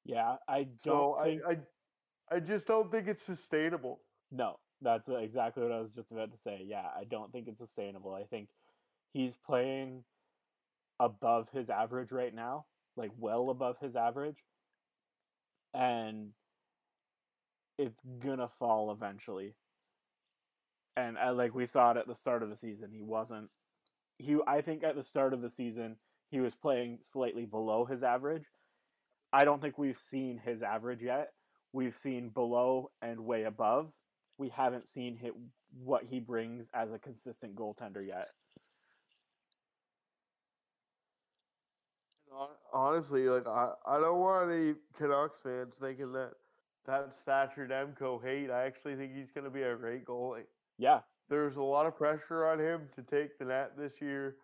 Yeah, 0.04 0.38
I 0.48 0.64
don't 0.64 1.14
So 1.14 1.16
think 1.22 1.44
I, 1.48 1.52
I 1.52 1.68
I 2.30 2.40
just 2.40 2.68
don't 2.68 2.92
think 2.92 3.08
it's 3.08 3.24
sustainable. 3.24 4.08
No, 4.32 4.62
that's 4.80 5.10
exactly 5.10 5.64
what 5.64 5.72
I 5.72 5.80
was 5.82 5.94
just 5.94 6.12
about 6.12 6.32
to 6.32 6.38
say. 6.38 6.64
Yeah, 6.64 6.90
I 6.94 7.04
don't 7.06 7.32
think 7.32 7.48
it's 7.48 7.60
sustainable. 7.60 8.14
I 8.14 8.26
think 8.26 8.56
he's 9.14 9.38
playing 9.38 10.06
above 11.00 11.50
his 11.52 11.70
average 11.70 12.12
right 12.12 12.34
now, 12.34 12.68
like 12.96 13.12
well 13.16 13.50
above 13.50 13.80
his 13.80 13.96
average. 13.96 14.48
And 15.74 16.36
it's 17.82 18.02
gonna 18.24 18.50
fall 18.60 18.92
eventually. 18.92 19.56
And 20.96 21.18
I, 21.18 21.30
uh, 21.30 21.34
like 21.34 21.56
we 21.56 21.66
saw 21.66 21.92
it 21.92 21.98
at 21.98 22.08
the 22.08 22.16
start 22.16 22.44
of 22.44 22.50
the 22.50 22.58
season, 22.58 22.92
he 22.92 23.02
wasn't. 23.02 23.50
He, 24.18 24.38
I 24.46 24.62
think, 24.62 24.84
at 24.84 24.96
the 24.96 25.04
start 25.04 25.34
of 25.34 25.42
the 25.42 25.50
season, 25.50 25.98
he 26.30 26.40
was 26.40 26.54
playing 26.54 27.00
slightly 27.12 27.46
below 27.46 27.86
his 27.86 28.04
average. 28.04 28.46
I 29.34 29.46
don't 29.46 29.62
think 29.62 29.78
we've 29.78 29.98
seen 29.98 30.38
his 30.38 30.62
average 30.62 31.02
yet. 31.02 31.32
We've 31.74 31.96
seen 31.98 32.30
below 32.30 32.92
and 33.02 33.26
way 33.26 33.44
above. 33.44 33.92
We 34.38 34.50
haven't 34.50 34.90
seen 34.90 35.16
hit 35.16 35.34
what 35.84 36.04
he 36.04 36.20
brings 36.20 36.68
as 36.74 36.92
a 36.92 37.00
consistent 37.00 37.56
goaltender 37.56 38.06
yet. 38.06 38.28
Honestly, 42.74 43.28
like 43.28 43.48
I, 43.48 43.74
I 43.86 44.00
don't 44.00 44.20
want 44.20 44.52
any 44.52 44.76
Canucks 44.98 45.40
fans 45.44 45.74
thinking 45.82 46.14
that 46.14 46.32
that's 46.86 47.12
Thatcher 47.26 47.68
Demko 47.68 48.24
hate. 48.24 48.50
I 48.50 48.66
actually 48.66 48.96
think 48.96 49.16
he's 49.16 49.32
going 49.34 49.46
to 49.46 49.52
be 49.52 49.62
a 49.62 49.76
great 49.76 50.06
goalie. 50.06 50.44
Yeah. 50.78 51.00
There's 51.30 51.56
a 51.56 51.62
lot 51.62 51.86
of 51.86 51.96
pressure 51.96 52.48
on 52.48 52.60
him 52.60 52.82
to 52.96 53.02
take 53.04 53.38
the 53.38 53.46
net 53.46 53.74
this 53.78 53.94
year. 54.02 54.36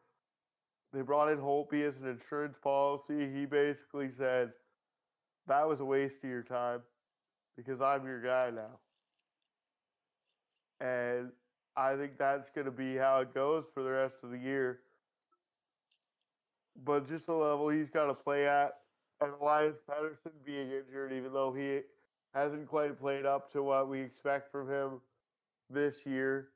They 0.94 1.02
brought 1.02 1.32
in 1.32 1.38
Holtby 1.38 1.88
as 1.88 1.96
an 2.02 2.08
insurance 2.08 2.56
policy. 2.64 3.30
He 3.34 3.46
basically 3.46 4.10
said, 4.18 4.52
that 5.48 5.68
was 5.68 5.80
a 5.80 5.86
waste 5.86 6.16
of 6.24 6.30
your 6.30 6.44
time 6.44 6.82
because 7.58 7.82
I'm 7.82 8.06
your 8.06 8.22
guy 8.22 8.52
now. 8.56 8.80
And 10.80 11.32
I 11.76 11.96
think 11.96 12.18
that's 12.18 12.50
going 12.54 12.66
to 12.66 12.72
be 12.72 12.96
how 12.96 13.20
it 13.22 13.34
goes 13.34 13.66
for 13.74 13.84
the 13.84 13.90
rest 13.90 14.16
of 14.24 14.32
the 14.32 14.38
year. 14.38 14.80
But 16.86 17.10
just 17.10 17.26
the 17.26 17.34
level 17.34 17.70
he's 17.70 17.90
got 17.90 18.06
to 18.06 18.14
play 18.14 18.48
at, 18.48 18.78
and 19.20 19.32
Elias 19.42 19.76
Pettersson 19.90 20.32
being 20.46 20.72
injured, 20.72 21.12
even 21.12 21.34
though 21.34 21.52
he 21.52 21.80
hasn't 22.38 22.68
quite 22.68 23.00
played 23.00 23.26
up 23.26 23.52
to 23.54 23.64
what 23.64 23.90
we 23.90 24.02
expect 24.02 24.52
from 24.52 24.70
him 24.70 25.02
this 25.70 26.06
year. 26.06 26.50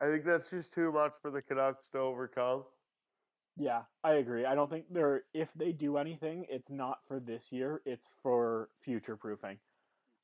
I 0.00 0.06
think 0.06 0.24
that's 0.24 0.48
just 0.50 0.72
too 0.72 0.92
much 0.92 1.12
for 1.20 1.30
the 1.30 1.42
Canucks 1.42 1.84
to 1.92 1.98
overcome. 1.98 2.64
Yeah, 3.56 3.82
I 4.02 4.14
agree. 4.14 4.46
I 4.46 4.54
don't 4.54 4.70
think 4.70 4.86
they're 4.90 5.22
if 5.34 5.48
they 5.54 5.72
do 5.72 5.96
anything, 5.98 6.46
it's 6.48 6.70
not 6.70 6.98
for 7.06 7.20
this 7.20 7.48
year. 7.50 7.82
It's 7.84 8.08
for 8.22 8.68
future 8.82 9.16
proofing. 9.16 9.58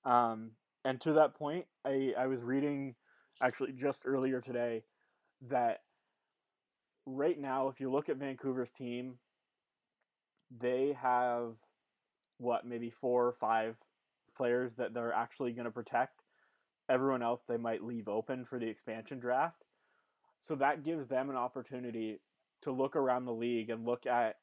Um, 0.05 0.53
and 0.85 1.01
to 1.03 1.13
that 1.15 1.35
point, 1.35 1.67
I 1.85 2.13
I 2.19 2.27
was 2.27 2.41
reading 2.41 2.95
actually 3.43 3.73
just 3.73 4.03
earlier 4.05 4.41
today 4.41 4.83
that 5.51 5.83
right 7.05 7.39
now, 7.39 7.69
if 7.69 7.81
you 7.81 7.91
look 7.91 8.09
at 8.09 8.17
Vancouver's 8.17 8.71
team, 8.77 9.15
they 10.61 10.97
have 11.01 11.55
what 12.39 12.67
maybe 12.67 12.91
four 13.01 13.27
or 13.27 13.35
five 13.39 13.77
players 14.39 14.73
that 14.79 14.95
they're 14.95 15.13
actually 15.13 15.53
going 15.53 15.67
to 15.67 15.71
protect. 15.71 16.21
Everyone 16.89 17.23
else 17.23 17.43
they 17.47 17.59
might 17.59 17.85
leave 17.85 18.09
open 18.09 18.47
for 18.49 18.59
the 18.59 18.67
expansion 18.67 19.19
draft. 19.19 19.63
So 20.41 20.55
that 20.57 20.85
gives 20.85 21.09
them 21.09 21.29
an 21.29 21.37
opportunity 21.37 22.21
to 22.63 22.73
look 22.73 22.97
around 22.97 23.27
the 23.27 23.33
league 23.33 23.69
and 23.69 23.85
look 23.85 24.07
at 24.07 24.37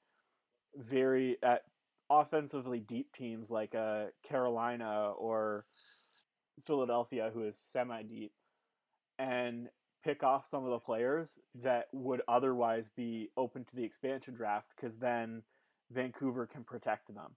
very 0.77 1.37
at 1.41 1.63
offensively 2.09 2.79
deep 2.79 3.07
teams 3.17 3.49
like 3.49 3.73
uh, 3.73 4.05
Carolina 4.27 5.11
or 5.17 5.65
Philadelphia, 6.67 7.31
who 7.33 7.47
is 7.47 7.57
semi 7.73 8.03
deep, 8.03 8.31
and 9.17 9.69
pick 10.03 10.23
off 10.23 10.47
some 10.49 10.63
of 10.63 10.71
the 10.71 10.79
players 10.79 11.29
that 11.63 11.87
would 11.91 12.21
otherwise 12.27 12.89
be 12.95 13.29
open 13.37 13.65
to 13.65 13.75
the 13.75 13.83
expansion 13.83 14.35
draft 14.35 14.67
because 14.75 14.95
then 14.99 15.41
Vancouver 15.91 16.45
can 16.45 16.63
protect 16.63 17.07
them. 17.13 17.31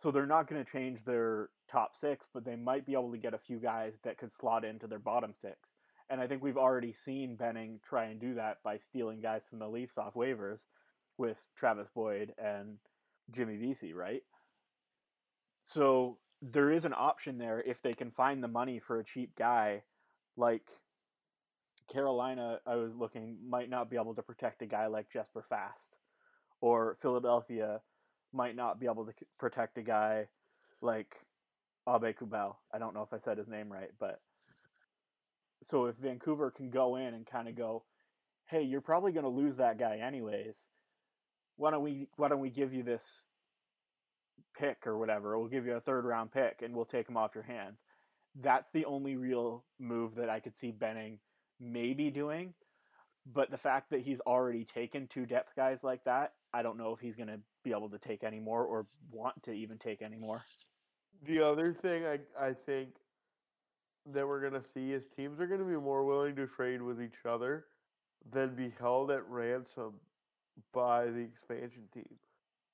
So 0.00 0.10
they're 0.10 0.26
not 0.26 0.48
going 0.48 0.64
to 0.64 0.70
change 0.70 1.04
their 1.04 1.50
top 1.70 1.96
six, 1.96 2.28
but 2.32 2.44
they 2.44 2.54
might 2.54 2.86
be 2.86 2.92
able 2.92 3.10
to 3.10 3.18
get 3.18 3.34
a 3.34 3.38
few 3.38 3.58
guys 3.58 3.94
that 4.04 4.16
could 4.16 4.30
slot 4.40 4.64
into 4.64 4.86
their 4.86 5.00
bottom 5.00 5.34
six. 5.40 5.56
And 6.08 6.20
I 6.20 6.26
think 6.26 6.42
we've 6.42 6.56
already 6.56 6.92
seen 6.92 7.34
Benning 7.34 7.80
try 7.86 8.04
and 8.04 8.20
do 8.20 8.34
that 8.34 8.58
by 8.62 8.78
stealing 8.78 9.20
guys 9.20 9.42
from 9.48 9.58
the 9.58 9.68
Leafs 9.68 9.98
off 9.98 10.14
waivers 10.14 10.60
with 11.18 11.36
Travis 11.56 11.88
Boyd 11.94 12.32
and 12.38 12.78
Jimmy 13.32 13.56
Vesey, 13.56 13.92
right? 13.92 14.22
So 15.66 16.18
there 16.40 16.70
is 16.70 16.84
an 16.84 16.94
option 16.96 17.36
there 17.36 17.60
if 17.60 17.82
they 17.82 17.92
can 17.92 18.12
find 18.12 18.42
the 18.42 18.48
money 18.48 18.78
for 18.78 19.00
a 19.00 19.04
cheap 19.04 19.34
guy 19.36 19.82
like 20.36 20.70
Carolina, 21.92 22.60
I 22.66 22.76
was 22.76 22.94
looking, 22.94 23.36
might 23.48 23.68
not 23.68 23.90
be 23.90 23.96
able 23.96 24.14
to 24.14 24.22
protect 24.22 24.62
a 24.62 24.66
guy 24.66 24.86
like 24.86 25.10
Jesper 25.12 25.44
Fast, 25.48 25.98
or 26.60 26.96
Philadelphia 27.02 27.80
might 28.32 28.56
not 28.56 28.80
be 28.80 28.86
able 28.86 29.06
to 29.06 29.12
protect 29.38 29.78
a 29.78 29.82
guy 29.82 30.26
like 30.80 31.14
Aube-Kubel. 31.88 32.56
I 32.72 32.78
don't 32.78 32.94
know 32.94 33.02
if 33.02 33.12
I 33.12 33.24
said 33.24 33.38
his 33.38 33.48
name 33.48 33.72
right, 33.72 33.90
but 33.98 34.20
so 35.64 35.86
if 35.86 35.96
Vancouver 35.96 36.50
can 36.50 36.70
go 36.70 36.96
in 36.96 37.14
and 37.14 37.26
kind 37.26 37.48
of 37.48 37.56
go, 37.56 37.84
hey, 38.46 38.62
you're 38.62 38.80
probably 38.80 39.12
going 39.12 39.24
to 39.24 39.30
lose 39.30 39.56
that 39.56 39.78
guy 39.78 39.98
anyways. 39.98 40.54
Why 41.56 41.70
don't 41.70 41.82
we 41.82 42.06
why 42.16 42.28
don't 42.28 42.40
we 42.40 42.50
give 42.50 42.72
you 42.72 42.84
this 42.84 43.02
pick 44.58 44.86
or 44.86 44.96
whatever? 44.96 45.38
We'll 45.38 45.48
give 45.48 45.66
you 45.66 45.74
a 45.74 45.80
third 45.80 46.04
round 46.04 46.32
pick 46.32 46.60
and 46.62 46.74
we'll 46.74 46.84
take 46.84 47.08
him 47.08 47.16
off 47.16 47.34
your 47.34 47.44
hands. 47.44 47.78
That's 48.40 48.68
the 48.72 48.84
only 48.84 49.16
real 49.16 49.64
move 49.80 50.14
that 50.16 50.28
I 50.28 50.38
could 50.38 50.52
see 50.60 50.70
Benning 50.70 51.18
maybe 51.58 52.10
doing. 52.10 52.54
But 53.34 53.50
the 53.50 53.58
fact 53.58 53.90
that 53.90 54.00
he's 54.00 54.20
already 54.20 54.66
taken 54.72 55.08
two 55.12 55.26
depth 55.26 55.50
guys 55.56 55.78
like 55.82 56.04
that, 56.04 56.32
I 56.54 56.62
don't 56.62 56.78
know 56.78 56.94
if 56.94 57.00
he's 57.00 57.16
going 57.16 57.28
to 57.28 57.40
be 57.68 57.76
able 57.76 57.90
to 57.90 57.98
take 57.98 58.24
anymore 58.24 58.64
or 58.64 58.86
want 59.10 59.42
to 59.44 59.52
even 59.52 59.78
take 59.78 60.02
anymore. 60.02 60.42
The 61.26 61.40
other 61.40 61.72
thing 61.72 62.04
I 62.06 62.18
I 62.40 62.52
think 62.52 62.90
that 64.12 64.26
we're 64.26 64.40
going 64.40 64.60
to 64.60 64.68
see 64.68 64.92
is 64.92 65.06
teams 65.16 65.40
are 65.40 65.46
going 65.46 65.60
to 65.60 65.66
be 65.66 65.76
more 65.76 66.04
willing 66.04 66.34
to 66.36 66.46
trade 66.46 66.80
with 66.80 67.02
each 67.02 67.26
other 67.28 67.66
than 68.32 68.54
be 68.54 68.72
held 68.78 69.10
at 69.10 69.28
ransom 69.28 69.94
by 70.72 71.06
the 71.06 71.20
expansion 71.20 71.82
team. 71.92 72.08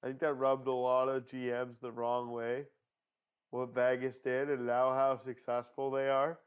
I 0.03 0.09
think 0.09 0.21
that 0.21 0.35
rubbed 0.35 0.69
a 0.69 0.73
lot 0.73 1.09
of 1.09 1.27
GMs 1.27 1.81
the 1.81 1.91
wrong 1.91 2.31
way. 2.31 2.65
What 3.51 3.75
Vegas 3.75 4.15
did 4.23 4.51
and 4.51 4.67
now 4.67 4.91
how 4.91 5.21
successful 5.25 5.91
they 5.91 6.09
are. 6.09 6.39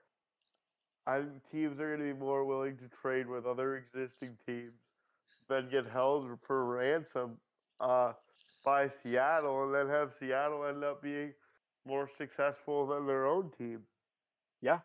I 1.06 1.20
think 1.20 1.50
teams 1.52 1.80
are 1.80 1.96
going 1.96 2.08
to 2.08 2.14
be 2.14 2.20
more 2.20 2.46
willing 2.46 2.78
to 2.78 2.90
trade 3.02 3.28
with 3.28 3.46
other 3.46 3.78
existing 3.78 4.38
teams 4.46 4.74
than 5.50 5.70
get 5.70 5.88
held 5.88 6.28
for 6.46 6.66
ransom 6.66 7.38
uh, 7.80 8.14
by 8.68 8.90
Seattle 9.02 9.64
and 9.64 9.74
then 9.74 9.88
have 9.88 10.12
Seattle 10.20 10.66
end 10.66 10.84
up 10.84 11.02
being 11.02 11.32
more 11.88 12.10
successful 12.18 12.86
than 12.86 13.08
their 13.08 13.26
own 13.26 13.50
team. 13.58 13.80
Yeah. 14.62 14.80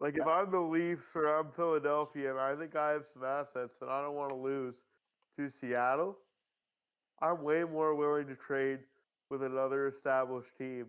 Like 0.00 0.14
yeah. 0.16 0.22
if 0.22 0.28
I'm 0.28 0.52
the 0.52 0.60
Leafs 0.60 1.06
or 1.12 1.26
I'm 1.26 1.50
Philadelphia 1.56 2.30
and 2.30 2.38
I 2.38 2.54
think 2.54 2.76
I 2.76 2.90
have 2.90 3.02
some 3.12 3.24
assets 3.24 3.72
that 3.80 3.88
I 3.88 4.00
don't 4.00 4.14
want 4.14 4.30
to 4.30 4.36
lose 4.36 4.76
to 5.36 5.50
Seattle, 5.60 6.16
I'm 7.20 7.42
way 7.42 7.64
more 7.64 7.96
willing 7.96 8.28
to 8.28 8.36
trade 8.36 8.78
with 9.28 9.42
another 9.42 9.88
established 9.88 10.56
team 10.56 10.86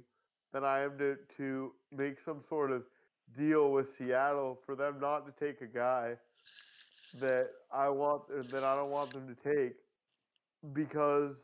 than 0.54 0.64
I 0.64 0.82
am 0.84 0.96
to, 1.00 1.18
to 1.38 1.72
make 1.92 2.18
some 2.24 2.42
sort 2.48 2.72
of 2.72 2.84
deal 3.36 3.72
with 3.72 3.96
Seattle 3.98 4.60
for 4.64 4.76
them 4.76 5.00
not 5.02 5.26
to 5.26 5.44
take 5.44 5.62
a 5.62 5.66
guy 5.66 6.18
that 7.20 7.50
I 7.74 7.90
want 7.90 8.28
that 8.52 8.64
I 8.64 8.76
don't 8.76 8.92
want 8.92 9.12
them 9.12 9.28
to 9.28 9.56
take 9.56 9.74
because 10.74 11.36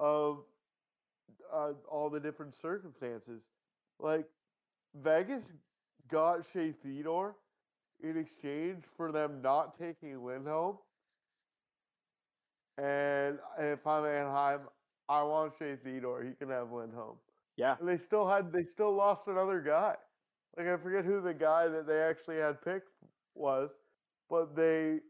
of 0.00 0.38
uh, 1.52 1.72
all 1.90 2.10
the 2.10 2.20
different 2.20 2.54
circumstances. 2.60 3.42
Like 3.98 4.26
Vegas 5.02 5.44
got 6.10 6.46
Shea 6.52 6.72
Theodore 6.72 7.36
in 8.02 8.16
exchange 8.16 8.84
for 8.96 9.12
them 9.12 9.40
not 9.42 9.78
taking 9.78 10.24
Lindholm. 10.24 10.78
And 12.78 13.38
if 13.58 13.86
I'm 13.86 14.04
Anaheim, 14.04 14.60
I 15.08 15.22
want 15.22 15.52
Shea 15.58 15.76
Theodore. 15.76 16.22
He 16.22 16.32
can 16.34 16.48
have 16.48 16.72
Lindholm. 16.72 17.16
Yeah. 17.56 17.76
And 17.80 17.88
they 17.88 17.98
still 17.98 18.28
had 18.28 18.52
they 18.52 18.64
still 18.72 18.94
lost 18.94 19.22
another 19.26 19.60
guy 19.60 19.96
like 20.56 20.66
I 20.68 20.76
forget 20.78 21.04
who 21.04 21.20
the 21.20 21.34
guy 21.34 21.68
that 21.68 21.86
they 21.86 22.00
actually 22.02 22.36
had 22.38 22.62
picked 22.64 22.90
was, 23.34 23.70
but 24.28 24.56
they 24.56 25.00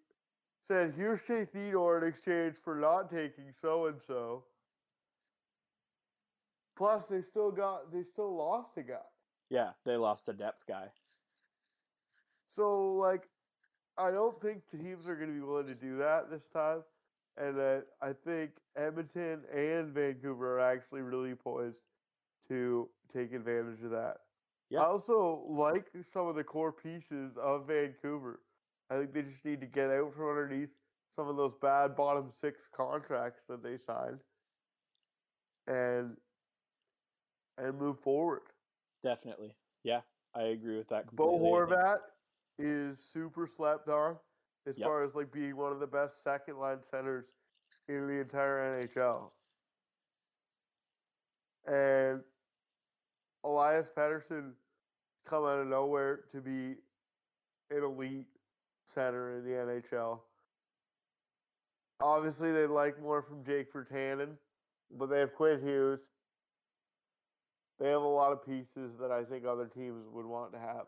said 0.68 0.94
here's 0.96 1.20
Shea 1.26 1.46
Theodore 1.46 1.98
in 1.98 2.08
exchange 2.08 2.56
for 2.64 2.76
not 2.76 3.10
taking 3.10 3.52
so 3.62 3.86
and 3.86 4.00
so. 4.06 4.44
Plus, 6.80 7.04
they 7.04 7.20
still 7.20 7.50
got 7.50 7.92
they 7.92 8.02
still 8.02 8.34
lost 8.34 8.78
a 8.78 8.82
guy. 8.82 9.04
Yeah, 9.50 9.72
they 9.84 9.96
lost 9.96 10.28
a 10.28 10.32
depth 10.32 10.64
guy. 10.66 10.86
So 12.52 12.94
like, 12.94 13.28
I 13.98 14.10
don't 14.10 14.40
think 14.40 14.62
teams 14.70 15.06
are 15.06 15.14
going 15.14 15.28
to 15.28 15.34
be 15.34 15.42
willing 15.42 15.66
to 15.66 15.74
do 15.74 15.98
that 15.98 16.30
this 16.30 16.46
time, 16.54 16.82
and 17.36 17.54
that 17.58 17.84
I 18.00 18.14
think 18.24 18.52
Edmonton 18.78 19.42
and 19.54 19.92
Vancouver 19.92 20.58
are 20.58 20.72
actually 20.72 21.02
really 21.02 21.34
poised 21.34 21.82
to 22.48 22.88
take 23.12 23.34
advantage 23.34 23.82
of 23.84 23.90
that. 23.90 24.16
Yeah. 24.70 24.80
I 24.80 24.86
also 24.86 25.44
like 25.50 25.90
some 26.10 26.28
of 26.28 26.34
the 26.34 26.44
core 26.44 26.72
pieces 26.72 27.36
of 27.36 27.66
Vancouver. 27.66 28.40
I 28.88 28.96
think 28.96 29.12
they 29.12 29.20
just 29.20 29.44
need 29.44 29.60
to 29.60 29.66
get 29.66 29.90
out 29.90 30.14
from 30.16 30.30
underneath 30.30 30.70
some 31.14 31.28
of 31.28 31.36
those 31.36 31.52
bad 31.60 31.94
bottom 31.94 32.30
six 32.40 32.62
contracts 32.74 33.42
that 33.50 33.62
they 33.62 33.76
signed 33.86 34.20
and 35.66 36.16
and 37.58 37.78
move 37.78 37.98
forward. 38.00 38.42
Definitely. 39.02 39.54
Yeah, 39.84 40.00
I 40.34 40.42
agree 40.42 40.76
with 40.76 40.88
that 40.88 41.14
Bo 41.14 41.38
completely. 41.38 41.58
Think- 41.58 41.70
Horvat 41.82 42.00
is 42.58 42.98
super 43.12 43.46
slept 43.46 43.88
on 43.88 44.18
as 44.66 44.76
Yep. 44.76 44.86
far 44.86 45.02
as 45.02 45.14
like 45.14 45.32
being 45.32 45.56
one 45.56 45.72
of 45.72 45.80
the 45.80 45.86
best 45.86 46.22
second 46.22 46.58
line 46.58 46.82
centers 46.90 47.24
in 47.88 48.06
the 48.06 48.20
entire 48.20 48.58
NHL. 48.80 49.32
And 51.66 52.24
Elias 53.44 53.88
Pettersson 53.96 54.54
come 55.24 55.44
out 55.44 55.58
of 55.58 55.66
nowhere 55.68 56.16
to 56.32 56.40
be 56.40 56.76
an 57.70 57.82
elite 57.84 58.26
center 58.94 59.38
in 59.38 59.44
the 59.44 59.50
NHL. 59.56 60.22
Obviously, 62.00 62.50
they'd 62.52 62.66
like 62.66 62.98
more 63.00 63.22
from 63.22 63.44
Jake 63.44 63.72
Virtanen, 63.72 64.38
but 64.90 65.06
they 65.06 65.20
have 65.20 65.34
Quinn 65.34 65.60
Hughes. 65.60 66.00
They 67.80 67.88
have 67.88 68.02
a 68.02 68.06
lot 68.06 68.32
of 68.32 68.44
pieces 68.44 68.92
that 69.00 69.10
I 69.10 69.24
think 69.24 69.46
other 69.46 69.66
teams 69.66 70.04
would 70.12 70.26
want 70.26 70.52
to 70.52 70.58
have. 70.58 70.86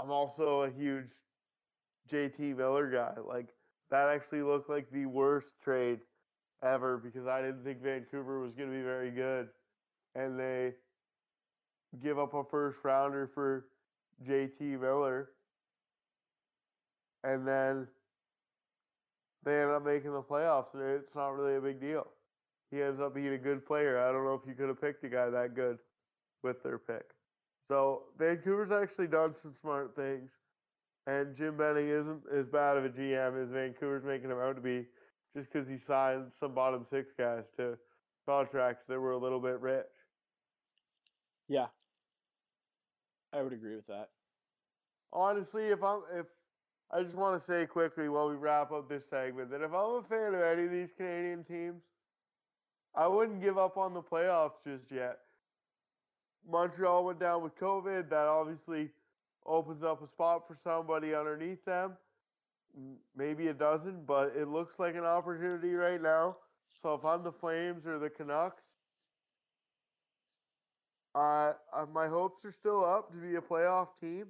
I'm 0.00 0.10
also 0.10 0.62
a 0.62 0.70
huge 0.70 1.10
JT 2.12 2.56
Miller 2.56 2.90
guy. 2.90 3.14
Like 3.24 3.50
that 3.90 4.08
actually 4.08 4.42
looked 4.42 4.68
like 4.68 4.90
the 4.90 5.06
worst 5.06 5.46
trade 5.62 6.00
ever 6.62 6.96
because 6.98 7.28
I 7.28 7.40
didn't 7.40 7.62
think 7.62 7.82
Vancouver 7.82 8.40
was 8.40 8.52
going 8.54 8.68
to 8.68 8.76
be 8.76 8.82
very 8.82 9.12
good, 9.12 9.48
and 10.16 10.38
they 10.38 10.72
give 12.02 12.18
up 12.18 12.34
a 12.34 12.42
first 12.50 12.78
rounder 12.82 13.30
for 13.32 13.66
JT 14.26 14.80
Miller, 14.80 15.30
and 17.22 17.46
then 17.46 17.86
they 19.44 19.60
end 19.60 19.70
up 19.70 19.84
making 19.84 20.12
the 20.12 20.22
playoffs, 20.22 20.74
and 20.74 20.82
it's 20.82 21.14
not 21.14 21.28
really 21.30 21.56
a 21.56 21.60
big 21.60 21.80
deal. 21.80 22.08
He 22.72 22.82
ends 22.82 23.00
up 23.00 23.14
being 23.14 23.34
a 23.34 23.38
good 23.38 23.66
player. 23.66 23.98
I 24.00 24.10
don't 24.10 24.24
know 24.24 24.34
if 24.34 24.48
you 24.48 24.54
could 24.54 24.68
have 24.68 24.80
picked 24.80 25.04
a 25.04 25.08
guy 25.08 25.28
that 25.28 25.54
good 25.54 25.78
with 26.42 26.62
their 26.62 26.78
pick. 26.78 27.04
So 27.68 28.04
Vancouver's 28.18 28.72
actually 28.72 29.08
done 29.08 29.34
some 29.40 29.54
smart 29.60 29.94
things, 29.94 30.30
and 31.06 31.36
Jim 31.36 31.56
Benning 31.56 31.88
isn't 31.88 32.22
as 32.34 32.46
bad 32.46 32.78
of 32.78 32.86
a 32.86 32.88
GM 32.88 33.42
as 33.42 33.50
Vancouver's 33.50 34.04
making 34.04 34.30
him 34.30 34.38
out 34.38 34.56
to 34.56 34.62
be, 34.62 34.86
just 35.36 35.52
because 35.52 35.68
he 35.68 35.76
signed 35.76 36.32
some 36.40 36.54
bottom 36.54 36.86
six 36.90 37.12
guys 37.18 37.44
to 37.58 37.76
contracts 38.26 38.84
that 38.88 38.98
were 38.98 39.12
a 39.12 39.18
little 39.18 39.40
bit 39.40 39.60
rich. 39.60 39.84
Yeah. 41.48 41.66
I 43.34 43.42
would 43.42 43.52
agree 43.52 43.76
with 43.76 43.86
that. 43.86 44.08
Honestly, 45.12 45.64
if 45.64 45.82
I'm 45.82 46.00
if 46.14 46.26
I 46.90 47.02
just 47.02 47.16
want 47.16 47.38
to 47.38 47.46
say 47.46 47.66
quickly 47.66 48.08
while 48.08 48.28
we 48.28 48.34
wrap 48.34 48.72
up 48.72 48.88
this 48.88 49.04
segment 49.10 49.50
that 49.50 49.62
if 49.62 49.72
I'm 49.74 49.96
a 49.96 50.02
fan 50.08 50.34
of 50.34 50.40
any 50.40 50.64
of 50.64 50.70
these 50.70 50.90
Canadian 50.96 51.44
teams, 51.44 51.82
I 52.94 53.06
wouldn't 53.06 53.40
give 53.40 53.56
up 53.56 53.76
on 53.76 53.94
the 53.94 54.02
playoffs 54.02 54.62
just 54.66 54.90
yet. 54.90 55.18
Montreal 56.50 57.04
went 57.04 57.20
down 57.20 57.42
with 57.42 57.56
COVID. 57.58 58.10
That 58.10 58.26
obviously 58.26 58.90
opens 59.46 59.82
up 59.82 60.02
a 60.02 60.08
spot 60.08 60.46
for 60.46 60.56
somebody 60.62 61.14
underneath 61.14 61.64
them. 61.64 61.92
Maybe 63.16 63.46
it 63.46 63.58
doesn't, 63.58 64.06
but 64.06 64.34
it 64.36 64.48
looks 64.48 64.78
like 64.78 64.94
an 64.94 65.04
opportunity 65.04 65.74
right 65.74 66.00
now. 66.02 66.36
So 66.82 66.94
if 66.94 67.04
I'm 67.04 67.22
the 67.22 67.32
Flames 67.32 67.86
or 67.86 67.98
the 67.98 68.10
Canucks, 68.10 68.62
uh, 71.14 71.52
my 71.92 72.08
hopes 72.08 72.44
are 72.44 72.52
still 72.52 72.84
up 72.84 73.10
to 73.12 73.18
be 73.18 73.36
a 73.36 73.40
playoff 73.40 73.88
team. 74.00 74.26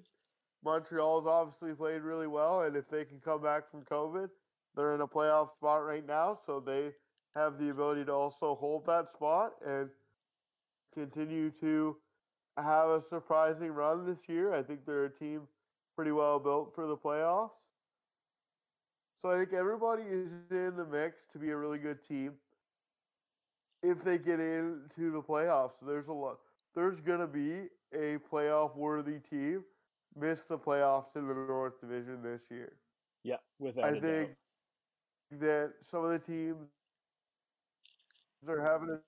Montreal's 0.64 1.26
obviously 1.26 1.72
played 1.74 2.02
really 2.02 2.26
well, 2.26 2.62
and 2.62 2.76
if 2.76 2.88
they 2.88 3.04
can 3.04 3.20
come 3.24 3.42
back 3.42 3.70
from 3.70 3.82
COVID, 3.82 4.28
they're 4.76 4.94
in 4.94 5.00
a 5.00 5.06
playoff 5.06 5.52
spot 5.52 5.84
right 5.84 6.06
now, 6.06 6.38
so 6.46 6.60
they 6.60 6.90
have 7.34 7.58
the 7.58 7.70
ability 7.70 8.04
to 8.04 8.12
also 8.12 8.54
hold 8.54 8.86
that 8.86 9.12
spot 9.12 9.54
and 9.66 9.90
continue 10.94 11.50
to 11.50 11.96
have 12.56 12.88
a 12.90 13.02
surprising 13.02 13.72
run 13.72 14.06
this 14.06 14.28
year. 14.28 14.52
I 14.52 14.62
think 14.62 14.84
they're 14.86 15.04
a 15.04 15.10
team 15.10 15.42
pretty 15.96 16.12
well 16.12 16.38
built 16.38 16.74
for 16.74 16.86
the 16.86 16.96
playoffs. 16.96 17.50
So 19.18 19.30
I 19.30 19.38
think 19.38 19.52
everybody 19.52 20.02
is 20.02 20.30
in 20.32 20.56
the 20.56 20.66
mix 20.66 21.06
to 21.12 21.20
be 21.20 21.32
a 21.50 21.56
really 21.56 21.62
good 21.62 21.86
team 21.90 22.22
if 23.82 24.02
they 24.02 24.18
get 24.18 24.40
into 24.40 25.10
the 25.10 25.22
playoffs. 25.22 25.74
There's 25.82 26.08
a 26.08 26.12
lot. 26.12 26.38
There's 26.74 27.00
gonna 27.00 27.26
be 27.26 27.68
a 27.92 28.18
playoff 28.30 28.76
worthy 28.76 29.18
team 29.20 29.64
miss 30.16 30.44
the 30.44 30.58
playoffs 30.58 31.16
in 31.16 31.26
the 31.28 31.34
North 31.34 31.68
Division 31.68 32.10
this 32.12 32.34
year. 32.40 32.64
Yeah, 33.22 33.38
without 33.58 33.84
I 33.84 33.92
a 33.94 34.00
doubt. 34.00 34.28
think 34.28 34.36
that 35.30 35.74
some 35.80 36.04
of 36.04 36.10
the 36.10 36.18
teams 36.18 36.68
are 38.48 38.60
having 38.60 38.90
a 38.90 38.98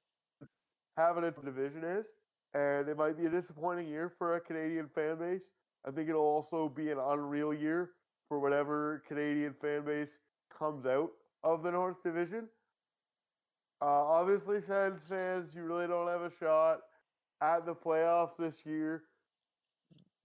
having 0.96 1.24
a 1.24 1.30
division 1.30 1.82
is, 1.84 2.06
and 2.54 2.88
it 2.88 2.96
might 2.96 3.18
be 3.18 3.26
a 3.26 3.30
disappointing 3.30 3.88
year 3.88 4.12
for 4.16 4.36
a 4.36 4.40
Canadian 4.40 4.88
fan 4.94 5.18
base. 5.18 5.42
I 5.86 5.90
think 5.90 6.08
it'll 6.08 6.22
also 6.22 6.68
be 6.68 6.90
an 6.90 6.98
unreal 6.98 7.52
year 7.52 7.90
for 8.28 8.38
whatever 8.38 9.02
Canadian 9.06 9.54
fan 9.60 9.84
base 9.84 10.08
comes 10.56 10.86
out 10.86 11.10
of 11.42 11.62
the 11.62 11.70
North 11.70 12.02
Division. 12.02 12.48
Uh, 13.82 13.86
obviously, 13.86 14.60
Sens 14.66 15.02
fans, 15.08 15.54
you 15.54 15.62
really 15.64 15.86
don't 15.86 16.08
have 16.08 16.22
a 16.22 16.30
shot 16.40 16.78
at 17.42 17.66
the 17.66 17.74
playoffs 17.74 18.36
this 18.38 18.54
year. 18.64 19.02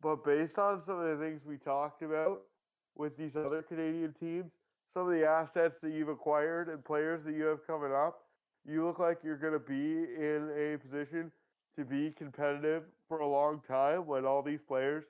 But 0.02 0.24
based 0.24 0.58
on 0.58 0.82
some 0.86 1.00
of 1.00 1.18
the 1.18 1.24
things 1.24 1.42
we 1.46 1.58
talked 1.58 2.04
about 2.04 2.44
with 2.96 3.18
these 3.18 3.36
other 3.36 3.62
Canadian 3.62 4.14
teams, 4.18 4.52
some 4.94 5.10
of 5.10 5.20
the 5.20 5.28
assets 5.28 5.76
that 5.82 5.92
you've 5.92 6.08
acquired 6.08 6.70
and 6.70 6.84
players 6.86 7.24
that 7.26 7.34
you 7.34 7.44
have 7.46 7.66
coming 7.68 7.92
up, 7.92 8.29
you 8.70 8.86
look 8.86 9.00
like 9.00 9.20
you're 9.24 9.38
going 9.38 9.54
to 9.54 9.60
be 9.60 9.74
in 9.74 10.50
a 10.56 10.78
position 10.78 11.32
to 11.78 11.86
be 11.86 12.12
competitive 12.18 12.84
for 13.08 13.20
a 13.20 13.28
long 13.28 13.62
time 13.68 14.06
when 14.06 14.26
all 14.26 14.42
these 14.42 14.60
players 14.68 15.04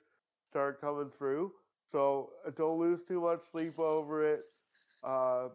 start 0.50 0.80
coming 0.80 1.10
through. 1.18 1.52
So 1.92 2.30
uh, 2.46 2.50
don't 2.56 2.78
lose 2.78 3.00
too 3.08 3.20
much 3.20 3.40
sleep 3.50 3.78
over 3.78 4.32
it. 4.32 4.44
Uh, 5.02 5.48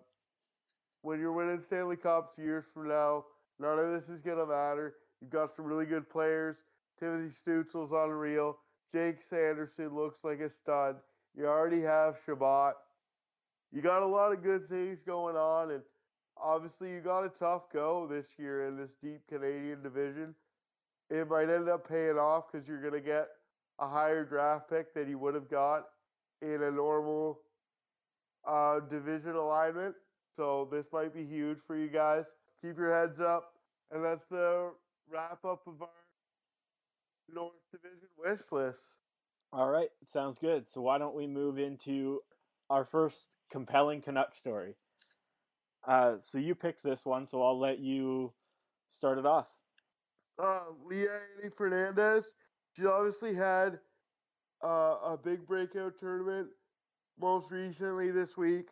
when 1.02 1.20
you're 1.20 1.32
winning 1.32 1.62
Stanley 1.68 1.96
Cups 1.96 2.38
years 2.38 2.66
from 2.74 2.88
now, 2.88 3.26
none 3.60 3.80
of 3.80 3.92
this 3.92 4.10
is 4.16 4.22
going 4.22 4.38
to 4.38 4.46
matter. 4.46 4.96
You've 5.22 5.32
got 5.32 5.56
some 5.56 5.66
really 5.66 5.86
good 5.86 6.10
players. 6.10 6.58
Timothy 7.00 7.34
Stützle's 7.46 7.92
unreal. 7.94 8.58
Jake 8.94 9.18
Sanderson 9.30 9.96
looks 9.96 10.24
like 10.24 10.40
a 10.40 10.50
stud. 10.64 10.96
You 11.38 11.48
already 11.48 11.82
have 11.82 12.16
Chabot. 12.26 12.74
You 13.74 13.82
got 13.82 14.02
a 14.02 14.06
lot 14.06 14.32
of 14.32 14.44
good 14.44 14.70
things 14.70 15.00
going 15.06 15.36
on, 15.36 15.72
and 15.72 15.82
obviously 16.42 16.92
you 16.92 17.00
got 17.00 17.24
a 17.24 17.30
tough 17.30 17.64
go 17.72 18.08
this 18.10 18.26
year 18.38 18.68
in 18.68 18.78
this 18.78 18.92
deep 19.02 19.22
Canadian 19.28 19.82
division. 19.82 20.36
It 21.10 21.30
might 21.30 21.50
end 21.50 21.70
up 21.70 21.88
paying 21.88 22.18
off 22.18 22.46
because 22.52 22.68
you're 22.68 22.82
going 22.82 22.94
to 22.94 23.02
get 23.02 23.28
a 23.80 23.88
higher 23.88 24.24
draft 24.24 24.70
pick 24.70 24.94
than 24.94 25.10
you 25.10 25.20
would 25.20 25.36
have 25.36 25.50
got 25.50 25.86
in 26.42 26.64
a 26.64 26.72
normal 26.72 27.40
uh, 28.48 28.80
division 28.80 29.36
alignment. 29.36 29.96
So 30.36 30.68
this 30.72 30.86
might 30.92 31.14
be 31.14 31.24
huge 31.26 31.60
for 31.66 31.78
you 31.78 31.88
guys. 31.88 32.26
Keep 32.62 32.78
your 32.78 32.94
heads 32.94 33.20
up, 33.20 33.54
and 33.92 34.04
that's 34.04 34.26
the 34.30 34.72
wrap 35.12 35.44
up 35.46 35.62
of 35.68 35.82
our 35.82 35.90
North 37.34 37.54
Division 37.72 38.08
wish 38.18 38.40
list. 38.52 38.80
All 39.54 39.70
right, 39.70 39.90
sounds 40.12 40.38
good. 40.38 40.68
So 40.68 40.82
why 40.82 40.98
don't 40.98 41.16
we 41.16 41.28
move 41.28 41.60
into 41.60 42.22
our 42.70 42.84
first 42.84 43.38
compelling 43.52 44.02
Canuck 44.02 44.34
story? 44.36 44.76
Uh, 45.88 46.16
so 46.20 46.38
you 46.38 46.56
picked 46.56 46.84
this 46.84 47.06
one, 47.06 47.28
so 47.28 47.44
I'll 47.44 47.60
let 47.60 47.80
you 47.80 48.34
start 48.90 49.18
it 49.20 49.26
off. 49.26 49.48
uh, 50.40 50.66
Leylah 50.90 51.20
Annie 51.40 51.50
Fernandez. 51.56 52.32
She 52.76 52.86
obviously 52.86 53.34
had 53.36 53.80
uh, 54.64 54.98
a 55.04 55.18
big 55.22 55.46
breakout 55.48 55.94
tournament 56.00 56.50
most 57.20 57.52
recently 57.52 58.12
this 58.12 58.38
week. 58.38 58.68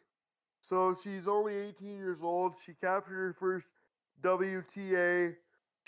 So 0.61 0.95
she's 1.03 1.27
only 1.27 1.55
18 1.55 1.97
years 1.97 2.19
old. 2.21 2.55
She 2.63 2.73
captured 2.73 3.13
her 3.15 3.33
first 3.39 3.67
WTA 4.21 5.35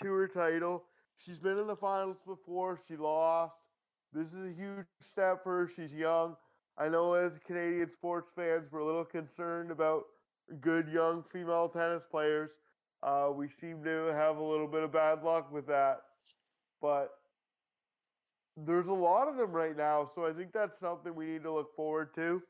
tour 0.02 0.28
title. 0.28 0.84
She's 1.18 1.38
been 1.38 1.58
in 1.58 1.66
the 1.66 1.76
finals 1.76 2.18
before. 2.26 2.80
She 2.88 2.96
lost. 2.96 3.54
This 4.12 4.28
is 4.32 4.46
a 4.50 4.52
huge 4.54 4.86
step 5.00 5.42
for 5.42 5.60
her. 5.60 5.68
She's 5.68 5.92
young. 5.92 6.36
I 6.78 6.88
know 6.88 7.14
as 7.14 7.38
Canadian 7.46 7.90
sports 7.92 8.30
fans, 8.36 8.68
we're 8.70 8.80
a 8.80 8.86
little 8.86 9.04
concerned 9.04 9.70
about 9.70 10.04
good 10.60 10.88
young 10.88 11.24
female 11.32 11.68
tennis 11.68 12.02
players. 12.10 12.50
Uh, 13.02 13.30
we 13.34 13.48
seem 13.60 13.82
to 13.84 14.06
have 14.14 14.36
a 14.38 14.42
little 14.42 14.66
bit 14.66 14.82
of 14.82 14.92
bad 14.92 15.22
luck 15.22 15.52
with 15.52 15.66
that, 15.66 16.02
but 16.80 17.10
there's 18.56 18.86
a 18.88 18.92
lot 18.92 19.28
of 19.28 19.36
them 19.36 19.52
right 19.52 19.76
now, 19.76 20.10
so 20.14 20.26
I 20.26 20.32
think 20.32 20.52
that's 20.52 20.78
something 20.80 21.14
we 21.14 21.26
need 21.26 21.42
to 21.44 21.52
look 21.52 21.74
forward 21.76 22.14
to. 22.16 22.42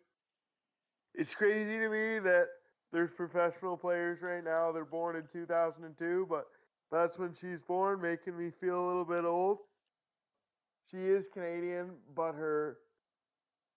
It's 1.14 1.34
crazy 1.34 1.78
to 1.78 1.88
me 1.88 2.18
that 2.20 2.48
there's 2.92 3.10
professional 3.12 3.76
players 3.76 4.22
right 4.22 4.44
now. 4.44 4.70
They're 4.72 4.84
born 4.84 5.16
in 5.16 5.26
2002, 5.32 6.26
but 6.28 6.46
That's 6.92 7.18
when 7.18 7.34
she's 7.34 7.60
born, 7.60 8.00
making 8.00 8.36
me 8.38 8.50
feel 8.60 8.84
a 8.84 8.86
little 8.86 9.04
bit 9.04 9.24
old. 9.24 9.58
She 10.90 10.98
is 10.98 11.28
Canadian, 11.28 11.98
but 12.14 12.32
her 12.34 12.78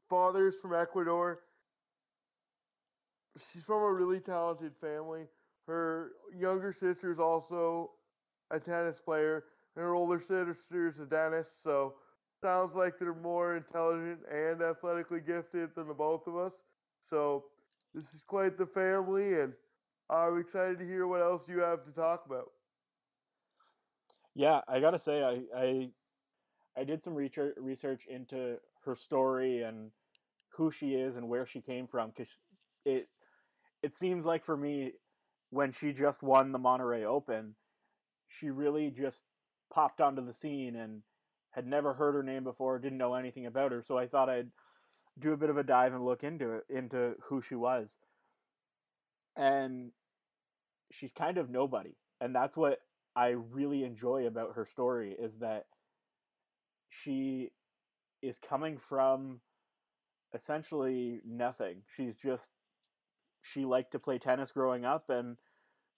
father's 0.09 0.55
from 0.61 0.73
Ecuador. 0.73 1.41
She's 3.39 3.63
from 3.63 3.81
a 3.83 3.91
really 3.91 4.19
talented 4.19 4.73
family. 4.81 5.27
Her 5.67 6.11
younger 6.37 6.73
sister 6.73 7.11
is 7.11 7.19
also 7.19 7.91
a 8.51 8.59
tennis 8.59 8.99
player, 8.99 9.45
and 9.75 9.83
her 9.83 9.93
older 9.95 10.19
sister 10.19 10.87
is 10.87 10.99
a 10.99 11.05
dentist. 11.05 11.51
So 11.63 11.95
sounds 12.41 12.75
like 12.75 12.97
they're 12.99 13.13
more 13.13 13.55
intelligent 13.57 14.19
and 14.31 14.61
athletically 14.61 15.21
gifted 15.21 15.75
than 15.75 15.87
the 15.87 15.93
both 15.93 16.27
of 16.27 16.35
us. 16.37 16.53
So 17.09 17.45
this 17.93 18.13
is 18.13 18.23
quite 18.27 18.57
the 18.57 18.65
family, 18.65 19.39
and 19.41 19.53
I'm 20.09 20.39
excited 20.39 20.79
to 20.79 20.85
hear 20.85 21.07
what 21.07 21.21
else 21.21 21.47
you 21.47 21.59
have 21.59 21.85
to 21.85 21.91
talk 21.91 22.25
about. 22.25 22.51
Yeah, 24.35 24.61
I 24.67 24.79
gotta 24.79 24.99
say, 24.99 25.23
I 25.23 25.43
I, 25.57 25.89
I 26.77 26.83
did 26.83 27.03
some 27.03 27.15
research 27.15 27.55
research 27.57 28.05
into 28.07 28.57
her 28.85 28.95
story 28.95 29.61
and 29.63 29.91
who 30.49 30.71
she 30.71 30.93
is 30.95 31.15
and 31.15 31.27
where 31.29 31.45
she 31.45 31.61
came 31.61 31.87
from 31.87 32.09
because 32.09 32.31
it 32.85 33.07
it 33.83 33.95
seems 33.97 34.25
like 34.25 34.45
for 34.45 34.57
me 34.57 34.93
when 35.51 35.71
she 35.71 35.93
just 35.93 36.21
won 36.21 36.51
the 36.51 36.59
Monterrey 36.59 37.03
Open, 37.03 37.55
she 38.27 38.49
really 38.49 38.91
just 38.91 39.23
popped 39.73 40.01
onto 40.01 40.25
the 40.25 40.33
scene 40.33 40.75
and 40.75 41.01
had 41.51 41.65
never 41.65 41.93
heard 41.93 42.13
her 42.13 42.23
name 42.23 42.43
before, 42.43 42.77
didn't 42.79 42.97
know 42.97 43.15
anything 43.15 43.45
about 43.45 43.71
her. 43.71 43.83
So 43.85 43.97
I 43.97 44.07
thought 44.07 44.29
I'd 44.29 44.51
do 45.19 45.33
a 45.33 45.37
bit 45.37 45.49
of 45.49 45.57
a 45.57 45.63
dive 45.63 45.93
and 45.93 46.05
look 46.05 46.23
into 46.23 46.53
it, 46.53 46.63
into 46.69 47.15
who 47.27 47.41
she 47.41 47.55
was. 47.55 47.97
And 49.35 49.91
she's 50.91 51.11
kind 51.17 51.37
of 51.37 51.49
nobody. 51.49 51.95
And 52.21 52.35
that's 52.35 52.55
what 52.55 52.79
I 53.15 53.29
really 53.29 53.83
enjoy 53.83 54.27
about 54.27 54.55
her 54.55 54.65
story 54.65 55.15
is 55.17 55.39
that 55.39 55.65
she 56.89 57.51
is 58.21 58.37
coming 58.47 58.77
from 58.89 59.39
essentially 60.33 61.21
nothing. 61.25 61.81
She's 61.95 62.15
just 62.15 62.51
she 63.41 63.65
liked 63.65 63.91
to 63.91 63.99
play 63.99 64.17
tennis 64.17 64.51
growing 64.51 64.85
up 64.85 65.09
and 65.09 65.37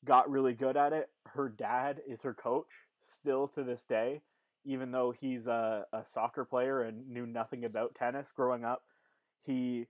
got 0.05 0.29
really 0.29 0.53
good 0.53 0.77
at 0.77 0.93
it. 0.93 1.09
Her 1.25 1.49
dad 1.49 2.01
is 2.07 2.21
her 2.21 2.33
coach 2.33 2.69
still 3.03 3.47
to 3.49 3.63
this 3.63 3.83
day, 3.85 4.21
even 4.65 4.91
though 4.91 5.11
he's 5.11 5.47
a, 5.47 5.85
a 5.93 6.03
soccer 6.05 6.45
player 6.45 6.81
and 6.81 7.07
knew 7.09 7.25
nothing 7.25 7.65
about 7.65 7.95
tennis 7.95 8.31
growing 8.31 8.63
up. 8.63 8.83
He 9.45 9.87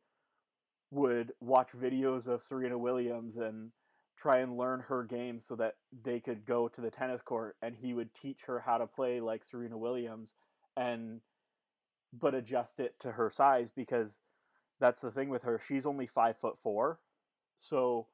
would 0.91 1.32
watch 1.40 1.69
videos 1.80 2.28
of 2.28 2.44
Serena 2.44 2.78
Williams 2.78 3.38
and 3.38 3.72
try 4.18 4.40
and 4.40 4.57
learn 4.57 4.82
her 4.82 5.03
game 5.03 5.40
so 5.40 5.56
that 5.56 5.76
they 6.03 6.19
could 6.19 6.45
go 6.45 6.68
to 6.68 6.82
the 6.82 6.91
tennis 6.91 7.22
court 7.22 7.56
and 7.61 7.76
he 7.76 7.94
would 7.94 8.14
teach 8.14 8.41
her 8.45 8.60
how 8.60 8.78
to 8.78 8.86
play 8.86 9.19
like 9.19 9.44
Serena 9.44 9.78
Williams 9.78 10.36
and 10.78 11.22
but 12.14 12.36
adjust 12.36 12.80
it 12.80 12.94
to 12.99 13.11
her 13.11 13.30
size 13.30 13.72
because 13.73 14.19
that's 14.80 14.99
the 14.99 15.11
thing 15.11 15.30
with 15.30 15.44
her. 15.44 15.60
She's 15.65 15.86
only 15.86 16.06
five 16.06 16.38
foot 16.38 16.57
four. 16.61 16.99
So 17.69 18.07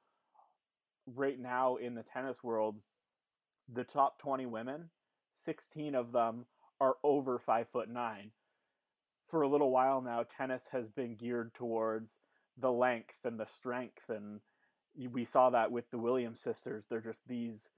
right 1.15 1.39
now 1.39 1.77
in 1.77 1.95
the 1.95 2.03
tennis 2.03 2.43
world, 2.43 2.75
the 3.73 3.83
top 3.83 4.19
20 4.19 4.45
women, 4.45 4.89
16 5.33 5.95
of 5.95 6.11
them 6.11 6.45
are 6.79 6.95
over 7.03 7.39
five 7.39 7.67
foot 7.69 7.89
nine. 7.89 8.31
For 9.29 9.41
a 9.41 9.47
little 9.47 9.71
while 9.71 10.01
now, 10.01 10.23
tennis 10.37 10.63
has 10.71 10.89
been 10.89 11.15
geared 11.15 11.53
towards 11.53 12.11
the 12.57 12.71
length 12.71 13.17
and 13.23 13.39
the 13.39 13.47
strength, 13.57 14.09
and 14.09 14.39
we 15.11 15.25
saw 15.25 15.49
that 15.49 15.71
with 15.71 15.89
the 15.91 15.97
Williams 15.97 16.41
sisters. 16.41 16.85
They're 16.89 17.01
just 17.01 17.27
these 17.27 17.69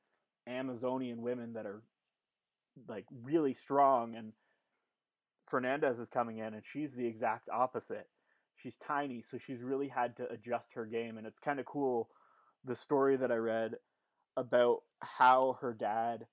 Amazonian 0.48 1.22
women 1.22 1.54
that 1.54 1.66
are 1.66 1.82
like 2.88 3.06
really 3.24 3.54
strong, 3.54 4.16
and 4.16 4.34
Fernandez 5.50 6.00
is 6.00 6.10
coming 6.10 6.38
in, 6.38 6.54
and 6.54 6.64
she's 6.72 6.94
the 6.94 7.08
exact 7.08 7.50
opposite. 7.50 8.08
She's 8.62 8.78
tiny, 8.78 9.22
so 9.22 9.38
she's 9.38 9.62
really 9.62 9.88
had 9.88 10.18
to 10.18 10.30
adjust 10.30 10.74
her 10.74 10.86
game, 10.86 11.18
and 11.18 11.26
it's 11.26 11.40
kind 11.40 11.60
of 11.60 11.66
cool 11.66 12.10
the 12.66 12.76
story 12.76 13.16
that 13.18 13.32
I 13.32 13.36
read 13.36 13.76
about 14.36 14.80
how 15.02 15.58
her 15.62 15.74
dad 15.74 16.26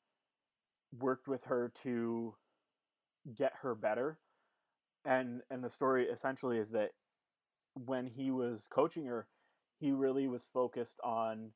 worked 0.99 1.29
with 1.29 1.45
her 1.45 1.73
to 1.83 2.35
get 3.37 3.53
her 3.63 3.75
better. 3.75 4.19
And 5.05 5.43
and 5.51 5.63
the 5.63 5.71
story 5.71 6.07
essentially 6.07 6.59
is 6.59 6.71
that 6.71 6.91
when 7.75 8.07
he 8.07 8.31
was 8.31 8.67
coaching 8.71 9.07
her, 9.07 9.27
he 9.79 9.93
really 9.93 10.27
was 10.27 10.47
focused 10.53 10.99
on 11.05 11.51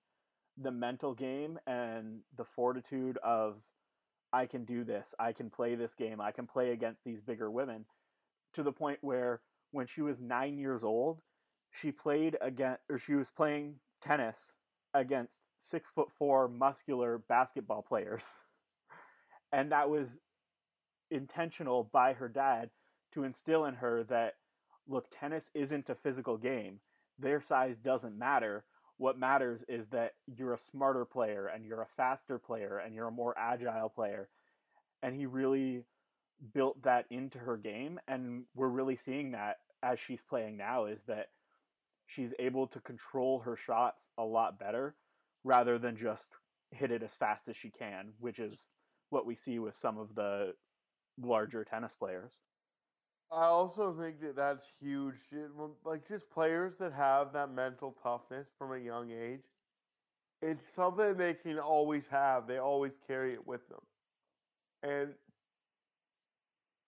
the 0.57 0.71
mental 0.71 1.15
game 1.15 1.59
and 1.67 2.21
the 2.37 2.45
fortitude 2.45 3.19
of 3.25 3.63
I 4.33 4.47
can 4.47 4.65
do 4.65 4.85
this, 4.85 5.15
I 5.19 5.33
can 5.33 5.51
play 5.51 5.75
this 5.75 5.95
game, 5.95 6.21
I 6.21 6.31
can 6.31 6.47
play 6.47 6.71
against 6.71 7.03
these 7.05 7.21
bigger 7.23 7.51
women 7.51 7.87
to 8.55 8.63
the 8.63 8.73
point 8.73 8.99
where 9.01 9.41
when 9.73 9.87
she 9.87 10.03
was 10.03 10.21
9 10.21 10.59
years 10.59 10.85
old, 10.85 11.21
she 11.73 11.93
played 11.93 12.37
again 12.41 12.77
or 12.89 12.99
she 12.99 13.15
was 13.15 13.31
playing 13.31 13.77
tennis 14.03 14.55
against 14.95 15.41
six 15.59 15.91
foot 15.91 16.09
four 16.19 16.49
muscular 16.49 17.19
basketball 17.29 17.83
players. 17.83 18.25
And 19.53 19.73
that 19.73 19.91
was 19.91 20.17
intentional 21.11 21.83
by 21.93 22.13
her 22.13 22.29
dad 22.29 22.71
to 23.15 23.25
instill 23.25 23.65
in 23.65 23.75
her 23.75 24.05
that 24.05 24.35
look, 24.87 25.07
tennis 25.11 25.51
isn't 25.55 25.89
a 25.89 25.95
physical 25.95 26.37
game. 26.37 26.81
Their 27.19 27.41
size 27.41 27.77
doesn't 27.79 28.19
matter. 28.19 28.65
What 28.97 29.19
matters 29.19 29.65
is 29.69 29.89
that 29.89 30.13
you're 30.27 30.55
a 30.55 30.59
smarter 30.71 31.05
player 31.05 31.49
and 31.49 31.65
you're 31.65 31.83
a 31.83 31.89
faster 31.97 32.39
player 32.39 32.79
and 32.79 32.95
you're 32.95 33.09
a 33.09 33.13
more 33.13 33.35
agile 33.37 33.89
player. 33.89 34.29
And 35.03 35.15
he 35.17 35.27
really 35.27 35.85
built 36.55 36.83
that 36.83 37.07
into 37.11 37.39
her 37.39 37.57
game. 37.57 38.01
And 38.09 38.45
we're 38.55 38.69
really 38.69 38.97
seeing 38.97 39.33
that 39.33 39.59
as 39.83 39.99
she's 39.99 40.23
playing 40.23 40.57
now 40.57 40.87
is 40.87 41.01
that 41.07 41.29
she's 42.07 42.33
able 42.39 42.67
to 42.69 42.81
control 42.81 43.41
her 43.41 43.57
shots 43.57 44.11
a 44.19 44.25
lot 44.25 44.59
better 44.59 44.95
rather 45.45 45.79
than 45.79 45.97
just 45.97 46.27
hit 46.71 46.91
it 46.91 47.03
as 47.03 47.13
fast 47.13 47.49
as 47.49 47.57
she 47.57 47.71
can, 47.71 48.13
which 48.19 48.39
is 48.39 48.59
what 49.11 49.27
we 49.27 49.35
see 49.35 49.59
with 49.59 49.77
some 49.79 49.99
of 49.99 50.15
the 50.15 50.55
larger 51.21 51.65
tennis 51.65 51.95
players. 51.99 52.33
I 53.33 53.45
also 53.45 53.93
think 53.93 54.21
that 54.23 54.35
that's 54.37 54.67
huge. 54.81 55.15
Like 55.85 56.07
just 56.09 56.31
players 56.31 56.77
that 56.79 56.93
have 56.93 57.33
that 57.33 57.53
mental 57.53 57.97
toughness 58.03 58.49
from 58.59 58.73
a 58.73 58.79
young 58.79 59.11
age. 59.13 59.45
It's 60.43 60.65
something 60.75 61.17
they 61.17 61.35
can 61.35 61.59
always 61.59 62.07
have. 62.09 62.47
They 62.47 62.59
always 62.59 62.93
carry 63.07 63.35
it 63.35 63.47
with 63.47 63.61
them. 63.69 63.81
And 64.83 65.15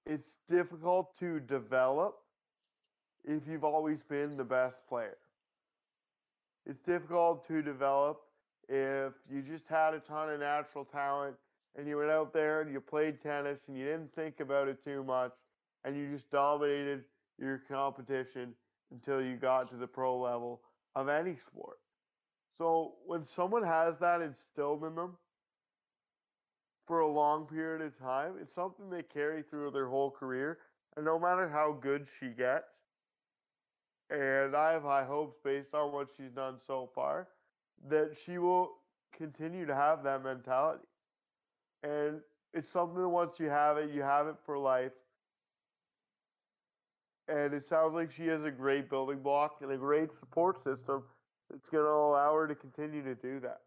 it's 0.06 0.28
difficult 0.50 1.18
to 1.20 1.40
develop 1.40 2.16
if 3.24 3.42
you've 3.48 3.64
always 3.64 3.98
been 4.08 4.36
the 4.36 4.44
best 4.44 4.76
player. 4.88 5.16
It's 6.66 6.80
difficult 6.86 7.46
to 7.48 7.62
develop 7.62 8.20
if 8.68 9.12
you 9.30 9.42
just 9.42 9.64
had 9.68 9.94
a 9.94 10.00
ton 10.00 10.30
of 10.30 10.40
natural 10.40 10.84
talent 10.84 11.36
and 11.76 11.88
you 11.88 11.98
went 11.98 12.10
out 12.10 12.32
there 12.32 12.60
and 12.60 12.72
you 12.72 12.80
played 12.80 13.22
tennis 13.22 13.58
and 13.66 13.76
you 13.76 13.84
didn't 13.84 14.14
think 14.14 14.40
about 14.40 14.68
it 14.68 14.84
too 14.84 15.02
much 15.02 15.32
and 15.84 15.96
you 15.96 16.12
just 16.12 16.30
dominated 16.30 17.04
your 17.38 17.62
competition 17.68 18.54
until 18.92 19.22
you 19.22 19.36
got 19.36 19.70
to 19.70 19.76
the 19.76 19.86
pro 19.86 20.18
level 20.18 20.60
of 20.94 21.08
any 21.08 21.36
sport. 21.36 21.78
So 22.58 22.94
when 23.06 23.24
someone 23.24 23.64
has 23.64 23.94
that 24.00 24.20
instilled 24.20 24.84
in 24.84 24.94
them 24.94 25.16
for 26.86 27.00
a 27.00 27.08
long 27.08 27.46
period 27.46 27.82
of 27.82 27.98
time, 27.98 28.32
it's 28.40 28.54
something 28.54 28.90
they 28.90 29.02
carry 29.02 29.42
through 29.42 29.70
their 29.70 29.88
whole 29.88 30.10
career. 30.10 30.58
And 30.96 31.04
no 31.04 31.18
matter 31.18 31.48
how 31.48 31.72
good 31.80 32.06
she 32.20 32.28
gets, 32.28 32.68
and 34.10 34.54
I 34.54 34.72
have 34.72 34.82
high 34.82 35.04
hopes 35.04 35.36
based 35.42 35.74
on 35.74 35.92
what 35.92 36.08
she's 36.16 36.32
done 36.32 36.56
so 36.66 36.90
far 36.94 37.28
that 37.88 38.14
she 38.24 38.38
will 38.38 38.72
continue 39.16 39.64
to 39.66 39.74
have 39.74 40.02
that 40.04 40.22
mentality. 40.22 40.84
And 41.82 42.20
it's 42.52 42.70
something 42.70 43.00
that 43.00 43.08
once 43.08 43.38
you 43.38 43.48
have 43.48 43.78
it, 43.78 43.90
you 43.90 44.02
have 44.02 44.26
it 44.26 44.36
for 44.44 44.58
life. 44.58 44.92
And 47.28 47.54
it 47.54 47.66
sounds 47.68 47.94
like 47.94 48.12
she 48.12 48.26
has 48.26 48.44
a 48.44 48.50
great 48.50 48.90
building 48.90 49.20
block 49.20 49.58
and 49.62 49.72
a 49.72 49.76
great 49.76 50.10
support 50.18 50.62
system 50.62 51.02
that's 51.50 51.68
going 51.70 51.84
to 51.84 51.90
allow 51.90 52.34
her 52.34 52.46
to 52.46 52.54
continue 52.54 53.02
to 53.02 53.14
do 53.14 53.40
that. 53.40 53.60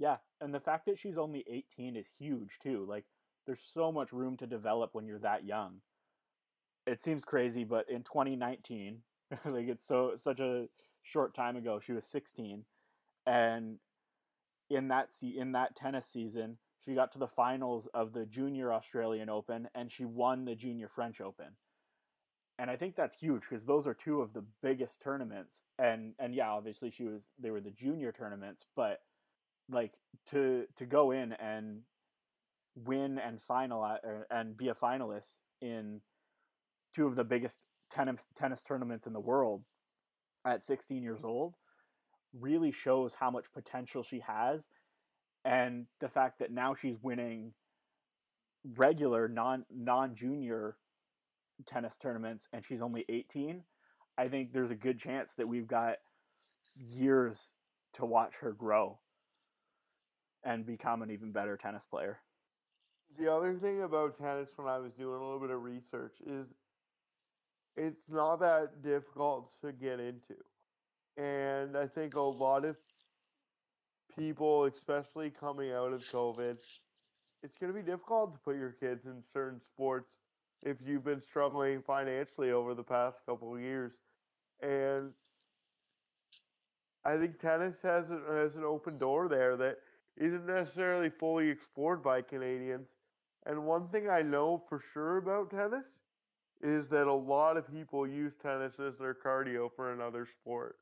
Yeah, 0.00 0.16
and 0.40 0.52
the 0.54 0.60
fact 0.60 0.86
that 0.86 0.98
she's 0.98 1.18
only 1.18 1.44
18 1.46 1.94
is 1.94 2.06
huge 2.18 2.58
too. 2.62 2.86
Like 2.88 3.04
there's 3.46 3.60
so 3.74 3.92
much 3.92 4.12
room 4.12 4.38
to 4.38 4.46
develop 4.46 4.94
when 4.94 5.06
you're 5.06 5.18
that 5.18 5.44
young. 5.44 5.82
It 6.86 7.02
seems 7.02 7.22
crazy, 7.22 7.64
but 7.64 7.88
in 7.90 8.02
2019, 8.02 9.02
like 9.44 9.68
it's 9.68 9.86
so 9.86 10.12
such 10.16 10.40
a 10.40 10.68
short 11.02 11.34
time 11.34 11.56
ago. 11.56 11.80
She 11.84 11.92
was 11.92 12.06
16, 12.06 12.64
and 13.26 13.78
in 14.70 14.88
that 14.88 15.12
se- 15.12 15.36
in 15.36 15.52
that 15.52 15.76
tennis 15.76 16.06
season, 16.06 16.56
she 16.82 16.94
got 16.94 17.12
to 17.12 17.18
the 17.18 17.28
finals 17.28 17.86
of 17.92 18.14
the 18.14 18.24
Junior 18.24 18.72
Australian 18.72 19.28
Open, 19.28 19.68
and 19.74 19.92
she 19.92 20.06
won 20.06 20.46
the 20.46 20.54
Junior 20.54 20.88
French 20.88 21.20
Open. 21.20 21.56
And 22.58 22.70
I 22.70 22.76
think 22.76 22.96
that's 22.96 23.16
huge 23.16 23.42
because 23.48 23.66
those 23.66 23.86
are 23.86 23.94
two 23.94 24.22
of 24.22 24.32
the 24.32 24.44
biggest 24.62 25.02
tournaments. 25.02 25.60
And 25.78 26.14
and 26.18 26.34
yeah, 26.34 26.50
obviously 26.50 26.90
she 26.90 27.04
was 27.04 27.26
they 27.38 27.50
were 27.50 27.60
the 27.60 27.70
junior 27.70 28.12
tournaments, 28.12 28.64
but 28.74 29.00
like 29.70 29.92
to 30.30 30.64
to 30.78 30.86
go 30.86 31.10
in 31.10 31.32
and 31.32 31.80
win 32.74 33.18
and 33.18 33.40
final 33.42 33.84
er, 33.84 34.26
and 34.30 34.56
be 34.56 34.68
a 34.68 34.74
finalist 34.74 35.36
in 35.60 36.00
two 36.94 37.06
of 37.06 37.16
the 37.16 37.24
biggest 37.24 37.58
tennis 37.90 38.24
tennis 38.38 38.62
tournaments 38.62 39.06
in 39.06 39.12
the 39.12 39.20
world 39.20 39.62
at 40.46 40.64
16 40.64 41.02
years 41.02 41.20
old 41.24 41.54
really 42.38 42.70
shows 42.72 43.12
how 43.18 43.30
much 43.30 43.52
potential 43.52 44.02
she 44.02 44.20
has 44.20 44.68
and 45.44 45.86
the 46.00 46.08
fact 46.08 46.38
that 46.38 46.52
now 46.52 46.74
she's 46.74 46.96
winning 47.02 47.52
regular 48.76 49.28
non 49.28 49.64
non 49.74 50.14
junior 50.14 50.76
tennis 51.66 51.96
tournaments 52.00 52.46
and 52.52 52.64
she's 52.64 52.80
only 52.80 53.04
18 53.08 53.62
i 54.16 54.28
think 54.28 54.52
there's 54.52 54.70
a 54.70 54.76
good 54.76 54.98
chance 54.98 55.30
that 55.36 55.48
we've 55.48 55.66
got 55.66 55.96
years 56.76 57.52
to 57.94 58.04
watch 58.04 58.32
her 58.40 58.52
grow 58.52 58.98
and 60.44 60.66
become 60.66 61.02
an 61.02 61.10
even 61.10 61.32
better 61.32 61.56
tennis 61.56 61.84
player 61.84 62.18
the 63.18 63.32
other 63.32 63.54
thing 63.54 63.82
about 63.82 64.18
tennis 64.18 64.50
when 64.56 64.68
i 64.68 64.78
was 64.78 64.92
doing 64.92 65.20
a 65.20 65.24
little 65.24 65.40
bit 65.40 65.50
of 65.50 65.62
research 65.62 66.14
is 66.26 66.48
it's 67.76 68.08
not 68.08 68.40
that 68.40 68.82
difficult 68.82 69.52
to 69.60 69.72
get 69.72 70.00
into 70.00 70.36
and 71.16 71.76
i 71.76 71.86
think 71.86 72.14
a 72.14 72.20
lot 72.20 72.64
of 72.64 72.76
people 74.18 74.64
especially 74.64 75.30
coming 75.30 75.72
out 75.72 75.92
of 75.92 76.00
covid 76.02 76.56
it's 77.42 77.56
going 77.56 77.72
to 77.72 77.78
be 77.78 77.84
difficult 77.84 78.34
to 78.34 78.40
put 78.40 78.56
your 78.56 78.72
kids 78.72 79.06
in 79.06 79.22
certain 79.32 79.60
sports 79.60 80.10
if 80.62 80.76
you've 80.84 81.04
been 81.04 81.22
struggling 81.22 81.82
financially 81.82 82.50
over 82.52 82.74
the 82.74 82.82
past 82.82 83.18
couple 83.26 83.54
of 83.54 83.60
years. 83.60 83.92
And 84.62 85.10
I 87.04 87.16
think 87.16 87.40
tennis 87.40 87.76
has, 87.82 88.04
has 88.08 88.56
an 88.56 88.64
open 88.64 88.98
door 88.98 89.28
there 89.28 89.56
that 89.56 89.78
isn't 90.16 90.46
necessarily 90.46 91.10
fully 91.10 91.48
explored 91.48 92.02
by 92.02 92.22
Canadians. 92.22 92.88
And 93.46 93.64
one 93.64 93.88
thing 93.88 94.08
I 94.08 94.22
know 94.22 94.62
for 94.68 94.82
sure 94.92 95.16
about 95.16 95.50
tennis 95.50 95.86
is 96.62 96.88
that 96.88 97.06
a 97.06 97.12
lot 97.12 97.56
of 97.56 97.70
people 97.72 98.06
use 98.06 98.32
tennis 98.42 98.74
as 98.78 98.94
their 98.98 99.14
cardio 99.14 99.70
for 99.74 99.92
another 99.92 100.26
sport. 100.40 100.76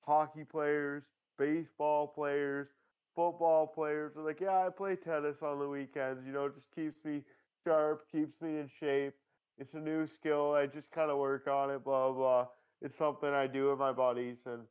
Hockey 0.00 0.44
players, 0.44 1.02
baseball 1.38 2.06
players, 2.06 2.68
football 3.14 3.66
players 3.66 4.12
are 4.16 4.22
like, 4.22 4.40
yeah, 4.40 4.66
I 4.66 4.70
play 4.70 4.96
tennis 4.96 5.36
on 5.42 5.58
the 5.58 5.68
weekends. 5.68 6.24
You 6.24 6.32
know, 6.32 6.46
it 6.46 6.54
just 6.54 6.70
keeps 6.74 7.04
me 7.04 7.22
sharp, 7.64 8.06
keeps 8.10 8.40
me 8.40 8.58
in 8.58 8.70
shape. 8.80 9.14
It's 9.58 9.74
a 9.74 9.80
new 9.80 10.06
skill. 10.06 10.52
I 10.52 10.66
just 10.66 10.90
kind 10.92 11.10
of 11.10 11.18
work 11.18 11.48
on 11.48 11.70
it, 11.70 11.82
blah, 11.82 12.12
blah. 12.12 12.46
It's 12.82 12.96
something 12.98 13.28
I 13.28 13.46
do 13.46 13.70
with 13.70 13.78
my 13.78 13.92
buddies. 13.92 14.36
And 14.46 14.62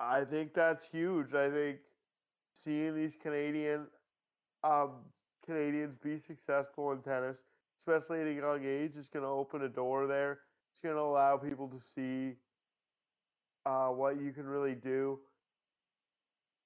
I 0.00 0.24
think 0.24 0.54
that's 0.54 0.86
huge. 0.88 1.34
I 1.34 1.50
think 1.50 1.78
seeing 2.64 2.96
these 2.96 3.16
Canadian 3.22 3.86
um, 4.64 4.92
Canadians 5.46 5.96
be 6.02 6.18
successful 6.18 6.92
in 6.92 7.02
tennis, 7.02 7.38
especially 7.80 8.22
at 8.22 8.28
a 8.28 8.34
young 8.34 8.64
age, 8.64 8.96
is 8.96 9.08
going 9.08 9.24
to 9.24 9.30
open 9.30 9.62
a 9.62 9.68
door 9.68 10.06
there. 10.06 10.40
It's 10.72 10.80
going 10.82 10.96
to 10.96 11.02
allow 11.02 11.36
people 11.38 11.68
to 11.68 11.80
see 11.94 12.36
uh, 13.66 13.88
what 13.88 14.20
you 14.20 14.32
can 14.32 14.46
really 14.46 14.74
do 14.74 15.20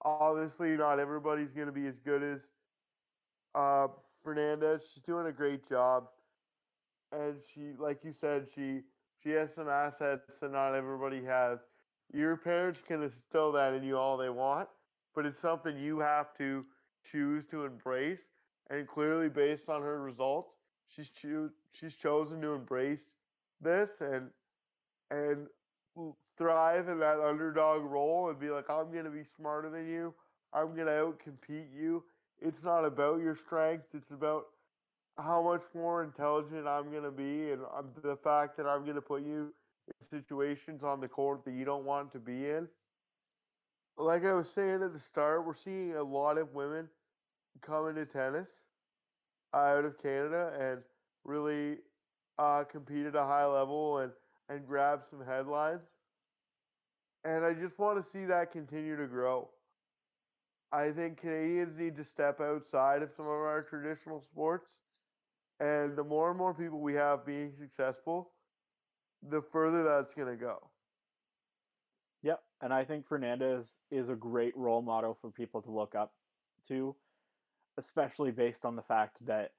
obviously 0.05 0.77
not 0.77 0.99
everybody's 0.99 1.53
going 1.53 1.67
to 1.67 1.73
be 1.73 1.87
as 1.87 1.99
good 1.99 2.23
as 2.23 2.41
uh, 3.55 3.89
Fernandez. 4.23 4.83
She's 4.93 5.03
doing 5.03 5.27
a 5.27 5.33
great 5.33 5.69
job, 5.69 6.05
and 7.13 7.37
she, 7.55 7.73
like 7.79 8.05
you 8.05 8.13
said, 8.13 8.49
she 8.55 8.83
she 9.23 9.31
has 9.31 9.55
some 9.55 9.69
assets 9.69 10.31
that 10.41 10.53
not 10.53 10.75
everybody 10.75 11.25
has. 11.25 11.59
Your 12.13 12.37
parents 12.37 12.81
can 12.87 13.03
instill 13.03 13.53
that 13.53 13.73
in 13.75 13.83
you 13.83 13.97
all 13.97 14.17
they 14.17 14.29
want, 14.29 14.69
but 15.15 15.27
it's 15.27 15.41
something 15.41 15.77
you 15.77 15.99
have 15.99 16.37
to 16.39 16.65
choose 17.11 17.45
to 17.51 17.65
embrace. 17.65 18.19
And 18.71 18.89
clearly, 18.89 19.29
based 19.29 19.69
on 19.69 19.83
her 19.83 20.01
results, 20.01 20.49
she's 20.95 21.09
choose 21.21 21.51
she's 21.79 21.95
chosen 21.95 22.41
to 22.41 22.53
embrace 22.55 23.01
this 23.61 23.89
and 24.01 24.29
and 25.11 25.47
thrive 26.37 26.89
in 26.89 26.99
that 26.99 27.21
underdog 27.21 27.83
role 27.83 28.29
and 28.29 28.39
be 28.39 28.51
like, 28.51 28.69
I'm 28.69 28.91
going 28.91 29.05
to 29.05 29.11
be 29.11 29.25
smarter 29.37 29.71
than 29.71 29.87
you. 29.87 30.13
I'm 30.53 30.75
going 30.75 30.87
to 30.87 30.93
outcompete 30.93 31.67
you. 31.75 32.03
It's 32.41 32.63
not 32.65 32.85
about 32.85 33.21
your 33.21 33.37
strength. 33.47 33.85
It's 33.95 34.11
about 34.11 34.47
how 35.17 35.43
much 35.43 35.63
more 35.75 36.03
intelligent 36.03 36.67
I'm 36.67 36.91
going 36.91 37.05
to 37.05 37.11
be 37.11 37.53
and 37.53 37.63
um, 37.77 37.87
the 38.03 38.17
fact 38.25 38.57
that 38.57 38.67
I'm 38.67 38.83
going 38.83 38.97
to 38.97 39.01
put 39.01 39.23
you 39.23 39.53
situations 40.11 40.83
on 40.83 41.01
the 41.01 41.09
court 41.09 41.45
that 41.45 41.53
you 41.53 41.65
don't 41.65 41.85
want 41.85 42.13
to 42.13 42.19
be 42.19 42.49
in. 42.49 42.69
Like 43.97 44.25
I 44.25 44.33
was 44.33 44.49
saying 44.49 44.83
at 44.83 44.93
the 44.93 44.99
start, 44.99 45.47
we're 45.47 45.55
seeing 45.55 45.95
a 45.95 46.03
lot 46.03 46.39
of 46.39 46.53
women 46.53 46.89
come 47.61 47.89
into 47.89 48.05
tennis 48.05 48.49
out 49.55 49.85
of 49.85 50.01
Canada 50.03 50.53
and 50.61 50.83
really 51.25 51.77
uh, 52.39 52.65
compete 52.65 53.07
at 53.07 53.15
a 53.15 53.23
high 53.25 53.47
level 53.47 53.99
and, 53.99 54.13
and 54.49 54.67
grab 54.67 55.03
some 55.09 55.25
headlines. 55.25 55.83
And 57.25 57.45
I 57.45 57.55
just 57.55 57.79
want 57.79 58.03
to 58.03 58.11
see 58.11 58.25
that 58.27 58.53
continue 58.53 58.97
to 58.97 59.07
grow. 59.07 59.49
I 60.73 60.91
think 60.91 61.21
Canadians 61.21 61.79
need 61.79 61.97
to 61.97 62.05
step 62.05 62.41
outside 62.41 63.03
of 63.03 63.11
some 63.17 63.27
of 63.27 63.33
our 63.33 63.63
traditional 63.63 64.21
sports. 64.21 64.67
And 65.61 65.97
the 65.97 66.03
more 66.03 66.31
and 66.31 66.39
more 66.39 66.53
people 66.53 66.81
we 66.81 66.95
have 66.95 67.25
being 67.25 67.53
successful, 67.59 68.31
the 69.29 69.43
further 69.53 69.83
that's 69.83 70.15
going 70.15 70.29
to 70.29 70.37
go. 70.37 70.71
Yep. 72.23 72.43
And 72.63 72.73
I 72.73 72.85
think 72.85 73.07
Fernandez 73.07 73.79
is 73.91 74.09
a 74.09 74.15
great 74.15 74.57
role 74.57 74.83
model 74.83 75.19
for 75.21 75.31
people 75.31 75.61
to 75.63 75.71
look 75.71 75.95
up 75.95 76.13
to, 76.69 76.95
especially 77.79 78.31
based 78.31 78.65
on 78.65 78.77
the 78.77 78.83
fact 78.83 79.17
that 79.27 79.53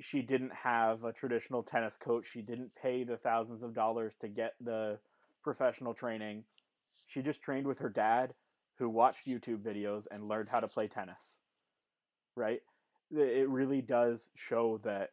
she 0.00 0.22
didn't 0.22 0.52
have 0.52 1.04
a 1.04 1.12
traditional 1.12 1.62
tennis 1.62 1.96
coach. 1.96 2.26
She 2.32 2.42
didn't 2.42 2.70
pay 2.80 3.04
the 3.04 3.16
thousands 3.16 3.62
of 3.62 3.74
dollars 3.74 4.14
to 4.20 4.28
get 4.28 4.54
the 4.60 4.98
professional 5.42 5.94
training 5.94 6.44
she 7.08 7.22
just 7.22 7.42
trained 7.42 7.66
with 7.66 7.78
her 7.78 7.88
dad, 7.88 8.34
who 8.78 8.88
watched 8.88 9.26
YouTube 9.26 9.62
videos 9.62 10.06
and 10.10 10.28
learned 10.28 10.50
how 10.50 10.60
to 10.60 10.68
play 10.68 10.86
tennis. 10.86 11.40
Right? 12.36 12.60
It 13.10 13.48
really 13.48 13.80
does 13.80 14.30
show 14.36 14.78
that 14.84 15.10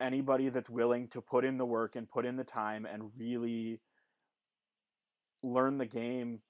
anybody 0.00 0.48
that's 0.48 0.70
willing 0.70 1.08
to 1.08 1.20
put 1.20 1.44
in 1.44 1.58
the 1.58 1.66
work 1.66 1.96
and 1.96 2.08
put 2.08 2.26
in 2.26 2.36
the 2.36 2.44
time 2.44 2.86
and 2.86 3.10
really 3.18 3.80
learn 5.42 5.78
the 5.78 5.86
game 5.86 6.40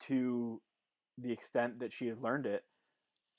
to 0.00 0.60
the 1.18 1.32
extent 1.32 1.80
that 1.80 1.92
she 1.92 2.06
has 2.06 2.18
learned 2.18 2.46
it 2.46 2.64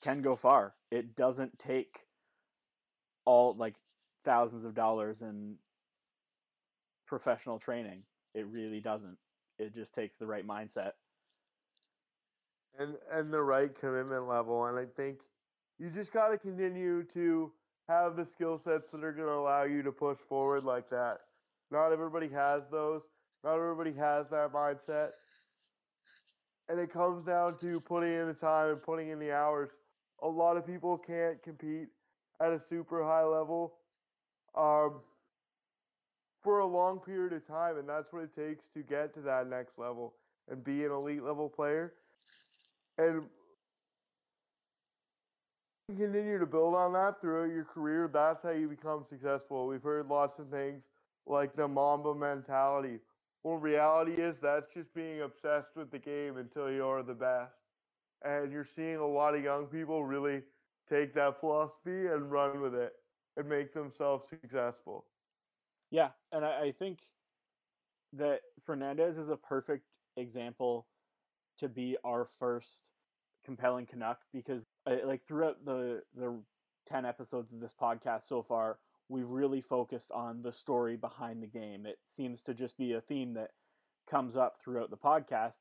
can 0.02 0.22
go 0.22 0.36
far. 0.36 0.74
It 0.90 1.16
doesn't 1.16 1.58
take 1.58 2.06
all 3.24 3.54
like 3.56 3.74
thousands 4.24 4.64
of 4.64 4.74
dollars 4.74 5.22
in 5.22 5.56
professional 7.06 7.58
training. 7.58 8.02
It 8.34 8.46
really 8.46 8.80
doesn't. 8.80 9.16
It 9.58 9.74
just 9.74 9.94
takes 9.94 10.16
the 10.16 10.26
right 10.26 10.46
mindset. 10.46 10.92
And 12.78 12.96
and 13.10 13.32
the 13.32 13.42
right 13.42 13.74
commitment 13.74 14.28
level. 14.28 14.66
And 14.66 14.78
I 14.78 14.84
think 14.84 15.20
you 15.78 15.90
just 15.90 16.12
gotta 16.12 16.36
continue 16.36 17.04
to 17.14 17.52
have 17.88 18.16
the 18.16 18.24
skill 18.24 18.58
sets 18.58 18.90
that 18.90 19.04
are 19.04 19.12
gonna 19.12 19.32
allow 19.32 19.64
you 19.64 19.82
to 19.82 19.92
push 19.92 20.18
forward 20.28 20.64
like 20.64 20.90
that. 20.90 21.20
Not 21.70 21.92
everybody 21.92 22.28
has 22.28 22.62
those. 22.70 23.02
Not 23.44 23.54
everybody 23.56 23.92
has 23.92 24.28
that 24.30 24.52
mindset. 24.52 25.10
And 26.68 26.80
it 26.80 26.92
comes 26.92 27.24
down 27.24 27.58
to 27.58 27.80
putting 27.80 28.12
in 28.12 28.26
the 28.26 28.34
time 28.34 28.70
and 28.70 28.82
putting 28.82 29.08
in 29.10 29.18
the 29.18 29.32
hours. 29.32 29.70
A 30.22 30.28
lot 30.28 30.56
of 30.56 30.66
people 30.66 30.98
can't 30.98 31.40
compete 31.42 31.88
at 32.40 32.52
a 32.52 32.58
super 32.58 33.04
high 33.04 33.24
level. 33.24 33.74
Um, 34.56 35.00
for 36.46 36.60
a 36.60 36.66
long 36.66 37.00
period 37.00 37.32
of 37.32 37.44
time, 37.44 37.76
and 37.76 37.88
that's 37.88 38.12
what 38.12 38.22
it 38.22 38.34
takes 38.36 38.64
to 38.72 38.80
get 38.80 39.12
to 39.14 39.20
that 39.20 39.48
next 39.48 39.78
level 39.78 40.14
and 40.48 40.62
be 40.62 40.84
an 40.84 40.92
elite 40.92 41.24
level 41.24 41.48
player. 41.48 41.94
And 42.98 43.22
continue 45.88 46.38
to 46.38 46.46
build 46.46 46.74
on 46.74 46.92
that 46.94 47.20
throughout 47.20 47.52
your 47.52 47.64
career. 47.64 48.10
That's 48.12 48.42
how 48.42 48.50
you 48.50 48.68
become 48.68 49.04
successful. 49.08 49.68
We've 49.68 49.82
heard 49.82 50.08
lots 50.08 50.40
of 50.40 50.48
things 50.48 50.82
like 51.26 51.54
the 51.54 51.68
Mamba 51.68 52.14
mentality. 52.14 52.98
Well, 53.44 53.56
reality 53.56 54.20
is 54.20 54.36
that's 54.42 54.72
just 54.74 54.92
being 54.94 55.22
obsessed 55.22 55.76
with 55.76 55.92
the 55.92 55.98
game 55.98 56.38
until 56.38 56.72
you're 56.72 57.04
the 57.04 57.14
best. 57.14 57.54
And 58.24 58.50
you're 58.50 58.66
seeing 58.74 58.96
a 58.96 59.06
lot 59.06 59.36
of 59.36 59.44
young 59.44 59.66
people 59.66 60.04
really 60.04 60.42
take 60.90 61.14
that 61.14 61.38
philosophy 61.38 62.06
and 62.06 62.32
run 62.32 62.60
with 62.60 62.74
it 62.74 62.94
and 63.36 63.48
make 63.48 63.72
themselves 63.72 64.24
successful. 64.28 65.04
Yeah, 65.92 66.08
and 66.32 66.44
I, 66.44 66.62
I 66.62 66.72
think 66.76 66.98
that 68.14 68.40
Fernandez 68.64 69.18
is 69.18 69.28
a 69.28 69.36
perfect 69.36 69.84
example 70.16 70.88
to 71.58 71.68
be 71.68 71.96
our 72.04 72.26
first 72.40 72.90
compelling 73.44 73.86
Canuck 73.86 74.18
because 74.32 74.64
like 75.04 75.26
throughout 75.26 75.64
the 75.64 76.02
the 76.16 76.34
10 76.86 77.04
episodes 77.04 77.52
of 77.52 77.60
this 77.60 77.74
podcast 77.80 78.28
so 78.28 78.42
far 78.42 78.78
we've 79.08 79.28
really 79.28 79.60
focused 79.60 80.10
on 80.12 80.42
the 80.42 80.52
story 80.52 80.96
behind 80.96 81.42
the 81.42 81.46
game 81.46 81.86
it 81.86 81.98
seems 82.08 82.42
to 82.42 82.54
just 82.54 82.76
be 82.78 82.92
a 82.92 83.00
theme 83.00 83.34
that 83.34 83.50
comes 84.08 84.36
up 84.36 84.60
throughout 84.60 84.90
the 84.90 84.96
podcast 84.96 85.58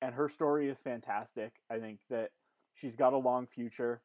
and 0.00 0.14
her 0.14 0.28
story 0.28 0.68
is 0.68 0.78
fantastic. 0.80 1.52
I 1.70 1.78
think 1.78 2.00
that 2.10 2.30
she's 2.74 2.96
got 2.96 3.12
a 3.12 3.18
long 3.18 3.46
future, 3.46 4.02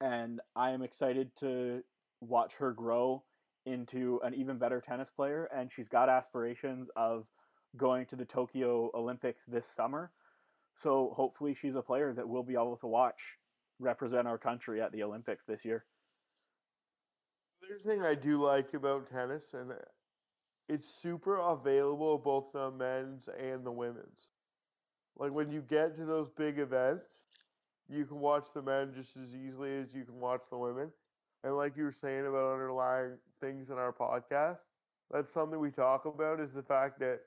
and 0.00 0.40
I 0.56 0.70
am 0.70 0.82
excited 0.82 1.30
to 1.40 1.82
watch 2.20 2.54
her 2.56 2.72
grow 2.72 3.22
into 3.66 4.20
an 4.24 4.34
even 4.34 4.58
better 4.58 4.80
tennis 4.80 5.10
player. 5.10 5.48
And 5.54 5.72
she's 5.72 5.88
got 5.88 6.08
aspirations 6.08 6.88
of 6.96 7.26
going 7.76 8.06
to 8.06 8.16
the 8.16 8.24
Tokyo 8.24 8.90
Olympics 8.94 9.44
this 9.46 9.66
summer. 9.66 10.10
So 10.76 11.12
hopefully, 11.16 11.54
she's 11.54 11.76
a 11.76 11.82
player 11.82 12.12
that 12.12 12.28
we'll 12.28 12.42
be 12.42 12.54
able 12.54 12.76
to 12.78 12.86
watch 12.86 13.38
represent 13.78 14.26
our 14.28 14.38
country 14.38 14.80
at 14.80 14.92
the 14.92 15.02
Olympics 15.02 15.44
this 15.44 15.64
year. 15.64 15.84
The 17.60 17.74
other 17.74 17.82
thing 17.84 18.02
I 18.02 18.14
do 18.14 18.40
like 18.42 18.74
about 18.74 19.10
tennis, 19.10 19.54
and 19.54 19.72
uh, 19.72 19.76
it's 20.68 20.88
super 20.88 21.36
available 21.36 22.18
both 22.18 22.52
the 22.52 22.70
men's 22.70 23.28
and 23.28 23.64
the 23.64 23.72
women's. 23.72 24.28
Like 25.16 25.32
when 25.32 25.50
you 25.50 25.62
get 25.62 25.96
to 25.96 26.04
those 26.04 26.30
big 26.30 26.58
events, 26.58 27.26
you 27.88 28.04
can 28.04 28.18
watch 28.18 28.46
the 28.54 28.62
men 28.62 28.92
just 28.94 29.16
as 29.16 29.34
easily 29.34 29.76
as 29.78 29.94
you 29.94 30.04
can 30.04 30.18
watch 30.20 30.42
the 30.50 30.58
women. 30.58 30.90
And 31.42 31.56
like 31.56 31.76
you 31.76 31.84
were 31.84 31.92
saying 31.92 32.26
about 32.26 32.52
underlying 32.52 33.18
things 33.40 33.70
in 33.70 33.76
our 33.76 33.92
podcast, 33.92 34.58
that's 35.10 35.32
something 35.32 35.58
we 35.60 35.70
talk 35.70 36.06
about 36.06 36.40
is 36.40 36.52
the 36.52 36.62
fact 36.62 36.98
that 37.00 37.20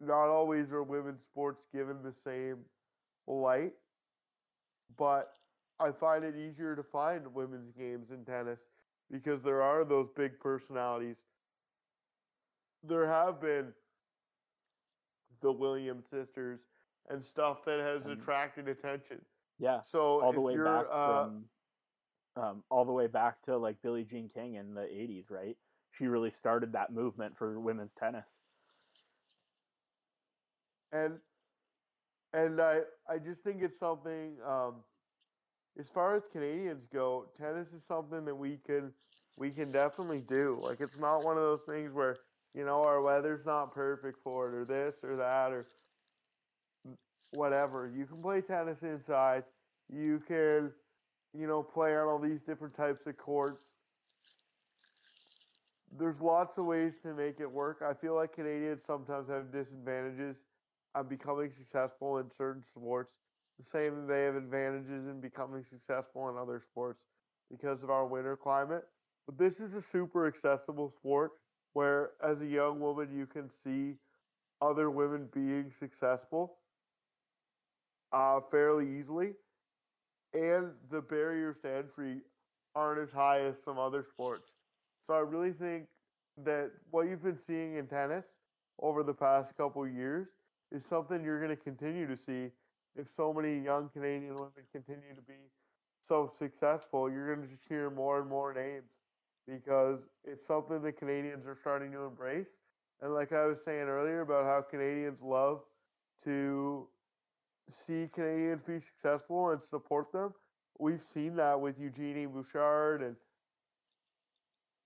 not 0.00 0.28
always 0.28 0.72
are 0.72 0.82
women's 0.82 1.22
sports 1.22 1.62
given 1.72 2.02
the 2.02 2.12
same 2.24 2.64
light, 3.26 3.72
but 4.96 5.32
I 5.78 5.92
find 5.92 6.24
it 6.24 6.36
easier 6.36 6.74
to 6.76 6.82
find 6.82 7.34
women's 7.34 7.72
games 7.72 8.10
in 8.10 8.24
tennis 8.24 8.60
because 9.10 9.42
there 9.42 9.62
are 9.62 9.84
those 9.84 10.08
big 10.16 10.38
personalities. 10.40 11.16
There 12.82 13.06
have 13.06 13.40
been 13.40 13.74
the 15.40 15.52
Williams 15.52 16.06
sisters 16.08 16.60
and 17.08 17.24
stuff 17.24 17.64
that 17.64 17.80
has 17.80 18.04
Um, 18.06 18.12
attracted 18.12 18.68
attention. 18.68 19.20
Yeah, 19.58 19.80
So 19.80 20.22
all 20.22 20.32
the 20.32 20.40
way 20.40 20.56
back 20.56 20.86
uh, 20.90 21.24
from 21.24 21.50
um, 22.36 22.64
all 22.70 22.84
the 22.84 22.92
way 22.92 23.06
back 23.06 23.42
to 23.42 23.56
like 23.58 23.82
Billie 23.82 24.04
Jean 24.04 24.28
King 24.28 24.54
in 24.54 24.74
the 24.74 24.82
'80s, 24.82 25.30
right? 25.30 25.56
She 25.92 26.06
really 26.06 26.30
started 26.30 26.72
that 26.72 26.92
movement 26.92 27.36
for 27.36 27.58
women's 27.60 27.92
tennis. 27.92 28.42
And 30.92 31.18
and 32.32 32.60
I 32.60 32.80
I 33.08 33.18
just 33.18 33.42
think 33.42 33.62
it's 33.62 33.78
something. 33.78 34.36
Um, 34.46 34.76
as 35.78 35.88
far 35.88 36.16
as 36.16 36.24
Canadians 36.32 36.86
go, 36.92 37.26
tennis 37.38 37.68
is 37.68 37.82
something 37.86 38.24
that 38.24 38.34
we 38.34 38.58
can 38.66 38.92
we 39.38 39.50
can 39.50 39.72
definitely 39.72 40.20
do. 40.28 40.58
Like 40.62 40.80
it's 40.80 40.98
not 40.98 41.24
one 41.24 41.36
of 41.38 41.44
those 41.44 41.62
things 41.66 41.92
where 41.92 42.16
you 42.54 42.64
know 42.64 42.82
our 42.82 43.00
weather's 43.00 43.46
not 43.46 43.72
perfect 43.74 44.18
for 44.22 44.48
it 44.48 44.54
or 44.54 44.64
this 44.64 44.94
or 45.02 45.16
that 45.16 45.52
or 45.52 45.66
whatever. 47.32 47.90
You 47.94 48.06
can 48.06 48.22
play 48.22 48.40
tennis 48.40 48.82
inside. 48.82 49.44
You 49.88 50.22
can 50.26 50.72
you 51.34 51.46
know 51.46 51.62
play 51.62 51.96
on 51.96 52.08
all 52.08 52.18
these 52.18 52.40
different 52.42 52.74
types 52.76 53.06
of 53.06 53.16
courts. 53.16 53.62
There's 55.98 56.20
lots 56.20 56.56
of 56.58 56.66
ways 56.66 56.94
to 57.02 57.14
make 57.14 57.40
it 57.40 57.50
work. 57.50 57.82
I 57.82 57.94
feel 57.94 58.14
like 58.14 58.34
Canadians 58.34 58.82
sometimes 58.86 59.28
have 59.28 59.50
disadvantages 59.52 60.36
on 60.94 61.08
becoming 61.08 61.52
successful 61.56 62.18
in 62.18 62.30
certain 62.36 62.64
sports. 62.64 63.12
The 63.58 63.64
same 63.64 64.06
they 64.06 64.24
have 64.24 64.36
advantages 64.36 65.06
in 65.06 65.20
becoming 65.20 65.64
successful 65.68 66.28
in 66.30 66.36
other 66.36 66.62
sports 66.70 67.00
because 67.50 67.82
of 67.82 67.90
our 67.90 68.06
winter 68.06 68.36
climate. 68.36 68.84
But 69.26 69.38
this 69.38 69.60
is 69.60 69.74
a 69.74 69.82
super 69.92 70.26
accessible 70.26 70.90
sport 70.90 71.32
where, 71.72 72.12
as 72.24 72.40
a 72.40 72.46
young 72.46 72.80
woman, 72.80 73.08
you 73.14 73.26
can 73.26 73.50
see 73.64 73.94
other 74.60 74.90
women 74.90 75.28
being 75.32 75.70
successful 75.78 76.56
uh, 78.12 78.40
fairly 78.50 78.98
easily, 78.98 79.34
and 80.34 80.72
the 80.90 81.00
barriers 81.00 81.56
to 81.62 81.70
entry 81.70 82.22
aren't 82.74 83.00
as 83.00 83.12
high 83.12 83.40
as 83.40 83.54
some 83.64 83.78
other 83.78 84.04
sports. 84.10 84.50
So 85.06 85.14
I 85.14 85.20
really 85.20 85.52
think 85.52 85.86
that 86.44 86.70
what 86.90 87.08
you've 87.08 87.22
been 87.22 87.38
seeing 87.46 87.76
in 87.76 87.86
tennis 87.86 88.24
over 88.80 89.02
the 89.02 89.14
past 89.14 89.56
couple 89.56 89.86
years 89.86 90.28
is 90.72 90.84
something 90.84 91.24
you're 91.24 91.40
going 91.40 91.56
to 91.56 91.62
continue 91.62 92.06
to 92.06 92.16
see 92.16 92.50
if 92.96 93.06
so 93.16 93.32
many 93.32 93.58
young 93.58 93.88
Canadian 93.92 94.34
women 94.34 94.50
continue 94.72 95.14
to 95.14 95.22
be 95.22 95.34
so 96.08 96.30
successful. 96.38 97.10
You're 97.10 97.34
going 97.34 97.46
to 97.46 97.52
just 97.52 97.66
hear 97.68 97.90
more 97.90 98.20
and 98.20 98.28
more 98.28 98.52
names 98.52 98.90
because 99.46 100.00
it's 100.24 100.46
something 100.46 100.82
that 100.82 100.98
Canadians 100.98 101.46
are 101.46 101.56
starting 101.60 101.92
to 101.92 102.04
embrace. 102.04 102.48
And 103.00 103.14
like 103.14 103.32
I 103.32 103.46
was 103.46 103.62
saying 103.64 103.88
earlier 103.88 104.20
about 104.20 104.44
how 104.44 104.62
Canadians 104.62 105.20
love 105.22 105.60
to 106.24 106.86
see 107.70 108.08
Canadians 108.12 108.62
be 108.66 108.80
successful 108.80 109.50
and 109.50 109.62
support 109.62 110.12
them, 110.12 110.34
we've 110.78 111.02
seen 111.02 111.36
that 111.36 111.60
with 111.60 111.78
Eugenie 111.78 112.26
Bouchard 112.26 113.02
and 113.02 113.16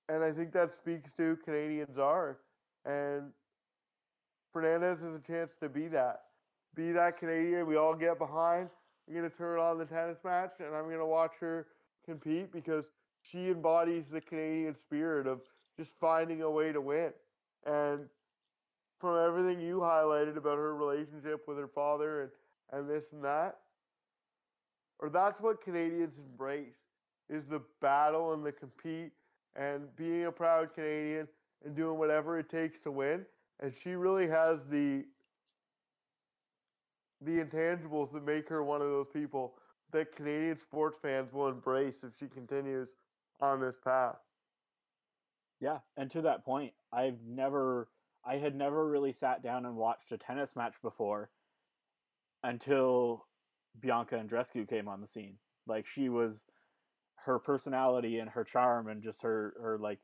and 0.08 0.22
I 0.22 0.32
think 0.32 0.52
that 0.52 0.70
speaks 0.70 1.12
to 1.14 1.38
Canadians 1.44 1.96
are. 1.98 2.38
And 2.84 3.32
Fernandez 4.54 5.00
has 5.00 5.14
a 5.16 5.26
chance 5.26 5.50
to 5.60 5.68
be 5.68 5.88
that. 5.88 6.22
Be 6.76 6.92
that 6.92 7.18
Canadian 7.18 7.66
we 7.66 7.76
all 7.76 7.94
get 7.94 8.18
behind. 8.18 8.70
I'm 9.08 9.14
gonna 9.14 9.28
turn 9.28 9.58
on 9.58 9.78
the 9.78 9.84
tennis 9.84 10.16
match 10.24 10.52
and 10.60 10.74
I'm 10.74 10.88
gonna 10.88 11.04
watch 11.04 11.32
her 11.40 11.66
compete 12.06 12.52
because 12.52 12.84
she 13.20 13.50
embodies 13.50 14.04
the 14.12 14.20
Canadian 14.20 14.76
spirit 14.86 15.26
of 15.26 15.40
just 15.76 15.90
finding 16.00 16.42
a 16.42 16.50
way 16.50 16.72
to 16.72 16.80
win. 16.80 17.10
And 17.66 18.02
from 19.00 19.18
everything 19.18 19.60
you 19.60 19.78
highlighted 19.78 20.36
about 20.36 20.56
her 20.56 20.76
relationship 20.76 21.48
with 21.48 21.58
her 21.58 21.68
father 21.74 22.22
and, 22.22 22.30
and 22.72 22.88
this 22.88 23.04
and 23.12 23.24
that, 23.24 23.58
or 25.00 25.08
that's 25.08 25.40
what 25.40 25.64
Canadians 25.64 26.12
embrace 26.16 26.78
is 27.28 27.42
the 27.50 27.60
battle 27.80 28.34
and 28.34 28.46
the 28.46 28.52
compete 28.52 29.10
and 29.56 29.94
being 29.96 30.26
a 30.26 30.32
proud 30.32 30.72
Canadian 30.74 31.26
and 31.64 31.74
doing 31.74 31.98
whatever 31.98 32.38
it 32.38 32.48
takes 32.48 32.78
to 32.84 32.92
win. 32.92 33.24
And 33.60 33.72
she 33.82 33.90
really 33.90 34.28
has 34.28 34.58
the 34.70 35.04
the 37.20 37.38
intangibles 37.42 38.12
that 38.12 38.24
make 38.24 38.48
her 38.48 38.62
one 38.62 38.82
of 38.82 38.88
those 38.88 39.06
people 39.12 39.54
that 39.92 40.14
Canadian 40.14 40.58
sports 40.58 40.98
fans 41.00 41.32
will 41.32 41.48
embrace 41.48 41.94
if 42.02 42.12
she 42.18 42.26
continues 42.26 42.88
on 43.40 43.60
this 43.60 43.76
path. 43.82 44.16
Yeah, 45.60 45.78
and 45.96 46.10
to 46.10 46.22
that 46.22 46.44
point, 46.44 46.72
I've 46.92 47.22
never, 47.26 47.88
I 48.26 48.36
had 48.36 48.54
never 48.54 48.86
really 48.86 49.12
sat 49.12 49.42
down 49.42 49.64
and 49.64 49.76
watched 49.76 50.12
a 50.12 50.18
tennis 50.18 50.54
match 50.56 50.74
before 50.82 51.30
until 52.42 53.26
Bianca 53.80 54.16
Andreescu 54.16 54.68
came 54.68 54.88
on 54.88 55.00
the 55.00 55.06
scene. 55.06 55.38
Like 55.66 55.86
she 55.86 56.08
was, 56.08 56.44
her 57.24 57.38
personality 57.38 58.18
and 58.18 58.28
her 58.28 58.44
charm 58.44 58.88
and 58.88 59.02
just 59.02 59.22
her 59.22 59.54
her 59.58 59.78
like 59.78 59.98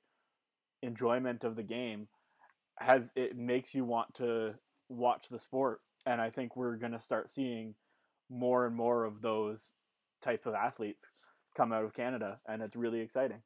enjoyment 0.82 1.44
of 1.44 1.54
the 1.54 1.62
game 1.62 2.08
has 2.80 3.10
it 3.14 3.36
makes 3.36 3.74
you 3.74 3.84
want 3.84 4.14
to 4.14 4.54
watch 4.88 5.28
the 5.30 5.38
sport. 5.38 5.80
And 6.06 6.20
I 6.20 6.30
think 6.30 6.56
we're 6.56 6.76
gonna 6.76 7.00
start 7.00 7.30
seeing 7.30 7.74
more 8.28 8.66
and 8.66 8.74
more 8.74 9.04
of 9.04 9.20
those 9.20 9.70
type 10.22 10.46
of 10.46 10.54
athletes 10.54 11.06
come 11.56 11.72
out 11.72 11.84
of 11.84 11.94
Canada, 11.94 12.38
and 12.46 12.62
it's 12.62 12.76
really 12.76 13.00
exciting. 13.00 13.42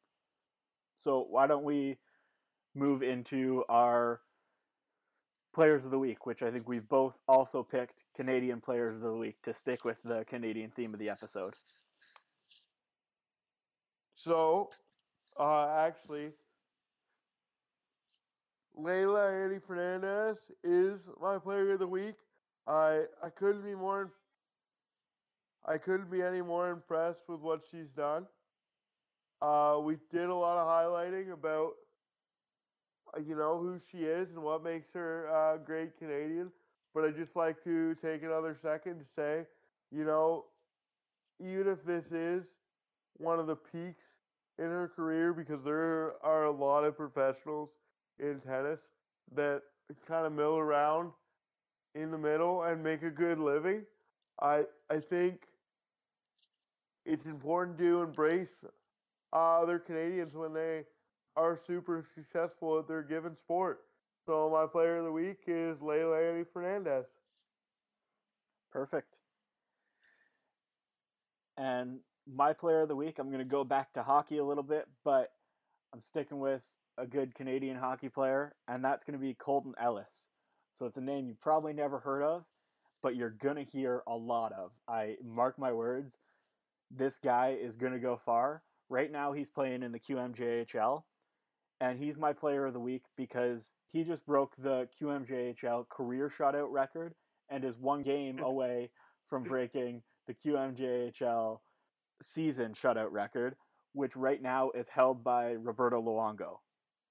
So 0.98 1.26
why 1.28 1.46
don't 1.46 1.64
we 1.64 1.98
move 2.74 3.02
into 3.02 3.64
our 3.68 4.20
players 5.54 5.84
of 5.84 5.90
the 5.90 5.98
week, 5.98 6.26
which 6.26 6.42
I 6.42 6.50
think 6.50 6.68
we've 6.68 6.88
both 6.88 7.14
also 7.28 7.62
picked 7.62 8.02
Canadian 8.16 8.60
players 8.60 8.96
of 8.96 9.02
the 9.02 9.16
week 9.16 9.36
to 9.44 9.54
stick 9.54 9.84
with 9.84 9.96
the 10.04 10.24
Canadian 10.28 10.70
theme 10.70 10.92
of 10.92 11.00
the 11.00 11.08
episode. 11.08 11.54
So, 14.14 14.70
uh, 15.38 15.68
actually, 15.78 16.30
Leylah 18.78 19.44
Annie 19.44 19.60
Fernandez 19.64 20.38
is 20.64 21.00
my 21.20 21.38
player 21.38 21.72
of 21.72 21.78
the 21.78 21.86
week. 21.86 22.16
I 22.66 23.04
I 23.22 23.28
couldn't 23.28 23.62
be 23.62 23.74
more 23.74 24.12
I 25.66 25.78
couldn't 25.78 26.10
be 26.10 26.22
any 26.22 26.42
more 26.42 26.70
impressed 26.70 27.28
with 27.28 27.40
what 27.40 27.62
she's 27.70 27.88
done. 27.96 28.26
Uh, 29.40 29.78
we 29.82 29.96
did 30.10 30.28
a 30.28 30.34
lot 30.34 30.58
of 30.58 30.66
highlighting 30.66 31.32
about 31.32 31.72
uh, 33.16 33.20
you 33.20 33.36
know 33.36 33.58
who 33.58 33.78
she 33.78 33.98
is 33.98 34.30
and 34.30 34.42
what 34.42 34.64
makes 34.64 34.92
her 34.92 35.28
uh, 35.30 35.56
great 35.58 35.96
Canadian. 35.98 36.50
But 36.94 37.04
I 37.04 37.10
just 37.10 37.36
like 37.36 37.62
to 37.64 37.94
take 37.96 38.22
another 38.22 38.56
second 38.60 38.98
to 38.98 39.04
say, 39.14 39.46
you 39.90 40.04
know, 40.04 40.46
even 41.40 41.68
if 41.68 41.84
this 41.84 42.06
is 42.12 42.44
one 43.18 43.38
of 43.38 43.46
the 43.46 43.56
peaks 43.56 44.04
in 44.58 44.66
her 44.66 44.90
career, 44.94 45.32
because 45.32 45.62
there 45.64 46.14
are 46.24 46.44
a 46.44 46.50
lot 46.50 46.84
of 46.84 46.96
professionals 46.96 47.70
in 48.18 48.40
tennis 48.40 48.80
that 49.34 49.62
kind 50.06 50.26
of 50.26 50.32
mill 50.32 50.56
around 50.56 51.12
in 51.94 52.10
the 52.10 52.18
middle 52.18 52.62
and 52.62 52.82
make 52.82 53.02
a 53.02 53.10
good 53.10 53.38
living. 53.38 53.82
I 54.40 54.64
I 54.90 55.00
think 55.00 55.42
it's 57.04 57.26
important 57.26 57.78
to 57.78 58.02
embrace 58.02 58.64
uh, 59.32 59.60
other 59.60 59.78
Canadians 59.78 60.34
when 60.34 60.52
they 60.52 60.84
are 61.36 61.56
super 61.56 62.06
successful 62.14 62.78
at 62.78 62.88
their 62.88 63.02
given 63.02 63.36
sport. 63.36 63.80
So 64.26 64.48
my 64.50 64.66
player 64.66 64.98
of 64.98 65.04
the 65.04 65.12
week 65.12 65.38
is 65.46 65.78
Leylah 65.78 66.32
Annie 66.32 66.44
Fernandez. 66.52 67.06
Perfect. 68.72 69.18
And 71.56 71.98
my 72.32 72.52
player 72.52 72.82
of 72.82 72.88
the 72.88 72.96
week, 72.96 73.18
I'm 73.18 73.28
going 73.28 73.38
to 73.38 73.44
go 73.44 73.64
back 73.64 73.92
to 73.94 74.02
hockey 74.02 74.38
a 74.38 74.44
little 74.44 74.62
bit, 74.62 74.88
but 75.04 75.30
I'm 75.92 76.00
sticking 76.00 76.38
with 76.38 76.62
a 76.98 77.06
good 77.06 77.34
Canadian 77.34 77.76
hockey 77.76 78.08
player, 78.08 78.54
and 78.68 78.84
that's 78.84 79.04
going 79.04 79.18
to 79.18 79.24
be 79.24 79.34
Colton 79.34 79.74
Ellis. 79.80 80.28
So 80.74 80.86
it's 80.86 80.96
a 80.96 81.00
name 81.00 81.28
you 81.28 81.36
probably 81.40 81.72
never 81.72 81.98
heard 81.98 82.22
of, 82.22 82.44
but 83.02 83.16
you're 83.16 83.30
going 83.30 83.56
to 83.56 83.64
hear 83.64 84.02
a 84.06 84.14
lot 84.14 84.52
of. 84.52 84.70
I 84.88 85.16
mark 85.22 85.58
my 85.58 85.72
words, 85.72 86.18
this 86.90 87.18
guy 87.18 87.56
is 87.60 87.76
going 87.76 87.92
to 87.92 87.98
go 87.98 88.20
far. 88.24 88.62
Right 88.88 89.10
now, 89.10 89.32
he's 89.32 89.48
playing 89.48 89.82
in 89.82 89.92
the 89.92 89.98
QMJHL, 89.98 91.02
and 91.80 91.98
he's 91.98 92.18
my 92.18 92.32
player 92.32 92.66
of 92.66 92.72
the 92.72 92.80
week 92.80 93.04
because 93.16 93.72
he 93.90 94.04
just 94.04 94.24
broke 94.26 94.54
the 94.56 94.88
QMJHL 95.00 95.88
career 95.88 96.30
shutout 96.36 96.70
record 96.70 97.14
and 97.50 97.64
is 97.64 97.76
one 97.78 98.02
game 98.02 98.38
away 98.42 98.90
from 99.28 99.42
breaking 99.42 100.02
the 100.26 100.34
QMJHL 100.34 101.58
season 102.22 102.72
shutout 102.72 103.10
record, 103.10 103.56
which 103.92 104.16
right 104.16 104.40
now 104.40 104.70
is 104.70 104.88
held 104.88 105.24
by 105.24 105.52
Roberto 105.52 106.00
Luongo. 106.00 106.58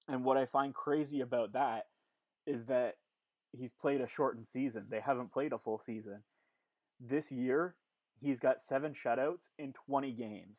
And 0.08 0.24
what 0.24 0.36
I 0.36 0.46
find 0.46 0.74
crazy 0.74 1.20
about 1.20 1.52
that 1.54 1.86
is 2.46 2.66
that 2.66 2.96
he's 3.52 3.72
played 3.72 4.00
a 4.00 4.08
shortened 4.08 4.48
season. 4.48 4.86
They 4.90 5.00
haven't 5.00 5.32
played 5.32 5.52
a 5.52 5.58
full 5.58 5.78
season. 5.78 6.22
This 7.00 7.32
year, 7.32 7.74
he's 8.20 8.40
got 8.40 8.60
seven 8.60 8.94
shutouts 8.94 9.48
in 9.58 9.72
20 9.86 10.12
games, 10.12 10.58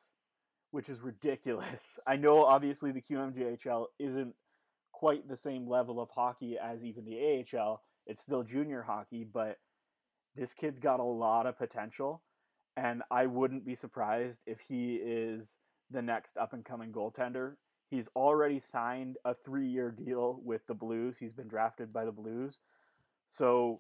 which 0.72 0.90
is 0.90 1.02
ridiculous. 1.02 2.00
I 2.08 2.16
know 2.16 2.44
obviously 2.44 2.92
the 2.92 3.02
QMJHL 3.02 3.88
isn't 4.00 4.34
quite 4.92 5.28
the 5.28 5.38
same 5.38 5.68
level 5.68 6.00
of 6.00 6.10
hockey 6.10 6.58
as 6.58 6.84
even 6.84 7.06
the 7.06 7.46
AHL. 7.58 7.82
It's 8.08 8.22
still 8.22 8.44
junior 8.44 8.82
hockey, 8.82 9.26
but 9.32 9.58
this 10.36 10.54
kid's 10.54 10.80
got 10.80 11.00
a 11.00 11.04
lot 11.04 11.46
of 11.46 11.58
potential. 11.58 12.22
And 12.78 13.04
I 13.10 13.26
wouldn't 13.26 13.66
be 13.66 13.76
surprised 13.76 14.42
if 14.46 14.60
he 14.60 14.96
is 14.96 15.58
the 15.92 16.02
next 16.02 16.38
up 16.38 16.54
and 16.54 16.66
coming 16.66 16.92
goaltender. 16.92 17.56
He's 17.96 18.10
already 18.14 18.60
signed 18.60 19.16
a 19.24 19.34
three 19.46 19.68
year 19.68 19.90
deal 19.90 20.42
with 20.44 20.68
the 20.68 20.74
Blues. 20.74 21.18
He's 21.18 21.32
been 21.32 21.48
drafted 21.48 21.94
by 21.94 22.04
the 22.04 22.12
Blues. 22.12 22.58
So 23.30 23.80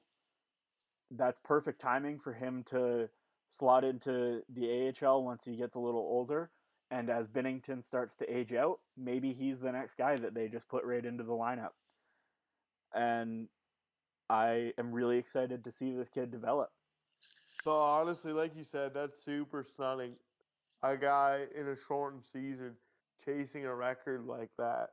that's 1.12 1.38
perfect 1.44 1.82
timing 1.82 2.20
for 2.20 2.32
him 2.32 2.64
to 2.70 3.10
slot 3.50 3.84
into 3.84 4.42
the 4.54 4.94
AHL 5.04 5.26
once 5.26 5.44
he 5.44 5.58
gets 5.58 5.76
a 5.76 5.80
little 5.80 6.00
older. 6.00 6.50
And 6.92 7.10
as 7.10 7.28
Binnington 7.28 7.84
starts 7.84 8.16
to 8.18 8.34
age 8.34 8.54
out, 8.54 8.80
maybe 8.96 9.34
he's 9.34 9.60
the 9.60 9.72
next 9.74 9.98
guy 9.98 10.16
that 10.16 10.34
they 10.34 10.48
just 10.48 10.70
put 10.70 10.86
right 10.86 11.04
into 11.04 11.26
the 11.26 11.34
lineup. 11.34 11.72
And 12.94 13.50
I 14.30 14.72
am 14.78 14.94
really 14.94 15.18
excited 15.18 15.66
to 15.66 15.74
see 15.74 15.92
this 15.92 16.08
kid 16.08 16.32
develop. 16.32 16.72
So 17.66 17.72
honestly, 17.72 18.32
like 18.32 18.56
you 18.56 18.64
said, 18.64 18.94
that's 18.94 19.22
super 19.26 19.66
stunning. 19.74 20.14
A 20.84 20.96
guy 20.96 21.48
in 21.54 21.68
a 21.68 21.76
shortened 21.76 22.24
season 22.32 22.76
chasing 23.26 23.65
a 23.65 23.73
record 23.73 24.26
like 24.26 24.49
that. 24.57 24.89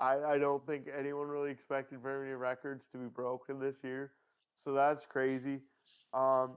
I, 0.00 0.18
I 0.18 0.38
don't 0.38 0.64
think 0.66 0.86
anyone 0.96 1.28
really 1.28 1.50
expected 1.50 2.00
very 2.02 2.26
many 2.26 2.34
records 2.34 2.84
to 2.92 2.98
be 2.98 3.06
broken 3.06 3.60
this 3.60 3.76
year. 3.82 4.12
So 4.64 4.72
that's 4.72 5.06
crazy. 5.06 5.60
Um, 6.12 6.52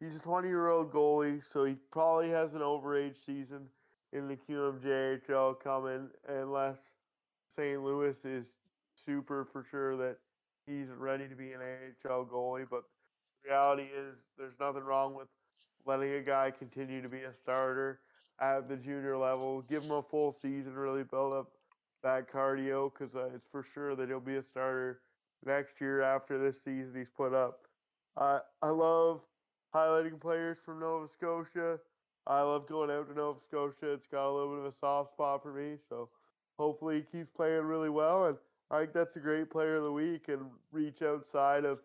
he's 0.00 0.16
a 0.16 0.20
20 0.20 0.48
year 0.48 0.68
old 0.68 0.92
goalie, 0.92 1.42
so 1.52 1.64
he 1.64 1.76
probably 1.90 2.30
has 2.30 2.54
an 2.54 2.60
overage 2.60 3.16
season 3.24 3.66
in 4.12 4.28
the 4.28 4.36
QMJHL 4.36 5.60
coming, 5.60 6.08
unless 6.28 6.76
St. 7.56 7.82
Louis 7.82 8.14
is 8.24 8.44
super 9.06 9.48
for 9.52 9.64
sure 9.70 9.96
that 9.96 10.16
he's 10.66 10.88
ready 10.96 11.28
to 11.28 11.34
be 11.34 11.52
an 11.52 11.60
AHL 12.04 12.26
goalie. 12.26 12.66
But 12.70 12.82
reality 13.44 13.84
is, 13.84 14.16
there's 14.36 14.58
nothing 14.60 14.82
wrong 14.82 15.14
with 15.14 15.28
letting 15.86 16.12
a 16.12 16.20
guy 16.20 16.52
continue 16.56 17.00
to 17.02 17.08
be 17.08 17.22
a 17.22 17.32
starter 17.42 18.00
at 18.40 18.68
the 18.68 18.76
junior 18.76 19.16
level. 19.16 19.62
Give 19.62 19.82
him 19.82 19.92
a 19.92 20.02
full 20.02 20.36
season, 20.42 20.74
really 20.74 21.04
build 21.04 21.32
up 21.32 21.52
that 22.02 22.32
cardio, 22.32 22.92
because 22.92 23.14
uh, 23.14 23.30
it's 23.34 23.46
for 23.50 23.64
sure 23.74 23.94
that 23.94 24.08
he'll 24.08 24.20
be 24.20 24.36
a 24.36 24.42
starter 24.42 25.00
next 25.44 25.80
year 25.80 26.02
after 26.02 26.38
this 26.38 26.56
season 26.64 26.92
he's 26.96 27.10
put 27.16 27.34
up. 27.34 27.60
Uh, 28.16 28.40
I 28.62 28.68
love 28.68 29.20
highlighting 29.74 30.20
players 30.20 30.58
from 30.64 30.80
Nova 30.80 31.08
Scotia. 31.08 31.78
I 32.26 32.40
love 32.42 32.68
going 32.68 32.90
out 32.90 33.08
to 33.08 33.14
Nova 33.14 33.40
Scotia. 33.40 33.92
It's 33.92 34.06
got 34.06 34.28
a 34.28 34.32
little 34.32 34.50
bit 34.56 34.66
of 34.66 34.72
a 34.72 34.76
soft 34.78 35.12
spot 35.12 35.42
for 35.42 35.52
me, 35.52 35.76
so 35.88 36.08
hopefully 36.58 37.04
he 37.10 37.18
keeps 37.18 37.30
playing 37.34 37.62
really 37.62 37.88
well. 37.88 38.26
And 38.26 38.36
I 38.70 38.80
think 38.80 38.92
that's 38.92 39.16
a 39.16 39.20
great 39.20 39.50
player 39.50 39.76
of 39.76 39.84
the 39.84 39.92
week 39.92 40.28
and 40.28 40.42
reach 40.70 41.02
outside 41.02 41.64
of 41.64 41.78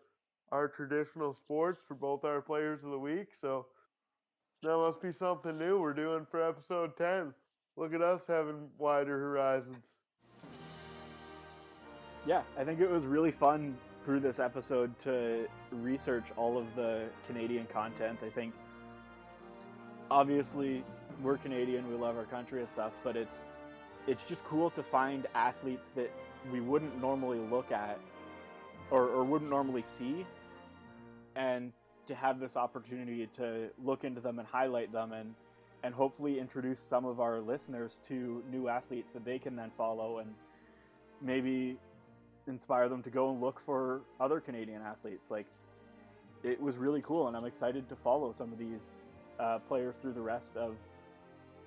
our 0.52 0.68
traditional 0.68 1.34
sports 1.34 1.82
for 1.86 1.94
both 1.94 2.24
our 2.24 2.40
players 2.40 2.84
of 2.84 2.90
the 2.90 2.98
week. 2.98 3.28
So 3.40 3.66
that 4.62 4.76
must 4.76 5.00
be 5.00 5.12
something 5.18 5.56
new 5.58 5.80
we're 5.80 5.92
doing 5.92 6.26
for 6.30 6.46
episode 6.46 6.96
10. 6.96 7.32
Look 7.76 7.94
at 7.94 8.02
us 8.02 8.20
having 8.26 8.68
wider 8.78 9.18
horizons. 9.18 9.76
Yeah, 12.26 12.42
I 12.58 12.64
think 12.64 12.80
it 12.80 12.90
was 12.90 13.06
really 13.06 13.30
fun 13.30 13.76
through 14.04 14.20
this 14.20 14.38
episode 14.38 14.98
to 15.00 15.46
research 15.70 16.26
all 16.36 16.58
of 16.58 16.66
the 16.74 17.04
Canadian 17.26 17.66
content. 17.66 18.18
I 18.24 18.30
think 18.30 18.52
obviously 20.10 20.84
we're 21.22 21.36
Canadian, 21.38 21.88
we 21.88 21.96
love 21.96 22.16
our 22.16 22.24
country 22.24 22.60
and 22.60 22.70
stuff, 22.72 22.92
but 23.04 23.16
it's 23.16 23.46
it's 24.06 24.24
just 24.24 24.42
cool 24.44 24.70
to 24.70 24.82
find 24.82 25.26
athletes 25.34 25.84
that 25.94 26.10
we 26.50 26.60
wouldn't 26.60 26.98
normally 27.00 27.38
look 27.38 27.70
at 27.70 28.00
or, 28.90 29.04
or 29.08 29.22
wouldn't 29.22 29.50
normally 29.50 29.84
see 29.98 30.26
and 31.36 31.72
to 32.08 32.14
have 32.14 32.40
this 32.40 32.56
opportunity 32.56 33.28
to 33.36 33.68
look 33.84 34.04
into 34.04 34.20
them 34.20 34.38
and 34.38 34.48
highlight 34.48 34.92
them 34.92 35.12
and 35.12 35.34
and 35.84 35.94
hopefully 35.94 36.40
introduce 36.40 36.80
some 36.80 37.04
of 37.04 37.20
our 37.20 37.38
listeners 37.40 37.98
to 38.08 38.42
new 38.50 38.66
athletes 38.68 39.08
that 39.14 39.24
they 39.24 39.38
can 39.38 39.54
then 39.54 39.70
follow 39.76 40.18
and 40.18 40.34
maybe 41.22 41.76
inspire 42.48 42.88
them 42.88 43.00
to 43.02 43.10
go 43.10 43.30
and 43.30 43.40
look 43.40 43.60
for 43.64 44.00
other 44.18 44.40
Canadian 44.40 44.82
athletes. 44.82 45.22
Like 45.30 45.46
it 46.42 46.60
was 46.60 46.76
really 46.76 47.02
cool, 47.02 47.28
and 47.28 47.36
I'm 47.36 47.44
excited 47.44 47.88
to 47.90 47.96
follow 47.96 48.34
some 48.36 48.52
of 48.52 48.58
these 48.58 48.96
uh, 49.38 49.58
players 49.68 49.94
through 50.02 50.14
the 50.14 50.20
rest 50.20 50.56
of 50.56 50.74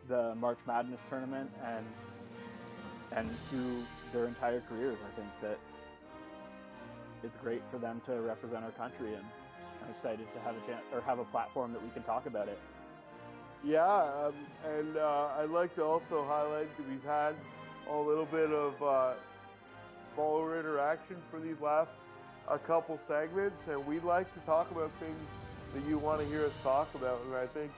the 0.09 0.35
March 0.35 0.59
Madness 0.67 0.99
tournament 1.09 1.49
and 1.65 1.85
and 3.13 3.29
through 3.49 3.83
their 4.13 4.25
entire 4.25 4.61
careers. 4.67 4.97
I 5.05 5.15
think 5.19 5.29
that 5.41 5.59
it's 7.23 7.37
great 7.41 7.61
for 7.71 7.77
them 7.77 8.01
to 8.07 8.21
represent 8.21 8.63
our 8.63 8.71
country, 8.71 9.13
and 9.13 9.25
I'm 9.81 9.91
excited 9.91 10.27
to 10.33 10.39
have 10.41 10.55
a 10.55 10.67
chance 10.67 10.83
or 10.93 11.01
have 11.01 11.19
a 11.19 11.25
platform 11.25 11.73
that 11.73 11.83
we 11.83 11.89
can 11.89 12.03
talk 12.03 12.25
about 12.25 12.47
it. 12.47 12.59
Yeah, 13.63 13.85
um, 13.85 14.33
and 14.65 14.97
uh, 14.97 15.29
I'd 15.37 15.49
like 15.49 15.75
to 15.75 15.83
also 15.83 16.25
highlight 16.25 16.75
that 16.77 16.89
we've 16.89 17.03
had 17.03 17.35
a 17.89 17.95
little 17.95 18.25
bit 18.25 18.51
of 18.51 18.81
uh, 18.81 19.13
follower 20.15 20.59
interaction 20.59 21.17
for 21.29 21.39
these 21.39 21.59
last 21.61 21.91
a 22.49 22.57
couple 22.57 22.99
segments, 23.07 23.61
and 23.69 23.85
we'd 23.85 24.03
like 24.03 24.33
to 24.33 24.39
talk 24.41 24.71
about 24.71 24.91
things 24.99 25.17
that 25.73 25.87
you 25.87 25.97
want 25.97 26.19
to 26.19 26.27
hear 26.27 26.45
us 26.45 26.51
talk 26.63 26.93
about. 26.95 27.21
And 27.25 27.35
I 27.35 27.47
think 27.47 27.71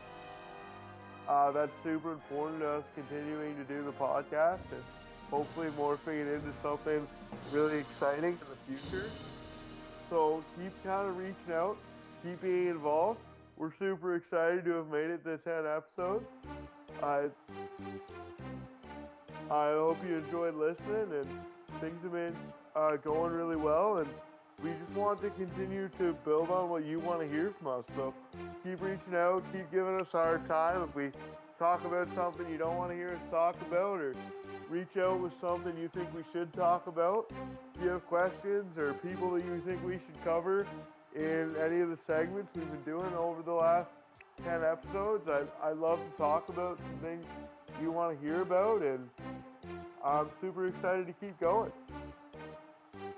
uh, 1.27 1.51
that's 1.51 1.71
super 1.83 2.13
important 2.13 2.61
to 2.61 2.69
us 2.69 2.85
continuing 2.95 3.55
to 3.57 3.63
do 3.65 3.83
the 3.83 3.91
podcast 3.91 4.65
and 4.71 4.83
hopefully 5.29 5.69
morphing 5.77 6.21
it 6.21 6.33
into 6.33 6.53
something 6.61 7.05
really 7.51 7.79
exciting 7.79 8.37
in 8.69 8.75
the 8.75 8.77
future. 8.77 9.09
So 10.09 10.43
keep 10.57 10.71
kind 10.83 11.07
of 11.07 11.17
reaching 11.17 11.53
out, 11.53 11.77
keep 12.23 12.41
being 12.41 12.67
involved. 12.67 13.19
We're 13.57 13.73
super 13.73 14.15
excited 14.15 14.65
to 14.65 14.71
have 14.77 14.87
made 14.87 15.09
it 15.09 15.23
to 15.25 15.37
10 15.37 15.65
episodes. 15.67 16.25
I 17.01 17.25
I 19.51 19.71
hope 19.71 19.97
you 20.07 20.17
enjoyed 20.17 20.55
listening 20.55 21.07
and 21.11 21.27
things 21.81 22.01
have 22.01 22.13
been 22.13 22.35
uh, 22.75 22.95
going 22.97 23.33
really 23.33 23.57
well 23.57 23.97
and 23.97 24.09
we 24.63 24.71
just 24.79 24.93
want 24.93 25.21
to 25.21 25.29
continue 25.31 25.89
to 25.97 26.13
build 26.23 26.49
on 26.49 26.69
what 26.69 26.85
you 26.85 26.99
want 26.99 27.19
to 27.19 27.27
hear 27.27 27.53
from 27.59 27.67
us. 27.79 27.85
So 27.95 28.13
keep 28.63 28.81
reaching 28.81 29.15
out, 29.15 29.43
keep 29.51 29.69
giving 29.71 29.99
us 29.99 30.07
our 30.13 30.39
time. 30.47 30.81
If 30.83 30.95
we 30.95 31.09
talk 31.59 31.83
about 31.83 32.07
something 32.15 32.49
you 32.49 32.57
don't 32.57 32.77
want 32.77 32.91
to 32.91 32.95
hear 32.95 33.09
us 33.09 33.19
talk 33.29 33.55
about, 33.61 33.99
or 33.99 34.13
reach 34.69 34.95
out 34.97 35.19
with 35.19 35.33
something 35.41 35.77
you 35.77 35.89
think 35.89 36.07
we 36.15 36.23
should 36.31 36.53
talk 36.53 36.87
about, 36.87 37.31
if 37.75 37.81
you 37.83 37.89
have 37.89 38.05
questions 38.07 38.77
or 38.77 38.93
people 38.93 39.31
that 39.31 39.43
you 39.43 39.61
think 39.67 39.83
we 39.85 39.93
should 39.93 40.23
cover 40.23 40.65
in 41.15 41.55
any 41.63 41.81
of 41.81 41.89
the 41.89 41.97
segments 42.05 42.51
we've 42.55 42.69
been 42.69 42.97
doing 42.97 43.13
over 43.15 43.41
the 43.41 43.53
last 43.53 43.89
10 44.43 44.63
episodes, 44.63 45.27
I, 45.27 45.43
I 45.67 45.73
love 45.73 45.99
to 45.99 46.17
talk 46.17 46.49
about 46.49 46.79
things 47.01 47.25
you 47.81 47.91
want 47.91 48.19
to 48.19 48.25
hear 48.25 48.41
about, 48.41 48.81
and 48.81 49.09
I'm 50.03 50.27
super 50.41 50.65
excited 50.65 51.07
to 51.07 51.13
keep 51.13 51.39
going 51.39 51.71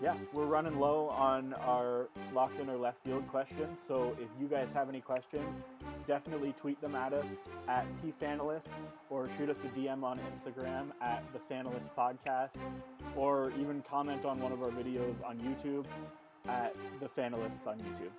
yeah, 0.02 0.16
we're 0.34 0.46
running 0.46 0.80
low 0.80 1.08
on 1.10 1.54
our 1.54 2.08
locked 2.34 2.60
in 2.60 2.70
or 2.70 2.78
left 2.78 2.98
field 3.06 3.28
questions. 3.28 3.80
So 3.86 4.16
if 4.20 4.28
you 4.40 4.48
guys 4.48 4.70
have 4.74 4.90
any 4.90 5.02
questions, 5.02 5.64
definitely 6.08 6.54
tweet 6.60 6.80
them 6.82 6.96
at 6.96 7.14
us 7.14 7.26
at 7.68 7.88
tfanalist 8.04 8.68
or 9.10 9.30
shoot 9.38 9.50
us 9.50 9.58
a 9.64 9.80
DM 9.80 10.04
on 10.04 10.20
Instagram 10.20 10.92
at 11.02 11.24
the 11.34 11.40
Fanalist 11.52 11.90
Podcast 11.98 12.58
or 13.16 13.52
even 13.60 13.82
comment 13.90 14.26
on 14.26 14.40
one 14.40 14.52
of 14.52 14.62
our 14.62 14.70
videos 14.70 15.24
on 15.26 15.38
YouTube. 15.40 15.86
At 16.48 16.76
the 17.00 17.08
Fanalysts 17.08 17.66
on 17.66 17.78
YouTube. 17.80 18.12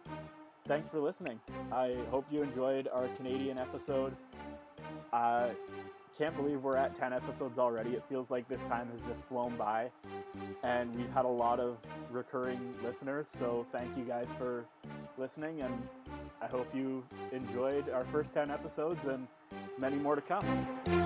Thanks 0.66 0.88
for 0.88 1.00
listening. 1.00 1.38
I 1.72 1.94
hope 2.10 2.24
you 2.30 2.42
enjoyed 2.42 2.88
our 2.92 3.06
Canadian 3.08 3.56
episode. 3.56 4.16
I 5.12 5.50
can't 6.18 6.34
believe 6.36 6.62
we're 6.62 6.76
at 6.76 6.98
10 6.98 7.12
episodes 7.12 7.58
already. 7.58 7.90
It 7.90 8.02
feels 8.08 8.30
like 8.30 8.48
this 8.48 8.60
time 8.62 8.88
has 8.90 9.00
just 9.02 9.22
flown 9.28 9.54
by. 9.56 9.90
And 10.64 10.94
we've 10.96 11.12
had 11.12 11.24
a 11.24 11.28
lot 11.28 11.60
of 11.60 11.76
recurring 12.10 12.74
listeners, 12.82 13.28
so 13.38 13.66
thank 13.70 13.96
you 13.96 14.04
guys 14.04 14.26
for 14.38 14.64
listening. 15.18 15.62
And 15.62 15.88
I 16.42 16.46
hope 16.46 16.74
you 16.74 17.04
enjoyed 17.32 17.90
our 17.90 18.04
first 18.06 18.32
10 18.34 18.50
episodes 18.50 19.04
and 19.06 19.26
many 19.78 19.96
more 19.96 20.16
to 20.16 20.22
come. 20.22 21.05